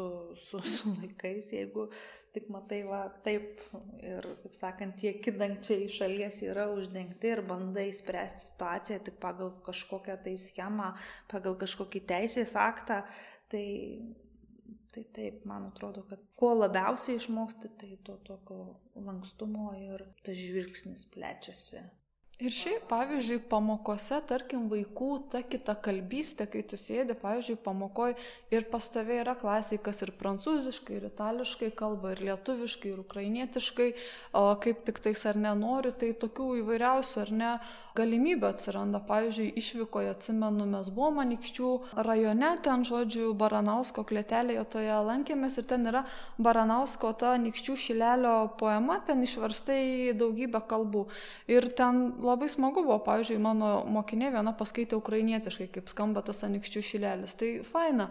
su, 0.00 0.36
su, 0.36 0.58
su 0.76 0.94
vaikais, 1.00 1.52
jeigu 1.52 1.88
tik 2.34 2.48
matai, 2.52 2.80
va, 2.86 3.02
taip, 3.24 3.60
ir, 4.06 4.26
kaip 4.44 4.56
sakant, 4.56 4.96
tie 5.02 5.16
kidangčiai 5.22 5.86
iš 5.88 5.98
šalies 6.00 6.40
yra 6.46 6.68
uždengti 6.70 7.32
ir 7.34 7.42
bandai 7.46 7.88
spręsti 7.96 8.46
situaciją 8.46 9.00
tik 9.08 9.20
pagal 9.22 9.52
kažkokią 9.66 10.18
tai 10.24 10.36
schemą, 10.38 10.92
pagal 11.32 11.58
kažkokį 11.60 12.04
teisės 12.12 12.54
aktą, 12.58 13.02
tai, 13.50 13.66
tai 14.94 15.06
taip, 15.16 15.44
man 15.50 15.70
atrodo, 15.72 16.06
kad 16.10 16.22
kuo 16.38 16.54
labiausiai 16.54 17.18
išmoksti, 17.18 17.74
tai 17.80 17.96
to 18.06 18.20
tokio 18.26 18.60
lankstumo 18.94 19.72
ir 19.78 20.06
tas 20.22 20.38
žvilgsnis 20.38 21.08
plečiasi 21.10 21.82
Ir 22.40 22.54
šiaip, 22.56 22.86
pavyzdžiui, 22.88 23.42
pamokose, 23.50 24.16
tarkim, 24.24 24.62
vaikų 24.70 25.08
ta 25.28 25.42
kita 25.44 25.74
kalbystė, 25.84 26.46
kai 26.48 26.62
tu 26.64 26.78
sėdi, 26.80 27.12
pavyzdžiui, 27.20 27.58
pamokoj 27.60 28.14
ir 28.48 28.64
pas 28.72 28.86
tave 28.88 29.18
yra 29.20 29.34
klasiai, 29.36 29.76
kas 29.76 30.00
ir 30.06 30.14
prancūziškai, 30.16 30.96
ir 30.96 31.10
itališkai 31.10 31.68
kalba, 31.76 32.14
ir 32.14 32.22
lietuviškai, 32.30 32.94
ir 32.94 33.02
ukrainietiškai, 33.02 33.90
o 34.40 34.46
kaip 34.64 34.80
tik 34.86 35.02
tais 35.04 35.26
ar 35.28 35.36
nenori, 35.36 35.92
tai 35.92 36.14
tokių 36.16 36.46
įvairiausių 36.62 37.20
ar 37.26 37.34
ne 37.42 37.50
galimybių 37.98 38.48
atsiranda. 38.48 39.02
Pavyzdžiui, 39.04 39.50
išvykoje 39.60 40.14
atsimenu, 40.14 40.64
mes 40.70 40.88
buvome 40.94 41.20
Manikščių 41.20 41.70
rajone, 42.06 42.54
ten, 42.64 42.86
žodžiu, 42.88 43.34
Baranausko 43.36 44.06
klėtelėje 44.08 44.64
toje 44.72 44.96
lankėmės 45.10 45.58
ir 45.60 45.68
ten 45.68 45.84
yra 45.90 46.06
Baranausko 46.40 47.12
ta 47.20 47.34
Nikščių 47.42 47.76
šilelio 47.84 48.34
poema, 48.60 48.96
ten 49.04 49.20
išverstai 49.26 50.14
daugybę 50.16 50.62
kalbų. 50.70 51.04
Ir 51.52 51.68
ten 51.76 52.06
labai 52.30 52.48
smagu 52.52 52.84
buvo, 52.86 52.98
pavyzdžiui, 53.06 53.40
mano 53.42 53.72
mokinė 53.90 54.30
viena 54.36 54.54
paskaitė 54.56 54.98
ukrainietiškai, 54.98 55.68
kaip 55.74 55.90
skamba 55.92 56.22
tas 56.26 56.44
anikščių 56.46 56.84
šilelis. 56.92 57.36
Tai 57.40 57.50
faina. 57.68 58.10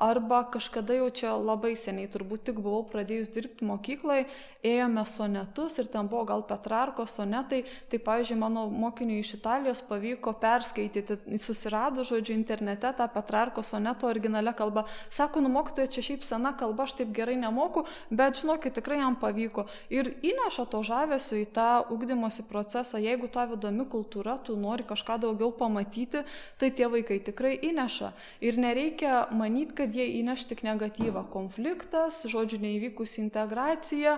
Arba 0.00 0.44
kažkada 0.48 0.96
jau 0.96 1.10
čia 1.12 1.34
labai 1.36 1.74
seniai, 1.76 2.08
turbūt 2.08 2.46
tik 2.48 2.60
buvau 2.64 2.80
pradėjus 2.88 3.28
dirbti 3.34 3.66
mokykloje, 3.68 4.24
ėjome 4.64 5.04
sonetus 5.08 5.76
ir 5.80 5.90
ten 5.92 6.08
buvo 6.08 6.24
gal 6.28 6.44
Petrarko 6.48 7.04
sonetai, 7.08 7.62
tai 7.92 8.00
pavyzdžiui, 8.00 8.38
mano 8.40 8.66
mokiniui 8.72 9.20
iš 9.20 9.34
Italijos 9.36 9.82
pavyko 9.84 10.32
perskaityti, 10.40 11.18
susirado 11.40 12.04
žodžiu 12.06 12.34
internete 12.36 12.92
tą 12.96 13.08
Petrarko 13.12 13.64
soneto 13.66 14.08
originalią 14.08 14.54
kalbą. 14.56 14.86
Sako, 15.12 15.44
nu 15.44 15.52
mokytoja, 15.52 15.90
čia 15.92 16.04
šiaip 16.08 16.24
sena 16.24 16.54
kalba, 16.56 16.88
aš 16.88 16.96
taip 17.00 17.12
gerai 17.16 17.36
nemoku, 17.40 17.84
bet 18.08 18.40
žinokit, 18.40 18.76
tikrai 18.80 19.02
jam 19.02 19.18
pavyko. 19.20 19.66
Ir 19.92 20.14
įneša 20.24 20.66
to 20.72 20.82
žavesio 20.86 21.40
į 21.40 21.46
tą 21.56 21.68
ugdymosi 21.92 22.46
procesą. 22.48 23.00
Jeigu 23.00 23.28
tavo 23.32 23.58
įdomi 23.60 23.84
kultūra, 23.90 24.38
tu 24.44 24.56
nori 24.56 24.86
kažką 24.88 25.20
daugiau 25.26 25.52
pamatyti, 25.56 26.24
tai 26.60 26.72
tie 26.72 26.88
vaikai 26.88 27.20
tikrai 27.24 27.56
įneša. 27.70 28.12
Ir 28.44 28.60
nereikia 28.60 29.26
manyti, 29.36 29.76
kad 29.76 29.89
jie 29.94 30.06
įneš 30.20 30.46
tik 30.50 30.62
negatyvą. 30.66 31.24
Konfliktas, 31.32 32.22
žodžiu, 32.30 32.60
neįvykusi 32.62 33.20
integracija, 33.22 34.16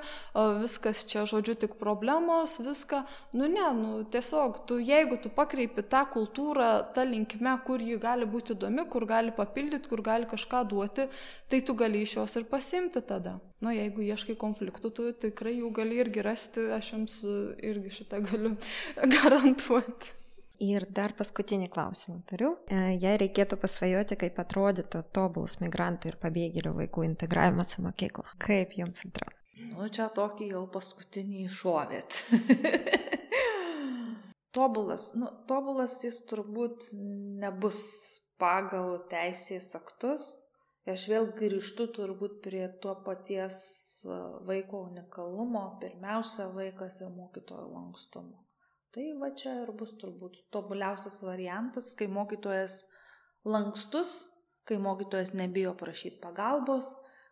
viskas 0.63 1.05
čia, 1.09 1.25
žodžiu, 1.29 1.57
tik 1.65 1.77
problemos, 1.81 2.59
viską. 2.63 3.03
Nu 3.39 3.49
ne, 3.51 3.69
nu 3.79 3.93
tiesiog, 4.05 4.63
tu, 4.69 4.79
jeigu 4.83 5.19
tu 5.23 5.33
pakreipi 5.33 5.85
tą 5.85 6.05
kultūrą 6.15 6.71
tą 6.95 7.07
linkme, 7.09 7.57
kur 7.67 7.83
ji 7.83 7.99
gali 8.03 8.29
būti 8.29 8.57
įdomi, 8.57 8.87
kur 8.93 9.07
gali 9.09 9.35
papildyti, 9.35 9.91
kur 9.91 10.05
gali 10.05 10.29
kažką 10.31 10.65
duoti, 10.71 11.09
tai 11.51 11.61
tu 11.61 11.77
gali 11.79 12.05
iš 12.07 12.17
jos 12.21 12.39
ir 12.41 12.49
pasimti 12.51 13.03
tada. 13.05 13.39
Nu, 13.63 13.71
jeigu 13.75 14.03
ieškai 14.03 14.35
konfliktų, 14.39 14.91
tu 14.91 15.11
tikrai 15.27 15.59
jų 15.61 15.71
gali 15.77 16.01
irgi 16.03 16.25
rasti, 16.25 16.67
aš 16.75 16.97
jums 16.97 17.21
irgi 17.63 17.95
šitą 18.01 18.25
galiu 18.27 18.57
garantuoti. 19.19 20.22
Ir 20.63 20.85
dar 20.95 21.15
paskutinį 21.19 21.69
klausimą 21.75 22.21
turiu. 22.31 22.53
E, 22.71 22.95
jei 23.03 23.17
reikėtų 23.19 23.59
pasvajoti, 23.63 24.19
kaip 24.21 24.37
atrodytų 24.39 25.05
tobulas 25.17 25.59
migrantų 25.63 26.13
ir 26.13 26.19
pabėgėlių 26.23 26.75
vaikų 26.77 27.07
integravimas 27.09 27.75
į 27.79 27.87
mokyklą, 27.89 28.27
kaip 28.43 28.77
jums 28.79 29.03
atrodo? 29.09 29.35
Nu, 29.73 29.89
čia 29.91 30.07
tokį 30.15 30.53
jau 30.53 30.63
paskutinį 30.71 31.47
iššovėt. 31.49 32.21
tobulas, 34.57 35.11
nu, 35.19 35.31
tobulas 35.49 35.99
jis 36.05 36.21
turbūt 36.31 36.93
nebus 37.43 37.83
pagal 38.43 39.01
teisės 39.11 39.73
aktus. 39.79 40.37
Aš 40.93 41.07
vėl 41.11 41.29
grįžtu 41.39 41.87
turbūt 41.95 42.41
prie 42.43 42.65
to 42.83 42.95
paties 43.07 43.59
e, 44.03 44.17
vaiko 44.49 44.83
unikalumo. 44.89 45.67
Pirmiausia, 45.83 46.49
vaikas 46.57 46.99
ir 47.05 47.13
mokytojo 47.15 47.69
lankstumo. 47.71 48.43
Tai 48.93 49.07
va 49.21 49.31
čia 49.33 49.55
ir 49.63 49.71
bus 49.73 49.95
turbūt 50.01 50.35
tobuliausias 50.53 51.23
variantas, 51.25 51.95
kai 51.97 52.11
mokytojas 52.13 52.83
lankstus, 53.49 54.11
kai 54.69 54.77
mokytojas 54.77 55.33
nebijo 55.33 55.73
prašyti 55.81 56.21
pagalbos, 56.21 56.91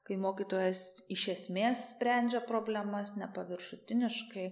kai 0.08 0.16
mokytojas 0.16 1.04
iš 1.12 1.26
esmės 1.34 1.82
sprendžia 1.94 2.40
problemas 2.48 3.12
nepaviršutiniškai, 3.20 4.46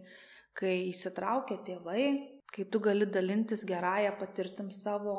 kai 0.58 0.74
įsitraukia 0.90 1.62
tėvai, 1.64 2.04
kai 2.52 2.68
tu 2.68 2.80
gali 2.84 3.08
dalintis 3.08 3.64
gerąją 3.68 4.12
patirtim 4.20 4.68
savo 4.74 5.16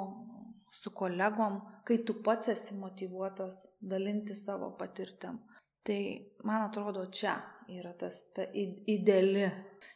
su 0.72 0.94
kolegom, 0.94 1.60
kai 1.88 2.04
tu 2.06 2.20
pats 2.26 2.52
esi 2.54 2.78
motivuotas 2.78 3.64
dalinti 3.82 4.38
savo 4.38 4.76
patirtim. 4.78 5.42
Tai 5.82 6.02
man 6.46 6.68
atrodo, 6.68 7.10
čia 7.10 7.40
yra 7.78 7.94
tas 7.98 8.24
ta 8.36 8.46
ideali 8.54 9.48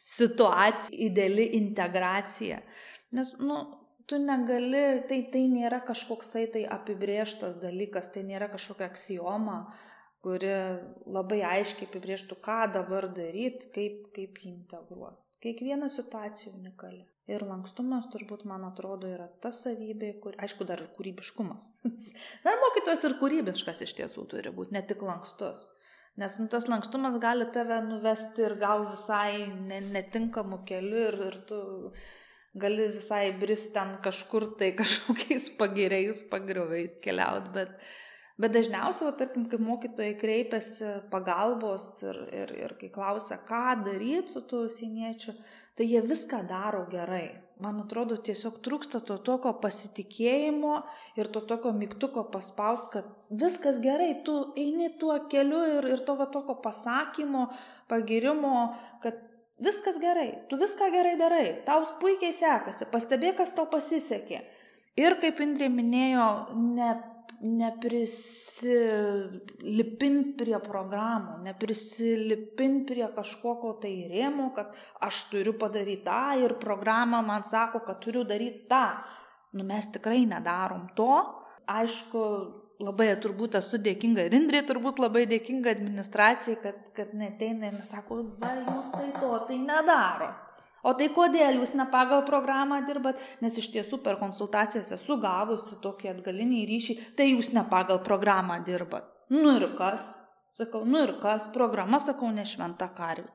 situacija, 0.04 0.92
ideali 1.06 1.48
integracija. 1.58 2.60
Nes, 3.16 3.34
nu, 3.40 3.58
tu 4.06 4.18
negali, 4.20 4.84
tai, 5.08 5.22
tai 5.32 5.46
nėra 5.50 5.80
kažkoksai 5.86 6.46
tai 6.54 6.64
apibrieštas 6.76 7.56
dalykas, 7.62 8.12
tai 8.14 8.24
nėra 8.28 8.50
kažkokia 8.52 8.90
aksijoma, 8.90 9.58
kuri 10.24 10.52
labai 11.10 11.42
aiškiai 11.44 11.88
apibrieštų, 11.88 12.38
ką 12.44 12.60
dabar 12.76 13.08
daryti, 13.16 13.70
kaip, 13.74 14.06
kaip 14.16 14.40
jį 14.40 14.52
integruoti. 14.54 15.20
Kiekviena 15.44 15.90
situacija 15.92 16.54
unikali. 16.56 17.04
Ir 17.28 17.40
lankstumas 17.44 18.06
turbūt, 18.12 18.42
man 18.48 18.66
atrodo, 18.68 19.08
yra 19.08 19.26
ta 19.40 19.48
savybė, 19.52 20.10
kur, 20.20 20.36
aišku, 20.44 20.64
dar 20.68 20.80
ir 20.84 20.90
kūrybiškumas. 20.96 21.70
dar 22.44 22.60
mokytojas 22.60 23.04
ir 23.08 23.16
kūrybiškas 23.20 23.80
iš 23.86 23.94
tiesų 24.00 24.26
turi 24.32 24.52
būti, 24.52 24.76
ne 24.76 24.84
tik 24.84 25.04
lankstus. 25.04 25.64
Nes 26.20 26.36
nu, 26.38 26.46
tas 26.46 26.68
lankstumas 26.70 27.16
gali 27.22 27.46
tave 27.54 27.80
nuvesti 27.82 28.44
ir 28.46 28.54
gal 28.60 28.84
visai 28.86 29.48
ne, 29.50 29.80
netinkamu 29.96 30.60
keliu 30.68 31.08
ir, 31.08 31.16
ir 31.30 31.38
tu 31.48 31.58
gali 32.64 32.86
visai 32.94 33.32
brist 33.40 33.72
ten 33.74 33.96
kažkur 34.04 34.52
tai 34.60 34.70
kažkokiais 34.80 35.50
pagiriais, 35.58 36.22
pagriovais 36.30 37.00
keliaut, 37.02 37.50
bet, 37.56 37.72
bet 38.38 38.54
dažniausiai, 38.54 39.08
va, 39.08 39.16
tarkim, 39.18 39.48
kai 39.50 39.58
mokytojai 39.58 40.14
kreipiasi 40.20 40.92
pagalbos 41.10 41.88
ir, 42.06 42.20
ir, 42.42 42.54
ir 42.62 42.76
kai 42.78 42.92
klausia, 42.94 43.40
ką 43.50 43.64
daryti 43.88 44.36
su 44.36 44.46
tuo 44.46 44.68
užsieniečiu, 44.68 45.34
tai 45.74 45.90
jie 45.90 46.04
viską 46.14 46.44
daro 46.46 46.86
gerai 46.94 47.43
man 47.62 47.78
atrodo, 47.82 48.16
tiesiog 48.18 48.58
trūksta 48.64 49.00
to 49.06 49.16
tokio 49.22 49.52
pasitikėjimo 49.62 50.74
ir 51.20 51.30
to 51.34 51.42
tokio 51.46 51.72
mygtuko 51.76 52.24
paspaust, 52.32 52.90
kad 52.94 53.06
viskas 53.30 53.78
gerai, 53.84 54.10
tu 54.26 54.34
eini 54.58 54.90
tuo 55.00 55.16
keliu 55.30 55.62
ir, 55.76 55.88
ir 55.94 56.02
to 56.06 56.16
va 56.18 56.26
tokio 56.32 56.56
pasakymo, 56.64 57.46
pagirimo, 57.90 58.56
kad 59.04 59.22
viskas 59.62 60.00
gerai, 60.02 60.30
tu 60.50 60.58
viską 60.60 60.90
gerai 60.94 61.14
darai, 61.20 61.46
tau 61.66 61.84
puikiai 62.00 62.34
sekasi, 62.34 62.90
pastebėk, 62.90 63.38
kas 63.42 63.54
tau 63.54 63.68
pasisekė. 63.70 64.42
Ir 64.98 65.18
kaip 65.22 65.40
Indrė 65.42 65.70
minėjo, 65.74 66.28
ne 66.54 66.90
neprisilipint 67.44 70.36
prie 70.38 70.58
programų, 70.64 71.32
neprisilipint 71.44 72.86
prie 72.88 73.06
kažkokio 73.16 73.72
tai 73.82 73.94
rėmo, 74.10 74.46
kad 74.56 74.66
aš 75.04 75.14
turiu 75.32 75.52
padaryti 75.60 76.04
tą 76.06 76.24
ir 76.40 76.50
programa 76.62 77.18
man 77.26 77.42
sako, 77.44 77.78
kad 77.86 77.96
turiu 78.04 78.22
daryti 78.28 78.60
tą. 78.70 78.86
Nu, 79.54 79.62
mes 79.66 79.84
tikrai 79.94 80.22
nedarom 80.26 80.82
to. 80.98 81.14
Aišku, 81.70 82.20
labai 82.82 83.12
turbūt 83.22 83.54
esu 83.60 83.78
dėkinga 83.82 84.26
ir 84.26 84.34
Indrė 84.36 84.64
turbūt 84.66 84.98
labai 85.02 85.24
dėkinga 85.30 85.68
administracijai, 85.76 86.56
kad, 86.62 86.80
kad 86.96 87.08
neteina 87.16 87.70
ir 87.70 87.84
sako, 87.86 88.22
va, 88.42 88.50
jūs 88.64 88.90
tai 88.94 89.08
to 89.20 89.30
tai 89.48 89.58
nedaro. 89.62 90.30
O 90.84 90.92
tai 90.98 91.08
kodėl 91.16 91.62
jūs 91.62 91.72
ne 91.78 91.86
pagal 91.92 92.26
programą 92.28 92.82
dirbat? 92.88 93.20
Nes 93.40 93.56
iš 93.60 93.70
tiesų 93.72 94.02
per 94.04 94.18
konsultacijas 94.20 94.92
esu 94.98 95.16
gavusi 95.22 95.78
tokį 95.84 96.10
atgalinį 96.12 96.66
ryšį, 96.70 96.98
tai 97.16 97.30
jūs 97.30 97.54
ne 97.56 97.64
pagal 97.70 98.02
programą 98.04 98.60
dirbat. 98.66 99.08
Nu 99.32 99.56
ir 99.56 99.70
kas? 99.78 100.12
Sakau, 100.54 100.84
nu 100.84 101.00
ir 101.06 101.16
kas? 101.22 101.48
Programa, 101.54 101.98
sakau, 102.04 102.28
ne 102.30 102.44
šventa 102.46 102.90
karvė. 102.94 103.30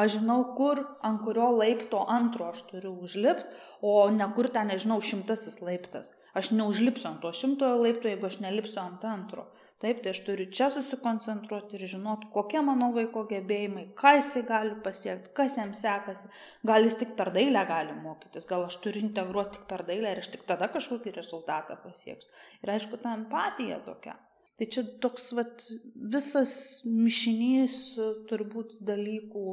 Aš 0.00 0.18
žinau, 0.18 0.42
kur, 0.56 0.80
ant 1.06 1.22
kurio 1.24 1.48
laipto 1.54 2.02
antro 2.08 2.50
aš 2.52 2.62
turiu 2.68 2.92
užlipti, 3.06 3.46
o 3.82 3.94
ne 4.14 4.26
kur 4.36 4.48
ten, 4.54 4.70
nežinau, 4.70 5.00
šimtasis 5.02 5.58
laiptas. 5.66 6.12
Aš 6.34 6.52
neužlipsiu 6.54 7.08
ant 7.10 7.22
to 7.24 7.32
šimtojo 7.34 7.80
laipto, 7.82 8.10
jeigu 8.10 8.28
aš 8.28 8.38
nelipsiu 8.44 8.82
ant 8.84 9.06
antro. 9.06 9.48
Taip, 9.80 10.02
tai 10.04 10.12
aš 10.12 10.18
turiu 10.26 10.44
čia 10.52 10.66
susikoncentruoti 10.74 11.78
ir 11.78 11.86
žinot, 11.88 12.26
kokie 12.34 12.60
mano 12.64 12.90
vaiko 12.92 13.22
gebėjimai, 13.30 13.86
ką 13.96 14.10
jisai 14.18 14.42
gali 14.50 14.74
pasiekti, 14.84 15.32
kas 15.38 15.56
jam 15.56 15.72
sekasi. 15.78 16.28
Gal 16.68 16.84
jis 16.84 16.98
tik 17.00 17.14
per 17.16 17.30
dailę 17.32 17.62
gali 17.70 17.94
mokytis, 18.02 18.44
gal 18.50 18.66
aš 18.66 18.76
turiu 18.84 19.06
integruoti 19.06 19.56
tik 19.56 19.64
per 19.70 19.86
dailę 19.88 20.12
ir 20.12 20.20
aš 20.20 20.28
tik 20.34 20.44
tada 20.50 20.68
kažkokį 20.74 21.14
rezultatą 21.16 21.78
pasieksiu. 21.80 22.28
Ir 22.60 22.74
aišku, 22.76 23.00
ta 23.00 23.14
empatija 23.16 23.80
tokia. 23.88 24.18
Tai 24.60 24.68
čia 24.76 24.84
toks 25.00 25.30
vat, 25.38 25.64
visas 26.12 26.52
mišinys 26.84 27.80
turbūt 28.28 28.82
dalykų, 28.84 29.44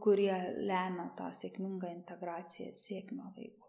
kurie 0.00 0.32
lemia 0.64 1.10
tą 1.18 1.28
sėkmingą 1.36 1.92
integraciją, 1.92 2.72
sėkmę 2.72 3.34
vaiko. 3.36 3.67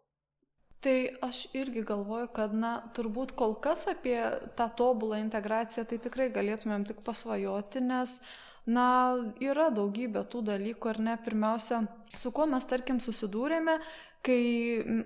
Tai 0.80 1.10
aš 1.22 1.42
irgi 1.60 1.82
galvoju, 1.84 2.30
kad, 2.32 2.54
na, 2.56 2.78
turbūt 2.96 3.34
kol 3.36 3.58
kas 3.60 3.84
apie 3.92 4.16
tą 4.56 4.70
tobulą 4.80 5.18
integraciją 5.20 5.84
tai 5.84 5.98
tikrai 6.00 6.30
galėtumėm 6.32 6.86
tik 6.88 7.02
pasvajoti, 7.04 7.82
nes, 7.84 8.14
na, 8.64 8.86
yra 9.44 9.68
daugybė 9.76 10.24
tų 10.32 10.46
dalykų, 10.54 10.94
ar 10.94 11.02
ne, 11.04 11.18
pirmiausia, 11.26 11.82
su 12.16 12.32
kuo 12.32 12.48
mes, 12.48 12.64
tarkim, 12.70 13.02
susidūrėme, 13.04 13.76
kai 14.24 14.40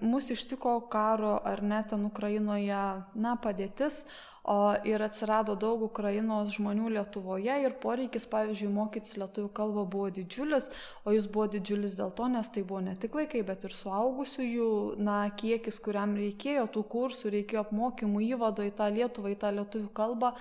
mūsų 0.06 0.38
ištiko 0.38 0.76
karo, 0.94 1.40
ar 1.42 1.66
net 1.66 1.90
ten 1.90 2.06
Ukrainoje, 2.06 2.84
na, 3.26 3.34
padėtis, 3.42 4.04
o 4.44 4.76
ir 4.84 5.02
atsirado 5.02 5.56
daug 5.56 5.86
Ukrainos 5.88 6.52
žmonių 6.58 6.90
Lietuvoje 6.98 7.56
ir 7.64 7.76
poreikis, 7.84 8.26
pavyzdžiui, 8.32 8.72
mokytis 8.76 9.16
lietuvių 9.22 9.52
kalbą 9.56 9.86
buvo 9.88 10.10
didžiulis, 10.18 10.68
o 11.08 11.14
jis 11.16 11.30
buvo 11.32 11.48
didžiulis 11.54 11.96
dėl 12.00 12.12
to, 12.18 12.28
nes 12.34 12.52
tai 12.52 12.66
buvo 12.68 12.82
ne 12.84 12.98
tik 13.00 13.16
vaikai, 13.16 13.46
bet 13.48 13.64
ir 13.64 13.76
suaugusiųjų, 13.78 14.70
na, 15.00 15.22
kiekis, 15.40 15.80
kuriam 15.84 16.18
reikėjo 16.20 16.68
tų 16.76 16.84
kursų, 16.96 17.32
reikėjo 17.38 17.64
apmokymų 17.64 18.28
įvado 18.34 18.68
į 18.68 18.76
tą 18.76 18.92
Lietuvą, 18.92 19.32
į 19.32 19.40
tą 19.46 19.56
lietuvių 19.62 19.92
kalbą. 19.96 20.36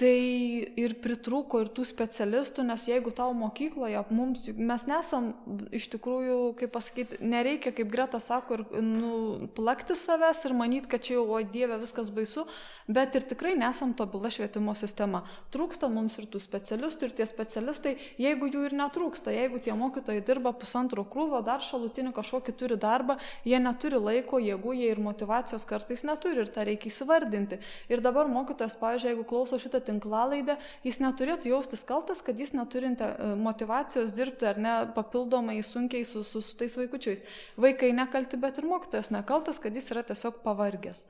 Tai 0.00 0.72
ir 0.80 0.94
pritrūko 1.04 1.60
ir 1.60 1.68
tų 1.76 1.84
specialistų, 1.84 2.64
nes 2.64 2.86
jeigu 2.88 3.12
tau 3.12 3.34
mokykloje 3.36 4.00
mums, 4.08 4.46
mes 4.56 4.84
nesam 4.88 5.32
iš 5.74 5.90
tikrųjų, 5.92 6.36
kaip 6.56 6.72
pasakyti, 6.72 7.18
nereikia, 7.20 7.74
kaip 7.76 7.90
Greta 7.92 8.20
sako, 8.22 8.56
ir 8.56 8.80
nu, 8.80 9.12
plakti 9.52 9.96
savęs 9.98 10.40
ir 10.48 10.56
manyti, 10.56 10.88
kad 10.88 11.04
čia 11.04 11.18
jau, 11.18 11.26
o 11.36 11.40
Dieve, 11.44 11.76
viskas 11.82 12.08
baisu, 12.14 12.46
bet 12.88 13.18
ir 13.18 13.26
tikrai 13.28 13.52
nesam 13.60 13.92
tobula 13.98 14.30
švietimo 14.32 14.72
sistema. 14.80 15.26
Trūksta 15.52 15.92
mums 15.92 16.16
ir 16.22 16.30
tų 16.32 16.40
specialistų, 16.40 17.10
ir 17.10 17.16
tie 17.20 17.28
specialistai, 17.28 17.94
jeigu 18.22 18.48
jų 18.48 18.64
ir 18.70 18.78
netrūksta, 18.80 19.36
jeigu 19.36 19.60
tie 19.60 19.76
mokytojai 19.76 20.24
dirba 20.24 20.54
pusantro 20.56 21.04
krūvo, 21.04 21.42
dar 21.44 21.60
šalutinį 21.60 22.14
kažkokį 22.16 22.56
turi 22.56 22.80
darbą, 22.80 23.18
jie 23.44 23.60
neturi 23.60 24.00
laiko, 24.00 24.40
jėgų, 24.40 24.74
jie 24.80 24.90
ir 24.96 25.04
motivacijos 25.04 25.68
kartais 25.68 26.06
neturi 26.08 26.46
ir 26.46 26.50
tą 26.54 26.64
reikia 26.64 26.88
įsivardinti. 26.88 27.60
Ir 27.92 28.00
dabar 28.00 28.30
mokytojas, 28.32 28.78
pavyzdžiui, 28.80 29.12
jeigu 29.12 29.28
klauso 29.28 29.60
šitą 29.60 29.81
tinklalaidę, 29.86 30.56
jis 30.86 31.00
neturėtų 31.02 31.50
jaustis 31.52 31.84
kaltas, 31.88 32.22
kad 32.24 32.38
jis 32.40 32.54
neturinti 32.56 33.04
e, 33.04 33.34
motivacijos 33.38 34.14
dirbti 34.16 34.48
ar 34.48 34.60
ne 34.62 34.74
papildomai 34.96 35.58
sunkiai 35.66 36.06
su, 36.08 36.24
su, 36.26 36.42
su 36.44 36.56
tais 36.58 36.76
vaikučiais. 36.78 37.22
Vaikai 37.60 37.92
nekalti, 37.96 38.40
bet 38.40 38.58
ir 38.58 38.68
mokytojas 38.70 39.12
nekaltas, 39.14 39.60
kad 39.62 39.76
jis 39.76 39.90
yra 39.94 40.04
tiesiog 40.08 40.42
pavargęs. 40.46 41.06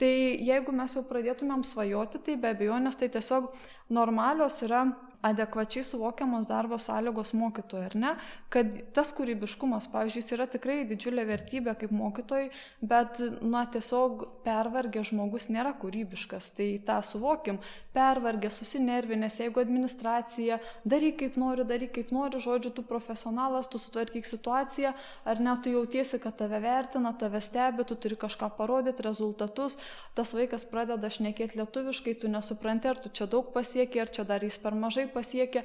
Tai 0.00 0.12
jeigu 0.42 0.72
mes 0.74 0.96
jau 0.96 1.04
pradėtumėm 1.06 1.62
svajoti, 1.66 2.22
tai 2.26 2.38
be 2.40 2.50
abejonės 2.56 2.96
tai 2.98 3.10
tiesiog 3.12 3.52
normalios 3.92 4.56
yra 4.66 4.86
adekvačiai 5.22 5.84
suvokiamos 5.86 6.48
darbo 6.50 6.78
sąlygos 6.78 7.32
mokytojui, 7.38 7.84
ar 7.86 7.94
ne? 7.96 8.12
Kad 8.50 8.72
tas 8.96 9.12
kūrybiškumas, 9.14 9.86
pavyzdžiui, 9.92 10.24
yra 10.36 10.48
tikrai 10.50 10.80
didžiulė 10.88 11.24
vertybė 11.28 11.76
kaip 11.78 11.92
mokytojai, 11.94 12.48
bet, 12.82 13.20
na, 13.40 13.62
tiesiog 13.70 14.24
pervargę 14.46 15.04
žmogus 15.06 15.46
nėra 15.52 15.74
kūrybiškas, 15.78 16.50
tai 16.56 16.68
tą 16.86 16.98
suvokim. 17.06 17.60
Pervargę, 17.94 18.50
susinervinęs, 18.50 19.38
jeigu 19.44 19.62
administracija, 19.62 20.58
daryk 20.88 21.20
kaip 21.22 21.38
nori, 21.38 21.66
daryk 21.68 21.94
kaip 21.98 22.10
nori, 22.14 22.40
žodžiu, 22.42 22.72
tu 22.74 22.82
profesionalas, 22.88 23.70
tu 23.70 23.78
sutvarkyk 23.78 24.26
situaciją, 24.26 24.94
ar 25.28 25.42
ne, 25.44 25.54
tu 25.62 25.70
jautiesi, 25.70 26.18
kad 26.22 26.38
tave 26.40 26.58
vertina, 26.64 27.14
tave 27.18 27.42
stebi, 27.44 27.86
tu 27.86 27.94
turi 28.00 28.18
kažką 28.18 28.50
parodyti, 28.58 29.04
rezultatus, 29.06 29.78
tas 30.18 30.32
vaikas 30.34 30.64
pradeda 30.66 31.12
šnekėti 31.12 31.60
lietuviškai, 31.60 32.16
tu 32.18 32.32
nesupranti, 32.32 32.90
ar 32.90 32.98
tu 32.98 33.12
čia 33.12 33.28
daug 33.30 33.52
pasieki, 33.54 34.00
ar 34.02 34.10
čia 34.10 34.26
dar 34.26 34.42
jis 34.42 34.58
per 34.58 34.74
mažai 34.74 35.06
pasiekia. 35.12 35.64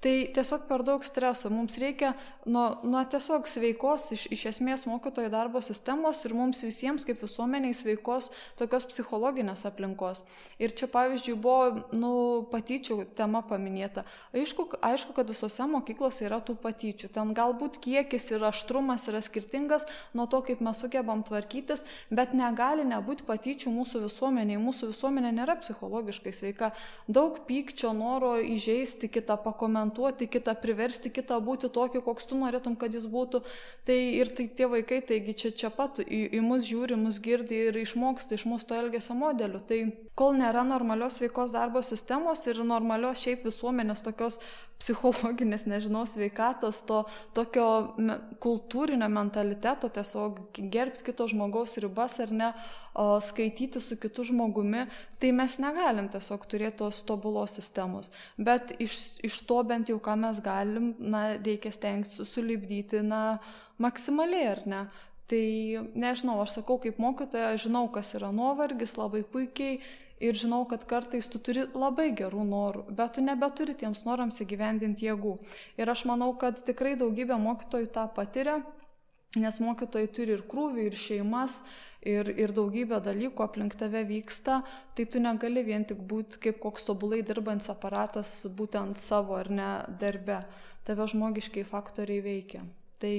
Tai 0.00 0.12
tiesiog 0.32 0.62
per 0.64 0.80
daug 0.80 1.02
streso. 1.04 1.50
Mums 1.52 1.74
reikia 1.76 2.14
nuo, 2.48 2.78
nuo 2.88 3.00
tiesiog 3.12 3.44
sveikos, 3.44 4.06
iš, 4.14 4.22
iš 4.32 4.46
esmės 4.48 4.86
mokytojo 4.88 5.28
darbo 5.28 5.60
sistemos 5.60 6.22
ir 6.24 6.32
mums 6.32 6.62
visiems 6.64 7.04
kaip 7.04 7.20
visuomeniai 7.20 7.76
sveikos 7.76 8.30
tokios 8.56 8.86
psichologinės 8.88 9.66
aplinkos. 9.68 10.22
Ir 10.56 10.72
čia 10.72 10.88
pavyzdžiui 10.88 11.36
buvo 11.36 11.82
nu, 11.92 12.12
patyčių 12.48 12.96
tema 13.18 13.42
paminėta. 13.44 14.06
Aišku, 14.32 14.70
aišku, 14.80 15.12
kad 15.18 15.28
visose 15.28 15.66
mokyklose 15.68 16.24
yra 16.30 16.40
tų 16.40 16.56
patyčių. 16.64 17.12
Ten 17.12 17.36
galbūt 17.36 17.76
kiekis 17.84 18.30
ir 18.32 18.48
aštrumas 18.48 19.04
yra 19.12 19.20
skirtingas 19.20 19.84
nuo 20.16 20.24
to, 20.32 20.40
kaip 20.48 20.64
mes 20.64 20.80
sugebam 20.80 21.20
tvarkytis, 21.28 21.84
bet 22.08 22.32
negali 22.32 22.88
nebūti 22.88 23.28
patyčių 23.28 23.76
mūsų 23.76 24.06
visuomeniai. 24.08 24.64
Mūsų 24.64 24.94
visuomenė 24.94 25.36
nėra 25.42 25.60
psichologiškai 25.60 26.32
sveika. 26.40 26.72
Daug 27.04 27.44
pykčio, 27.44 27.92
noro 27.92 28.38
įžeisti 28.40 29.12
kitą, 29.12 29.36
pakomentuoti 29.44 29.89
reglamentuoti 29.90 30.28
kitą, 30.28 30.54
priversti 30.54 31.10
kitą 31.10 31.40
būti 31.40 31.70
tokį, 31.70 32.02
koks 32.04 32.26
tu 32.26 32.36
norėtum, 32.36 32.76
kad 32.76 32.94
jis 32.94 33.06
būtų. 33.06 33.42
Tai 33.84 33.96
ir 33.96 34.28
tai 34.34 34.48
tie 34.48 34.66
vaikai, 34.66 35.00
taigi 35.02 35.34
čia 35.34 35.50
čia 35.50 35.70
pat 35.70 35.98
į, 36.00 36.30
į 36.36 36.40
mus 36.40 36.64
žiūri, 36.64 36.96
mus 36.96 37.20
girdi 37.20 37.68
ir 37.68 37.76
išmoksta 37.76 38.34
iš 38.34 38.46
mūsų 38.46 38.66
to 38.68 38.74
elgesio 38.74 39.14
modelių. 39.14 39.60
Tai 39.66 39.78
kol 40.14 40.34
nėra 40.36 40.64
normalios 40.64 41.20
veikos 41.20 41.52
darbo 41.52 41.82
sistemos 41.82 42.46
ir 42.46 42.62
normalios 42.64 43.22
šiaip 43.22 43.44
visuomenės 43.44 44.02
tokios 44.02 44.38
psichologinės, 44.80 45.66
nežinau, 45.68 46.06
sveikatos, 46.08 46.80
to 46.88 47.02
tokio 47.36 47.94
me, 47.98 48.16
kultūrinio 48.40 49.10
mentaliteto, 49.12 49.90
tiesiog 49.92 50.40
gerbti 50.56 51.04
kito 51.10 51.26
žmogaus 51.28 51.76
ribas 51.82 52.16
ar 52.22 52.32
ne, 52.32 52.52
o, 53.00 53.20
skaityti 53.24 53.80
su 53.80 53.96
kitu 53.96 54.24
žmogumi, 54.28 54.84
tai 55.20 55.30
mes 55.32 55.56
negalim 55.62 56.10
tiesiog 56.12 56.44
turėti 56.50 56.82
tos 56.82 57.00
tobulos 57.08 57.54
sistemos. 57.56 58.10
Bet 58.36 58.74
iš, 58.82 58.96
iš 59.24 59.40
to 59.48 59.62
bent 59.64 59.88
jau, 59.88 59.96
ką 60.02 60.18
mes 60.20 60.42
galim, 60.44 60.92
na, 61.00 61.22
reikia 61.40 61.72
stengti 61.72 62.26
sulibdyti, 62.28 63.00
na, 63.06 63.38
maksimaliai 63.80 64.50
ar 64.52 64.62
ne. 64.68 64.82
Tai 65.30 65.46
nežinau, 65.94 66.40
aš 66.42 66.58
sakau 66.58 66.76
kaip 66.82 67.00
mokytoja, 67.00 67.54
žinau, 67.62 67.86
kas 67.94 68.12
yra 68.18 68.32
nuovargis 68.34 68.96
labai 68.98 69.22
puikiai 69.22 69.78
ir 70.20 70.36
žinau, 70.36 70.64
kad 70.68 70.84
kartais 70.90 71.30
tu 71.30 71.40
turi 71.40 71.64
labai 71.72 72.10
gerų 72.18 72.44
norų, 72.44 72.82
bet 72.92 73.14
tu 73.16 73.24
nebeturi 73.24 73.76
tiems 73.80 74.04
norams 74.04 74.42
įgyvendinti 74.44 75.06
jėgų. 75.08 75.38
Ir 75.80 75.88
aš 75.88 76.04
manau, 76.10 76.34
kad 76.36 76.60
tikrai 76.66 76.98
daugybė 77.00 77.38
mokytojų 77.40 77.88
tą 77.94 78.04
patiria, 78.12 78.58
nes 79.38 79.60
mokytojai 79.62 80.10
turi 80.12 80.36
ir 80.36 80.44
krūvį, 80.50 80.90
ir 80.90 80.98
šeimas, 80.98 81.62
ir, 82.06 82.30
ir 82.38 82.52
daugybė 82.56 83.00
dalykų 83.04 83.44
aplink 83.44 83.76
tave 83.80 84.02
vyksta, 84.08 84.60
tai 84.96 85.06
tu 85.06 85.20
negali 85.20 85.62
vien 85.66 85.84
tik 85.84 86.00
būti 86.10 86.40
kaip 86.46 86.60
koks 86.62 86.88
tobulai 86.88 87.22
dirbantis 87.26 87.70
aparatas 87.72 88.34
būtent 88.56 89.00
savo 89.00 89.36
ar 89.38 89.50
ne 89.50 89.70
darbe. 90.00 90.40
Tave 90.84 91.06
žmogiškai 91.12 91.64
faktoriai 91.68 92.24
veikia. 92.24 92.64
Tai 93.00 93.14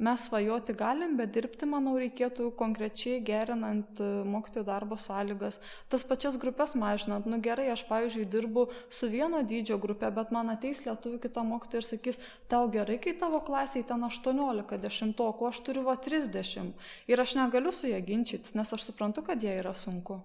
mes 0.00 0.22
svajoti 0.26 0.72
galim, 0.72 1.12
bet 1.18 1.34
dirbti, 1.34 1.66
manau, 1.68 1.92
reikėtų 2.00 2.48
konkrečiai 2.56 3.18
gerinant 3.24 4.00
e, 4.00 4.08
mokytojų 4.32 4.64
darbo 4.64 4.96
sąlygas. 4.96 5.58
Tas 5.92 6.04
pačias 6.08 6.38
grupės 6.40 6.72
mažinant. 6.80 7.28
Nu 7.28 7.36
gerai, 7.44 7.68
aš, 7.74 7.84
pavyzdžiui, 7.90 8.24
dirbu 8.32 8.64
su 8.88 9.10
vieno 9.12 9.42
dydžio 9.44 9.76
grupė, 9.82 10.08
bet 10.16 10.32
man 10.32 10.54
ateis 10.54 10.80
lietuvių 10.86 11.20
kita 11.26 11.44
mokytoja 11.44 11.84
ir 11.84 11.88
sakys, 11.90 12.20
tau 12.48 12.64
gerai, 12.72 12.96
kai 13.02 13.12
tavo 13.20 13.42
klasiai 13.44 13.84
ten 13.86 14.08
18, 14.08 14.80
10, 14.88 15.14
o 15.20 15.50
aš 15.50 15.60
turiu 15.68 15.84
va 15.86 15.98
30. 16.00 16.72
Ir 17.12 17.24
aš 17.26 17.36
negaliu 17.36 17.72
su 17.76 17.92
jie 17.92 18.00
ginčytis, 18.00 18.56
nes 18.56 18.72
aš 18.72 18.88
suprantu, 18.88 19.26
kad 19.28 19.44
jie 19.44 19.52
yra 19.60 19.76
sunku. 19.76 20.22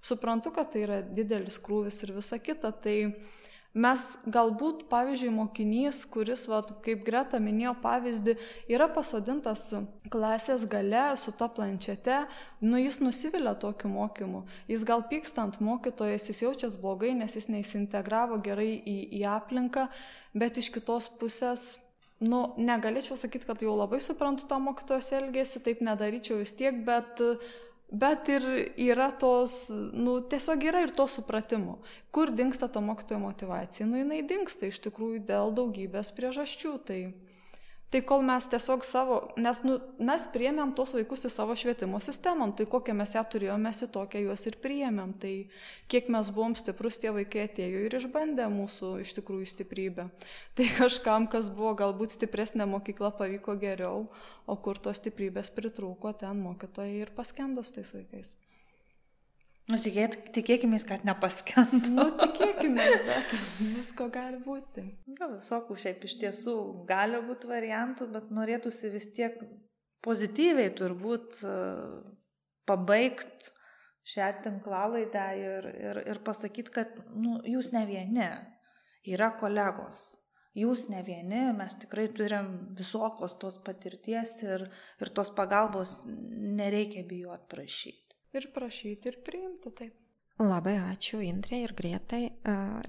Suprantu, 0.00 0.54
kad 0.56 0.72
tai 0.72 0.86
yra 0.86 1.02
didelis 1.02 1.60
krūvis 1.60 2.00
ir 2.06 2.16
visa 2.16 2.40
kita. 2.40 2.72
Tai 2.72 2.96
Mes 3.76 4.02
galbūt, 4.24 4.86
pavyzdžiui, 4.88 5.28
mokinys, 5.36 6.00
kuris, 6.08 6.46
va, 6.48 6.62
kaip 6.84 7.02
Greta 7.04 7.36
minėjo 7.36 7.74
pavyzdį, 7.82 8.34
yra 8.72 8.86
pasodintas 8.88 9.66
klasės 10.08 10.64
gale 10.64 11.02
su 11.20 11.34
to 11.36 11.50
planšete, 11.52 12.22
nu 12.64 12.80
jis 12.80 13.02
nusivilia 13.04 13.52
tokiu 13.60 13.90
mokymu. 13.92 14.46
Jis 14.72 14.86
gal 14.88 15.04
pykstant 15.10 15.60
mokytojas, 15.60 16.30
jis 16.30 16.42
jaučiasi 16.46 16.80
blogai, 16.80 17.12
nes 17.20 17.36
jis 17.36 17.50
neįsintegravo 17.52 18.40
gerai 18.40 18.72
į, 18.80 18.96
į 19.20 19.22
aplinką, 19.36 19.86
bet 20.32 20.56
iš 20.56 20.72
kitos 20.72 21.12
pusės 21.20 21.74
nu, 22.24 22.42
negalėčiau 22.58 23.20
sakyti, 23.20 23.46
kad 23.46 23.62
jau 23.62 23.76
labai 23.78 24.00
suprantu 24.02 24.48
tą 24.50 24.58
mokytojos 24.64 25.12
elgesį, 25.20 25.62
taip 25.62 25.84
nedaryčiau 25.84 26.40
vis 26.40 26.56
tiek, 26.56 26.80
bet 26.88 27.20
Bet 27.88 28.28
ir 28.28 28.44
yra 28.76 29.08
tos, 29.16 29.70
nu, 29.96 30.18
tiesiog 30.20 30.64
yra 30.68 30.82
ir 30.84 30.90
to 30.92 31.06
supratimo. 31.08 31.78
Kur 32.12 32.28
dinksta 32.36 32.68
ta 32.68 32.82
mokytojo 32.84 33.22
motivacija? 33.22 33.86
Nu, 33.88 33.96
jinai 33.96 34.20
dinksta 34.28 34.68
iš 34.68 34.82
tikrųjų 34.84 35.22
dėl 35.30 35.54
daugybės 35.56 36.12
priežasčių. 36.12 36.74
Tai 36.84 36.98
Tai 37.88 38.02
kol 38.04 38.20
mes 38.20 38.44
tiesiog 38.52 38.82
savo, 38.84 39.14
nes 39.40 39.62
nu, 39.64 39.78
mes 40.04 40.24
priėmėm 40.28 40.74
tos 40.76 40.90
vaikus 40.92 41.22
į 41.24 41.30
savo 41.32 41.54
švietimo 41.56 41.96
sistemą, 42.04 42.50
tai 42.52 42.66
kokią 42.68 42.92
mes 42.98 43.14
ją 43.16 43.22
turėjome, 43.32 43.62
mes 43.64 43.80
į 43.80 43.88
tokią 43.94 44.20
juos 44.26 44.44
ir 44.50 44.58
priėmėm. 44.60 45.14
Tai 45.22 45.32
kiek 45.88 46.10
mes 46.12 46.28
buvom 46.36 46.52
stiprus, 46.58 46.98
tie 47.00 47.14
vaikai 47.16 47.46
atėjo 47.46 47.86
ir 47.86 47.96
išbandė 47.96 48.50
mūsų 48.52 48.90
iš 49.06 49.14
tikrųjų 49.16 49.48
stiprybę. 49.54 50.04
Tai 50.58 50.66
kažkam, 50.76 51.30
kas 51.32 51.48
buvo 51.48 51.72
galbūt 51.80 52.12
stipresnė 52.12 52.68
mokykla, 52.68 53.14
pavyko 53.16 53.56
geriau, 53.62 54.04
o 54.44 54.58
kur 54.60 54.76
tos 54.84 55.00
stiprybės 55.00 55.48
pritrūko, 55.56 56.12
ten 56.20 56.44
mokytojai 56.44 57.00
ir 57.06 57.16
paskendo 57.16 57.64
su 57.64 57.78
tais 57.80 57.96
vaikais. 57.96 58.36
Nu, 59.68 59.76
tikėt, 59.84 60.14
tikėkime, 60.32 60.78
kad 60.88 61.02
nepaskendų. 61.04 61.90
Nu, 61.92 62.06
tikėkime, 62.16 62.84
bet 63.04 63.34
visko 63.60 64.06
gali 64.12 64.38
būti. 64.40 64.84
Gal 65.18 65.34
visokių 65.34 65.76
šiaip 65.82 66.06
iš 66.08 66.14
tiesų 66.22 66.54
gali 66.88 67.20
būti 67.26 67.50
variantų, 67.50 68.06
bet 68.14 68.30
norėtųsi 68.32 68.88
vis 68.94 69.10
tiek 69.18 69.36
pozityviai 70.06 70.72
turbūt 70.78 71.42
e, 71.44 71.52
pabaigti 72.70 73.52
šią 74.08 74.30
tinklalaidą 74.46 75.26
ir, 75.36 75.70
ir, 75.90 76.02
ir 76.14 76.22
pasakyti, 76.24 76.72
kad 76.78 76.96
nu, 77.12 77.36
jūs 77.44 77.68
ne 77.76 77.84
vieni, 77.92 78.32
yra 79.04 79.34
kolegos. 79.36 80.14
Jūs 80.56 80.88
ne 80.88 81.04
vieni, 81.04 81.44
mes 81.54 81.76
tikrai 81.84 82.08
turim 82.16 82.54
visokios 82.78 83.36
tos 83.38 83.60
patirties 83.68 84.38
ir, 84.48 84.70
ir 84.96 85.12
tos 85.12 85.28
pagalbos 85.36 85.98
nereikia 86.08 87.04
bijot 87.06 87.44
prašyti 87.52 88.07
ir 88.36 88.50
prašyti, 88.54 89.12
ir 89.12 89.18
priimti 89.24 89.72
taip. 89.72 89.96
Labai 90.38 90.76
ačiū 90.78 91.18
Indrė 91.26 91.64
ir 91.64 91.72
Grietai. 91.74 92.28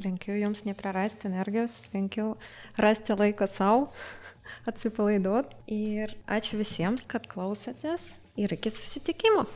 Linkiu 0.04 0.36
Jums 0.38 0.68
neprarasti 0.68 1.26
energijos, 1.32 1.80
linkiu 1.96 2.36
rasti 2.78 3.16
laiko 3.18 3.48
savo, 3.50 3.88
atsipalaiduoti. 4.70 5.58
Ir 5.74 6.14
ačiū 6.30 6.60
visiems, 6.62 7.08
kad 7.10 7.26
klausėtės 7.32 8.20
ir 8.38 8.54
iki 8.54 8.70
susitikimo. 8.70 9.48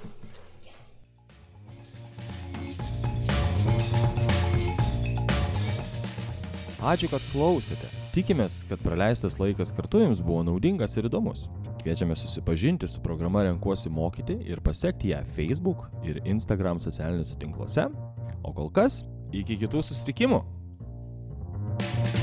Ačiū, 6.83 7.07
kad 7.13 7.21
klausėte. 7.29 7.87
Tikimės, 8.11 8.63
kad 8.67 8.81
praleistas 8.81 9.37
laikas 9.39 9.69
kartu 9.71 10.01
jums 10.01 10.19
buvo 10.25 10.41
naudingas 10.49 10.97
ir 10.97 11.07
įdomus. 11.07 11.45
Kviečiame 11.83 12.15
susipažinti 12.15 12.87
su 12.87 13.01
programa 13.03 13.43
Renkuosi 13.43 13.89
mokyti 13.89 14.37
ir 14.47 14.61
pasiekti 14.63 15.11
ją 15.11 15.19
Facebook 15.35 15.89
ir 16.07 16.21
Instagram 16.25 16.79
socialiniuose 16.79 17.39
tinkluose. 17.39 17.89
O 18.43 18.55
kol 18.55 18.71
kas, 18.71 19.03
iki 19.35 19.59
kitų 19.59 19.83
susitikimų! 19.83 20.43
thank 21.73 22.17
you 22.17 22.22